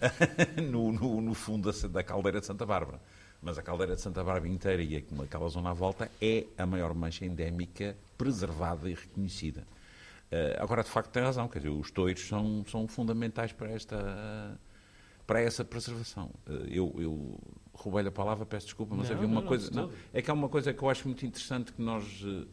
no, 0.70 0.92
no, 0.92 1.20
no, 1.20 1.34
fundo 1.34 1.72
da, 1.72 1.88
da, 1.88 2.02
caldeira 2.02 2.40
de 2.40 2.46
Santa 2.46 2.66
Bárbara. 2.66 3.00
Mas 3.40 3.58
a 3.58 3.62
caldeira 3.62 3.94
de 3.94 4.00
Santa 4.00 4.22
Bárbara 4.22 4.48
inteira 4.48 4.82
e 4.82 4.96
aquela 4.96 5.48
zona 5.48 5.70
à 5.70 5.72
volta 5.72 6.10
é 6.20 6.46
a 6.58 6.66
maior 6.66 6.94
mancha 6.94 7.24
endémica 7.24 7.96
preservada 8.16 8.88
e 8.88 8.94
reconhecida. 8.94 9.66
Uh, 10.30 10.60
agora, 10.62 10.82
de 10.82 10.90
facto, 10.90 11.10
tem 11.10 11.22
razão, 11.22 11.46
quer 11.48 11.60
dizer, 11.60 11.70
os 11.70 11.90
toiros 11.90 12.26
são, 12.26 12.64
são 12.66 12.88
fundamentais 12.88 13.52
para 13.52 13.70
esta 13.70 14.58
para 15.26 15.40
essa 15.40 15.64
preservação. 15.64 16.30
Eh, 16.46 16.66
eu, 16.70 16.94
eu 16.98 17.38
roubei 17.72 18.06
a 18.06 18.12
palavra, 18.12 18.46
peço 18.46 18.66
desculpa, 18.66 18.94
mas 18.94 19.08
não, 19.08 19.16
havia 19.16 19.28
uma 19.28 19.40
não, 19.40 19.48
coisa. 19.48 19.70
Não, 19.70 19.90
é 20.12 20.22
que 20.22 20.30
há 20.30 20.34
uma 20.34 20.48
coisa 20.48 20.72
que 20.72 20.82
eu 20.82 20.88
acho 20.88 21.06
muito 21.06 21.26
interessante 21.26 21.72
que 21.72 21.82
nós. 21.82 22.22
Uh, 22.22 22.46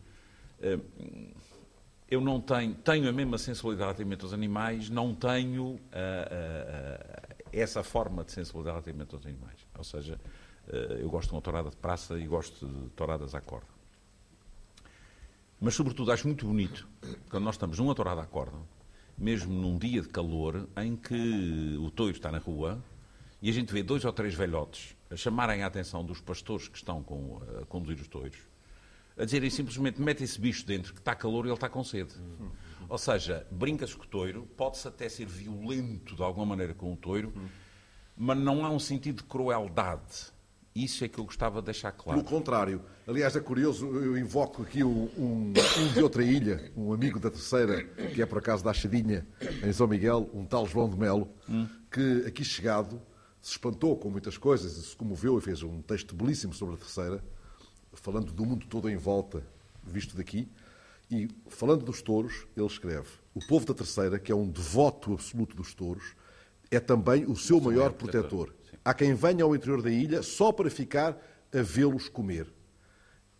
eu 2.10 2.22
não 2.22 2.40
tenho, 2.40 2.76
tenho 2.76 3.10
a 3.10 3.12
mesma 3.12 3.38
sensibilidade 3.38 3.86
relativamente 3.86 4.24
aos 4.24 4.34
animais, 4.34 4.88
não 4.88 5.16
tenho 5.16 5.80
essa 7.52 7.82
forma 7.82 8.24
de 8.24 8.32
sensibilidade 8.32 8.76
relativamente 8.76 9.16
aos 9.16 9.26
animais. 9.26 9.68
Ou 9.76 9.84
seja, 9.84 10.20
eu 11.00 11.10
gosto 11.10 11.30
de 11.30 11.36
uma 11.36 11.42
tourada 11.42 11.72
de 11.72 11.76
praça 11.76 12.20
e 12.20 12.28
gosto 12.28 12.68
de 12.68 12.90
touradas 12.92 13.34
à 13.34 13.42
corda. 13.42 13.68
Mas, 15.60 15.74
sobretudo, 15.74 16.12
acho 16.12 16.28
muito 16.28 16.46
bonito 16.46 16.88
quando 17.32 17.46
nós 17.46 17.56
estamos 17.56 17.80
numa 17.80 17.96
tourada 17.96 18.22
à 18.22 18.26
corda 18.26 18.58
mesmo 19.18 19.54
num 19.54 19.78
dia 19.78 20.02
de 20.02 20.10
calor, 20.10 20.68
em 20.78 20.96
que 20.96 21.78
o 21.80 21.90
touro 21.92 22.12
está 22.12 22.32
na 22.32 22.40
rua 22.40 22.84
e 23.42 23.50
a 23.50 23.54
gente 23.54 23.74
vê 23.74 23.84
dois 23.84 24.06
ou 24.06 24.14
três 24.14 24.34
velhotes 24.34 24.96
a 25.14 25.16
chamarem 25.16 25.64
a 25.64 25.68
atenção 25.68 26.04
dos 26.04 26.20
pastores 26.20 26.68
que 26.68 26.78
estão 26.78 27.04
com, 27.04 27.40
a 27.62 27.66
conduzir 27.66 28.02
os 28.02 28.08
touros, 28.08 28.38
a 29.16 29.26
dizerem 29.26 29.50
simplesmente 29.50 30.02
mete 30.02 30.24
esse 30.24 30.42
bicho 30.42 30.66
dentro 30.66 30.92
que 30.92 31.00
está 31.00 31.14
calor 31.14 31.46
e 31.46 31.50
ele 31.50 31.54
está 31.54 31.70
com 31.70 31.84
sede. 31.84 32.14
Ou 32.90 32.98
seja, 32.98 33.46
brinca-se 33.52 33.96
com 33.96 34.04
o 34.04 34.08
touro, 34.08 34.48
pode-se 34.58 34.88
até 34.88 35.08
ser 35.08 35.28
violento 35.28 36.16
de 36.16 36.24
alguma 36.24 36.48
maneira 36.48 36.74
com 36.74 36.92
o 36.92 36.96
touro, 36.96 37.32
mas 38.18 38.38
não 38.38 38.66
há 38.66 38.70
um 38.70 38.80
sentido 38.80 39.18
de 39.18 39.24
crueldade 39.24 40.33
isso 40.76 41.04
é 41.04 41.08
que 41.08 41.20
eu 41.20 41.26
gostava 41.26 41.60
de 41.60 41.66
deixar 41.66 41.92
claro. 41.92 42.20
Pelo 42.20 42.30
contrário. 42.30 42.82
Aliás, 43.08 43.36
é 43.36 43.40
curioso, 43.40 43.86
eu 43.86 44.18
invoco 44.18 44.64
aqui 44.64 44.84
um, 44.84 45.10
um, 45.18 45.54
um, 45.54 45.94
de 45.94 46.02
outra 46.02 46.24
ilha, 46.24 46.72
um 46.76 46.92
amigo 46.92 47.20
da 47.20 47.30
terceira, 47.30 47.84
que 47.84 48.22
é 48.22 48.26
por 48.26 48.40
acaso 48.40 48.64
da 48.64 48.72
Achadinha, 48.72 49.28
em 49.64 49.72
São 49.72 49.88
Miguel, 49.88 50.30
um 50.34 50.46
tal 50.46 50.66
João 50.66 50.90
de 50.90 50.98
Melo, 50.98 51.30
hum. 51.48 51.68
que 51.92 52.24
aqui 52.26 52.44
chegado 52.44 53.00
se 53.40 53.52
espantou 53.52 53.98
com 53.98 54.10
muitas 54.10 54.38
coisas, 54.38 54.72
se 54.72 54.96
comoveu 54.96 55.38
e 55.38 55.42
fez 55.42 55.62
um 55.62 55.82
texto 55.82 56.16
belíssimo 56.16 56.54
sobre 56.54 56.76
a 56.76 56.78
terceira, 56.78 57.24
falando 57.94 58.32
do 58.32 58.46
mundo 58.46 58.66
todo 58.66 58.90
em 58.90 58.98
volta, 58.98 59.46
visto 59.84 60.16
daqui. 60.16 60.50
E 61.12 61.28
falando 61.50 61.84
dos 61.84 62.02
touros, 62.02 62.48
ele 62.56 62.66
escreve: 62.66 63.10
O 63.36 63.46
povo 63.46 63.66
da 63.66 63.74
terceira, 63.74 64.18
que 64.18 64.32
é 64.32 64.36
um 64.36 64.50
devoto 64.50 65.14
absoluto 65.14 65.56
dos 65.56 65.74
touros, 65.74 66.16
é 66.72 66.80
também 66.80 67.26
o 67.26 67.36
seu 67.36 67.60
maior 67.60 67.92
protetor. 67.92 68.54
Há 68.84 68.94
quem 68.94 69.14
venha 69.14 69.44
ao 69.44 69.56
interior 69.56 69.82
da 69.82 69.90
ilha 69.90 70.22
só 70.22 70.52
para 70.52 70.70
ficar 70.70 71.18
a 71.54 71.62
vê-los 71.62 72.10
comer. 72.10 72.48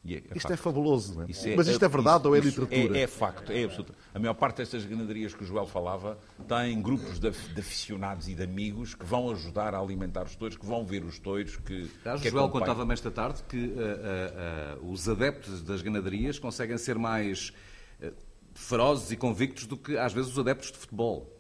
É, 0.06 0.16
é 0.16 0.18
isto 0.18 0.34
facto. 0.34 0.52
é 0.52 0.58
fabuloso, 0.58 1.16
não 1.16 1.22
é? 1.22 1.26
é 1.26 1.56
Mas 1.56 1.68
isto 1.68 1.86
é, 1.86 1.88
verdade 1.88 2.20
isso, 2.20 2.28
ou 2.28 2.36
é 2.36 2.40
literatura? 2.40 2.98
É, 2.98 3.04
é, 3.04 3.08
facto, 3.08 3.52
é 3.54 3.64
absoluto. 3.64 3.94
A 4.14 4.20
maior 4.20 4.34
parte 4.34 4.58
destas 4.58 4.84
ganaderias 4.86 5.34
que 5.34 5.44
o 5.44 5.46
Joel 5.46 5.66
falava 5.66 6.20
tem 6.46 6.82
grupos 6.82 7.20
de, 7.20 7.32
de, 7.32 7.60
aficionados 7.60 8.28
e 8.28 8.36
de 8.36 8.44
amigos 8.44 8.94
que 8.94 9.06
vão 9.06 9.32
ajudar 9.32 9.74
a 9.74 9.80
alimentar 9.80 10.26
os 10.26 10.36
touros, 10.36 10.58
que 10.58 10.66
vão 10.66 10.86
ver 10.86 11.06
os 11.06 11.20
touros. 11.20 11.56
Que, 11.56 11.90
o 12.06 12.30
Joel 12.30 12.50
contava-me 12.50 12.92
esta 12.92 13.10
tarde 13.10 13.44
que 13.48 13.58
uh, 13.58 14.82
uh, 14.82 14.84
uh, 14.84 14.92
os 14.92 15.08
adeptos 15.08 15.62
das 15.62 15.82
ganaderias 15.82 16.38
conseguem 16.38 16.78
ser 16.78 16.98
mais 17.00 17.54
ferozes 18.54 19.10
e 19.12 19.16
convictos 19.16 19.66
do 19.66 19.78
que, 19.78 19.98
às 19.98 20.12
vezes, 20.12 20.32
os 20.32 20.40
adeptos 20.40 20.72
de 20.72 20.78
futebol. 20.78 21.32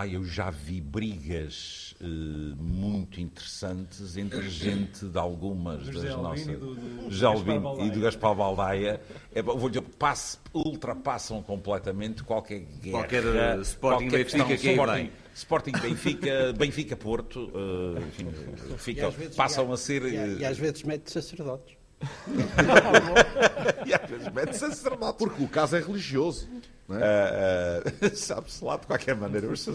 Ah, 0.00 0.06
eu 0.06 0.24
já 0.24 0.48
vi 0.48 0.80
brigas 0.80 1.92
uh, 2.00 2.06
muito 2.06 3.20
interessantes 3.20 4.16
entre 4.16 4.42
gente 4.48 5.06
de 5.06 5.18
algumas 5.18 5.88
das 5.88 6.04
nossas. 6.14 6.46
Do, 6.46 6.76
do, 6.76 7.84
e 7.84 7.90
do 7.90 8.00
Gaspar 8.02 8.32
Baldaia. 8.32 9.00
É, 9.34 9.42
vou 9.42 9.68
dizer, 9.68 9.82
passe, 9.98 10.38
ultrapassam 10.54 11.42
completamente 11.42 12.22
qualquer 12.22 12.60
guerra. 12.60 12.98
Qualquer 12.98 13.24
uh, 13.24 13.60
Sporting 13.60 14.08
qualquer 14.08 14.24
Benfica 14.24 14.56
que 14.56 14.70
Sporting, 14.70 15.10
Sporting 15.34 15.72
Benfica, 15.72 16.52
Benfica 16.52 16.96
Porto, 16.96 17.50
uh, 17.52 17.98
enfim, 17.98 18.28
fica, 18.76 19.12
passam 19.34 19.72
a 19.72 19.76
ser. 19.76 20.04
E, 20.04 20.38
e 20.38 20.44
às 20.44 20.58
vezes 20.58 20.84
mete 20.84 21.10
sacerdotes. 21.10 21.76
e 23.84 23.92
às 23.92 24.08
vezes 24.08 24.32
mete 24.32 24.56
sacerdotes. 24.56 25.18
Porque 25.18 25.42
o 25.42 25.48
caso 25.48 25.74
é 25.74 25.80
religioso. 25.80 26.48
É? 26.90 27.82
Uh, 28.04 28.06
uh, 28.06 28.16
Sabe-se 28.16 28.64
lá 28.64 28.76
de 28.76 28.86
qualquer 28.86 29.14
maneira. 29.14 29.46
Os, 29.46 29.68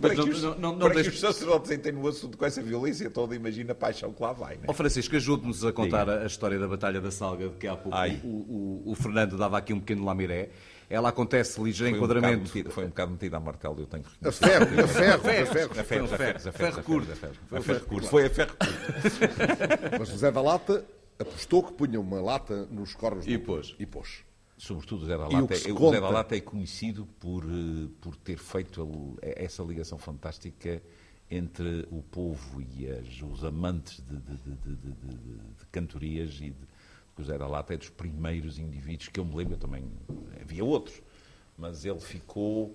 para 0.00 0.14
que 0.14 0.20
os, 0.20 0.42
não, 0.42 0.54
não, 0.56 0.76
não 0.76 0.90
para 0.90 1.02
que 1.02 1.08
os 1.08 1.20
sacerdotes 1.20 1.70
entrem 1.70 1.94
no 1.94 2.06
assunto 2.08 2.36
com 2.36 2.44
essa 2.44 2.60
violência 2.60 3.08
toda, 3.10 3.36
imagina 3.36 3.72
a 3.72 3.74
paixão 3.74 4.12
que 4.12 4.20
lá 4.20 4.32
vai. 4.32 4.56
Né? 4.56 4.64
Oh, 4.66 4.72
Francisco, 4.72 5.14
ajude-nos 5.14 5.64
a 5.64 5.72
contar 5.72 6.04
Diga. 6.04 6.22
a 6.22 6.26
história 6.26 6.58
da 6.58 6.66
Batalha 6.66 7.00
da 7.00 7.10
Salga, 7.10 7.48
de 7.48 7.56
que 7.56 7.68
há 7.68 7.76
pouco 7.76 7.96
o, 8.24 8.28
o, 8.28 8.92
o, 8.92 8.94
Fernando 8.94 9.36
dava 9.36 9.58
aqui 9.58 9.72
um 9.72 9.80
pequeno 9.80 10.04
lamiré. 10.04 10.50
Ela 10.90 11.10
acontece 11.10 11.62
ligeiro 11.62 11.94
enquadramento. 11.94 12.38
Um 12.38 12.42
metida, 12.44 12.70
foi 12.70 12.84
um 12.84 12.88
bocado 12.88 13.12
metida 13.12 13.36
a 13.36 13.40
martelo, 13.40 13.76
eu 13.78 13.86
tenho 13.86 14.02
que 14.02 14.10
reconhecer. 14.10 14.44
A 14.44 14.48
ferro, 14.48 14.64
a 14.64 14.88
ferro, 14.88 15.20
a 15.20 15.84
ferro. 15.84 16.04
A 16.04 16.14
ferro, 16.14 16.38
a 16.48 16.52
ferro 16.52 16.82
curto. 16.82 18.08
Foi 18.08 18.26
a 18.26 18.30
ferro 18.30 18.56
curto. 18.56 18.68
Mas 19.98 20.08
José 20.08 20.32
da 20.32 20.40
Lata 20.40 20.84
apostou 21.18 21.62
que 21.62 21.72
punha 21.72 22.00
uma 22.00 22.20
lata 22.20 22.66
nos 22.70 22.94
cornos 22.94 23.26
e 23.26 23.36
pôs. 23.38 23.74
E 23.78 23.84
pôs. 23.84 24.27
Sobretudo 24.58 25.04
o 25.04 25.06
Zé 25.06 25.16
da 25.16 25.28
Lata, 25.28 25.54
é, 25.54 25.72
o 25.72 25.90
Zé 25.90 26.00
da 26.00 26.08
Lata 26.10 26.36
é 26.36 26.40
conhecido 26.40 27.06
por, 27.20 27.44
eh, 27.44 27.88
por 28.00 28.16
ter 28.16 28.38
feito 28.38 29.16
essa 29.22 29.62
ligação 29.62 29.96
fantástica 29.98 30.82
entre 31.30 31.86
o 31.92 32.02
povo 32.02 32.60
e 32.60 32.90
as, 32.90 33.22
os 33.22 33.44
amantes 33.44 34.02
de, 34.08 34.16
de, 34.16 34.36
de, 34.36 34.76
de, 34.76 35.66
cantorias 35.70 36.34
e 36.40 36.50
de, 36.50 36.56
o 37.16 37.22
Zé 37.22 37.38
da 37.38 37.46
Lata 37.46 37.74
é 37.74 37.76
dos 37.76 37.88
primeiros 37.90 38.58
indivíduos 38.58 39.08
que 39.08 39.20
eu 39.20 39.24
me 39.24 39.36
lembro, 39.36 39.54
eu 39.54 39.58
também 39.58 39.84
havia 40.40 40.64
outros, 40.64 41.00
mas 41.56 41.84
ele 41.84 42.00
ficou, 42.00 42.74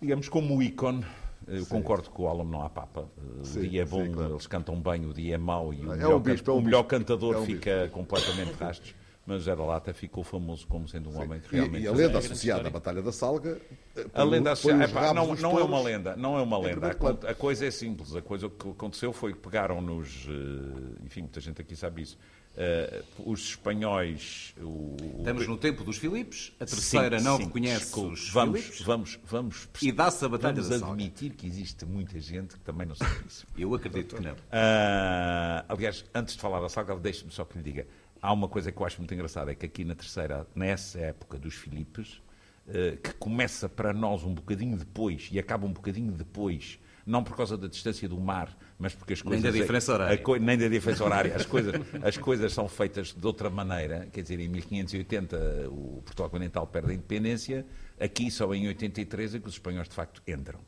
digamos, 0.00 0.28
como 0.28 0.56
o 0.56 0.62
ícone. 0.62 1.04
Eu 1.46 1.64
sim. 1.64 1.70
concordo 1.70 2.10
com 2.10 2.24
o 2.24 2.26
Álamo 2.28 2.50
não 2.50 2.62
há 2.62 2.68
papa. 2.68 3.08
Sim, 3.42 3.60
o 3.60 3.68
dia 3.68 3.82
é 3.82 3.84
bom, 3.84 4.04
sim, 4.04 4.12
claro. 4.12 4.34
eles 4.34 4.46
cantam 4.46 4.80
bem, 4.80 5.06
o 5.06 5.12
dia 5.12 5.36
é 5.36 5.38
mau 5.38 5.72
e 5.72 5.80
o, 5.80 5.92
é 5.92 5.96
melhor, 5.96 6.16
um 6.16 6.20
bispo, 6.20 6.50
é 6.50 6.54
um 6.54 6.58
o 6.58 6.62
melhor 6.62 6.82
cantador 6.82 7.34
é 7.34 7.38
um 7.38 7.46
fica 7.46 7.88
completamente 7.92 8.52
rastros 8.52 8.94
mas 9.30 9.44
José 9.44 9.54
da 9.54 9.64
Lata 9.64 9.94
ficou 9.94 10.24
famoso 10.24 10.66
como 10.66 10.88
sendo 10.88 11.08
um 11.08 11.12
Sim. 11.12 11.18
homem 11.18 11.40
que 11.40 11.54
realmente... 11.54 11.82
E, 11.82 11.84
e 11.84 11.88
a 11.88 11.92
lenda 11.92 12.18
associada 12.18 12.66
à 12.66 12.70
Batalha 12.70 13.00
da 13.00 13.12
Salga... 13.12 13.60
Eh, 13.94 14.06
a 14.12 14.24
lenda 14.24 14.50
associada... 14.50 15.14
não, 15.14 15.34
não 15.36 15.58
é 15.58 15.62
uma 15.62 15.80
lenda, 15.80 16.16
não 16.16 16.36
é 16.36 16.42
uma 16.42 16.58
lenda. 16.58 16.88
A, 16.88 17.30
a, 17.30 17.34
coisa 17.34 17.64
é 17.64 17.70
simples. 17.70 18.16
A 18.16 18.20
coisa 18.20 18.48
que 18.48 18.70
aconteceu 18.70 19.12
foi 19.12 19.32
que 19.32 19.38
pegaram-nos... 19.38 20.26
Eh, 20.28 21.04
enfim, 21.06 21.20
muita 21.20 21.40
gente 21.40 21.60
aqui 21.60 21.76
sabe 21.76 22.02
isso. 22.02 22.18
Uh, 22.50 23.30
os 23.30 23.50
espanhóis... 23.50 24.52
O, 24.60 24.96
Estamos 25.18 25.46
no 25.46 25.56
tempo 25.56 25.84
dos 25.84 25.96
Filipes. 25.96 26.52
A 26.58 26.66
terceira 26.66 27.20
sim, 27.20 27.24
não 27.24 27.36
sim, 27.36 27.44
reconhece 27.44 27.84
desculpe, 27.84 28.14
os 28.14 28.30
vamos, 28.30 28.60
Filipes. 28.60 28.82
Vamos, 28.84 29.20
vamos... 29.24 29.68
E 29.80 29.92
dá-se 29.92 30.24
a 30.24 30.28
Batalha 30.28 30.54
vamos 30.54 30.68
da 30.68 30.78
Salga. 30.80 30.94
admitir 30.94 31.34
que 31.34 31.46
existe 31.46 31.86
muita 31.86 32.18
gente 32.18 32.54
que 32.54 32.64
também 32.64 32.88
não 32.88 32.96
sabe 32.96 33.14
isso. 33.28 33.46
Eu 33.56 33.72
acredito 33.76 34.16
que 34.16 34.22
não. 34.22 34.32
Uh, 34.32 35.64
aliás, 35.68 36.04
antes 36.12 36.34
de 36.34 36.40
falar 36.40 36.60
da 36.60 36.68
Salga, 36.68 36.96
deixe-me 36.96 37.30
só 37.30 37.44
que 37.44 37.56
lhe 37.56 37.62
diga 37.62 37.86
há 38.20 38.32
uma 38.32 38.48
coisa 38.48 38.70
que 38.70 38.80
eu 38.80 38.86
acho 38.86 38.98
muito 38.98 39.12
engraçada, 39.14 39.52
é 39.52 39.54
que 39.54 39.66
aqui 39.66 39.84
na 39.84 39.94
terceira, 39.94 40.46
nessa 40.54 40.98
época 40.98 41.38
dos 41.38 41.54
Filipes, 41.54 42.22
eh, 42.68 42.98
que 43.02 43.14
começa 43.14 43.68
para 43.68 43.92
nós 43.92 44.22
um 44.24 44.34
bocadinho 44.34 44.76
depois 44.76 45.28
e 45.32 45.38
acaba 45.38 45.66
um 45.66 45.72
bocadinho 45.72 46.12
depois 46.12 46.78
não 47.06 47.24
por 47.24 47.36
causa 47.36 47.56
da 47.56 47.66
distância 47.66 48.08
do 48.08 48.18
mar, 48.20 48.56
mas 48.78 48.94
porque 48.94 49.14
as 49.14 49.22
coisas... 49.22 49.42
Nem 49.42 49.52
da 49.52 49.58
diferença 49.58 49.92
horária. 49.92 50.22
A, 50.22 50.38
nem 50.38 50.58
da 50.58 50.68
diferença 50.68 51.04
horária. 51.04 51.34
As 51.34 51.46
coisas, 51.46 51.74
as 52.02 52.16
coisas 52.16 52.52
são 52.52 52.68
feitas 52.68 53.12
de 53.12 53.26
outra 53.26 53.50
maneira. 53.50 54.08
Quer 54.12 54.22
dizer, 54.22 54.38
em 54.38 54.48
1580 54.48 55.70
o 55.70 56.02
Portugal 56.04 56.30
Continental 56.30 56.66
perde 56.66 56.92
a 56.92 56.94
independência, 56.94 57.66
aqui 57.98 58.30
só 58.30 58.52
em 58.54 58.68
83 58.68 59.34
é 59.34 59.40
que 59.40 59.48
os 59.48 59.54
espanhóis 59.54 59.88
de 59.88 59.94
facto 59.94 60.22
entram. 60.26 60.60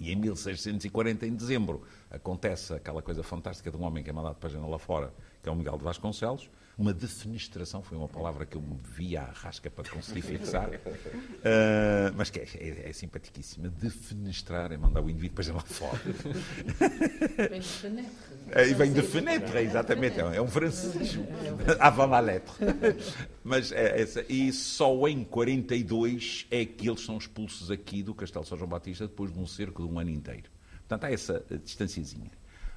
E 0.00 0.10
em 0.10 0.16
1640, 0.16 1.26
em 1.26 1.34
dezembro, 1.34 1.82
acontece 2.10 2.74
aquela 2.74 3.00
coisa 3.00 3.22
fantástica 3.22 3.70
de 3.70 3.76
um 3.76 3.82
homem 3.82 4.02
que 4.02 4.10
é 4.10 4.12
mandado 4.12 4.36
para 4.36 4.48
a 4.48 4.52
janela 4.52 4.78
fora, 4.78 5.12
que 5.44 5.48
é 5.50 5.52
o 5.52 5.54
Miguel 5.54 5.76
de 5.76 5.84
Vasconcelos, 5.84 6.48
uma 6.76 6.92
defenestração, 6.92 7.82
foi 7.82 7.96
uma 7.96 8.08
palavra 8.08 8.44
que 8.46 8.56
eu 8.56 8.60
me 8.60 8.76
vi 8.96 9.16
à 9.16 9.24
rasca 9.24 9.70
para 9.70 9.88
conseguir 9.88 10.22
fixar, 10.22 10.68
uh, 10.70 12.10
mas 12.16 12.30
que 12.30 12.40
é, 12.40 12.48
é, 12.54 12.88
é 12.88 12.92
simpaticíssima. 12.92 13.68
Defenestrar 13.68 14.72
é 14.72 14.76
mandar 14.76 15.02
o 15.02 15.08
indivíduo 15.08 15.36
para 15.36 15.54
lá 15.54 15.60
fora. 15.60 16.00
Vem 17.48 17.60
de 17.60 17.68
fenetre. 17.68 18.10
É, 18.50 18.64
vem 18.64 18.92
de 18.92 19.02
fenetre, 19.02 19.58
exatamente. 19.60 20.18
É 20.18 20.40
um 20.40 20.48
francês. 20.48 21.16
Avant 21.78 22.10
la 22.10 22.20
lettre. 22.20 22.54
Mas 23.44 23.70
é 23.70 24.00
essa. 24.00 24.24
E 24.28 24.52
só 24.52 25.06
em 25.06 25.22
42 25.22 26.46
é 26.50 26.64
que 26.64 26.88
eles 26.88 27.02
são 27.02 27.18
expulsos 27.18 27.70
aqui 27.70 28.02
do 28.02 28.14
Castelo 28.14 28.44
São 28.44 28.58
João 28.58 28.68
Batista 28.68 29.06
depois 29.06 29.32
de 29.32 29.38
um 29.38 29.46
cerco 29.46 29.86
de 29.86 29.92
um 29.92 29.98
ano 29.98 30.10
inteiro. 30.10 30.50
Portanto, 30.80 31.04
há 31.04 31.12
essa 31.12 31.44
distanciazinha. 31.62 32.32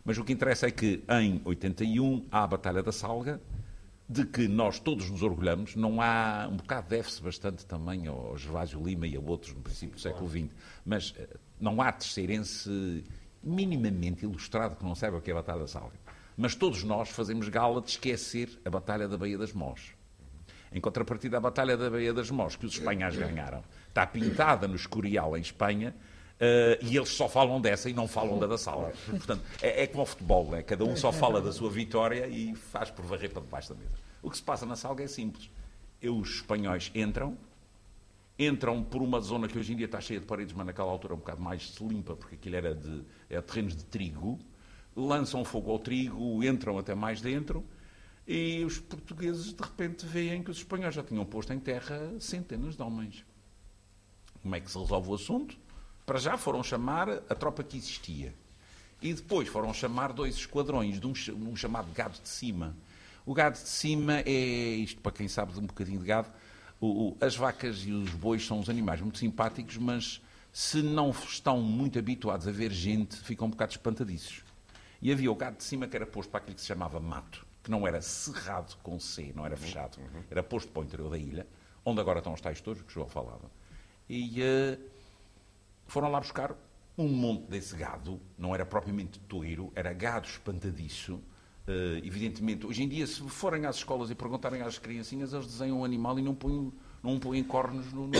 Mas 0.08 0.18
o 0.18 0.24
que 0.24 0.32
interessa 0.32 0.68
é 0.68 0.72
que 0.72 1.04
em 1.20 1.42
81 1.44 2.28
há 2.32 2.46
a 2.46 2.48
Batalha 2.48 2.82
da 2.82 2.94
Salga, 2.94 3.42
de 4.08 4.26
que 4.26 4.48
nós 4.48 4.80
todos 4.80 5.10
nos 5.10 5.22
orgulhamos, 5.22 5.76
não 5.76 6.02
há, 6.02 6.48
um 6.50 6.56
bocado 6.56 6.88
deve-se 6.88 7.22
bastante 7.22 7.66
também 7.66 8.08
ao 8.08 8.38
Gervásio 8.38 8.82
Lima 8.82 9.06
e 9.06 9.18
a 9.18 9.20
outros 9.20 9.54
no 9.54 9.60
princípio 9.60 9.96
do 9.96 10.02
século 10.02 10.30
XX, 10.30 10.48
mas 10.86 11.14
eh, 11.18 11.28
não 11.60 11.82
há 11.82 11.92
terceirense 11.92 13.04
minimamente 13.44 14.24
ilustrado 14.24 14.78
que 14.78 14.86
não 14.86 14.96
saiba 14.96 15.18
o 15.18 15.22
que 15.22 15.30
é 15.30 15.34
a 15.34 15.36
Batalha 15.36 15.60
da 15.60 15.68
Salga. 15.68 16.00
Mas 16.38 16.56
todos 16.56 16.86
nós 16.86 17.10
fazemos 17.10 17.50
gala 17.50 17.82
de 17.82 17.90
esquecer 17.90 18.62
a 18.64 18.70
Batalha 18.70 19.10
da 19.10 19.18
Baía 19.18 19.38
das 19.38 19.52
Mós. 19.52 19.92
Em 20.72 20.80
contrapartida, 20.80 21.36
a 21.36 21.42
Batalha 21.42 21.76
da 21.76 21.90
Baía 21.90 22.14
das 22.14 22.32
Mós, 22.32 22.56
que 22.56 22.66
os 22.66 22.76
espanhóis 22.76 23.18
ganharam, 23.18 23.62
está 23.90 24.08
pintada 24.08 24.70
no 24.70 24.76
Escorial, 24.78 25.36
em 25.36 25.42
Espanha, 25.42 25.94
Uh, 26.38 26.78
e 26.86 26.96
eles 26.96 27.10
só 27.10 27.28
falam 27.28 27.60
dessa 27.60 27.90
e 27.90 27.94
não 27.94 28.08
falam 28.08 28.38
da 28.38 28.46
da 28.46 28.60
sala. 28.60 28.94
Portanto, 29.10 29.44
é, 29.60 29.84
é 29.84 29.88
como 29.88 30.04
o 30.04 30.06
futebol, 30.06 30.52
né? 30.52 30.62
cada 30.62 30.86
um 30.86 30.96
só 30.96 31.12
fala 31.12 31.42
da 31.42 31.52
sua 31.52 31.70
vitória 31.70 32.28
e 32.28 32.54
faz 32.56 32.92
por 32.92 33.06
varrer 33.06 33.32
para 33.32 33.42
debaixo 33.42 33.74
da 33.74 33.76
mesa. 33.76 33.94
O 34.22 34.30
que 34.30 34.38
se 34.38 34.44
passa 34.44 34.64
na 34.64 34.76
salga 34.76 35.04
é 35.04 35.08
simples. 35.08 35.50
Os 36.04 36.36
espanhóis 36.36 36.92
entram, 36.94 37.36
entram 38.38 38.84
por 38.84 39.02
uma 39.02 39.20
zona 39.20 39.48
que 39.48 39.58
hoje 39.58 39.74
em 39.74 39.76
dia 39.76 39.88
está 39.88 40.00
cheia 40.00 40.20
de 40.20 40.28
paredes, 40.28 40.54
mas 40.54 40.68
naquela 40.68 40.92
altura 40.92 41.16
um 41.16 41.18
bocado 41.18 41.42
mais 41.42 41.76
limpa, 41.82 42.16
porque 42.16 42.36
aquilo 42.36 42.56
era 42.56 42.76
de 42.76 43.04
é 43.32 43.42
terrenos 43.42 43.76
de 43.76 43.84
trigo, 43.86 44.38
lançam 44.96 45.44
fogo 45.44 45.72
ao 45.72 45.80
trigo, 45.80 46.44
entram 46.44 46.78
até 46.78 46.94
mais 46.94 47.20
dentro, 47.20 47.66
e 48.28 48.64
os 48.64 48.78
portugueses 48.78 49.54
de 49.54 49.64
repente 49.64 50.06
veem 50.06 50.44
que 50.44 50.52
os 50.52 50.58
espanhóis 50.58 50.94
já 50.94 51.02
tinham 51.02 51.26
posto 51.26 51.52
em 51.52 51.60
terra 51.60 52.14
centenas 52.20 52.76
de 52.76 52.84
homens. 52.84 53.26
Como 54.44 54.54
é 54.54 54.60
que 54.60 54.70
se 54.70 54.78
resolve 54.78 55.10
o 55.10 55.16
assunto? 55.16 55.58
Para 56.08 56.20
já 56.20 56.38
foram 56.38 56.64
chamar 56.64 57.10
a 57.10 57.36
tropa 57.36 57.62
que 57.66 57.76
existia. 57.76 58.34
E 59.02 59.14
depois 59.14 59.50
foram 59.50 59.74
chamar 59.74 60.14
dois 60.14 60.38
esquadrões 60.38 61.02
de 61.02 61.06
um, 61.06 61.12
um 61.50 61.54
chamado 61.54 61.92
gado 61.94 62.18
de 62.24 62.30
cima. 62.30 62.74
O 63.26 63.34
gado 63.34 63.56
de 63.56 63.68
cima 63.68 64.22
é, 64.22 64.32
isto 64.32 65.02
para 65.02 65.12
quem 65.12 65.28
sabe 65.28 65.52
de 65.52 65.60
um 65.60 65.66
bocadinho 65.66 66.00
de 66.00 66.06
gado, 66.06 66.30
o, 66.80 67.10
o, 67.10 67.18
as 67.20 67.36
vacas 67.36 67.80
e 67.80 67.92
os 67.92 68.10
bois 68.12 68.46
são 68.46 68.58
uns 68.58 68.70
animais 68.70 69.02
muito 69.02 69.18
simpáticos, 69.18 69.76
mas 69.76 70.22
se 70.54 70.82
não 70.82 71.10
estão 71.10 71.62
muito 71.62 72.00
habituados 72.00 72.48
a 72.48 72.52
ver 72.54 72.72
gente, 72.72 73.18
ficam 73.18 73.48
um 73.48 73.52
bocado 73.52 73.74
espantadiços. 73.74 74.46
E 75.02 75.12
havia 75.12 75.30
o 75.30 75.36
gado 75.36 75.58
de 75.58 75.66
cima 75.66 75.90
que 75.90 75.96
era 75.98 76.08
posto 76.08 76.30
para 76.30 76.40
aquilo 76.40 76.56
que 76.56 76.62
se 76.62 76.68
chamava 76.68 77.02
mato, 77.02 77.46
que 77.62 77.70
não 77.70 77.86
era 77.86 78.02
cerrado 78.02 78.78
com 78.82 78.98
C, 78.98 79.34
não 79.36 79.46
era 79.46 79.58
fechado, 79.58 80.00
uhum. 80.00 80.24
era 80.32 80.42
posto 80.42 80.72
para 80.72 80.84
o 80.84 80.86
interior 80.86 81.10
da 81.10 81.18
ilha, 81.18 81.46
onde 81.84 82.00
agora 82.00 82.20
estão 82.20 82.32
os 82.32 82.40
tais 82.40 82.62
touros 82.62 82.82
que 82.82 82.92
o 82.92 82.94
João 82.94 83.10
falava. 83.10 83.52
E 84.10 84.42
uh, 84.42 84.97
foram 85.88 86.12
lá 86.12 86.20
buscar 86.20 86.56
um 86.98 87.08
monte 87.08 87.48
desse 87.48 87.76
gado, 87.76 88.20
não 88.38 88.54
era 88.54 88.66
propriamente 88.66 89.20
toiro, 89.20 89.72
era 89.76 89.94
gado 89.94 90.28
espantadiço. 90.28 91.16
Uh, 91.68 92.00
evidentemente, 92.04 92.66
hoje 92.66 92.82
em 92.82 92.88
dia, 92.88 93.06
se 93.06 93.22
forem 93.30 93.66
às 93.66 93.76
escolas 93.78 94.10
e 94.10 94.16
perguntarem 94.16 94.62
às 94.62 94.80
criancinhas, 94.80 95.34
eles 95.34 95.46
desenham 95.46 95.82
um 95.82 95.86
animal 95.86 96.18
e 96.18 96.22
não 96.22 96.34
põem, 96.34 96.72
não 97.04 97.20
põem 97.20 97.44
cornos 97.44 97.92
no, 97.94 98.08
no, 98.08 98.14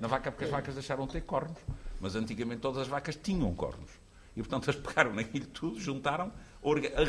na 0.00 0.08
vaca, 0.08 0.32
porque 0.32 0.44
as 0.44 0.50
vacas 0.50 0.74
deixaram 0.74 1.06
de 1.06 1.12
ter 1.12 1.20
cornos. 1.20 1.58
Mas 2.00 2.16
antigamente 2.16 2.60
todas 2.60 2.82
as 2.82 2.88
vacas 2.88 3.14
tinham 3.14 3.54
cornos. 3.54 3.90
E, 4.34 4.40
portanto, 4.40 4.70
eles 4.70 4.80
pegaram 4.80 5.14
naquilo 5.14 5.46
tudo, 5.46 5.78
juntaram, 5.78 6.32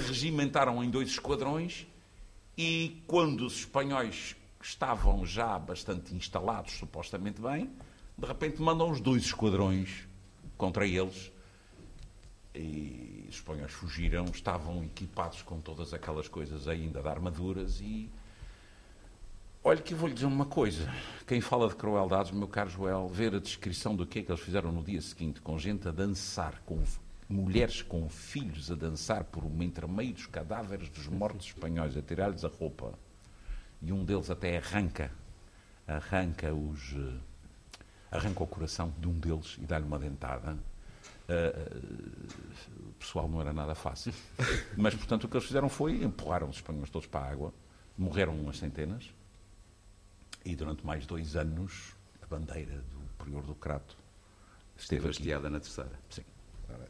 regimentaram 0.08 0.84
em 0.84 0.90
dois 0.90 1.10
esquadrões 1.10 1.88
e, 2.58 3.02
quando 3.08 3.46
os 3.46 3.60
espanhóis 3.60 4.36
estavam 4.62 5.26
já 5.26 5.58
bastante 5.58 6.14
instalados, 6.14 6.74
supostamente 6.74 7.42
bem, 7.42 7.70
de 8.20 8.26
repente 8.26 8.62
mandam 8.62 8.91
os 8.91 9.00
dois 9.00 9.24
esquadrões 9.24 10.08
contra 10.58 10.86
eles 10.86 11.32
e 12.54 13.26
os 13.30 13.36
espanhóis 13.36 13.72
fugiram, 13.72 14.26
estavam 14.26 14.84
equipados 14.84 15.41
com 15.41 15.62
todas 15.62 15.94
aquelas 15.94 16.28
coisas 16.28 16.68
ainda 16.68 17.02
de 17.02 17.08
armaduras 17.08 17.80
e 17.80 18.10
olha 19.64 19.82
que 19.82 19.94
eu 19.94 19.98
vou-lhe 19.98 20.14
dizer 20.14 20.26
uma 20.26 20.46
coisa. 20.46 20.91
Quem 21.26 21.40
fala 21.40 21.70
de 21.70 21.76
crueldades, 21.76 22.32
meu 22.32 22.48
caro 22.48 22.70
Joel 22.70 23.08
ver 23.08 23.34
a 23.36 23.40
descrição 23.40 23.96
do 23.96 24.06
que 24.06 24.20
é 24.20 24.24
que 24.24 24.32
eles 24.32 24.41
fizeram 24.41 24.72
no 24.72 24.84
dia 24.84 25.02
seguinte 25.02 25.40
com 25.40 25.58
gente 25.58 25.88
a 25.88 25.91
dançar 25.91 26.62
com 26.66 26.84
mulheres 27.30 27.82
com 27.82 28.10
filhos 28.10 28.70
a 28.70 28.76
dançar 28.76 29.24
por 29.24 29.46
um 29.46 29.64
entremeio 29.64 30.14
dos 30.14 30.26
cadáveres 30.26 30.90
dos 30.90 31.08
mortos 31.08 31.46
espanhóis 31.48 31.96
a 31.96 32.02
tirar-lhes 32.02 32.44
a 32.44 32.50
roupa. 32.50 32.94
E 33.82 33.94
um 33.94 34.04
deles 34.04 34.30
até 34.30 34.58
arranca 34.58 35.10
arranca 35.88 36.54
os 36.54 36.94
arranca 38.11 38.44
o 38.44 38.48
coração 38.48 38.94
de 38.99 39.07
um 39.07 39.14
deles 39.14 39.57
e 39.61 39.65
dá-lhe 39.65 39.86
uma 39.86 39.99
dentada. 39.99 40.57
Uh, 41.30 42.90
o 42.90 42.94
pessoal 42.94 43.27
não 43.27 43.40
era 43.40 43.53
nada 43.53 43.76
fácil. 43.76 44.14
Mas, 44.76 44.95
portanto, 44.95 45.26
o 45.26 45.27
que 45.27 45.38
eles 45.38 45.45
fizeram 45.45 45.69
foi 45.69 46.03
empurraram 46.03 46.49
os 46.49 46.57
espanhóis 46.57 46.90
todos 46.90 47.07
para 47.07 47.26
a 47.26 47.31
água, 47.31 47.53
morreram 47.98 48.36
umas 48.36 48.57
centenas, 48.57 49.14
e 50.44 50.56
durante 50.56 50.86
mais 50.86 51.06
dois 51.06 51.36
anos 51.36 51.95
a 52.22 52.26
bandeira 52.26 52.76
do 52.76 53.23
prior 53.23 53.44
do 53.44 53.53
Crato 53.53 53.95
esteve 54.76 55.07
hasteada 55.07 55.49
na 55.49 55.60
terceira. 55.60 55.91
Sim. 56.10 56.23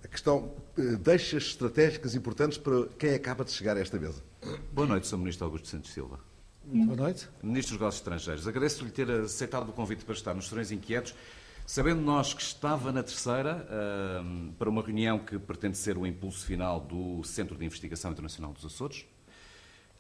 A 0.04 0.08
questão 0.08 0.54
uh, 0.78 0.98
deixa 0.98 1.38
estratégicas 1.38 2.16
importantes 2.16 2.58
para 2.58 2.88
quem 2.98 3.14
acaba 3.14 3.44
de 3.44 3.52
chegar 3.52 3.76
a 3.78 3.80
esta 3.80 3.98
mesa. 3.98 4.24
Boa 4.72 4.88
noite, 4.88 5.08
Sr. 5.08 5.18
Ministro 5.18 5.46
Augusto 5.46 5.68
Santos 5.68 5.92
Silva. 5.92 6.20
Muito 6.66 6.86
boa 6.88 6.98
noite. 6.98 7.28
Ministro 7.42 7.74
dos 7.74 7.80
Negócios 7.80 8.02
Estrangeiros, 8.02 8.48
agradeço-lhe 8.48 8.92
ter 8.92 9.10
aceitado 9.10 9.70
o 9.70 9.74
convite 9.74 10.06
para 10.06 10.14
estar 10.14 10.34
nos 10.34 10.48
Serões 10.48 10.72
Inquietos, 10.72 11.16
sabendo 11.66 12.02
nós 12.02 12.34
que 12.34 12.42
estava 12.42 12.92
na 12.92 13.02
terceira 13.02 13.66
para 14.58 14.70
uma 14.70 14.82
reunião 14.82 15.20
que 15.20 15.40
pretende 15.40 15.78
ser 15.78 15.98
o 15.98 16.06
impulso 16.06 16.46
final 16.46 16.80
do 16.80 17.24
Centro 17.24 17.58
de 17.58 17.66
Investigação 17.66 18.12
Internacional 18.12 18.54
dos 18.54 18.66
Açores. 18.66 19.06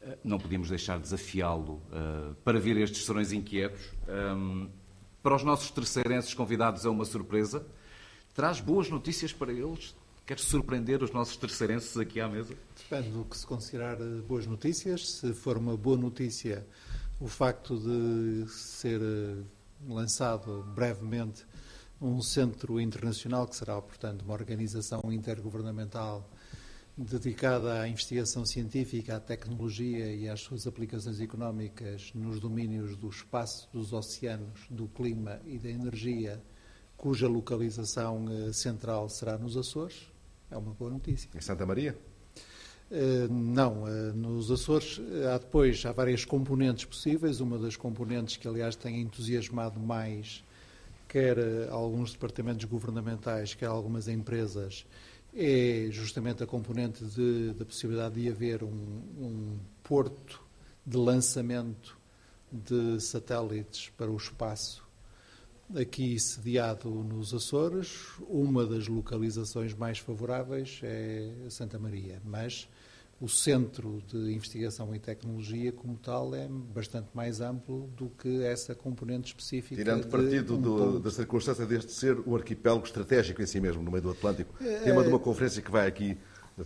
Uh, 0.01 0.17
não 0.23 0.37
podíamos 0.39 0.69
deixar 0.69 0.97
desafiá-lo 0.97 1.81
uh, 1.91 2.35
para 2.43 2.59
vir 2.59 2.77
a 2.77 2.81
estes 2.81 3.03
Serões 3.03 3.31
Inquietos. 3.31 3.91
Para 5.21 5.35
os 5.35 5.43
nossos 5.43 5.71
terceirenses 5.71 6.33
convidados 6.33 6.85
é 6.85 6.89
uma 6.89 7.03
surpresa. 7.03 7.65
Traz 8.33 8.61
boas 8.61 8.89
notícias 8.89 9.33
para 9.33 9.51
eles? 9.51 9.95
Queres 10.29 10.43
surpreender 10.43 11.01
os 11.01 11.11
nossos 11.11 11.37
terceirenses 11.37 11.97
aqui 11.97 12.21
à 12.21 12.29
mesa? 12.29 12.53
Depende 12.77 13.09
do 13.09 13.25
que 13.25 13.35
se 13.35 13.47
considerar 13.47 13.99
eh, 13.99 14.21
boas 14.27 14.45
notícias. 14.45 15.13
Se 15.13 15.33
for 15.33 15.57
uma 15.57 15.75
boa 15.75 15.97
notícia 15.97 16.67
o 17.19 17.27
facto 17.27 17.79
de 17.79 18.47
ser 18.47 19.01
eh, 19.01 19.43
lançado 19.87 20.63
brevemente 20.75 21.47
um 21.99 22.21
centro 22.21 22.79
internacional, 22.79 23.47
que 23.47 23.55
será, 23.55 23.81
portanto, 23.81 24.21
uma 24.21 24.35
organização 24.35 25.01
intergovernamental 25.11 26.29
dedicada 26.95 27.81
à 27.81 27.87
investigação 27.87 28.45
científica, 28.45 29.15
à 29.15 29.19
tecnologia 29.19 30.13
e 30.13 30.29
às 30.29 30.41
suas 30.41 30.67
aplicações 30.67 31.19
económicas 31.19 32.11
nos 32.13 32.39
domínios 32.39 32.95
do 32.95 33.09
espaço, 33.09 33.67
dos 33.73 33.93
oceanos, 33.93 34.67
do 34.69 34.87
clima 34.89 35.41
e 35.47 35.57
da 35.57 35.71
energia, 35.71 36.39
cuja 36.95 37.27
localização 37.27 38.27
eh, 38.29 38.53
central 38.53 39.09
será 39.09 39.35
nos 39.35 39.57
Açores, 39.57 40.08
é 40.49 40.57
uma 40.57 40.73
boa 40.73 40.91
notícia. 40.91 41.29
Em 41.35 41.41
Santa 41.41 41.65
Maria? 41.65 41.97
Uh, 42.91 43.31
não, 43.31 43.83
uh, 43.83 44.13
nos 44.15 44.49
Açores 44.49 44.99
há 45.33 45.37
depois 45.37 45.85
há 45.85 45.91
várias 45.91 46.25
componentes 46.25 46.85
possíveis. 46.85 47.39
Uma 47.39 47.57
das 47.57 47.75
componentes 47.75 48.37
que, 48.37 48.47
aliás, 48.47 48.75
tem 48.75 48.99
entusiasmado 49.01 49.79
mais 49.79 50.43
quer 51.09 51.37
alguns 51.71 52.11
departamentos 52.11 52.65
governamentais, 52.65 53.55
quer 53.55 53.65
algumas 53.65 54.07
empresas, 54.07 54.85
é 55.35 55.87
justamente 55.89 56.43
a 56.43 56.47
componente 56.47 57.03
de, 57.03 57.51
da 57.53 57.65
possibilidade 57.65 58.21
de 58.21 58.29
haver 58.29 58.63
um, 58.63 58.67
um 58.69 59.57
porto 59.83 60.41
de 60.85 60.97
lançamento 60.97 61.97
de 62.51 62.99
satélites 62.99 63.89
para 63.97 64.09
o 64.09 64.17
espaço 64.17 64.87
aqui 65.75 66.19
sediado 66.19 66.89
nos 66.89 67.33
Açores. 67.33 68.07
Uma 68.27 68.65
das 68.65 68.87
localizações 68.87 69.73
mais 69.73 69.99
favoráveis 69.99 70.79
é 70.83 71.31
Santa 71.49 71.77
Maria, 71.77 72.21
mas 72.23 72.67
o 73.21 73.27
centro 73.27 74.01
de 74.07 74.33
investigação 74.33 74.95
e 74.95 74.99
tecnologia 74.99 75.71
como 75.71 75.97
tal 75.97 76.33
é 76.33 76.47
bastante 76.47 77.09
mais 77.13 77.41
amplo 77.41 77.89
do 77.97 78.09
que 78.09 78.43
essa 78.43 78.73
componente 78.73 79.27
específica. 79.27 79.75
Tirando 79.75 80.07
partido 80.07 80.55
um 80.55 80.61
do, 80.61 80.99
da 80.99 81.11
circunstância 81.11 81.65
deste 81.65 81.91
ser 81.91 82.17
o 82.25 82.35
arquipélago 82.35 82.85
estratégico 82.85 83.41
em 83.41 83.45
si 83.45 83.59
mesmo, 83.59 83.83
no 83.83 83.91
meio 83.91 84.03
do 84.03 84.11
Atlântico, 84.11 84.55
é, 84.63 84.79
tema 84.79 85.03
de 85.03 85.09
uma 85.09 85.19
conferência 85.19 85.61
que 85.61 85.69
vai 85.69 85.87
aqui 85.87 86.17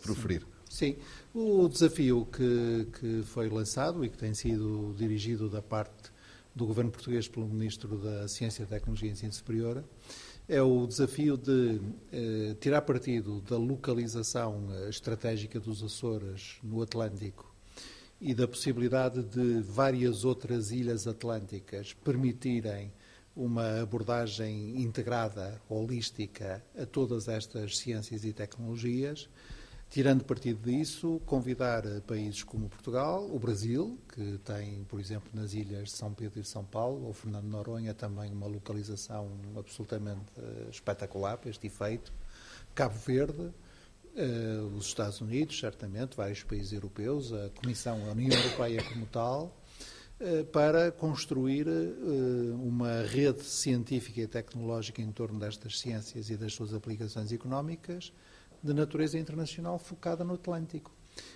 proferir. 0.01 0.45
Sim, 0.69 0.95
o 1.33 1.67
desafio 1.67 2.27
que, 2.31 2.87
que 2.99 3.23
foi 3.23 3.49
lançado 3.49 4.03
e 4.03 4.09
que 4.09 4.17
tem 4.17 4.33
sido 4.33 4.93
dirigido 4.97 5.49
da 5.49 5.61
parte 5.61 6.12
do 6.55 6.65
governo 6.65 6.91
português 6.91 7.27
pelo 7.27 7.47
Ministro 7.47 7.97
da 7.97 8.27
Ciência, 8.27 8.65
Tecnologia 8.65 9.09
e 9.09 9.11
Ensino 9.13 9.33
Superior 9.33 9.83
é 10.47 10.61
o 10.61 10.85
desafio 10.85 11.37
de 11.37 11.79
eh, 12.11 12.55
tirar 12.59 12.81
partido 12.81 13.41
da 13.41 13.57
localização 13.57 14.67
eh, 14.71 14.89
estratégica 14.89 15.59
dos 15.59 15.81
Açores 15.81 16.57
no 16.61 16.81
Atlântico 16.81 17.53
e 18.19 18.33
da 18.33 18.47
possibilidade 18.47 19.23
de 19.23 19.61
várias 19.61 20.25
outras 20.25 20.71
ilhas 20.71 21.07
atlânticas 21.07 21.93
permitirem 21.93 22.91
uma 23.35 23.81
abordagem 23.81 24.81
integrada, 24.81 25.59
holística, 25.67 26.63
a 26.77 26.85
todas 26.85 27.27
estas 27.27 27.77
ciências 27.77 28.23
e 28.23 28.31
tecnologias 28.31 29.29
Tirando 29.93 30.23
partido 30.23 30.59
disso, 30.71 31.21
convidar 31.23 31.83
países 32.07 32.41
como 32.41 32.67
Portugal, 32.67 33.29
o 33.31 33.37
Brasil, 33.37 33.95
que 34.11 34.39
tem, 34.39 34.83
por 34.85 34.99
exemplo, 34.99 35.29
nas 35.35 35.53
ilhas 35.53 35.89
de 35.89 35.95
São 35.95 36.11
Pedro 36.11 36.41
e 36.41 36.43
São 36.43 36.65
Paulo, 36.65 37.05
ou 37.05 37.13
Fernando 37.13 37.43
de 37.43 37.51
Noronha, 37.51 37.93
também 37.93 38.33
uma 38.33 38.47
localização 38.47 39.29
absolutamente 39.55 40.23
uh, 40.35 40.67
espetacular 40.71 41.37
para 41.37 41.51
este 41.51 41.67
efeito, 41.67 42.11
Cabo 42.73 42.97
Verde, 43.05 43.43
uh, 43.43 44.65
os 44.75 44.87
Estados 44.87 45.21
Unidos, 45.21 45.59
certamente, 45.59 46.17
vários 46.17 46.41
países 46.41 46.73
europeus, 46.73 47.31
a 47.31 47.51
Comissão, 47.51 48.03
a 48.09 48.13
União 48.13 48.35
Europeia 48.35 48.83
como 48.83 49.05
tal, 49.05 49.55
para 50.51 50.91
construir 50.91 51.67
uma 52.55 53.01
rede 53.01 53.43
científica 53.43 54.21
e 54.21 54.27
tecnológica 54.27 55.01
em 55.01 55.11
torno 55.11 55.37
destas 55.37 55.79
ciências 55.79 56.29
e 56.29 56.37
das 56.37 56.53
suas 56.53 56.73
aplicações 56.73 57.31
económicas, 57.31 58.13
de 58.63 58.73
natureza 58.73 59.19
internacional 59.19 59.77
focada 59.77 60.23
no 60.23 60.35
Atlântico. 60.35 60.91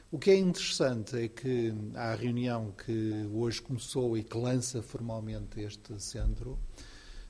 O 0.10 0.18
que 0.18 0.32
é 0.32 0.38
interessante 0.38 1.18
é 1.18 1.28
que 1.28 1.74
a 1.94 2.16
reunião 2.16 2.72
que 2.72 3.30
hoje 3.34 3.62
começou 3.62 4.18
e 4.18 4.24
que 4.24 4.38
lança 4.38 4.82
formalmente 4.82 5.60
este 5.60 6.02
centro 6.02 6.58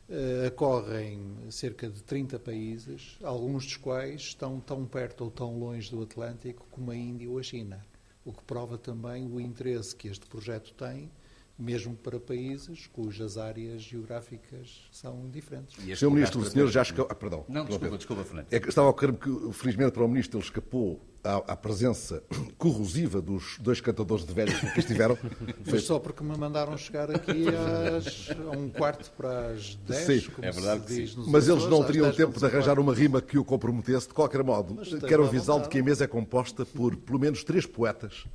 uh, 0.07 0.48
ocorrem 0.48 1.19
cerca 1.49 1.90
de 1.90 2.03
30 2.03 2.38
países, 2.38 3.18
alguns 3.24 3.65
dos 3.65 3.78
quais 3.78 4.22
estão 4.22 4.60
tão 4.60 4.86
perto 4.86 5.24
ou 5.24 5.32
tão 5.32 5.57
longe 5.57 5.90
do 5.90 6.03
Atlântico 6.03 6.68
como 6.69 6.91
a 6.91 6.95
Índia 6.95 7.30
ou 7.30 7.40
a 7.40 7.44
China, 7.44 7.84
o 8.24 8.32
que 8.32 8.44
prova 8.44 8.78
também 8.78 9.26
o 9.26 9.41
interesse 9.41 9.95
que 9.95 10.07
este 10.07 10.28
projeto 10.28 10.74
tem 10.76 11.10
mesmo 11.57 11.95
para 11.95 12.19
países 12.19 12.88
cujas 12.88 13.38
áreas 13.38 13.81
geográficas 13.81 14.88
são 14.91 15.29
diferentes. 15.29 15.75
Sr. 15.97 16.11
Ministro, 16.11 16.41
o 16.41 16.45
senhor 16.45 16.67
já 16.67 16.84
escapou... 16.84 17.07
Ah, 17.09 17.15
perdão. 17.15 17.45
Não, 17.47 17.65
desculpa, 17.65 17.97
desculpa, 17.97 18.23
Fernando. 18.23 18.47
É 18.51 18.59
que 18.59 18.69
estava 18.69 18.88
a 18.88 18.91
ocorrer 18.91 19.13
que, 19.15 19.53
felizmente 19.53 19.91
para 19.91 20.03
o 20.03 20.07
Ministro, 20.07 20.38
ele 20.38 20.45
escapou 20.45 21.01
à, 21.23 21.38
à, 21.53 21.55
presença 21.55 22.23
corrosiva 22.57 23.19
dos 23.19 23.57
dois 23.59 23.81
cantadores 23.81 24.23
de 24.25 24.34
velhos 24.34 24.59
que 24.59 24.79
estiveram. 24.79 25.17
Foi 25.65 25.79
só 25.79 25.97
porque 25.99 26.23
me 26.23 26.38
mandaram 26.38 26.77
chegar 26.77 27.09
aqui 27.09 27.45
às, 27.47 28.29
a 28.29 28.51
um 28.55 28.69
quarto 28.69 29.11
para 29.11 29.47
as 29.47 29.75
dez, 29.75 30.23
sim, 30.23 30.29
como 30.29 30.45
é 30.45 30.51
verdade 30.51 30.88
se 30.88 31.01
diz 31.01 31.15
Mas 31.15 31.47
eles 31.47 31.65
não 31.65 31.84
teriam 31.84 32.11
tempo 32.11 32.39
de 32.39 32.45
arranjar 32.45 32.79
uma 32.79 32.93
rima 32.93 33.19
que 33.19 33.38
o 33.38 33.43
comprometesse. 33.43 34.07
De 34.07 34.13
qualquer 34.13 34.43
modo, 34.43 34.77
quero 35.07 35.25
avisá-lo 35.25 35.63
de 35.63 35.69
que 35.69 35.79
a 35.79 35.84
mesa 35.84 36.03
é 36.03 36.07
composta 36.07 36.65
por 36.65 36.95
pelo 36.95 37.19
menos 37.19 37.43
três 37.43 37.65
poetas 37.65 38.25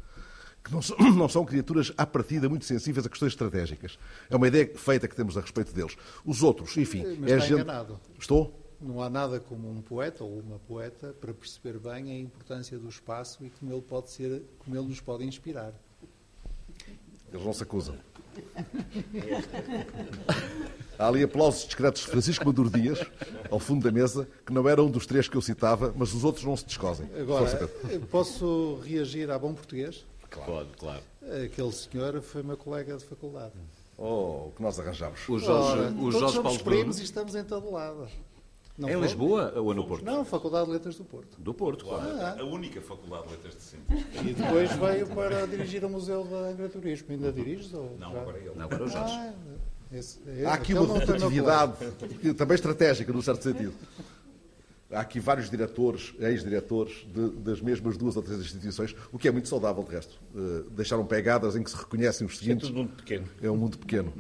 que 0.63 0.73
não 0.73 0.81
são, 0.81 0.97
não 1.15 1.29
são 1.29 1.45
criaturas 1.45 1.93
à 1.97 2.07
partida 2.07 2.49
muito 2.49 2.65
sensíveis 2.65 3.05
a 3.05 3.09
questões 3.09 3.33
estratégicas. 3.33 3.99
É 4.31 4.37
uma 4.37 4.49
ideia 4.49 4.71
feita 4.77 5.09
que 5.09 5.17
temos 5.17 5.37
a 5.37 5.41
respeito 5.41 5.73
deles. 5.73 5.97
Os 6.25 6.43
outros, 6.43 6.77
enfim. 6.77 7.17
Mas 7.19 7.31
é 7.31 7.35
está 7.35 7.47
gente... 7.47 7.61
enganado. 7.63 8.01
Estou? 8.19 8.59
Não 8.81 9.01
há 9.01 9.09
nada 9.09 9.39
como 9.39 9.71
um 9.71 9.81
poeta 9.81 10.25
ou 10.25 10.41
uma 10.41 10.59
poeta 10.59 11.15
para 11.21 11.33
perceber 11.33 11.79
bem 11.79 12.11
a 12.11 12.19
importância 12.19 12.77
do 12.79 12.89
espaço 12.89 13.45
e 13.45 13.51
como 13.51 13.73
ele 13.73 13.83
pode 13.83 14.11
ser, 14.11 14.43
como 14.59 14.77
ele 14.77 14.89
nos 14.89 15.01
pode 15.01 15.25
inspirar. 15.25 15.73
Eles 17.33 17.45
não 17.45 17.53
se 17.53 17.63
acusam. 17.63 17.97
Há 20.99 21.07
ali 21.07 21.23
aplausos 21.23 21.65
discretos 21.65 22.03
de 22.03 22.09
Francisco 22.09 22.45
Maduro 22.45 22.71
Dias, 22.71 22.99
ao 23.51 23.59
fundo 23.59 23.85
da 23.85 23.93
mesa, 23.93 24.29
que 24.45 24.53
não 24.53 24.69
era 24.69 24.83
um 24.83 24.91
dos 24.91 25.07
três 25.07 25.29
que 25.29 25.37
eu 25.37 25.43
citava, 25.43 25.95
mas 25.97 26.13
os 26.13 26.25
outros 26.25 26.45
não 26.45 26.57
se 26.57 26.65
descosem. 26.67 27.09
Agora, 27.19 27.69
posso 28.11 28.81
reagir 28.85 29.31
a 29.31 29.39
bom 29.39 29.55
português? 29.55 30.05
Claro. 30.33 30.53
Pode, 30.53 30.71
claro. 30.79 31.03
Aquele 31.45 31.73
senhor 31.73 32.21
foi 32.23 32.43
meu 32.43 32.57
colega 32.57 32.97
de 32.97 33.05
faculdade. 33.05 33.53
Oh, 33.99 34.49
o 34.49 34.53
que 34.57 34.63
nós 34.63 34.81
arranjamos. 34.81 35.29
O 35.29 35.39
Jorge, 35.39 35.81
Ora, 35.81 35.91
o 35.93 36.11
Jorge 36.11 36.35
somos 36.35 36.43
Paulo 36.43 36.65
primos 36.65 36.99
e 36.99 37.05
estamos 37.05 37.35
em 37.35 37.45
todo 37.45 37.71
lado. 37.71 38.09
Não 38.79 38.89
em 38.89 39.01
Lisboa 39.01 39.53
ou 39.55 39.75
no 39.75 39.87
Porto? 39.87 40.05
Não, 40.05 40.25
Faculdade 40.25 40.67
de 40.67 40.73
Letras 40.73 40.97
do 40.97 41.05
Porto. 41.05 41.39
Do 41.39 41.53
Porto, 41.53 41.85
claro. 41.85 42.09
Ah, 42.19 42.37
a 42.41 42.45
única 42.45 42.81
Faculdade 42.81 43.25
de 43.25 43.31
Letras 43.33 43.55
de 43.55 43.63
Sintra. 43.63 43.97
E 44.23 44.33
depois 44.33 44.73
veio 44.73 45.07
para 45.09 45.47
dirigir 45.47 45.85
o 45.85 45.91
Museu 45.91 46.25
do 46.25 46.35
Agraturismo. 46.37 47.09
Ainda 47.11 47.31
diriges? 47.31 47.73
Ou 47.75 47.97
não, 47.99 48.13
para 48.25 48.39
ele. 48.39 48.53
Não, 48.57 48.69
para 48.69 48.83
o 48.83 48.89
Jorge. 48.89 49.15
Ah, 49.15 49.35
esse, 49.93 50.21
esse, 50.27 50.47
Há 50.47 50.55
aqui 50.55 50.73
uma 50.73 50.87
rotatividade 50.87 51.75
também 52.37 52.55
estratégica, 52.55 53.13
num 53.13 53.21
certo 53.21 53.43
sentido. 53.43 53.75
Há 54.93 55.01
aqui 55.01 55.19
vários 55.19 55.49
diretores, 55.49 56.15
ex-diretores 56.19 57.07
das 57.39 57.61
mesmas 57.61 57.97
duas 57.97 58.17
ou 58.17 58.23
três 58.23 58.41
instituições, 58.41 58.95
o 59.11 59.19
que 59.19 59.27
é 59.27 59.31
muito 59.31 59.49
saudável, 59.49 59.83
de 59.83 59.91
resto. 59.91 60.21
Uh, 60.35 60.69
deixaram 60.71 61.05
pegadas 61.07 61.57
em 61.57 61.63
que 61.63 61.71
se 61.71 61.77
reconhecem 61.77 62.27
os 62.27 62.39
seguintes. 62.39 62.65
É 62.65 62.69
tudo 62.69 62.79
muito 62.79 62.97
pequeno. 62.97 63.27
É 63.41 63.51
um 63.51 63.57
mundo 63.57 63.79
pequeno, 63.79 64.13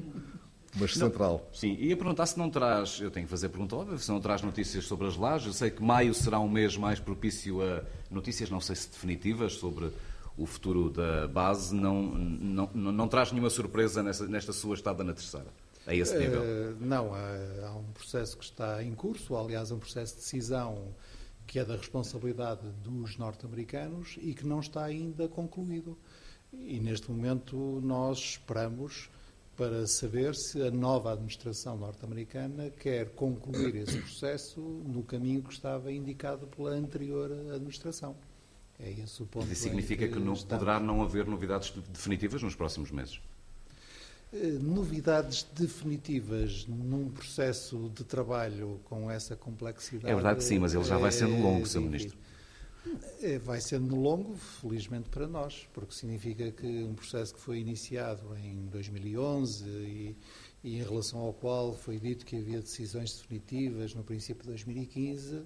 mas 0.74 0.96
não, 0.96 1.08
central. 1.08 1.50
Sim, 1.52 1.74
ia 1.74 1.96
perguntar 1.96 2.26
se 2.26 2.38
não 2.38 2.48
traz, 2.48 3.00
eu 3.00 3.10
tenho 3.10 3.26
que 3.26 3.30
fazer 3.30 3.46
a 3.46 3.50
pergunta 3.50 3.76
óbvia, 3.76 3.98
se 3.98 4.10
não 4.10 4.20
traz 4.20 4.42
notícias 4.42 4.84
sobre 4.84 5.06
as 5.06 5.16
lajes. 5.16 5.48
Eu 5.48 5.52
sei 5.52 5.70
que 5.70 5.82
maio 5.82 6.14
será 6.14 6.40
um 6.40 6.48
mês 6.48 6.76
mais 6.76 6.98
propício 6.98 7.62
a 7.62 7.82
notícias, 8.10 8.48
não 8.50 8.60
sei 8.60 8.74
se 8.74 8.90
definitivas, 8.90 9.54
sobre 9.54 9.90
o 10.36 10.46
futuro 10.46 10.88
da 10.90 11.28
base. 11.28 11.74
Não, 11.74 12.02
não, 12.02 12.70
não, 12.74 12.92
não 12.92 13.08
traz 13.08 13.30
nenhuma 13.30 13.50
surpresa 13.50 14.02
nessa, 14.02 14.26
nesta 14.26 14.52
sua 14.52 14.74
estada 14.74 15.04
na 15.04 15.12
terceira 15.12 15.48
a 15.86 15.94
esse 15.94 16.16
nível? 16.16 16.40
Uh, 16.42 16.76
não, 16.80 17.14
há, 17.14 17.66
há, 17.66 17.76
um 17.76 17.92
processo 17.92 18.36
que 18.36 18.44
está 18.44 18.82
em 18.82 18.94
curso, 18.94 19.36
aliás, 19.36 19.70
um 19.70 19.78
processo 19.78 20.14
de 20.14 20.20
decisão 20.20 20.94
que 21.46 21.58
é 21.58 21.64
da 21.64 21.76
responsabilidade 21.76 22.66
dos 22.82 23.16
norte-americanos 23.18 24.16
e 24.20 24.32
que 24.32 24.46
não 24.46 24.60
está 24.60 24.84
ainda 24.84 25.28
concluído. 25.28 25.98
E 26.52 26.78
neste 26.80 27.10
momento 27.10 27.80
nós 27.82 28.18
esperamos 28.18 29.10
para 29.56 29.86
saber 29.86 30.34
se 30.34 30.62
a 30.62 30.70
nova 30.70 31.12
administração 31.12 31.76
norte-americana 31.76 32.70
quer 32.70 33.10
concluir 33.10 33.76
esse 33.76 33.98
processo 33.98 34.60
no 34.60 35.02
caminho 35.02 35.42
que 35.42 35.52
estava 35.52 35.92
indicado 35.92 36.46
pela 36.46 36.70
anterior 36.70 37.30
administração. 37.54 38.16
É 38.78 38.90
esse 38.90 39.22
o 39.22 39.26
ponto. 39.26 39.50
Isso 39.52 39.62
significa 39.62 40.06
que, 40.08 40.14
que 40.14 40.18
não, 40.18 40.34
poderá 40.34 40.80
não 40.80 41.02
haver 41.02 41.26
novidades 41.26 41.70
definitivas 41.88 42.42
nos 42.42 42.54
próximos 42.54 42.90
meses? 42.90 43.20
Eh, 44.32 44.58
novidades 44.62 45.46
definitivas 45.54 46.66
num 46.66 47.10
processo 47.10 47.90
de 47.94 48.02
trabalho 48.02 48.80
com 48.84 49.10
essa 49.10 49.36
complexidade. 49.36 50.10
É 50.10 50.14
verdade 50.14 50.38
que 50.38 50.44
sim, 50.44 50.58
mas 50.58 50.72
ele 50.72 50.84
já 50.84 50.96
vai 50.96 51.12
sendo 51.12 51.36
longo, 51.42 51.66
Sr. 51.66 51.80
Ministro. 51.80 52.18
É, 53.20 53.38
vai 53.38 53.60
sendo 53.60 53.94
longo, 53.94 54.34
felizmente 54.34 55.10
para 55.10 55.28
nós, 55.28 55.68
porque 55.74 55.94
significa 55.94 56.50
que 56.50 56.66
um 56.66 56.94
processo 56.94 57.34
que 57.34 57.40
foi 57.40 57.58
iniciado 57.58 58.34
em 58.38 58.66
2011 58.66 59.68
e, 59.68 60.16
e 60.64 60.78
em 60.78 60.82
relação 60.82 61.20
ao 61.20 61.34
qual 61.34 61.74
foi 61.74 61.98
dito 61.98 62.24
que 62.24 62.36
havia 62.36 62.60
decisões 62.60 63.14
definitivas 63.14 63.94
no 63.94 64.02
princípio 64.02 64.42
de 64.42 64.48
2015, 64.48 65.42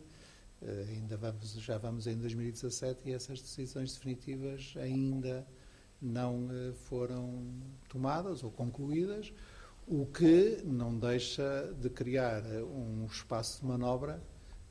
eh, 0.62 0.86
ainda 0.90 1.16
vamos, 1.16 1.52
já 1.54 1.76
vamos 1.76 2.06
em 2.06 2.16
2017 2.16 3.00
e 3.04 3.12
essas 3.12 3.42
decisões 3.42 3.92
definitivas 3.94 4.74
ainda 4.76 5.46
não 6.01 6.48
eh, 6.51 6.73
foram 6.85 7.44
tomadas 7.89 8.43
ou 8.43 8.51
concluídas, 8.51 9.32
o 9.86 10.05
que 10.06 10.60
não 10.64 10.98
deixa 10.98 11.73
de 11.81 11.89
criar 11.89 12.44
eh, 12.47 12.62
um 12.62 13.06
espaço 13.06 13.60
de 13.60 13.66
manobra 13.66 14.23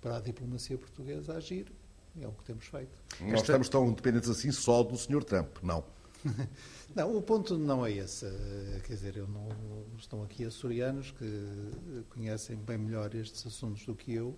para 0.02 0.18
a 0.18 0.22
diplomacia 0.22 0.78
portuguesa 0.78 1.34
agir. 1.34 1.72
É 2.20 2.28
o 2.28 2.32
que 2.32 2.44
temos 2.46 2.66
feito. 2.66 2.98
Nós 3.22 3.42
estamos 3.42 3.68
tão 3.68 3.92
dependentes 3.92 4.30
assim 4.30 4.52
só 4.52 4.84
do 4.84 4.98
Sr. 4.98 5.24
Trump, 5.24 5.58
não? 5.62 5.84
não, 6.96 7.18
o 7.18 7.22
ponto 7.22 7.58
não 7.58 7.86
é 7.86 7.92
esse. 7.92 8.26
Eh, 8.26 8.82
quer 8.86 8.94
dizer, 8.94 9.18
eu 9.18 9.28
não, 9.28 9.50
estão 9.98 10.24
aqui 10.24 10.46
açorianos 10.46 11.12
que 11.12 12.06
conhecem 12.10 12.56
bem 12.56 12.78
melhor 12.78 13.14
estes 13.16 13.46
assuntos 13.46 13.86
do 13.86 13.96
que 13.96 14.14
eu. 14.14 14.38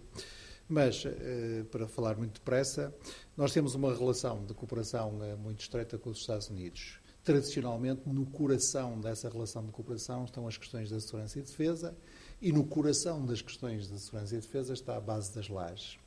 Mas, 0.70 1.06
eh, 1.06 1.64
para 1.72 1.88
falar 1.88 2.18
muito 2.18 2.36
depressa, 2.36 2.94
nós 3.38 3.54
temos 3.54 3.74
uma 3.74 3.94
relação 3.96 4.46
de 4.46 4.54
cooperação 4.54 5.18
eh, 5.24 5.36
muito 5.36 5.62
estreita 5.62 5.98
com 5.98 6.10
os 6.10 6.20
Estados 6.20 6.50
Unidos. 6.50 7.00
Tradicionalmente, 7.24 8.02
no 8.08 8.26
coração 8.26 9.00
dessa 9.00 9.30
relação 9.30 9.66
de 9.66 9.72
cooperação 9.72 10.26
estão 10.26 10.48
as 10.48 10.58
questões 10.58 10.90
da 10.90 11.00
segurança 11.00 11.40
e 11.40 11.42
defesa 11.42 11.96
E 12.42 12.52
no 12.52 12.64
coração 12.66 13.26
das 13.26 13.42
questões 13.42 13.88
de 13.88 14.00
segurança 14.00 14.36
e 14.36 14.40
defesa 14.40 14.74
está 14.74 14.96
a 14.96 15.02
base 15.02 15.34
das 15.34 15.50
lajes. 15.50 15.98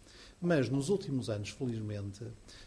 Mas 0.40 0.70
nos 0.70 0.88
últimos 0.88 1.28
anos, 1.28 1.50
felizmente, 1.50 2.24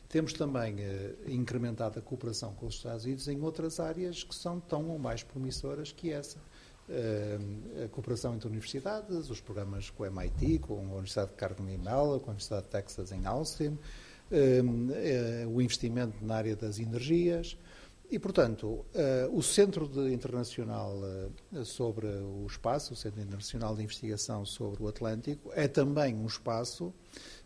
temos 0.10 0.34
também 0.34 0.76
eh, 0.80 1.16
incrementado 1.28 1.98
a 1.98 2.02
cooperação 2.02 2.54
com 2.54 2.66
os 2.68 2.76
Estados 2.76 3.06
Unidos 3.06 3.28
em 3.28 3.42
outras 3.42 3.80
áreas 3.80 4.24
que 4.24 4.36
são 4.36 4.60
tão 4.60 4.90
ou 4.90 5.00
mais 5.00 5.24
promissoras 5.24 5.92
que 5.92 6.12
essa. 6.12 6.40
Eh, 6.90 7.86
a 7.86 7.88
cooperação 7.88 8.36
entre 8.36 8.48
universidades, 8.48 9.30
os 9.30 9.40
programas 9.40 9.90
com 9.90 10.04
o 10.04 10.06
MIT, 10.06 10.60
com 10.60 10.74
a 10.74 10.96
Universidade 10.96 11.32
de 11.32 11.38
Carnegie 11.38 11.78
Mellon, 11.78 12.20
com 12.20 12.26
a 12.26 12.34
Universidade 12.34 12.64
de 12.64 12.70
Texas 12.70 13.12
em 13.14 13.26
Austin, 13.26 13.78
eh, 14.30 14.62
eh, 14.92 15.48
o 15.48 15.62
investimento 15.62 16.14
na 16.26 16.36
área 16.36 16.56
das 16.56 16.80
energias, 16.80 17.58
e, 18.12 18.20
portanto, 18.20 18.86
o 19.32 19.42
Centro 19.42 19.90
Internacional 20.08 21.02
sobre 21.64 22.06
o 22.06 22.46
Espaço, 22.46 22.94
o 22.94 22.96
Centro 22.96 23.20
Internacional 23.20 23.76
de 23.76 23.82
Investigação 23.82 24.46
sobre 24.46 24.84
o 24.84 24.88
Atlântico, 24.88 25.50
é 25.56 25.68
também 25.68 26.14
um 26.14 26.28
espaço 26.28 26.94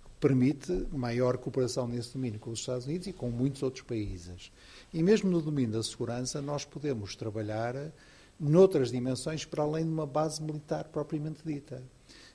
que 0.04 0.10
permite 0.20 0.74
maior 0.92 1.38
cooperação 1.38 1.88
nesse 1.88 2.12
domínio 2.12 2.38
com 2.38 2.50
os 2.50 2.60
Estados 2.60 2.86
Unidos 2.86 3.08
e 3.08 3.14
com 3.14 3.32
muitos 3.32 3.64
outros 3.64 3.84
países. 3.84 4.52
E 4.94 5.02
mesmo 5.02 5.30
no 5.32 5.42
domínio 5.42 5.72
da 5.72 5.84
segurança, 5.84 6.42
nós 6.42 6.66
podemos 6.66 7.16
trabalhar 7.16 7.94
noutras 8.40 8.92
dimensões 8.92 9.46
para 9.46 9.64
além 9.64 9.86
de 9.86 9.92
uma 9.92 10.06
base 10.06 10.42
militar 10.42 10.86
propriamente 10.86 11.42
dita. 11.46 11.84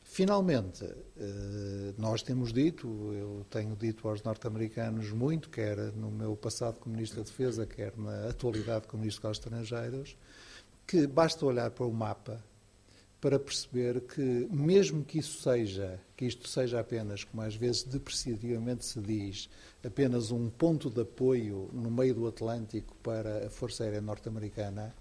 Finalmente, 0.02 0.84
eh, 0.84 1.94
nós 1.96 2.22
temos 2.22 2.52
dito, 2.52 2.86
eu 3.14 3.46
tenho 3.48 3.74
dito 3.74 4.06
aos 4.06 4.22
norte-americanos 4.22 5.10
muito, 5.10 5.48
quer 5.48 5.78
no 5.94 6.10
meu 6.10 6.36
passado 6.36 6.78
como 6.78 6.94
Ministro 6.94 7.22
da 7.22 7.30
Defesa, 7.30 7.64
quer 7.64 7.96
na 7.96 8.28
atualidade 8.28 8.86
como 8.86 9.00
Ministro 9.00 9.28
dos 9.28 9.38
Estrangeiros, 9.38 10.16
que 10.86 11.06
basta 11.06 11.46
olhar 11.46 11.70
para 11.70 11.86
o 11.86 11.92
mapa 11.92 12.42
para 13.22 13.38
perceber 13.38 14.00
que, 14.00 14.48
mesmo 14.50 15.04
que 15.04 15.20
isso 15.20 15.40
seja, 15.40 16.00
que 16.16 16.26
isto 16.26 16.48
seja 16.48 16.80
apenas, 16.80 17.22
como 17.22 17.40
às 17.40 17.54
vezes 17.54 17.84
depreciativamente 17.84 18.84
se 18.84 19.00
diz, 19.00 19.48
apenas 19.82 20.32
um 20.32 20.50
ponto 20.50 20.90
de 20.90 21.02
apoio 21.02 21.70
no 21.72 21.88
meio 21.88 22.16
do 22.16 22.26
Atlântico 22.26 22.96
para 23.00 23.46
a 23.46 23.48
Força 23.48 23.84
Aérea 23.84 24.00
Norte-Americana, 24.00 24.92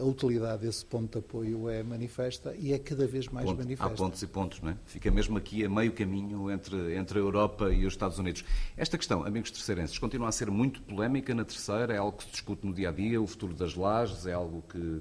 a 0.00 0.04
utilidade 0.04 0.62
desse 0.66 0.84
ponto 0.84 1.12
de 1.12 1.18
apoio 1.18 1.68
é 1.70 1.82
manifesta 1.82 2.54
e 2.58 2.72
é 2.72 2.78
cada 2.78 3.06
vez 3.06 3.28
mais 3.28 3.46
Ponto, 3.46 3.58
manifesta. 3.58 3.92
Há 3.92 3.96
pontos 3.96 4.22
e 4.22 4.26
pontos, 4.26 4.60
não 4.60 4.70
é? 4.70 4.76
Fica 4.84 5.10
mesmo 5.10 5.38
aqui 5.38 5.64
a 5.64 5.70
meio 5.70 5.92
caminho 5.92 6.50
entre, 6.50 6.94
entre 6.94 7.18
a 7.18 7.22
Europa 7.22 7.72
e 7.72 7.86
os 7.86 7.94
Estados 7.94 8.18
Unidos. 8.18 8.44
Esta 8.76 8.98
questão, 8.98 9.24
amigos 9.24 9.50
terceirenses, 9.50 9.98
continua 9.98 10.28
a 10.28 10.32
ser 10.32 10.50
muito 10.50 10.82
polémica 10.82 11.34
na 11.34 11.44
terceira, 11.44 11.94
é 11.94 11.96
algo 11.96 12.18
que 12.18 12.24
se 12.24 12.30
discute 12.30 12.66
no 12.66 12.74
dia 12.74 12.90
a 12.90 12.92
dia, 12.92 13.20
o 13.20 13.26
futuro 13.26 13.54
das 13.54 13.74
lajes, 13.74 14.26
é 14.26 14.32
algo 14.34 14.62
que. 14.68 15.00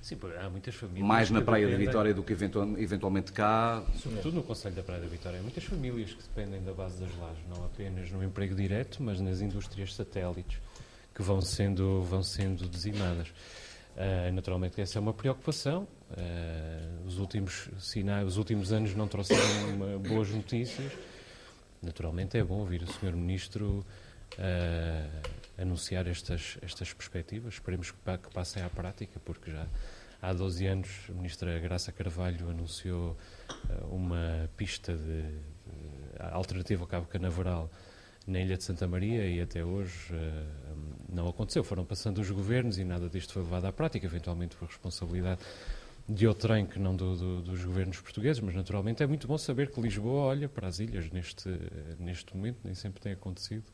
Sim, 0.00 0.16
há 0.40 0.48
muitas 0.48 0.76
famílias. 0.76 1.06
Mais 1.06 1.28
na 1.28 1.42
Praia 1.42 1.68
da 1.68 1.76
Vitória 1.76 2.14
do 2.14 2.22
que 2.22 2.32
eventualmente 2.32 3.32
cá. 3.32 3.82
Sobretudo 4.00 4.36
no 4.36 4.42
Conselho 4.44 4.76
da 4.76 4.82
Praia 4.82 5.00
da 5.00 5.08
Vitória. 5.08 5.40
Há 5.40 5.42
muitas 5.42 5.64
famílias 5.64 6.12
que 6.12 6.22
dependem 6.22 6.62
da 6.62 6.72
base 6.72 7.00
das 7.00 7.14
lajes, 7.16 7.42
não 7.48 7.64
apenas 7.64 8.10
no 8.12 8.22
emprego 8.22 8.54
direto, 8.54 9.02
mas 9.02 9.20
nas 9.20 9.40
indústrias 9.40 9.92
satélites 9.92 10.60
que 11.18 11.22
vão 11.24 11.40
sendo, 11.40 12.00
vão 12.02 12.22
sendo 12.22 12.68
dizimadas. 12.68 13.26
Uh, 13.28 14.32
naturalmente 14.32 14.80
essa 14.80 14.98
é 14.98 15.00
uma 15.00 15.12
preocupação. 15.12 15.88
Uh, 16.12 17.04
os 17.04 17.18
últimos 17.18 17.68
sinais, 17.80 18.24
os 18.24 18.36
últimos 18.36 18.72
anos 18.72 18.94
não 18.94 19.08
trouxeram 19.08 19.74
uma, 19.74 19.98
boas 19.98 20.30
notícias. 20.30 20.92
Naturalmente 21.82 22.38
é 22.38 22.44
bom 22.44 22.60
ouvir 22.60 22.84
o 22.84 22.86
Sr. 22.86 23.16
Ministro 23.16 23.84
uh, 24.34 25.60
anunciar 25.60 26.06
estas, 26.06 26.56
estas 26.62 26.92
perspectivas. 26.92 27.54
Esperemos 27.54 27.90
que, 27.90 27.98
que, 27.98 28.32
passem 28.32 28.62
à 28.62 28.70
prática, 28.70 29.18
porque 29.24 29.50
já 29.50 29.66
há 30.22 30.32
12 30.32 30.66
anos 30.66 30.88
a 31.08 31.12
Ministra 31.14 31.58
Graça 31.58 31.90
Carvalho 31.90 32.48
anunciou 32.48 33.16
uma 33.90 34.48
pista 34.56 34.96
de, 34.96 35.22
de, 35.22 36.22
alternativa 36.30 36.84
ao 36.84 36.86
Cabo 36.86 37.06
Canaveral 37.06 37.68
na 38.24 38.38
Ilha 38.40 38.56
de 38.56 38.62
Santa 38.62 38.86
Maria 38.86 39.26
e 39.26 39.40
até 39.40 39.64
hoje 39.64 40.14
não 41.12 41.28
aconteceu. 41.28 41.64
Foram 41.64 41.84
passando 41.84 42.18
os 42.18 42.30
governos 42.30 42.78
e 42.78 42.84
nada 42.84 43.08
disto 43.08 43.32
foi 43.32 43.42
levado 43.42 43.66
à 43.66 43.72
prática, 43.72 44.06
eventualmente 44.06 44.56
por 44.56 44.66
responsabilidade 44.66 45.40
de 46.08 46.26
outrem 46.26 46.64
que 46.64 46.78
não 46.78 46.96
do, 46.96 47.16
do, 47.16 47.42
dos 47.42 47.64
governos 47.64 48.00
portugueses, 48.00 48.40
mas 48.40 48.54
naturalmente 48.54 49.02
é 49.02 49.06
muito 49.06 49.28
bom 49.28 49.36
saber 49.36 49.70
que 49.70 49.80
Lisboa 49.80 50.22
olha 50.22 50.48
para 50.48 50.66
as 50.66 50.78
ilhas 50.78 51.10
neste, 51.10 51.48
neste 51.98 52.34
momento, 52.34 52.58
nem 52.64 52.74
sempre 52.74 53.00
tem 53.00 53.12
acontecido. 53.12 53.64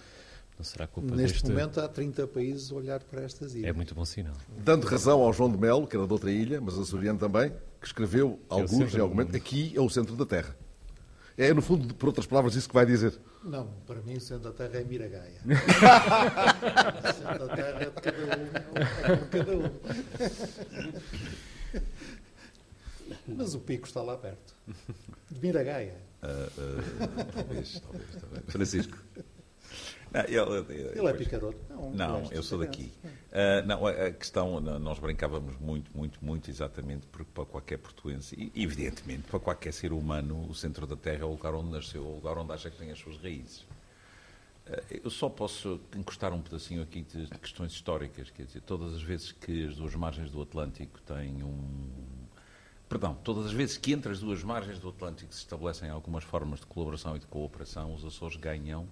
Não 0.59 0.65
será 0.65 0.87
culpa 0.87 1.15
Neste 1.15 1.43
deste... 1.43 1.49
momento 1.49 1.81
há 1.81 1.89
30 1.89 2.29
países 2.29 2.71
a 2.71 2.77
olhar 2.77 3.03
para 3.03 3.23
estas 3.23 3.55
ilhas. 3.55 3.71
É 3.71 3.73
muito 3.73 3.95
bom 3.95 4.05
sinal. 4.05 4.35
Dando 4.57 4.87
razão 4.87 5.21
ao 5.21 5.33
João 5.33 5.51
de 5.51 5.59
Melo, 5.59 5.87
que 5.87 5.97
era 5.97 6.07
de 6.07 6.13
outra 6.13 6.31
ilha, 6.31 6.61
mas 6.61 6.79
açoriano 6.79 7.19
também, 7.19 7.53
que 7.81 7.87
escreveu 7.87 8.39
é 8.49 8.55
alguns, 8.55 8.95
em 8.95 9.01
algum 9.01 9.15
momento, 9.17 9.37
aqui 9.37 9.73
é 9.75 9.81
o 9.81 9.89
centro 9.89 10.15
da 10.15 10.25
Terra. 10.25 10.57
É, 11.37 11.53
no 11.53 11.61
fundo, 11.61 11.93
por 11.95 12.07
outras 12.07 12.27
palavras, 12.27 12.55
isso 12.55 12.69
que 12.69 12.75
vai 12.75 12.87
dizer. 12.87 13.13
Não, 13.45 13.69
para 13.87 14.01
mim, 14.01 14.17
o 14.17 14.21
centro 14.21 14.51
da 14.51 14.53
Terra 14.53 14.81
é 14.81 14.85
Miragaia. 14.85 15.41
o 15.45 17.13
centro 17.13 17.47
da 17.47 17.55
Terra 17.55 17.83
é 17.83 17.91
de 17.91 18.01
cada 18.01 18.19
um, 18.19 18.47
é 19.05 19.17
de 19.17 19.29
cada 19.29 19.53
um. 19.57 19.71
Mas 23.37 23.55
o 23.55 23.61
pico 23.61 23.87
está 23.87 24.01
lá 24.01 24.17
perto. 24.17 24.55
De 25.31 25.41
Miragaia. 25.41 25.95
Uh, 26.23 26.27
uh, 26.27 27.33
talvez, 27.35 27.81
talvez, 27.81 28.17
talvez. 28.19 28.45
Francisco. 28.49 28.99
Não, 30.15 30.23
ele, 30.23 30.73
ele 30.97 31.09
é 31.09 31.13
picaroto? 31.13 31.59
Não, 31.69 31.91
não 31.91 32.31
eu 32.31 32.41
sou 32.41 32.61
daqui. 32.61 32.93
Uh, 33.05 33.67
não, 33.67 33.85
a 33.85 34.13
questão, 34.13 34.61
nós 34.61 35.01
brincávamos 35.01 35.59
muito, 35.59 35.91
muito, 35.93 36.25
muito, 36.25 36.49
exatamente 36.49 37.05
porque 37.09 37.29
para 37.35 37.45
qualquer 37.45 37.79
portuense, 37.79 38.37
e 38.55 38.63
evidentemente 38.63 39.23
para 39.23 39.41
qualquer 39.41 39.73
ser 39.73 39.93
humano, 39.93 40.49
o 40.49 40.55
centro 40.55 40.87
da 40.87 40.95
Terra 40.95 41.23
é 41.23 41.25
o 41.25 41.31
lugar 41.31 41.53
onde 41.53 41.71
nasceu, 41.71 42.07
o 42.07 42.15
lugar 42.15 42.39
onde 42.39 42.53
acha 42.53 42.71
que 42.71 42.79
tem 42.79 42.93
as 42.93 42.99
suas 42.99 43.17
raízes. 43.17 43.63
Uh, 44.69 45.01
eu 45.03 45.11
só 45.11 45.29
posso 45.29 45.81
encostar 45.97 46.33
um 46.33 46.41
pedacinho 46.41 46.81
aqui 46.81 47.03
de 47.03 47.27
questões 47.41 47.73
históricas, 47.73 48.31
quer 48.31 48.45
dizer, 48.45 48.61
todas 48.61 48.95
as 48.95 49.03
vezes 49.03 49.33
que 49.33 49.67
as 49.67 49.75
duas 49.75 49.97
margens 49.97 50.31
do 50.31 50.41
Atlântico 50.41 51.01
têm 51.01 51.43
um. 51.43 51.91
Perdão, 52.89 53.17
todas 53.17 53.47
as 53.47 53.53
vezes 53.53 53.77
que 53.77 53.93
entre 53.93 54.13
as 54.13 54.21
duas 54.21 54.45
margens 54.45 54.79
do 54.79 54.91
Atlântico 54.91 55.35
se 55.35 55.41
estabelecem 55.41 55.91
algumas 55.91 56.23
formas 56.23 56.61
de 56.61 56.67
colaboração 56.67 57.17
e 57.17 57.19
de 57.19 57.27
cooperação, 57.27 57.93
os 57.93 58.05
Açores 58.05 58.37
ganham 58.37 58.87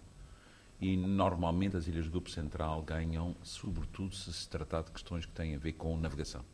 e 0.82 0.96
normalmente 0.96 1.76
as 1.76 1.86
ilhas 1.86 2.06
do 2.06 2.10
Grupo 2.10 2.28
Central 2.28 2.82
ganham, 2.82 3.36
sobretudo 3.44 4.16
se 4.16 4.32
se 4.32 4.48
tratar 4.48 4.82
de 4.82 4.90
questões 4.90 5.24
que 5.24 5.30
têm 5.30 5.54
a 5.54 5.58
ver 5.58 5.74
com 5.74 5.96
navegação. 5.96 6.44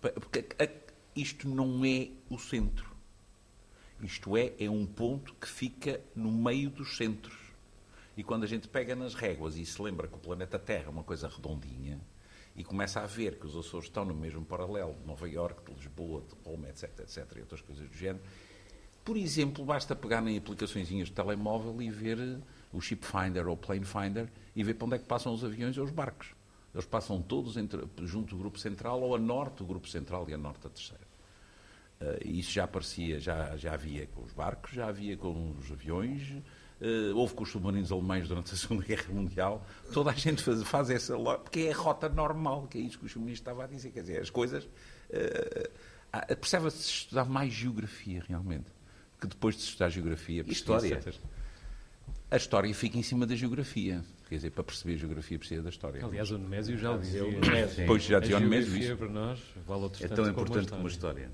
Porque 0.00 0.44
isto 1.14 1.48
não 1.48 1.84
é 1.84 2.10
o 2.28 2.36
centro. 2.36 2.96
Isto 4.02 4.36
é, 4.36 4.54
é 4.58 4.68
um 4.68 4.84
ponto 4.84 5.34
que 5.34 5.46
fica 5.46 6.00
no 6.16 6.32
meio 6.32 6.68
dos 6.68 6.96
centros. 6.96 7.38
E 8.16 8.24
quando 8.24 8.42
a 8.42 8.46
gente 8.48 8.66
pega 8.66 8.96
nas 8.96 9.14
réguas 9.14 9.56
e 9.56 9.64
se 9.64 9.80
lembra 9.80 10.08
que 10.08 10.16
o 10.16 10.18
planeta 10.18 10.58
Terra 10.58 10.86
é 10.86 10.90
uma 10.90 11.04
coisa 11.04 11.28
redondinha, 11.28 12.00
e 12.56 12.64
começa 12.64 13.00
a 13.00 13.06
ver 13.06 13.38
que 13.38 13.46
os 13.46 13.56
Açores 13.56 13.86
estão 13.86 14.04
no 14.04 14.14
mesmo 14.14 14.44
paralelo 14.44 14.94
de 14.94 15.06
Nova 15.06 15.28
Iorque, 15.28 15.70
de 15.70 15.78
Lisboa, 15.78 16.22
de 16.22 16.34
Roma, 16.44 16.68
etc, 16.68 16.90
etc, 16.98 17.36
e 17.36 17.40
outras 17.40 17.60
coisas 17.60 17.88
do 17.88 17.96
género, 17.96 18.24
por 19.04 19.16
exemplo, 19.16 19.64
basta 19.64 19.94
pegar 19.94 20.26
em 20.26 20.36
aplicações 20.36 20.88
de 20.88 21.12
telemóvel 21.12 21.80
e 21.80 21.88
ver 21.88 22.18
o 22.72 22.80
Ship 22.80 23.00
Finder 23.04 23.46
ou 23.48 23.56
Plane 23.56 23.84
Finder 23.84 24.28
e 24.54 24.62
ver 24.62 24.74
para 24.74 24.86
onde 24.86 24.96
é 24.96 24.98
que 24.98 25.06
passam 25.06 25.32
os 25.32 25.44
aviões 25.44 25.76
ou 25.78 25.84
os 25.84 25.90
barcos. 25.90 26.34
Eles 26.74 26.86
passam 26.86 27.20
todos 27.22 27.56
entre, 27.56 27.82
junto 28.02 28.34
do 28.34 28.38
Grupo 28.40 28.58
Central 28.58 29.00
ou 29.00 29.14
a 29.14 29.18
norte 29.18 29.58
do 29.58 29.66
Grupo 29.66 29.88
Central 29.88 30.28
e 30.28 30.34
a 30.34 30.38
norte 30.38 30.62
da 30.62 30.68
Terceira. 30.68 31.08
Uh, 32.00 32.28
isso 32.28 32.52
já 32.52 32.64
aparecia, 32.64 33.18
já, 33.18 33.56
já 33.56 33.74
havia 33.74 34.06
com 34.06 34.22
os 34.22 34.32
barcos, 34.32 34.72
já 34.72 34.86
havia 34.86 35.16
com 35.16 35.56
os 35.58 35.72
aviões, 35.72 36.30
uh, 36.30 37.16
houve 37.16 37.34
com 37.34 37.42
os 37.42 37.50
submarinos 37.50 37.90
alemães 37.90 38.28
durante 38.28 38.54
a 38.54 38.56
Segunda 38.56 38.84
Guerra 38.86 39.12
Mundial. 39.12 39.66
Toda 39.92 40.10
a 40.10 40.14
gente 40.14 40.42
faz, 40.42 40.62
faz 40.62 40.90
essa 40.90 41.18
porque 41.18 41.60
é 41.60 41.72
a 41.72 41.76
rota 41.76 42.08
normal, 42.08 42.68
que 42.68 42.78
é 42.78 42.80
isso 42.80 42.98
que 42.98 43.06
o 43.06 43.20
ministro 43.20 43.50
estava 43.50 43.64
a 43.64 43.66
dizer. 43.66 43.90
Quer 43.90 44.02
dizer, 44.02 44.20
as 44.20 44.30
coisas. 44.30 44.64
Uh, 44.64 45.68
Percebe-se 46.40 46.90
estudar 46.90 47.26
mais 47.26 47.52
geografia, 47.52 48.24
realmente, 48.26 48.66
que 49.20 49.26
depois 49.26 49.56
de 49.56 49.62
estudar 49.62 49.90
geografia. 49.90 50.44
História. 50.46 51.00
A 52.30 52.36
história 52.36 52.72
fica 52.74 52.98
em 52.98 53.02
cima 53.02 53.26
da 53.26 53.34
geografia. 53.34 54.04
Quer 54.28 54.34
dizer, 54.34 54.50
para 54.50 54.62
perceber 54.62 54.94
a 54.94 54.98
geografia 54.98 55.38
precisa 55.38 55.62
da 55.62 55.70
história. 55.70 56.04
Aliás, 56.04 56.30
o 56.30 56.36
Nemésio 56.36 56.76
já 56.76 56.92
o 56.92 56.98
dizia. 56.98 57.22
Pois 57.86 58.02
já 58.02 58.20
dizia 58.20 58.36
o 58.36 58.40
Nemésio 58.40 58.76
isso. 58.76 58.96
para 58.96 59.08
nós 59.08 59.40
vale 59.66 59.90
é 60.00 60.08
tão 60.08 60.28
importante 60.28 60.70
como 60.70 60.86
a 60.86 60.90
história. 60.90 61.30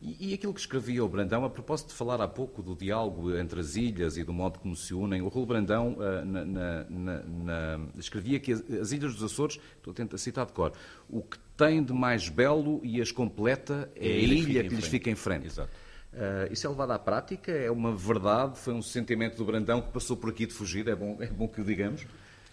E, 0.00 0.30
e, 0.30 0.34
aquilo 0.34 0.52
que 0.52 0.60
escrevia 0.60 1.02
o 1.02 1.08
Brandão, 1.08 1.42
a 1.42 1.48
propósito 1.48 1.88
de 1.88 1.94
falar 1.94 2.20
há 2.20 2.28
pouco 2.28 2.62
do 2.62 2.76
diálogo 2.76 3.34
entre 3.34 3.58
as 3.60 3.76
ilhas 3.76 4.18
e 4.18 4.24
do 4.24 4.32
modo 4.32 4.58
como 4.58 4.76
se 4.76 4.92
unem, 4.92 5.22
o 5.22 5.28
Raul 5.28 5.46
Brandão 5.46 5.94
uh, 5.94 6.24
na, 6.24 6.44
na, 6.44 7.22
na, 7.22 7.80
escrevia 7.98 8.38
que 8.38 8.52
as, 8.52 8.60
as, 8.70 8.92
ilhas 8.92 9.14
dos 9.14 9.22
Açores, 9.22 9.58
estou 9.76 9.92
a 9.92 9.94
tentar 9.94 10.18
citar 10.18 10.44
de 10.44 10.52
cor, 10.52 10.72
o 11.08 11.22
que 11.22 11.38
tem 11.56 11.82
de 11.82 11.94
mais 11.94 12.28
belo 12.28 12.80
e 12.84 13.00
as 13.00 13.10
completa 13.10 13.90
é, 13.96 14.06
é 14.06 14.12
a 14.12 14.18
ilha 14.18 14.62
que, 14.64 14.68
que 14.68 14.74
lhes 14.74 14.86
fica 14.86 15.08
em 15.08 15.14
frente. 15.14 15.46
Exato. 15.46 15.70
Uh, 16.12 16.50
isso 16.50 16.66
é 16.66 16.70
levado 16.70 16.92
à 16.92 16.98
prática? 16.98 17.52
É 17.52 17.70
uma 17.70 17.94
verdade? 17.94 18.58
Foi 18.58 18.72
um 18.72 18.82
sentimento 18.82 19.36
do 19.36 19.44
Brandão 19.44 19.82
que 19.82 19.92
passou 19.92 20.16
por 20.16 20.30
aqui 20.30 20.46
de 20.46 20.52
fugir? 20.54 20.88
É 20.88 20.94
bom, 20.94 21.16
é 21.20 21.26
bom 21.26 21.46
que 21.46 21.60
o 21.60 21.64
digamos? 21.64 22.06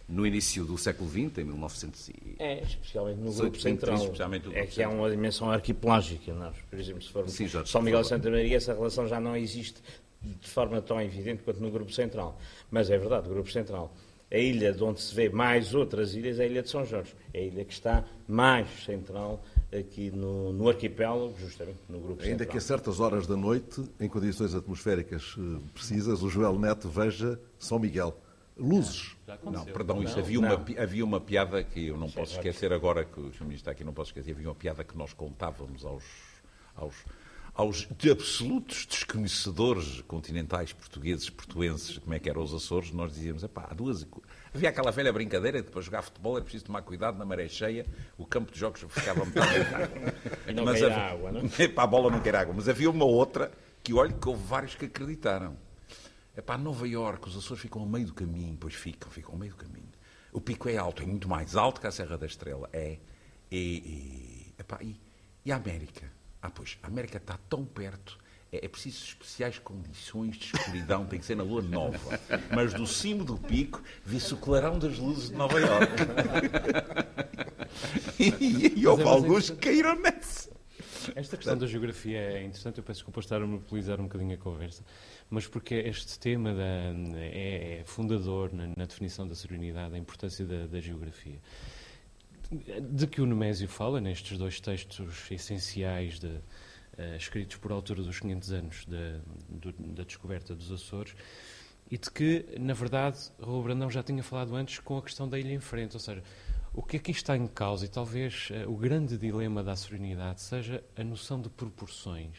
no 0.08 0.28
início 0.28 0.66
do 0.66 0.78
século 0.78 1.10
XX, 1.10 1.40
em 1.40 1.44
1900 1.46 2.10
e... 2.10 2.36
É, 2.40 2.62
especialmente 2.62 3.20
no 3.20 3.34
Grupo 3.34 3.60
Central. 3.60 3.96
Especialmente 3.96 4.44
grupo 4.44 4.58
é 4.58 4.66
que 4.66 4.84
há 4.84 4.90
uma 4.90 5.10
dimensão 5.10 5.50
arquipelágica. 5.50 6.34
Nós, 6.34 6.56
por 6.70 6.80
exemplo, 6.80 7.02
se 7.02 7.10
formos 7.10 7.32
Sim, 7.34 7.48
São 7.66 7.82
Miguel 7.82 8.02
e 8.02 8.06
Santa 8.06 8.30
Maria, 8.30 8.58
essa 8.58 8.74
relação 8.74 9.08
já 9.08 9.20
não 9.20 9.36
existe 9.36 9.82
de 10.22 10.50
forma 10.50 10.82
tão 10.82 11.02
evidente 11.02 11.44
quanto 11.44 11.60
no 11.62 11.72
Grupo 11.72 11.92
Central. 11.92 12.38
Mas 12.70 12.90
é 12.90 12.98
verdade, 12.98 13.28
o 13.28 13.34
Grupo 13.34 13.52
Central. 13.52 13.94
A 14.32 14.38
ilha 14.38 14.74
de 14.74 14.84
onde 14.84 15.00
se 15.00 15.14
vê 15.14 15.30
mais 15.30 15.76
outras 15.76 16.16
ilhas 16.16 16.40
é 16.40 16.44
a 16.44 16.46
Ilha 16.48 16.64
de 16.64 16.70
São 16.70 16.86
Jorge. 16.86 17.14
É 17.34 17.40
a 17.40 17.44
ilha 17.44 17.66
que 17.66 17.74
está 17.74 18.04
mais 18.28 18.68
central 18.84 19.44
aqui 19.78 20.12
no, 20.12 20.54
no 20.54 20.70
arquipélago, 20.70 21.36
justamente 21.40 21.80
no 21.90 22.00
Grupo 22.00 22.22
Ainda 22.22 22.30
Central. 22.30 22.50
que 22.50 22.58
a 22.58 22.62
certas 22.62 23.00
horas 23.00 23.28
da 23.28 23.36
noite, 23.36 23.84
em 24.00 24.08
condições 24.08 24.54
atmosféricas 24.54 25.36
eh, 25.38 25.60
precisas, 25.74 26.22
o 26.22 26.30
Joel 26.30 26.60
Neto 26.60 26.90
veja 26.90 27.40
São 27.58 27.80
Miguel 27.80 28.18
luzes. 28.58 29.16
Não, 29.44 29.66
perdão, 29.66 30.04
isso 30.04 30.18
havia, 30.20 30.40
Uma, 30.40 30.54
havia 30.54 31.04
uma 31.04 31.20
piada 31.20 31.64
que 31.64 31.88
eu 31.88 31.98
não 31.98 32.10
posso 32.10 32.34
esquecer 32.34 32.72
agora, 32.72 33.04
que 33.04 33.20
o 33.20 33.32
Sr. 33.34 33.42
Ministro 33.42 33.56
está 33.56 33.72
aqui, 33.72 33.84
não 33.84 33.94
posso 33.94 34.12
esquecer, 34.12 34.32
havia 34.32 34.48
uma 34.48 34.56
piada 34.56 34.84
que 34.84 34.98
nós 34.98 35.14
contávamos 35.14 35.84
aos, 35.84 36.04
aos, 36.76 36.96
aos 37.54 37.88
de 37.98 38.12
absolutos 38.12 38.86
desconhecedores 38.86 40.02
continentais 40.02 40.72
portugueses, 40.74 41.30
portuenses, 41.30 41.98
como 41.98 42.14
é 42.14 42.20
que 42.20 42.30
eram 42.30 42.44
os 42.44 42.54
Açores, 42.54 42.92
nós 42.92 43.14
dizíamos, 43.14 43.44
epá, 43.44 43.68
há 43.70 43.74
duas... 43.74 44.06
Havia 44.54 44.70
aquela 44.70 44.92
velha 44.92 45.12
brincadeira 45.12 45.62
de 45.62 45.72
para 45.72 45.82
jogar 45.82 46.02
futebol 46.02 46.36
era 46.36 46.44
preciso 46.44 46.66
tomar 46.66 46.82
cuidado 46.84 47.18
na 47.18 47.26
maré 47.26 47.48
cheia, 47.48 47.86
o 48.18 48.26
campo 48.26 48.52
de 48.52 48.60
jogos 48.60 48.86
ficava 48.90 49.26
metade 49.26 49.52
de 49.52 49.76
água. 49.76 50.14
E 50.48 50.54
não 50.54 50.66
Mas 50.66 50.84
havia, 50.84 50.98
água, 50.98 51.32
não? 51.32 51.50
Para 51.74 51.84
a 51.84 51.88
bola 51.88 52.12
não 52.12 52.20
quer 52.20 52.36
água. 52.36 52.54
Mas 52.54 52.70
havia 52.70 52.90
uma 52.90 53.06
outra 53.06 53.52
que, 53.84 53.94
olha, 53.94 54.14
que 54.14 54.28
houve 54.28 54.44
vários 54.44 54.76
que 54.76 54.86
acreditaram 54.86 55.58
é 56.36 56.42
para 56.42 56.58
Nova 56.58 56.88
Iorque, 56.88 57.28
os 57.28 57.38
Açores 57.38 57.62
ficam 57.62 57.82
ao 57.82 57.88
meio 57.88 58.08
do 58.08 58.14
caminho, 58.14 58.58
pois 58.60 58.74
ficam, 58.74 59.12
ficam 59.12 59.34
ao 59.34 59.38
meio 59.38 59.52
do 59.52 59.58
caminho. 59.58 59.92
O 60.32 60.42
pico 60.42 60.68
é 60.68 60.78
alto, 60.78 61.04
é 61.04 61.06
muito 61.06 61.30
mais 61.30 61.56
alto 61.56 61.80
que 61.80 61.86
a 61.86 61.92
Serra 61.92 62.18
da 62.18 62.26
Estrela. 62.26 62.68
É. 62.74 62.98
E, 63.52 63.58
e, 63.58 64.56
epá, 64.58 64.80
e, 64.82 65.00
e 65.46 65.52
a 65.52 65.58
América? 65.58 66.12
Ah, 66.42 66.50
pois, 66.50 66.80
a 66.82 66.88
América 66.88 67.18
está 67.18 67.38
tão 67.48 67.64
perto. 67.64 68.18
É, 68.54 68.66
é 68.66 68.68
preciso 68.68 69.04
especiais 69.04 69.58
condições 69.58 70.38
de 70.38 70.56
escuridão, 70.56 71.06
tem 71.08 71.20
que 71.20 71.26
ser 71.26 71.36
na 71.36 71.44
lua 71.44 71.64
nova. 71.64 72.20
Mas 72.54 72.72
do 72.72 72.86
cimo 72.86 73.26
do 73.26 73.36
pico 73.36 73.82
vê-se 74.06 74.32
o 74.32 74.38
clarão 74.38 74.78
das 74.78 75.00
luzes 75.00 75.32
de 75.32 75.36
Nova 75.36 75.60
Iorque. 75.60 76.04
e, 78.22 78.80
e 78.80 78.88
houve 78.88 79.02
é 79.02 79.08
alguns 79.08 79.50
que 79.50 79.58
caíram 79.58 80.00
nessa. 80.00 80.54
Esta 81.16 81.36
questão 81.36 81.58
da 81.58 81.66
geografia 81.66 82.18
é 82.18 82.44
interessante, 82.44 82.78
eu 82.78 82.84
peço 82.84 83.00
desculpa 83.00 83.20
estar 83.20 83.38
a 83.38 83.46
monopolizar 83.46 84.00
um 84.00 84.04
bocadinho 84.04 84.36
a 84.36 84.38
conversa, 84.38 84.86
mas 85.30 85.48
porque 85.48 85.76
este 85.76 86.18
tema 86.18 86.54
da, 86.54 86.94
é, 87.20 87.80
é, 87.80 87.84
fundador 87.86 88.54
na, 88.54 88.68
na, 88.68 88.86
definição 88.86 89.28
da 89.28 89.36
serenidade, 89.36 89.96
a 89.96 89.98
importância 89.98 90.46
da, 90.46 90.66
da, 90.66 90.80
geografia. 90.80 91.40
De 92.82 93.08
que 93.08 93.20
o 93.20 93.26
Nemésio 93.26 93.68
fala 93.68 94.00
nestes 94.00 94.38
dois 94.38 94.62
textos 94.62 95.30
essenciais 95.30 96.20
de, 96.20 96.40
uh, 96.98 97.16
escritos 97.18 97.58
por 97.58 97.72
altura 97.72 98.04
dos 98.04 98.20
500 98.20 98.52
anos 98.52 98.86
do, 98.86 99.72
da 99.94 100.04
descoberta 100.04 100.56
dos 100.56 100.72
Açores, 100.72 101.16
e 101.90 101.98
de 101.98 102.10
que, 102.10 102.46
na 102.60 102.74
verdade, 102.74 103.20
Raul 103.40 103.64
Brandão 103.64 103.90
já 103.90 104.02
tinha 104.02 104.24
falado 104.24 104.56
antes 104.56 104.80
com 104.80 104.98
a 104.98 105.02
questão 105.02 105.28
da 105.28 105.38
ilha 105.38 105.54
em 105.54 105.60
frente, 105.60 105.94
ou 105.94 106.00
seja, 106.00 106.24
o 106.74 106.82
que 106.82 106.98
aqui 106.98 107.12
está 107.12 107.38
em 107.38 107.46
causa, 107.46 107.86
e 107.86 107.88
talvez 107.88 108.50
uh, 108.50 108.70
o 108.72 108.76
grande 108.76 109.16
dilema 109.18 109.64
da 109.64 109.76
serenidade, 109.76 110.42
seja 110.42 110.84
a 110.98 111.04
noção 111.04 111.40
de 111.40 111.50
proporções. 111.50 112.36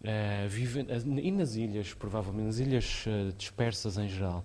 Uh, 0.00 0.48
vive, 0.48 0.80
uh, 0.80 1.18
e 1.20 1.30
nas 1.30 1.54
ilhas, 1.54 1.94
provavelmente, 1.94 2.46
nas 2.46 2.58
ilhas 2.58 3.04
dispersas 3.36 3.96
em 3.96 4.08
geral, 4.08 4.44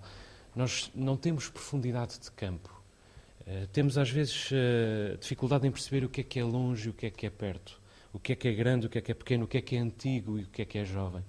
nós 0.54 0.92
não 0.94 1.16
temos 1.16 1.48
profundidade 1.48 2.20
de 2.20 2.30
campo. 2.30 2.72
temos, 3.72 3.98
às 3.98 4.08
vezes, 4.08 4.50
dificuldade 5.20 5.66
em 5.66 5.70
perceber 5.72 6.04
o 6.04 6.08
que 6.08 6.20
é 6.20 6.24
que 6.24 6.38
é 6.38 6.44
longe 6.44 6.86
e 6.86 6.90
o 6.90 6.94
que 6.94 7.06
é 7.06 7.10
que 7.10 7.26
é 7.26 7.30
perto. 7.30 7.82
O 8.14 8.18
que 8.18 8.32
é 8.32 8.36
que 8.36 8.48
é 8.48 8.52
grande, 8.52 8.86
o 8.86 8.88
que 8.88 8.96
é 8.96 9.00
que 9.00 9.10
é 9.10 9.14
pequeno, 9.14 9.44
o 9.44 9.48
que 9.48 9.58
é 9.58 9.60
que 9.60 9.76
é 9.76 9.80
antigo 9.80 10.38
e 10.38 10.44
o 10.44 10.46
que 10.46 10.62
é 10.62 10.64
que 10.64 10.78
é 10.78 10.84
jovem. 10.84 11.22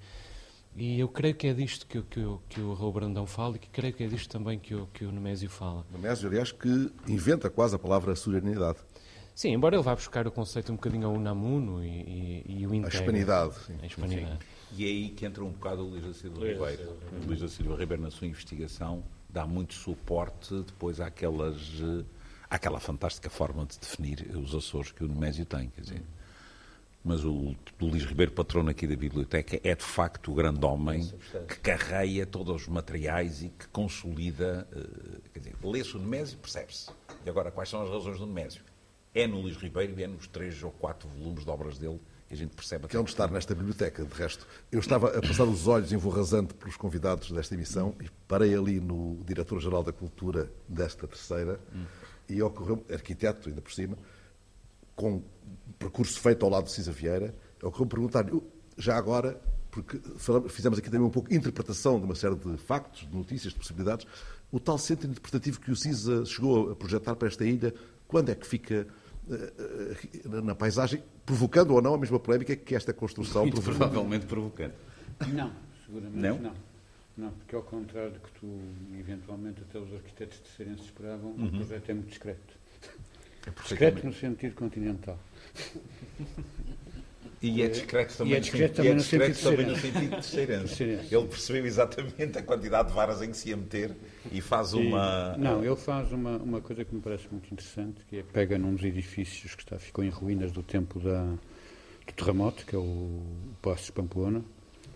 E 0.76 1.00
eu 1.00 1.08
creio 1.08 1.34
que 1.34 1.48
é 1.48 1.54
disto 1.54 1.88
que, 1.88 2.02
que, 2.04 2.22
que 2.50 2.62
o 2.62 2.74
Raul 2.74 2.94
Brandão 2.94 3.26
fala 3.26 3.56
e 3.56 3.60
que 3.60 3.70
creio 3.70 3.94
que 3.94 4.04
é 4.04 4.08
disto 4.08 4.30
também 4.30 4.60
que 4.60 4.76
o, 4.76 4.88
que 4.88 5.06
o 5.06 5.12
Nemésio 5.12 5.50
fala. 5.50 5.86
Nemésio, 5.92 6.28
aliás, 6.28 6.52
que 6.52 6.92
inventa 7.08 7.50
quase 7.50 7.76
a 7.76 7.80
palavra 7.80 8.16
serenidade. 8.16 8.80
Sim, 9.34 9.54
embora 9.54 9.76
ele 9.76 9.84
vá 9.84 9.96
buscar 9.96 10.28
o 10.28 10.32
conceito 10.32 10.72
um 10.72 10.76
bocadinho 10.76 11.08
ao 11.08 11.14
Unamuno 11.14 11.84
e, 11.84 11.88
e, 11.88 12.60
e 12.60 12.68
o 12.68 12.74
integra. 12.74 13.00
A 13.00 13.02
hispanidade. 13.02 13.56
Sim. 13.66 13.78
A 13.82 13.86
hispanidade. 13.86 14.40
Sim. 14.44 14.76
E 14.78 14.86
é 14.86 14.88
aí 14.88 15.10
que 15.10 15.26
entra 15.26 15.44
um 15.44 15.52
bocado 15.52 15.82
o 15.82 15.90
Luís 15.90 16.06
da 16.06 16.14
Silva 16.14 16.46
Ribeiro. 16.46 16.98
O 17.24 17.26
Luís 17.26 17.40
da 17.40 17.48
Silva 17.48 17.76
Ribeiro, 17.76 18.04
na 18.04 18.12
sua 18.12 18.28
investigação, 18.28 19.04
dá 19.30 19.48
muito 19.48 19.74
suporte 19.74 20.54
depois 20.62 21.00
àquelas, 21.00 21.82
àquela 22.50 22.80
fantástica 22.80 23.30
forma 23.30 23.66
de 23.66 23.80
definir 23.80 24.30
os 24.36 24.54
Açores 24.54 24.92
que 24.92 25.04
o 25.04 25.08
Nemésio 25.08 25.46
tem. 25.46 25.70
Quer 25.70 25.82
dizer, 25.82 26.04
mas 27.06 27.24
o, 27.24 27.56
o 27.80 27.86
Luís 27.86 28.04
Ribeiro, 28.04 28.32
patrono 28.32 28.72
aqui 28.72 28.88
da 28.88 28.96
biblioteca, 28.96 29.62
é 29.64 29.76
de 29.76 29.84
facto 29.84 30.32
o 30.32 30.34
grande 30.34 30.66
homem 30.66 31.08
que 31.48 31.60
carreia 31.60 32.26
todos 32.26 32.64
os 32.64 32.68
materiais 32.68 33.44
e 33.44 33.50
que 33.50 33.68
consolida. 33.68 34.68
Uh, 34.72 35.22
quer 35.32 35.40
dizer, 35.40 35.56
lê-se 35.64 35.96
o 35.96 36.00
Nemésio, 36.00 36.40
percebe-se. 36.40 36.90
E 37.24 37.30
agora, 37.30 37.52
quais 37.52 37.70
são 37.70 37.84
as 37.84 37.90
razões 37.92 38.18
do 38.18 38.26
Nemésio? 38.26 38.64
É 39.14 39.28
no 39.28 39.40
Luís 39.40 39.56
Ribeiro 39.56 39.98
e 40.00 40.04
é 40.04 40.08
nos 40.08 40.28
três 40.28 40.62
ou 40.64 40.72
quatro 40.72 41.08
volumes 41.08 41.46
de 41.46 41.50
obras 41.52 41.78
dele 41.78 42.02
que 42.28 42.34
a 42.34 42.38
gente 42.38 42.56
percebe. 42.56 42.88
Que 42.88 42.98
é 42.98 43.00
onde 43.00 43.12
estar 43.12 43.30
nesta 43.30 43.54
biblioteca, 43.54 44.04
de 44.04 44.14
resto. 44.16 44.48
Eu 44.72 44.80
estava 44.80 45.16
a 45.16 45.22
passar 45.22 45.44
os 45.44 45.68
olhos 45.68 45.94
envorrasante 45.94 46.56
pelos 46.56 46.76
convidados 46.76 47.30
desta 47.30 47.54
emissão 47.54 47.96
e 48.02 48.10
parei 48.28 48.56
ali 48.56 48.80
no 48.80 49.24
Diretor-Geral 49.24 49.84
da 49.84 49.94
Cultura 49.94 50.52
desta 50.68 51.08
terceira 51.08 51.60
hum. 51.72 51.86
e 52.28 52.42
ocorreu, 52.42 52.84
arquiteto 52.92 53.48
ainda 53.48 53.62
por 53.62 53.72
cima, 53.72 53.96
com 54.96 55.22
percurso 55.78 56.20
feito 56.20 56.46
ao 56.46 56.52
lado 56.52 56.66
de 56.66 56.72
Cisa 56.72 56.92
Vieira, 56.92 57.34
é 57.62 57.66
ocorreu 57.66 57.86
perguntar 57.86 58.26
já 58.78 58.98
agora, 58.98 59.40
porque 59.72 60.00
fizemos 60.50 60.80
aqui 60.80 60.90
também 60.90 61.06
um 61.06 61.12
pouco 61.12 61.30
de 61.30 61.36
interpretação 61.36 62.00
de 62.00 62.06
uma 62.06 62.16
série 62.16 62.36
de 62.36 62.58
factos, 62.58 63.08
de 63.08 63.16
notícias, 63.16 63.54
de 63.54 63.60
possibilidades, 63.60 64.08
o 64.52 64.60
tal 64.60 64.78
centro 64.78 65.08
interpretativo 65.08 65.60
que 65.60 65.72
o 65.72 65.76
CISA 65.76 66.26
chegou 66.26 66.72
a 66.72 66.76
projetar 66.76 67.16
para 67.16 67.28
esta 67.28 67.46
ilha, 67.46 67.74
quando 68.08 68.30
é 68.30 68.36
que 68.36 68.48
fica 68.48 68.88
eh, 69.30 69.54
eh, 70.24 70.42
na 70.42 70.56
paisagem, 70.56 71.04
provocando 71.26 71.72
ou 71.72 71.82
não 71.82 71.96
a 71.96 71.98
mesma 71.98 72.20
polémica 72.20 72.56
que 72.56 72.76
esta 72.76 72.94
construção 72.94 73.42
Muito 73.42 73.62
provocou? 73.62 73.88
Provavelmente 73.88 74.26
provocando. 74.26 74.74
Não, 75.28 75.52
seguramente 75.86 76.18
não. 76.18 76.40
não. 76.40 76.54
Não, 77.18 77.32
porque 77.32 77.56
ao 77.56 77.64
contrário 77.64 78.12
do 78.12 78.20
que 78.20 78.32
tu, 78.40 78.60
eventualmente, 79.00 79.62
até 79.62 79.80
os 79.80 79.94
arquitetos 79.94 80.38
terceirenses 80.40 80.86
esperavam, 80.86 81.32
uhum. 81.32 81.46
o 81.46 81.52
projeto 81.52 81.90
é 81.90 81.94
muito 81.94 82.10
discreto. 82.10 82.58
É 83.46 83.52
discreto 83.62 84.06
no 84.06 84.14
sentido 84.14 84.56
continental. 84.56 85.20
E 87.42 87.62
é 87.62 87.68
discreto 87.68 88.18
também, 88.18 88.34
e 88.34 88.38
é 88.38 88.40
discreto 88.40 88.76
também, 88.76 88.96
no, 88.96 89.04
também 89.04 89.66
no 89.68 89.76
sentido 89.76 90.20
de 90.20 90.26
cheirança. 90.26 90.84
Ele 90.84 91.28
percebeu 91.28 91.66
exatamente 91.66 92.38
a 92.40 92.42
quantidade 92.42 92.90
de 92.90 92.96
varas 92.96 93.22
em 93.22 93.30
que 93.30 93.38
se 93.38 93.50
ia 93.50 93.58
meter 93.58 93.96
e 94.32 94.42
faz 94.42 94.74
uma. 94.74 95.36
E, 95.38 95.42
não, 95.42 95.64
ele 95.64 95.76
faz 95.76 96.12
uma, 96.12 96.38
uma 96.38 96.62
coisa 96.62 96.84
que 96.84 96.96
me 96.96 97.02
parece 97.02 97.28
muito 97.30 97.52
interessante, 97.54 98.04
que 98.10 98.18
é 98.18 98.24
pega 98.24 98.58
num 98.58 98.74
dos 98.74 98.84
edifícios 98.84 99.54
que 99.54 99.62
está, 99.62 99.78
ficou 99.78 100.04
em 100.04 100.10
ruínas 100.10 100.52
do 100.52 100.64
tempo 100.64 101.00
da, 101.00 101.24
do 101.24 102.14
terremoto, 102.16 102.66
que 102.66 102.76
é 102.76 102.80
o, 102.80 102.82
o 102.82 103.56
Passo 103.62 103.86
de 103.86 103.92
Pamplona. 103.92 104.44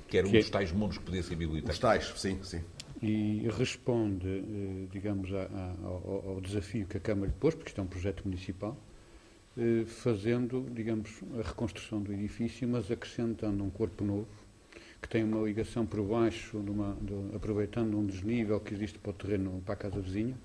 Que 0.08 0.18
era 0.18 0.28
um 0.28 0.32
que 0.32 0.40
dos 0.40 0.48
é, 0.48 0.52
tais 0.52 0.72
mundos 0.72 0.98
que 0.98 1.04
podia 1.04 1.22
ser 1.22 1.36
biblioteca. 1.36 1.72
Os 1.72 1.78
tais, 1.78 2.12
sim, 2.18 2.40
sim 2.42 2.62
e 3.02 3.48
responde, 3.58 4.28
eh, 4.28 4.88
digamos, 4.92 5.30
ao, 5.34 6.32
ao, 6.32 6.42
desafio 6.42 6.86
que 6.86 6.98
a 6.98 7.00
Câmara 7.00 7.28
lhe 7.28 7.38
pôs, 7.40 7.56
porque 7.56 7.70
isto 7.70 7.80
é 7.80 7.84
um 7.84 7.88
projeto 7.88 8.24
municipal, 8.26 8.78
eh, 9.58 9.86
fazendo, 9.86 10.68
digamos, 10.74 11.22
a 11.40 11.48
reconstrução 11.48 12.02
do 12.02 12.12
edifício, 12.12 12.68
mas 12.68 12.92
acrescentando 12.92 13.64
um 13.64 13.70
corpo 13.70 14.04
novo, 14.04 14.28
que 15.02 15.08
tem 15.08 15.24
uma 15.24 15.46
ligação 15.48 15.86
por 15.86 16.02
baixo, 16.04 16.58
numa, 16.58 16.98
de, 17.02 17.36
aproveitando 17.36 17.98
um 17.98 18.06
desnível 18.06 18.60
que 18.60 18.74
existe 18.74 19.00
para 19.00 19.12
o 19.12 19.14
terreno, 19.14 19.62
para 19.66 19.76
a 19.76 19.78
casa 19.78 20.02
vizinha, 20.02 20.36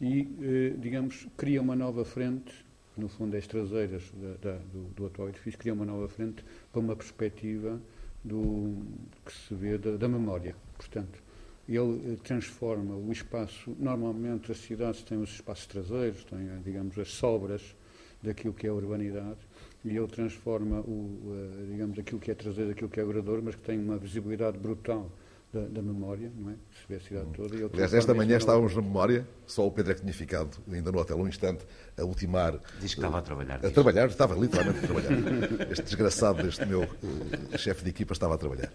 e, 0.00 0.28
eh, 0.42 0.74
digamos, 0.78 1.28
cria 1.36 1.62
uma 1.62 1.76
nova 1.76 2.04
frente, 2.04 2.52
no 2.96 3.08
fundo, 3.08 3.36
as 3.36 3.46
traseiras 3.46 4.02
da, 4.14 4.50
da, 4.50 4.58
do, 4.72 4.82
do, 4.96 5.06
atual 5.06 5.28
edifício, 5.28 5.58
cria 5.58 5.72
uma 5.72 5.84
nova 5.84 6.08
frente 6.08 6.44
para 6.72 6.80
uma 6.80 6.96
perspectiva 6.96 7.80
do, 8.24 8.82
que 9.24 9.32
se 9.32 9.54
vê 9.54 9.78
da, 9.78 9.96
da 9.96 10.08
memória. 10.08 10.56
Portanto, 10.76 11.22
ele 11.68 12.12
eh, 12.12 12.16
transforma 12.22 12.94
o 12.94 13.10
espaço. 13.12 13.74
Normalmente 13.78 14.50
as 14.50 14.58
cidades 14.58 15.02
têm 15.02 15.18
os 15.18 15.30
espaços 15.30 15.66
traseiros, 15.66 16.24
têm, 16.24 16.48
eh, 16.48 16.60
digamos, 16.64 16.98
as 16.98 17.12
sobras 17.12 17.74
daquilo 18.22 18.54
que 18.54 18.66
é 18.66 18.70
a 18.70 18.74
urbanidade, 18.74 19.38
e 19.84 19.96
ele 19.96 20.06
transforma 20.06 20.80
o, 20.80 21.34
eh, 21.34 21.66
digamos, 21.70 21.98
aquilo 21.98 22.20
que 22.20 22.30
é 22.30 22.34
traseiro, 22.34 22.70
aquilo 22.70 22.88
que 22.88 23.00
é 23.00 23.04
orador, 23.04 23.40
mas 23.42 23.54
que 23.54 23.62
tem 23.62 23.78
uma 23.78 23.96
visibilidade 23.96 24.58
brutal 24.58 25.10
da, 25.52 25.60
da, 25.60 25.82
memória, 25.82 26.32
não 26.34 26.50
é? 26.50 26.54
Se 26.54 26.88
vê 26.88 26.96
a 26.96 27.00
cidade 27.00 27.26
hum. 27.26 27.32
toda. 27.32 27.54
Aliás, 27.74 27.92
esta 27.92 28.14
manhã 28.14 28.36
estávamos 28.38 28.74
na 28.74 28.80
memória, 28.80 29.26
só 29.46 29.66
o 29.66 29.70
Pedro 29.70 29.92
é 29.92 29.94
que 29.94 30.00
tinha 30.00 30.14
ficado 30.14 30.56
ainda 30.70 30.90
no 30.90 30.98
hotel 30.98 31.18
um 31.18 31.28
instante 31.28 31.66
a 31.96 32.04
ultimar. 32.04 32.58
Diz 32.80 32.94
que 32.94 33.00
estava 33.00 33.18
a 33.18 33.22
trabalhar. 33.22 33.56
A 33.56 33.58
diz. 33.58 33.72
trabalhar, 33.72 34.06
estava 34.06 34.34
literalmente 34.34 34.78
a 34.78 34.82
trabalhar. 34.82 35.70
este 35.70 35.82
desgraçado 35.82 36.42
deste 36.42 36.64
meu 36.64 36.84
uh, 36.84 37.58
chefe 37.58 37.84
de 37.84 37.90
equipa 37.90 38.14
estava 38.14 38.34
a 38.34 38.38
trabalhar. 38.38 38.72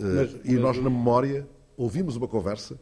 Uh, 0.00 0.02
mas, 0.02 0.32
e 0.44 0.54
mas, 0.54 0.60
nós, 0.60 0.76
na 0.78 0.90
memória, 0.90 1.46
ouvimos 1.82 2.16
uma 2.16 2.28
conversa 2.28 2.78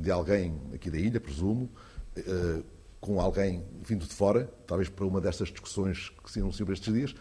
de 0.00 0.10
alguém 0.10 0.58
aqui 0.74 0.90
da 0.90 0.98
ilha, 0.98 1.20
presumo, 1.20 1.68
com 3.00 3.20
alguém 3.20 3.62
vindo 3.84 4.06
de 4.06 4.14
fora, 4.14 4.50
talvez 4.66 4.88
para 4.88 5.04
uma 5.04 5.20
destas 5.20 5.48
discussões 5.48 6.10
que 6.24 6.30
se 6.30 6.40
anunciam 6.40 6.72
estes 6.72 6.92
dias, 6.92 7.14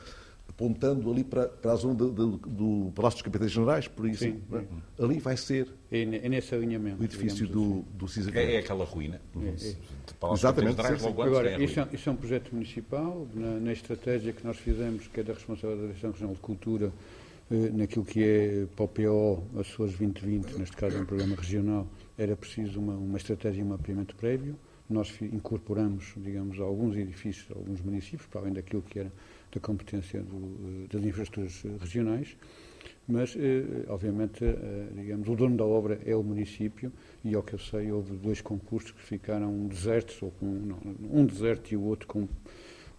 apontando 0.47 1.11
ali 1.11 1.23
para, 1.23 1.47
para 1.47 1.73
a 1.73 1.75
zona 1.75 1.95
de, 1.95 2.09
de, 2.09 2.37
do 2.47 2.91
Palácio 2.95 3.17
dos 3.17 3.21
Capitães 3.23 3.51
Generais, 3.51 3.87
por 3.87 4.07
isso. 4.07 4.23
Sim, 4.23 4.41
é? 4.53 5.03
Ali 5.03 5.19
vai 5.19 5.35
ser. 5.35 5.67
É, 5.91 6.01
é 6.01 6.29
nesse 6.29 6.55
alinhamento. 6.55 7.01
O 7.01 7.03
edifício 7.03 7.47
do, 7.47 7.63
assim. 7.63 7.85
do 7.93 8.07
CISA. 8.07 8.31
É, 8.33 8.55
é, 8.55 8.59
aquela 8.59 8.85
ruína. 8.85 9.21
É, 9.35 9.47
é. 9.47 10.33
Exatamente. 10.33 10.79
Agora, 10.81 11.61
isso 11.61 11.79
é, 11.79 11.87
isso 11.91 12.09
é, 12.09 12.11
um 12.11 12.15
projeto 12.15 12.53
municipal, 12.53 13.27
na, 13.33 13.59
na, 13.59 13.73
estratégia 13.73 14.31
que 14.31 14.45
nós 14.45 14.57
fizemos, 14.57 15.07
que 15.07 15.19
é 15.19 15.23
da 15.23 15.33
responsabilidade 15.33 15.81
da 15.81 15.87
Direção 15.87 16.11
Regional 16.11 16.35
de 16.35 16.41
Cultura, 16.41 16.91
naquilo 17.49 18.03
que 18.03 18.23
é 18.23 18.65
para 18.75 18.85
o 18.85 18.87
PO, 18.87 19.63
suas 19.63 19.91
2020, 19.91 20.57
neste 20.57 20.75
caso 20.75 20.97
é 20.97 21.01
um 21.01 21.05
programa 21.05 21.35
regional, 21.35 21.87
era 22.17 22.35
preciso 22.35 22.79
uma, 22.79 22.95
uma 22.95 23.17
estratégia 23.17 23.61
e 23.61 23.63
um 23.63 23.67
mapeamento 23.67 24.15
prévio. 24.15 24.55
Nós 24.89 25.13
incorporamos, 25.21 26.13
digamos, 26.17 26.59
alguns 26.59 26.95
edifícios, 26.95 27.45
alguns 27.55 27.81
municípios, 27.81 28.27
para 28.27 28.41
além 28.41 28.53
daquilo 28.53 28.81
que 28.81 28.99
era 28.99 29.11
da 29.51 29.59
competência 29.59 30.21
do, 30.21 30.83
eh, 30.83 30.87
das 30.91 31.03
infraestruturas 31.03 31.63
regionais, 31.79 32.37
mas, 33.07 33.35
eh, 33.35 33.85
obviamente, 33.87 34.43
eh, 34.43 34.87
digamos, 34.95 35.27
o 35.27 35.35
dono 35.35 35.55
da 35.55 35.65
obra 35.65 35.99
é 36.05 36.15
o 36.15 36.23
município 36.23 36.91
e, 37.23 37.35
ao 37.35 37.43
que 37.43 37.53
eu 37.53 37.59
sei, 37.59 37.91
houve 37.91 38.15
dois 38.17 38.41
concursos 38.41 38.91
que 38.91 39.01
ficaram 39.01 39.67
desertos, 39.67 40.21
ou 40.21 40.31
com, 40.31 40.45
não, 40.45 40.79
um 41.11 41.25
deserto 41.25 41.71
e 41.71 41.77
o 41.77 41.81
outro 41.81 42.07
com 42.07 42.27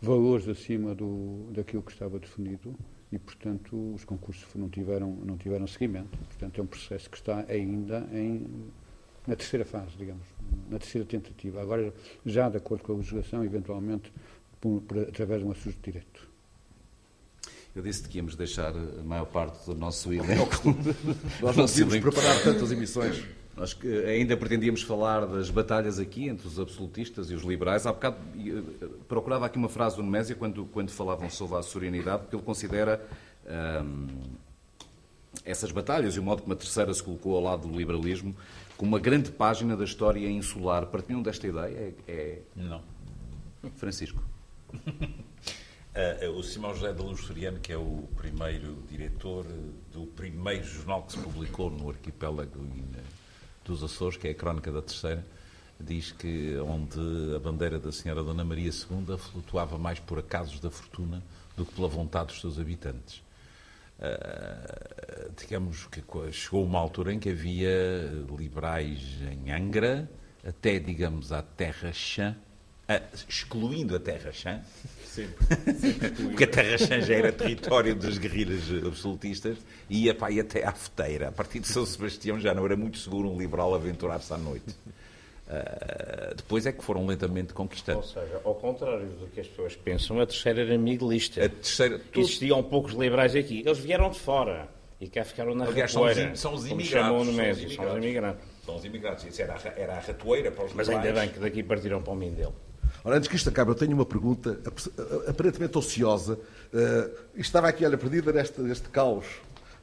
valores 0.00 0.48
acima 0.48 0.94
do, 0.94 1.48
daquilo 1.52 1.82
que 1.82 1.92
estava 1.92 2.18
definido 2.18 2.74
e, 3.12 3.18
portanto, 3.18 3.94
os 3.94 4.04
concursos 4.04 4.46
não 4.54 4.68
tiveram, 4.68 5.12
não 5.24 5.36
tiveram 5.36 5.66
seguimento. 5.66 6.16
Portanto, 6.28 6.58
é 6.58 6.62
um 6.62 6.66
processo 6.66 7.08
que 7.08 7.16
está 7.16 7.44
ainda 7.48 8.06
em, 8.12 8.46
na 9.26 9.36
terceira 9.36 9.64
fase, 9.64 9.96
digamos, 9.96 10.26
na 10.68 10.78
terceira 10.78 11.06
tentativa. 11.06 11.60
Agora, 11.60 11.92
já 12.24 12.48
de 12.48 12.56
acordo 12.56 12.82
com 12.82 12.92
a 12.94 12.96
legislação, 12.96 13.44
eventualmente, 13.44 14.12
por, 14.60 14.80
por, 14.82 14.98
através 14.98 15.40
de 15.40 15.46
um 15.46 15.52
assunto 15.52 15.76
de 15.76 15.82
direito. 15.82 16.28
Eu 17.74 17.82
disse 17.82 18.08
que 18.08 18.16
íamos 18.16 18.34
deixar 18.34 18.74
a 18.74 19.02
maior 19.04 19.26
parte 19.26 19.66
do 19.66 19.74
nosso 19.74 20.10
elenco. 20.12 20.74
Nós 21.40 21.56
não 21.56 21.66
tínhamos 21.66 21.98
preparar 21.98 22.42
tantas 22.42 22.72
emissões. 22.72 23.22
Nós 23.56 23.72
que 23.72 23.88
ainda 24.04 24.36
pretendíamos 24.36 24.82
falar 24.82 25.26
das 25.26 25.48
batalhas 25.48 25.98
aqui 25.98 26.28
entre 26.28 26.46
os 26.46 26.60
absolutistas 26.60 27.30
e 27.30 27.34
os 27.34 27.42
liberais. 27.42 27.86
Há 27.86 27.92
bocado 27.92 28.18
eh, 28.36 28.86
procurava 29.08 29.46
aqui 29.46 29.56
uma 29.56 29.68
frase 29.68 29.96
do 29.96 30.02
Nemésia 30.02 30.36
quando, 30.36 30.66
quando 30.66 30.90
falavam 30.90 31.30
sobre 31.30 31.56
a 31.56 31.62
soberanidade, 31.62 32.24
porque 32.24 32.36
ele 32.36 32.42
considera 32.42 33.00
hum, 33.82 34.08
essas 35.42 35.72
batalhas 35.72 36.16
e 36.16 36.20
o 36.20 36.22
modo 36.22 36.42
como 36.42 36.52
a 36.52 36.56
terceira 36.56 36.92
se 36.92 37.02
colocou 37.02 37.34
ao 37.34 37.42
lado 37.42 37.66
do 37.66 37.78
liberalismo 37.78 38.36
como 38.76 38.90
uma 38.90 38.98
grande 38.98 39.30
página 39.30 39.74
da 39.74 39.84
história 39.84 40.28
insular. 40.28 40.86
Partilham 40.86 41.22
desta 41.22 41.46
ideia? 41.46 41.94
É, 42.06 42.12
é... 42.12 42.42
Não. 42.54 42.82
Francisco. 43.76 44.22
Uh, 44.74 46.28
o 46.36 46.42
Simão 46.42 46.74
José 46.74 46.92
da 46.92 47.02
Luz 47.02 47.22
Soriano, 47.22 47.58
que 47.58 47.72
é 47.72 47.78
o 47.78 48.06
primeiro 48.16 48.82
diretor 48.90 49.46
do 49.92 50.06
primeiro 50.08 50.64
jornal 50.64 51.04
que 51.04 51.12
se 51.12 51.18
publicou 51.18 51.70
no 51.70 51.88
arquipélago 51.88 52.58
dos 53.66 53.82
Açores, 53.82 54.16
que 54.16 54.28
é 54.28 54.30
a 54.30 54.34
Crónica 54.34 54.70
da 54.70 54.82
Terceira, 54.82 55.24
diz 55.78 56.12
que 56.12 56.56
onde 56.58 57.34
a 57.34 57.38
bandeira 57.38 57.78
da 57.78 57.92
Senhora 57.92 58.22
Dona 58.22 58.44
Maria 58.44 58.70
II 58.70 59.18
flutuava 59.18 59.78
mais 59.78 59.98
por 59.98 60.18
acasos 60.18 60.58
da 60.60 60.70
fortuna 60.70 61.22
do 61.56 61.64
que 61.64 61.74
pela 61.74 61.88
vontade 61.88 62.28
dos 62.28 62.40
seus 62.40 62.58
habitantes. 62.58 63.22
Uh, 63.98 65.32
digamos 65.38 65.86
que 65.86 66.02
chegou 66.32 66.64
uma 66.64 66.78
altura 66.78 67.14
em 67.14 67.18
que 67.18 67.30
havia 67.30 68.10
liberais 68.38 69.00
em 69.32 69.50
Angra, 69.50 70.08
até, 70.46 70.78
digamos, 70.78 71.32
à 71.32 71.42
Terra 71.42 71.92
Chã, 71.92 72.36
uh, 72.88 73.16
excluindo 73.28 73.96
a 73.96 74.00
Terra 74.00 74.32
Chã, 74.32 74.60
Sempre. 75.16 75.74
Sempre 75.74 76.10
Porque 76.10 76.44
a 76.44 76.46
Terra 76.46 76.76
Chã 76.76 77.00
já 77.00 77.14
era 77.14 77.32
território 77.32 77.94
das 77.94 78.18
guerrilhas 78.18 78.84
absolutistas 78.84 79.56
e 79.88 80.04
ia 80.04 80.14
para 80.14 80.28
aí 80.28 80.40
até 80.40 80.62
à 80.62 80.72
feteira. 80.72 81.28
A 81.28 81.32
partir 81.32 81.60
de 81.60 81.68
São 81.68 81.86
Sebastião 81.86 82.38
já 82.38 82.52
não 82.52 82.66
era 82.66 82.76
muito 82.76 82.98
seguro 82.98 83.30
um 83.30 83.38
liberal 83.38 83.74
aventurar-se 83.74 84.32
à 84.32 84.36
noite. 84.36 84.74
Uh, 85.48 86.34
depois 86.36 86.66
é 86.66 86.72
que 86.72 86.84
foram 86.84 87.06
lentamente 87.06 87.54
conquistando. 87.54 87.98
Ou 87.98 88.04
seja, 88.04 88.40
ao 88.44 88.54
contrário 88.56 89.06
do 89.06 89.26
que 89.28 89.40
as 89.40 89.46
pessoas 89.46 89.74
pensam, 89.76 90.20
a 90.20 90.26
terceira 90.26 90.60
era 90.62 90.76
miguelista. 90.76 91.44
A 91.44 91.48
terceira... 91.48 92.00
Existiam 92.14 92.62
poucos 92.62 92.92
liberais 92.92 93.34
aqui. 93.34 93.62
Eles 93.64 93.78
vieram 93.78 94.10
de 94.10 94.18
fora 94.18 94.68
e 95.00 95.08
cá 95.08 95.24
ficaram 95.24 95.54
na 95.54 95.64
Aliás, 95.66 95.94
ratoeira. 95.94 96.34
São 96.34 96.52
os, 96.52 96.66
imigrantes. 96.66 96.90
Chamam 96.90 97.24
no 97.24 97.32
Médio, 97.32 97.70
são 97.70 97.88
os 97.88 97.96
imigrantes. 97.96 98.44
São 98.66 98.76
os 98.76 98.84
imigrantes. 98.84 99.24
Isso 99.24 99.40
era, 99.40 99.56
era 99.76 99.94
a 99.94 100.00
ratoeira 100.00 100.50
para 100.50 100.64
os 100.64 100.74
Mas 100.74 100.88
liberais. 100.88 101.08
ainda 101.08 101.20
bem 101.20 101.30
que 101.30 101.38
daqui 101.38 101.62
partiram 101.62 102.02
para 102.02 102.12
o 102.12 102.16
Mindelo. 102.16 102.65
Ora, 103.06 103.18
antes 103.18 103.28
que 103.28 103.36
isto 103.36 103.48
acabe, 103.48 103.70
eu 103.70 103.76
tenho 103.76 103.92
uma 103.92 104.04
pergunta 104.04 104.58
aparentemente 105.28 105.78
ociosa. 105.78 106.34
Uh, 106.74 107.16
estava 107.36 107.68
aqui, 107.68 107.84
olha, 107.84 107.96
perdida 107.96 108.32
neste, 108.32 108.60
neste 108.60 108.88
caos 108.88 109.24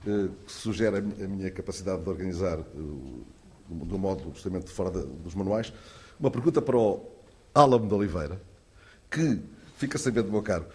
uh, 0.05 0.27
que 0.45 0.51
sugere 0.51 0.97
a 0.97 1.01
minha 1.01 1.49
capacidade 1.49 2.03
de 2.03 2.09
organizar 2.09 2.59
uh, 2.59 3.25
de 3.69 3.93
um 3.93 3.97
modo 3.97 4.29
justamente 4.33 4.69
fora 4.69 4.91
dos 4.91 5.33
manuais. 5.35 5.71
Uma 6.19 6.29
pergunta 6.29 6.61
para 6.61 6.75
o 6.75 6.99
Álamo 7.55 7.87
de 7.87 7.93
Oliveira, 7.93 8.41
que, 9.09 9.39
fica 9.77 9.97
sabendo, 9.97 10.29
meu 10.29 10.41
caro, 10.41 10.65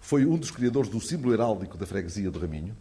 foi 0.00 0.24
um 0.24 0.38
dos 0.38 0.52
criadores 0.52 0.88
do 0.88 1.00
símbolo 1.00 1.34
heráldico 1.34 1.76
da 1.76 1.86
freguesia 1.86 2.30
do 2.30 2.38
Raminho. 2.38 2.76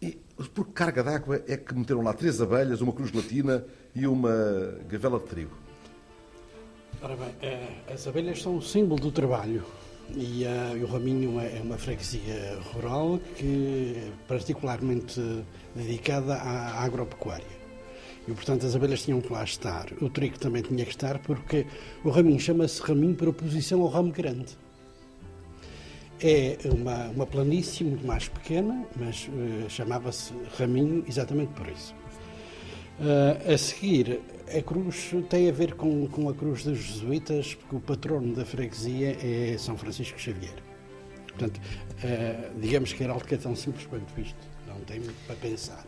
E 0.00 0.18
por 0.54 0.68
carga 0.68 1.04
d'água 1.04 1.42
é 1.46 1.58
que 1.58 1.74
meteram 1.74 2.02
lá 2.02 2.14
três 2.14 2.40
abelhas, 2.40 2.80
uma 2.80 2.92
cruz 2.94 3.12
latina 3.12 3.66
e 3.94 4.06
uma 4.06 4.78
gavela 4.88 5.18
de 5.18 5.26
trigo. 5.26 5.67
Ora 7.00 7.14
bem, 7.14 7.32
eh, 7.42 7.92
as 7.94 8.08
abelhas 8.08 8.42
são 8.42 8.56
o 8.56 8.62
símbolo 8.62 9.00
do 9.00 9.12
trabalho 9.12 9.64
e, 10.16 10.42
uh, 10.44 10.82
o 10.82 10.86
Raminho 10.86 11.38
é, 11.38 11.58
é 11.58 11.60
uma 11.62 11.78
freguesia 11.78 12.58
rural 12.72 13.20
que 13.36 13.94
é 13.96 14.10
particularmente 14.26 15.20
dedicada 15.76 16.34
à 16.34 16.82
agropecuária. 16.82 17.46
E, 18.26 18.32
portanto, 18.32 18.66
as 18.66 18.74
abelhas 18.74 19.04
tinham 19.04 19.20
que 19.20 19.32
lá 19.32 19.44
estar. 19.44 19.86
O 20.00 20.10
trigo 20.10 20.40
também 20.40 20.60
tinha 20.60 20.84
que 20.84 20.90
estar 20.90 21.20
porque 21.20 21.66
o 22.02 22.10
Raminho 22.10 22.40
chama-se 22.40 22.82
Raminho 22.82 23.14
por 23.14 23.28
oposição 23.28 23.80
ao 23.82 23.88
ramo 23.88 24.10
grande. 24.10 24.58
É 26.20 26.58
uma, 26.64 27.10
uma 27.10 27.26
planície 27.26 27.86
muito 27.86 28.04
mais 28.04 28.26
pequena, 28.26 28.84
mas 28.96 29.28
uh, 29.28 29.70
chamava-se 29.70 30.32
Raminho 30.58 31.04
exatamente 31.06 31.52
por 31.52 31.68
isso. 31.68 31.94
Uh, 33.00 33.52
a 33.52 33.56
seguir, 33.56 34.20
a 34.52 34.60
cruz 34.60 35.12
tem 35.30 35.48
a 35.48 35.52
ver 35.52 35.74
com, 35.74 36.08
com 36.08 36.28
a 36.28 36.34
cruz 36.34 36.64
dos 36.64 36.78
jesuítas, 36.78 37.54
porque 37.54 37.76
o 37.76 37.80
patrono 37.80 38.34
da 38.34 38.44
freguesia 38.44 39.16
é 39.22 39.56
São 39.56 39.78
Francisco 39.78 40.18
Xavier. 40.18 40.56
Portanto, 41.28 41.58
uh, 41.58 42.60
digamos 42.60 42.92
que 42.92 43.02
a 43.02 43.06
heráldica 43.06 43.36
é 43.36 43.38
tão 43.38 43.54
simples 43.54 43.86
quanto 43.86 44.20
isto, 44.20 44.36
não 44.66 44.80
tem 44.80 44.98
muito 44.98 45.26
para 45.26 45.36
pensar. 45.36 45.86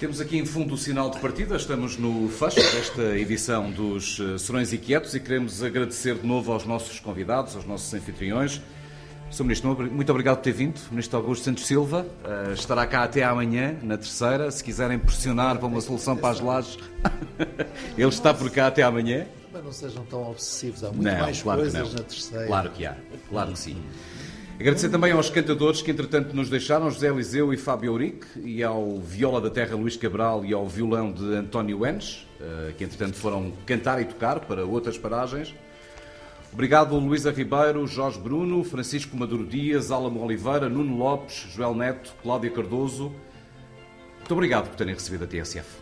Temos 0.00 0.18
aqui 0.18 0.38
em 0.38 0.46
fundo 0.46 0.72
o 0.72 0.78
sinal 0.78 1.10
de 1.10 1.18
partida, 1.20 1.56
estamos 1.56 1.98
no 1.98 2.26
fecho 2.30 2.56
desta 2.56 3.18
edição 3.18 3.70
dos 3.70 4.18
eh, 4.18 4.38
Serões 4.38 4.72
Inquietos 4.72 5.14
e 5.14 5.20
queremos 5.20 5.62
agradecer 5.62 6.14
de 6.14 6.26
novo 6.26 6.50
aos 6.52 6.64
nossos 6.64 6.98
convidados, 6.98 7.54
aos 7.54 7.66
nossos 7.66 7.92
anfitriões, 7.92 8.62
Sr. 9.30 9.44
Ministro, 9.44 9.90
muito 9.92 10.10
obrigado 10.10 10.38
por 10.38 10.42
ter 10.42 10.52
vindo. 10.52 10.80
Ministro 10.90 11.18
Augusto 11.18 11.44
Santos 11.44 11.64
Silva 11.66 12.04
uh, 12.24 12.52
estará 12.52 12.84
cá 12.86 13.04
até 13.04 13.22
amanhã, 13.22 13.76
na 13.82 13.96
terceira. 13.96 14.50
Se 14.50 14.62
quiserem 14.62 14.98
pressionar 14.98 15.56
para 15.56 15.66
uma 15.66 15.80
solução 15.80 16.16
para 16.16 16.30
as 16.30 16.40
lajes, 16.40 16.78
ele 17.96 18.08
está 18.08 18.34
por 18.34 18.50
cá 18.50 18.66
até 18.66 18.82
amanhã. 18.82 19.26
Mas 19.52 19.64
não 19.64 19.72
sejam 19.72 20.04
tão 20.04 20.30
obsessivos, 20.30 20.82
há 20.82 20.88
muito 20.88 21.04
não, 21.04 21.20
mais 21.20 21.42
claro 21.42 21.60
coisas 21.60 21.94
na 21.94 22.02
terceira. 22.02 22.46
Claro 22.46 22.70
que 22.70 22.84
há, 22.84 22.96
claro 23.28 23.52
que 23.52 23.58
sim. 23.58 23.76
Agradecer 24.58 24.90
também 24.90 25.12
aos 25.12 25.30
cantadores 25.30 25.80
que, 25.80 25.90
entretanto, 25.90 26.34
nos 26.34 26.50
deixaram, 26.50 26.90
José 26.90 27.08
Eliseu 27.08 27.54
e 27.54 27.56
Fábio 27.56 27.92
Eurique, 27.92 28.26
e 28.44 28.62
ao 28.62 28.98
Viola 28.98 29.40
da 29.40 29.48
Terra 29.48 29.74
Luís 29.74 29.96
Cabral 29.96 30.44
e 30.44 30.52
ao 30.52 30.68
violão 30.68 31.10
de 31.10 31.34
António 31.34 31.86
Enes, 31.86 32.26
uh, 32.40 32.74
que, 32.74 32.84
entretanto, 32.84 33.16
foram 33.16 33.52
cantar 33.64 34.02
e 34.02 34.04
tocar 34.04 34.40
para 34.40 34.66
outras 34.66 34.98
paragens. 34.98 35.54
Obrigado 36.52 36.98
Luísa 36.98 37.30
Ribeiro, 37.30 37.86
Jorge 37.86 38.18
Bruno, 38.18 38.64
Francisco 38.64 39.16
Maduro 39.16 39.44
Dias, 39.44 39.90
Álamo 39.90 40.22
Oliveira, 40.22 40.68
Nuno 40.68 40.96
Lopes, 40.96 41.46
Joel 41.54 41.74
Neto, 41.74 42.12
Cláudia 42.22 42.50
Cardoso. 42.50 43.14
Muito 44.18 44.34
obrigado 44.34 44.68
por 44.68 44.76
terem 44.76 44.94
recebido 44.94 45.24
a 45.24 45.26
TSF. 45.26 45.79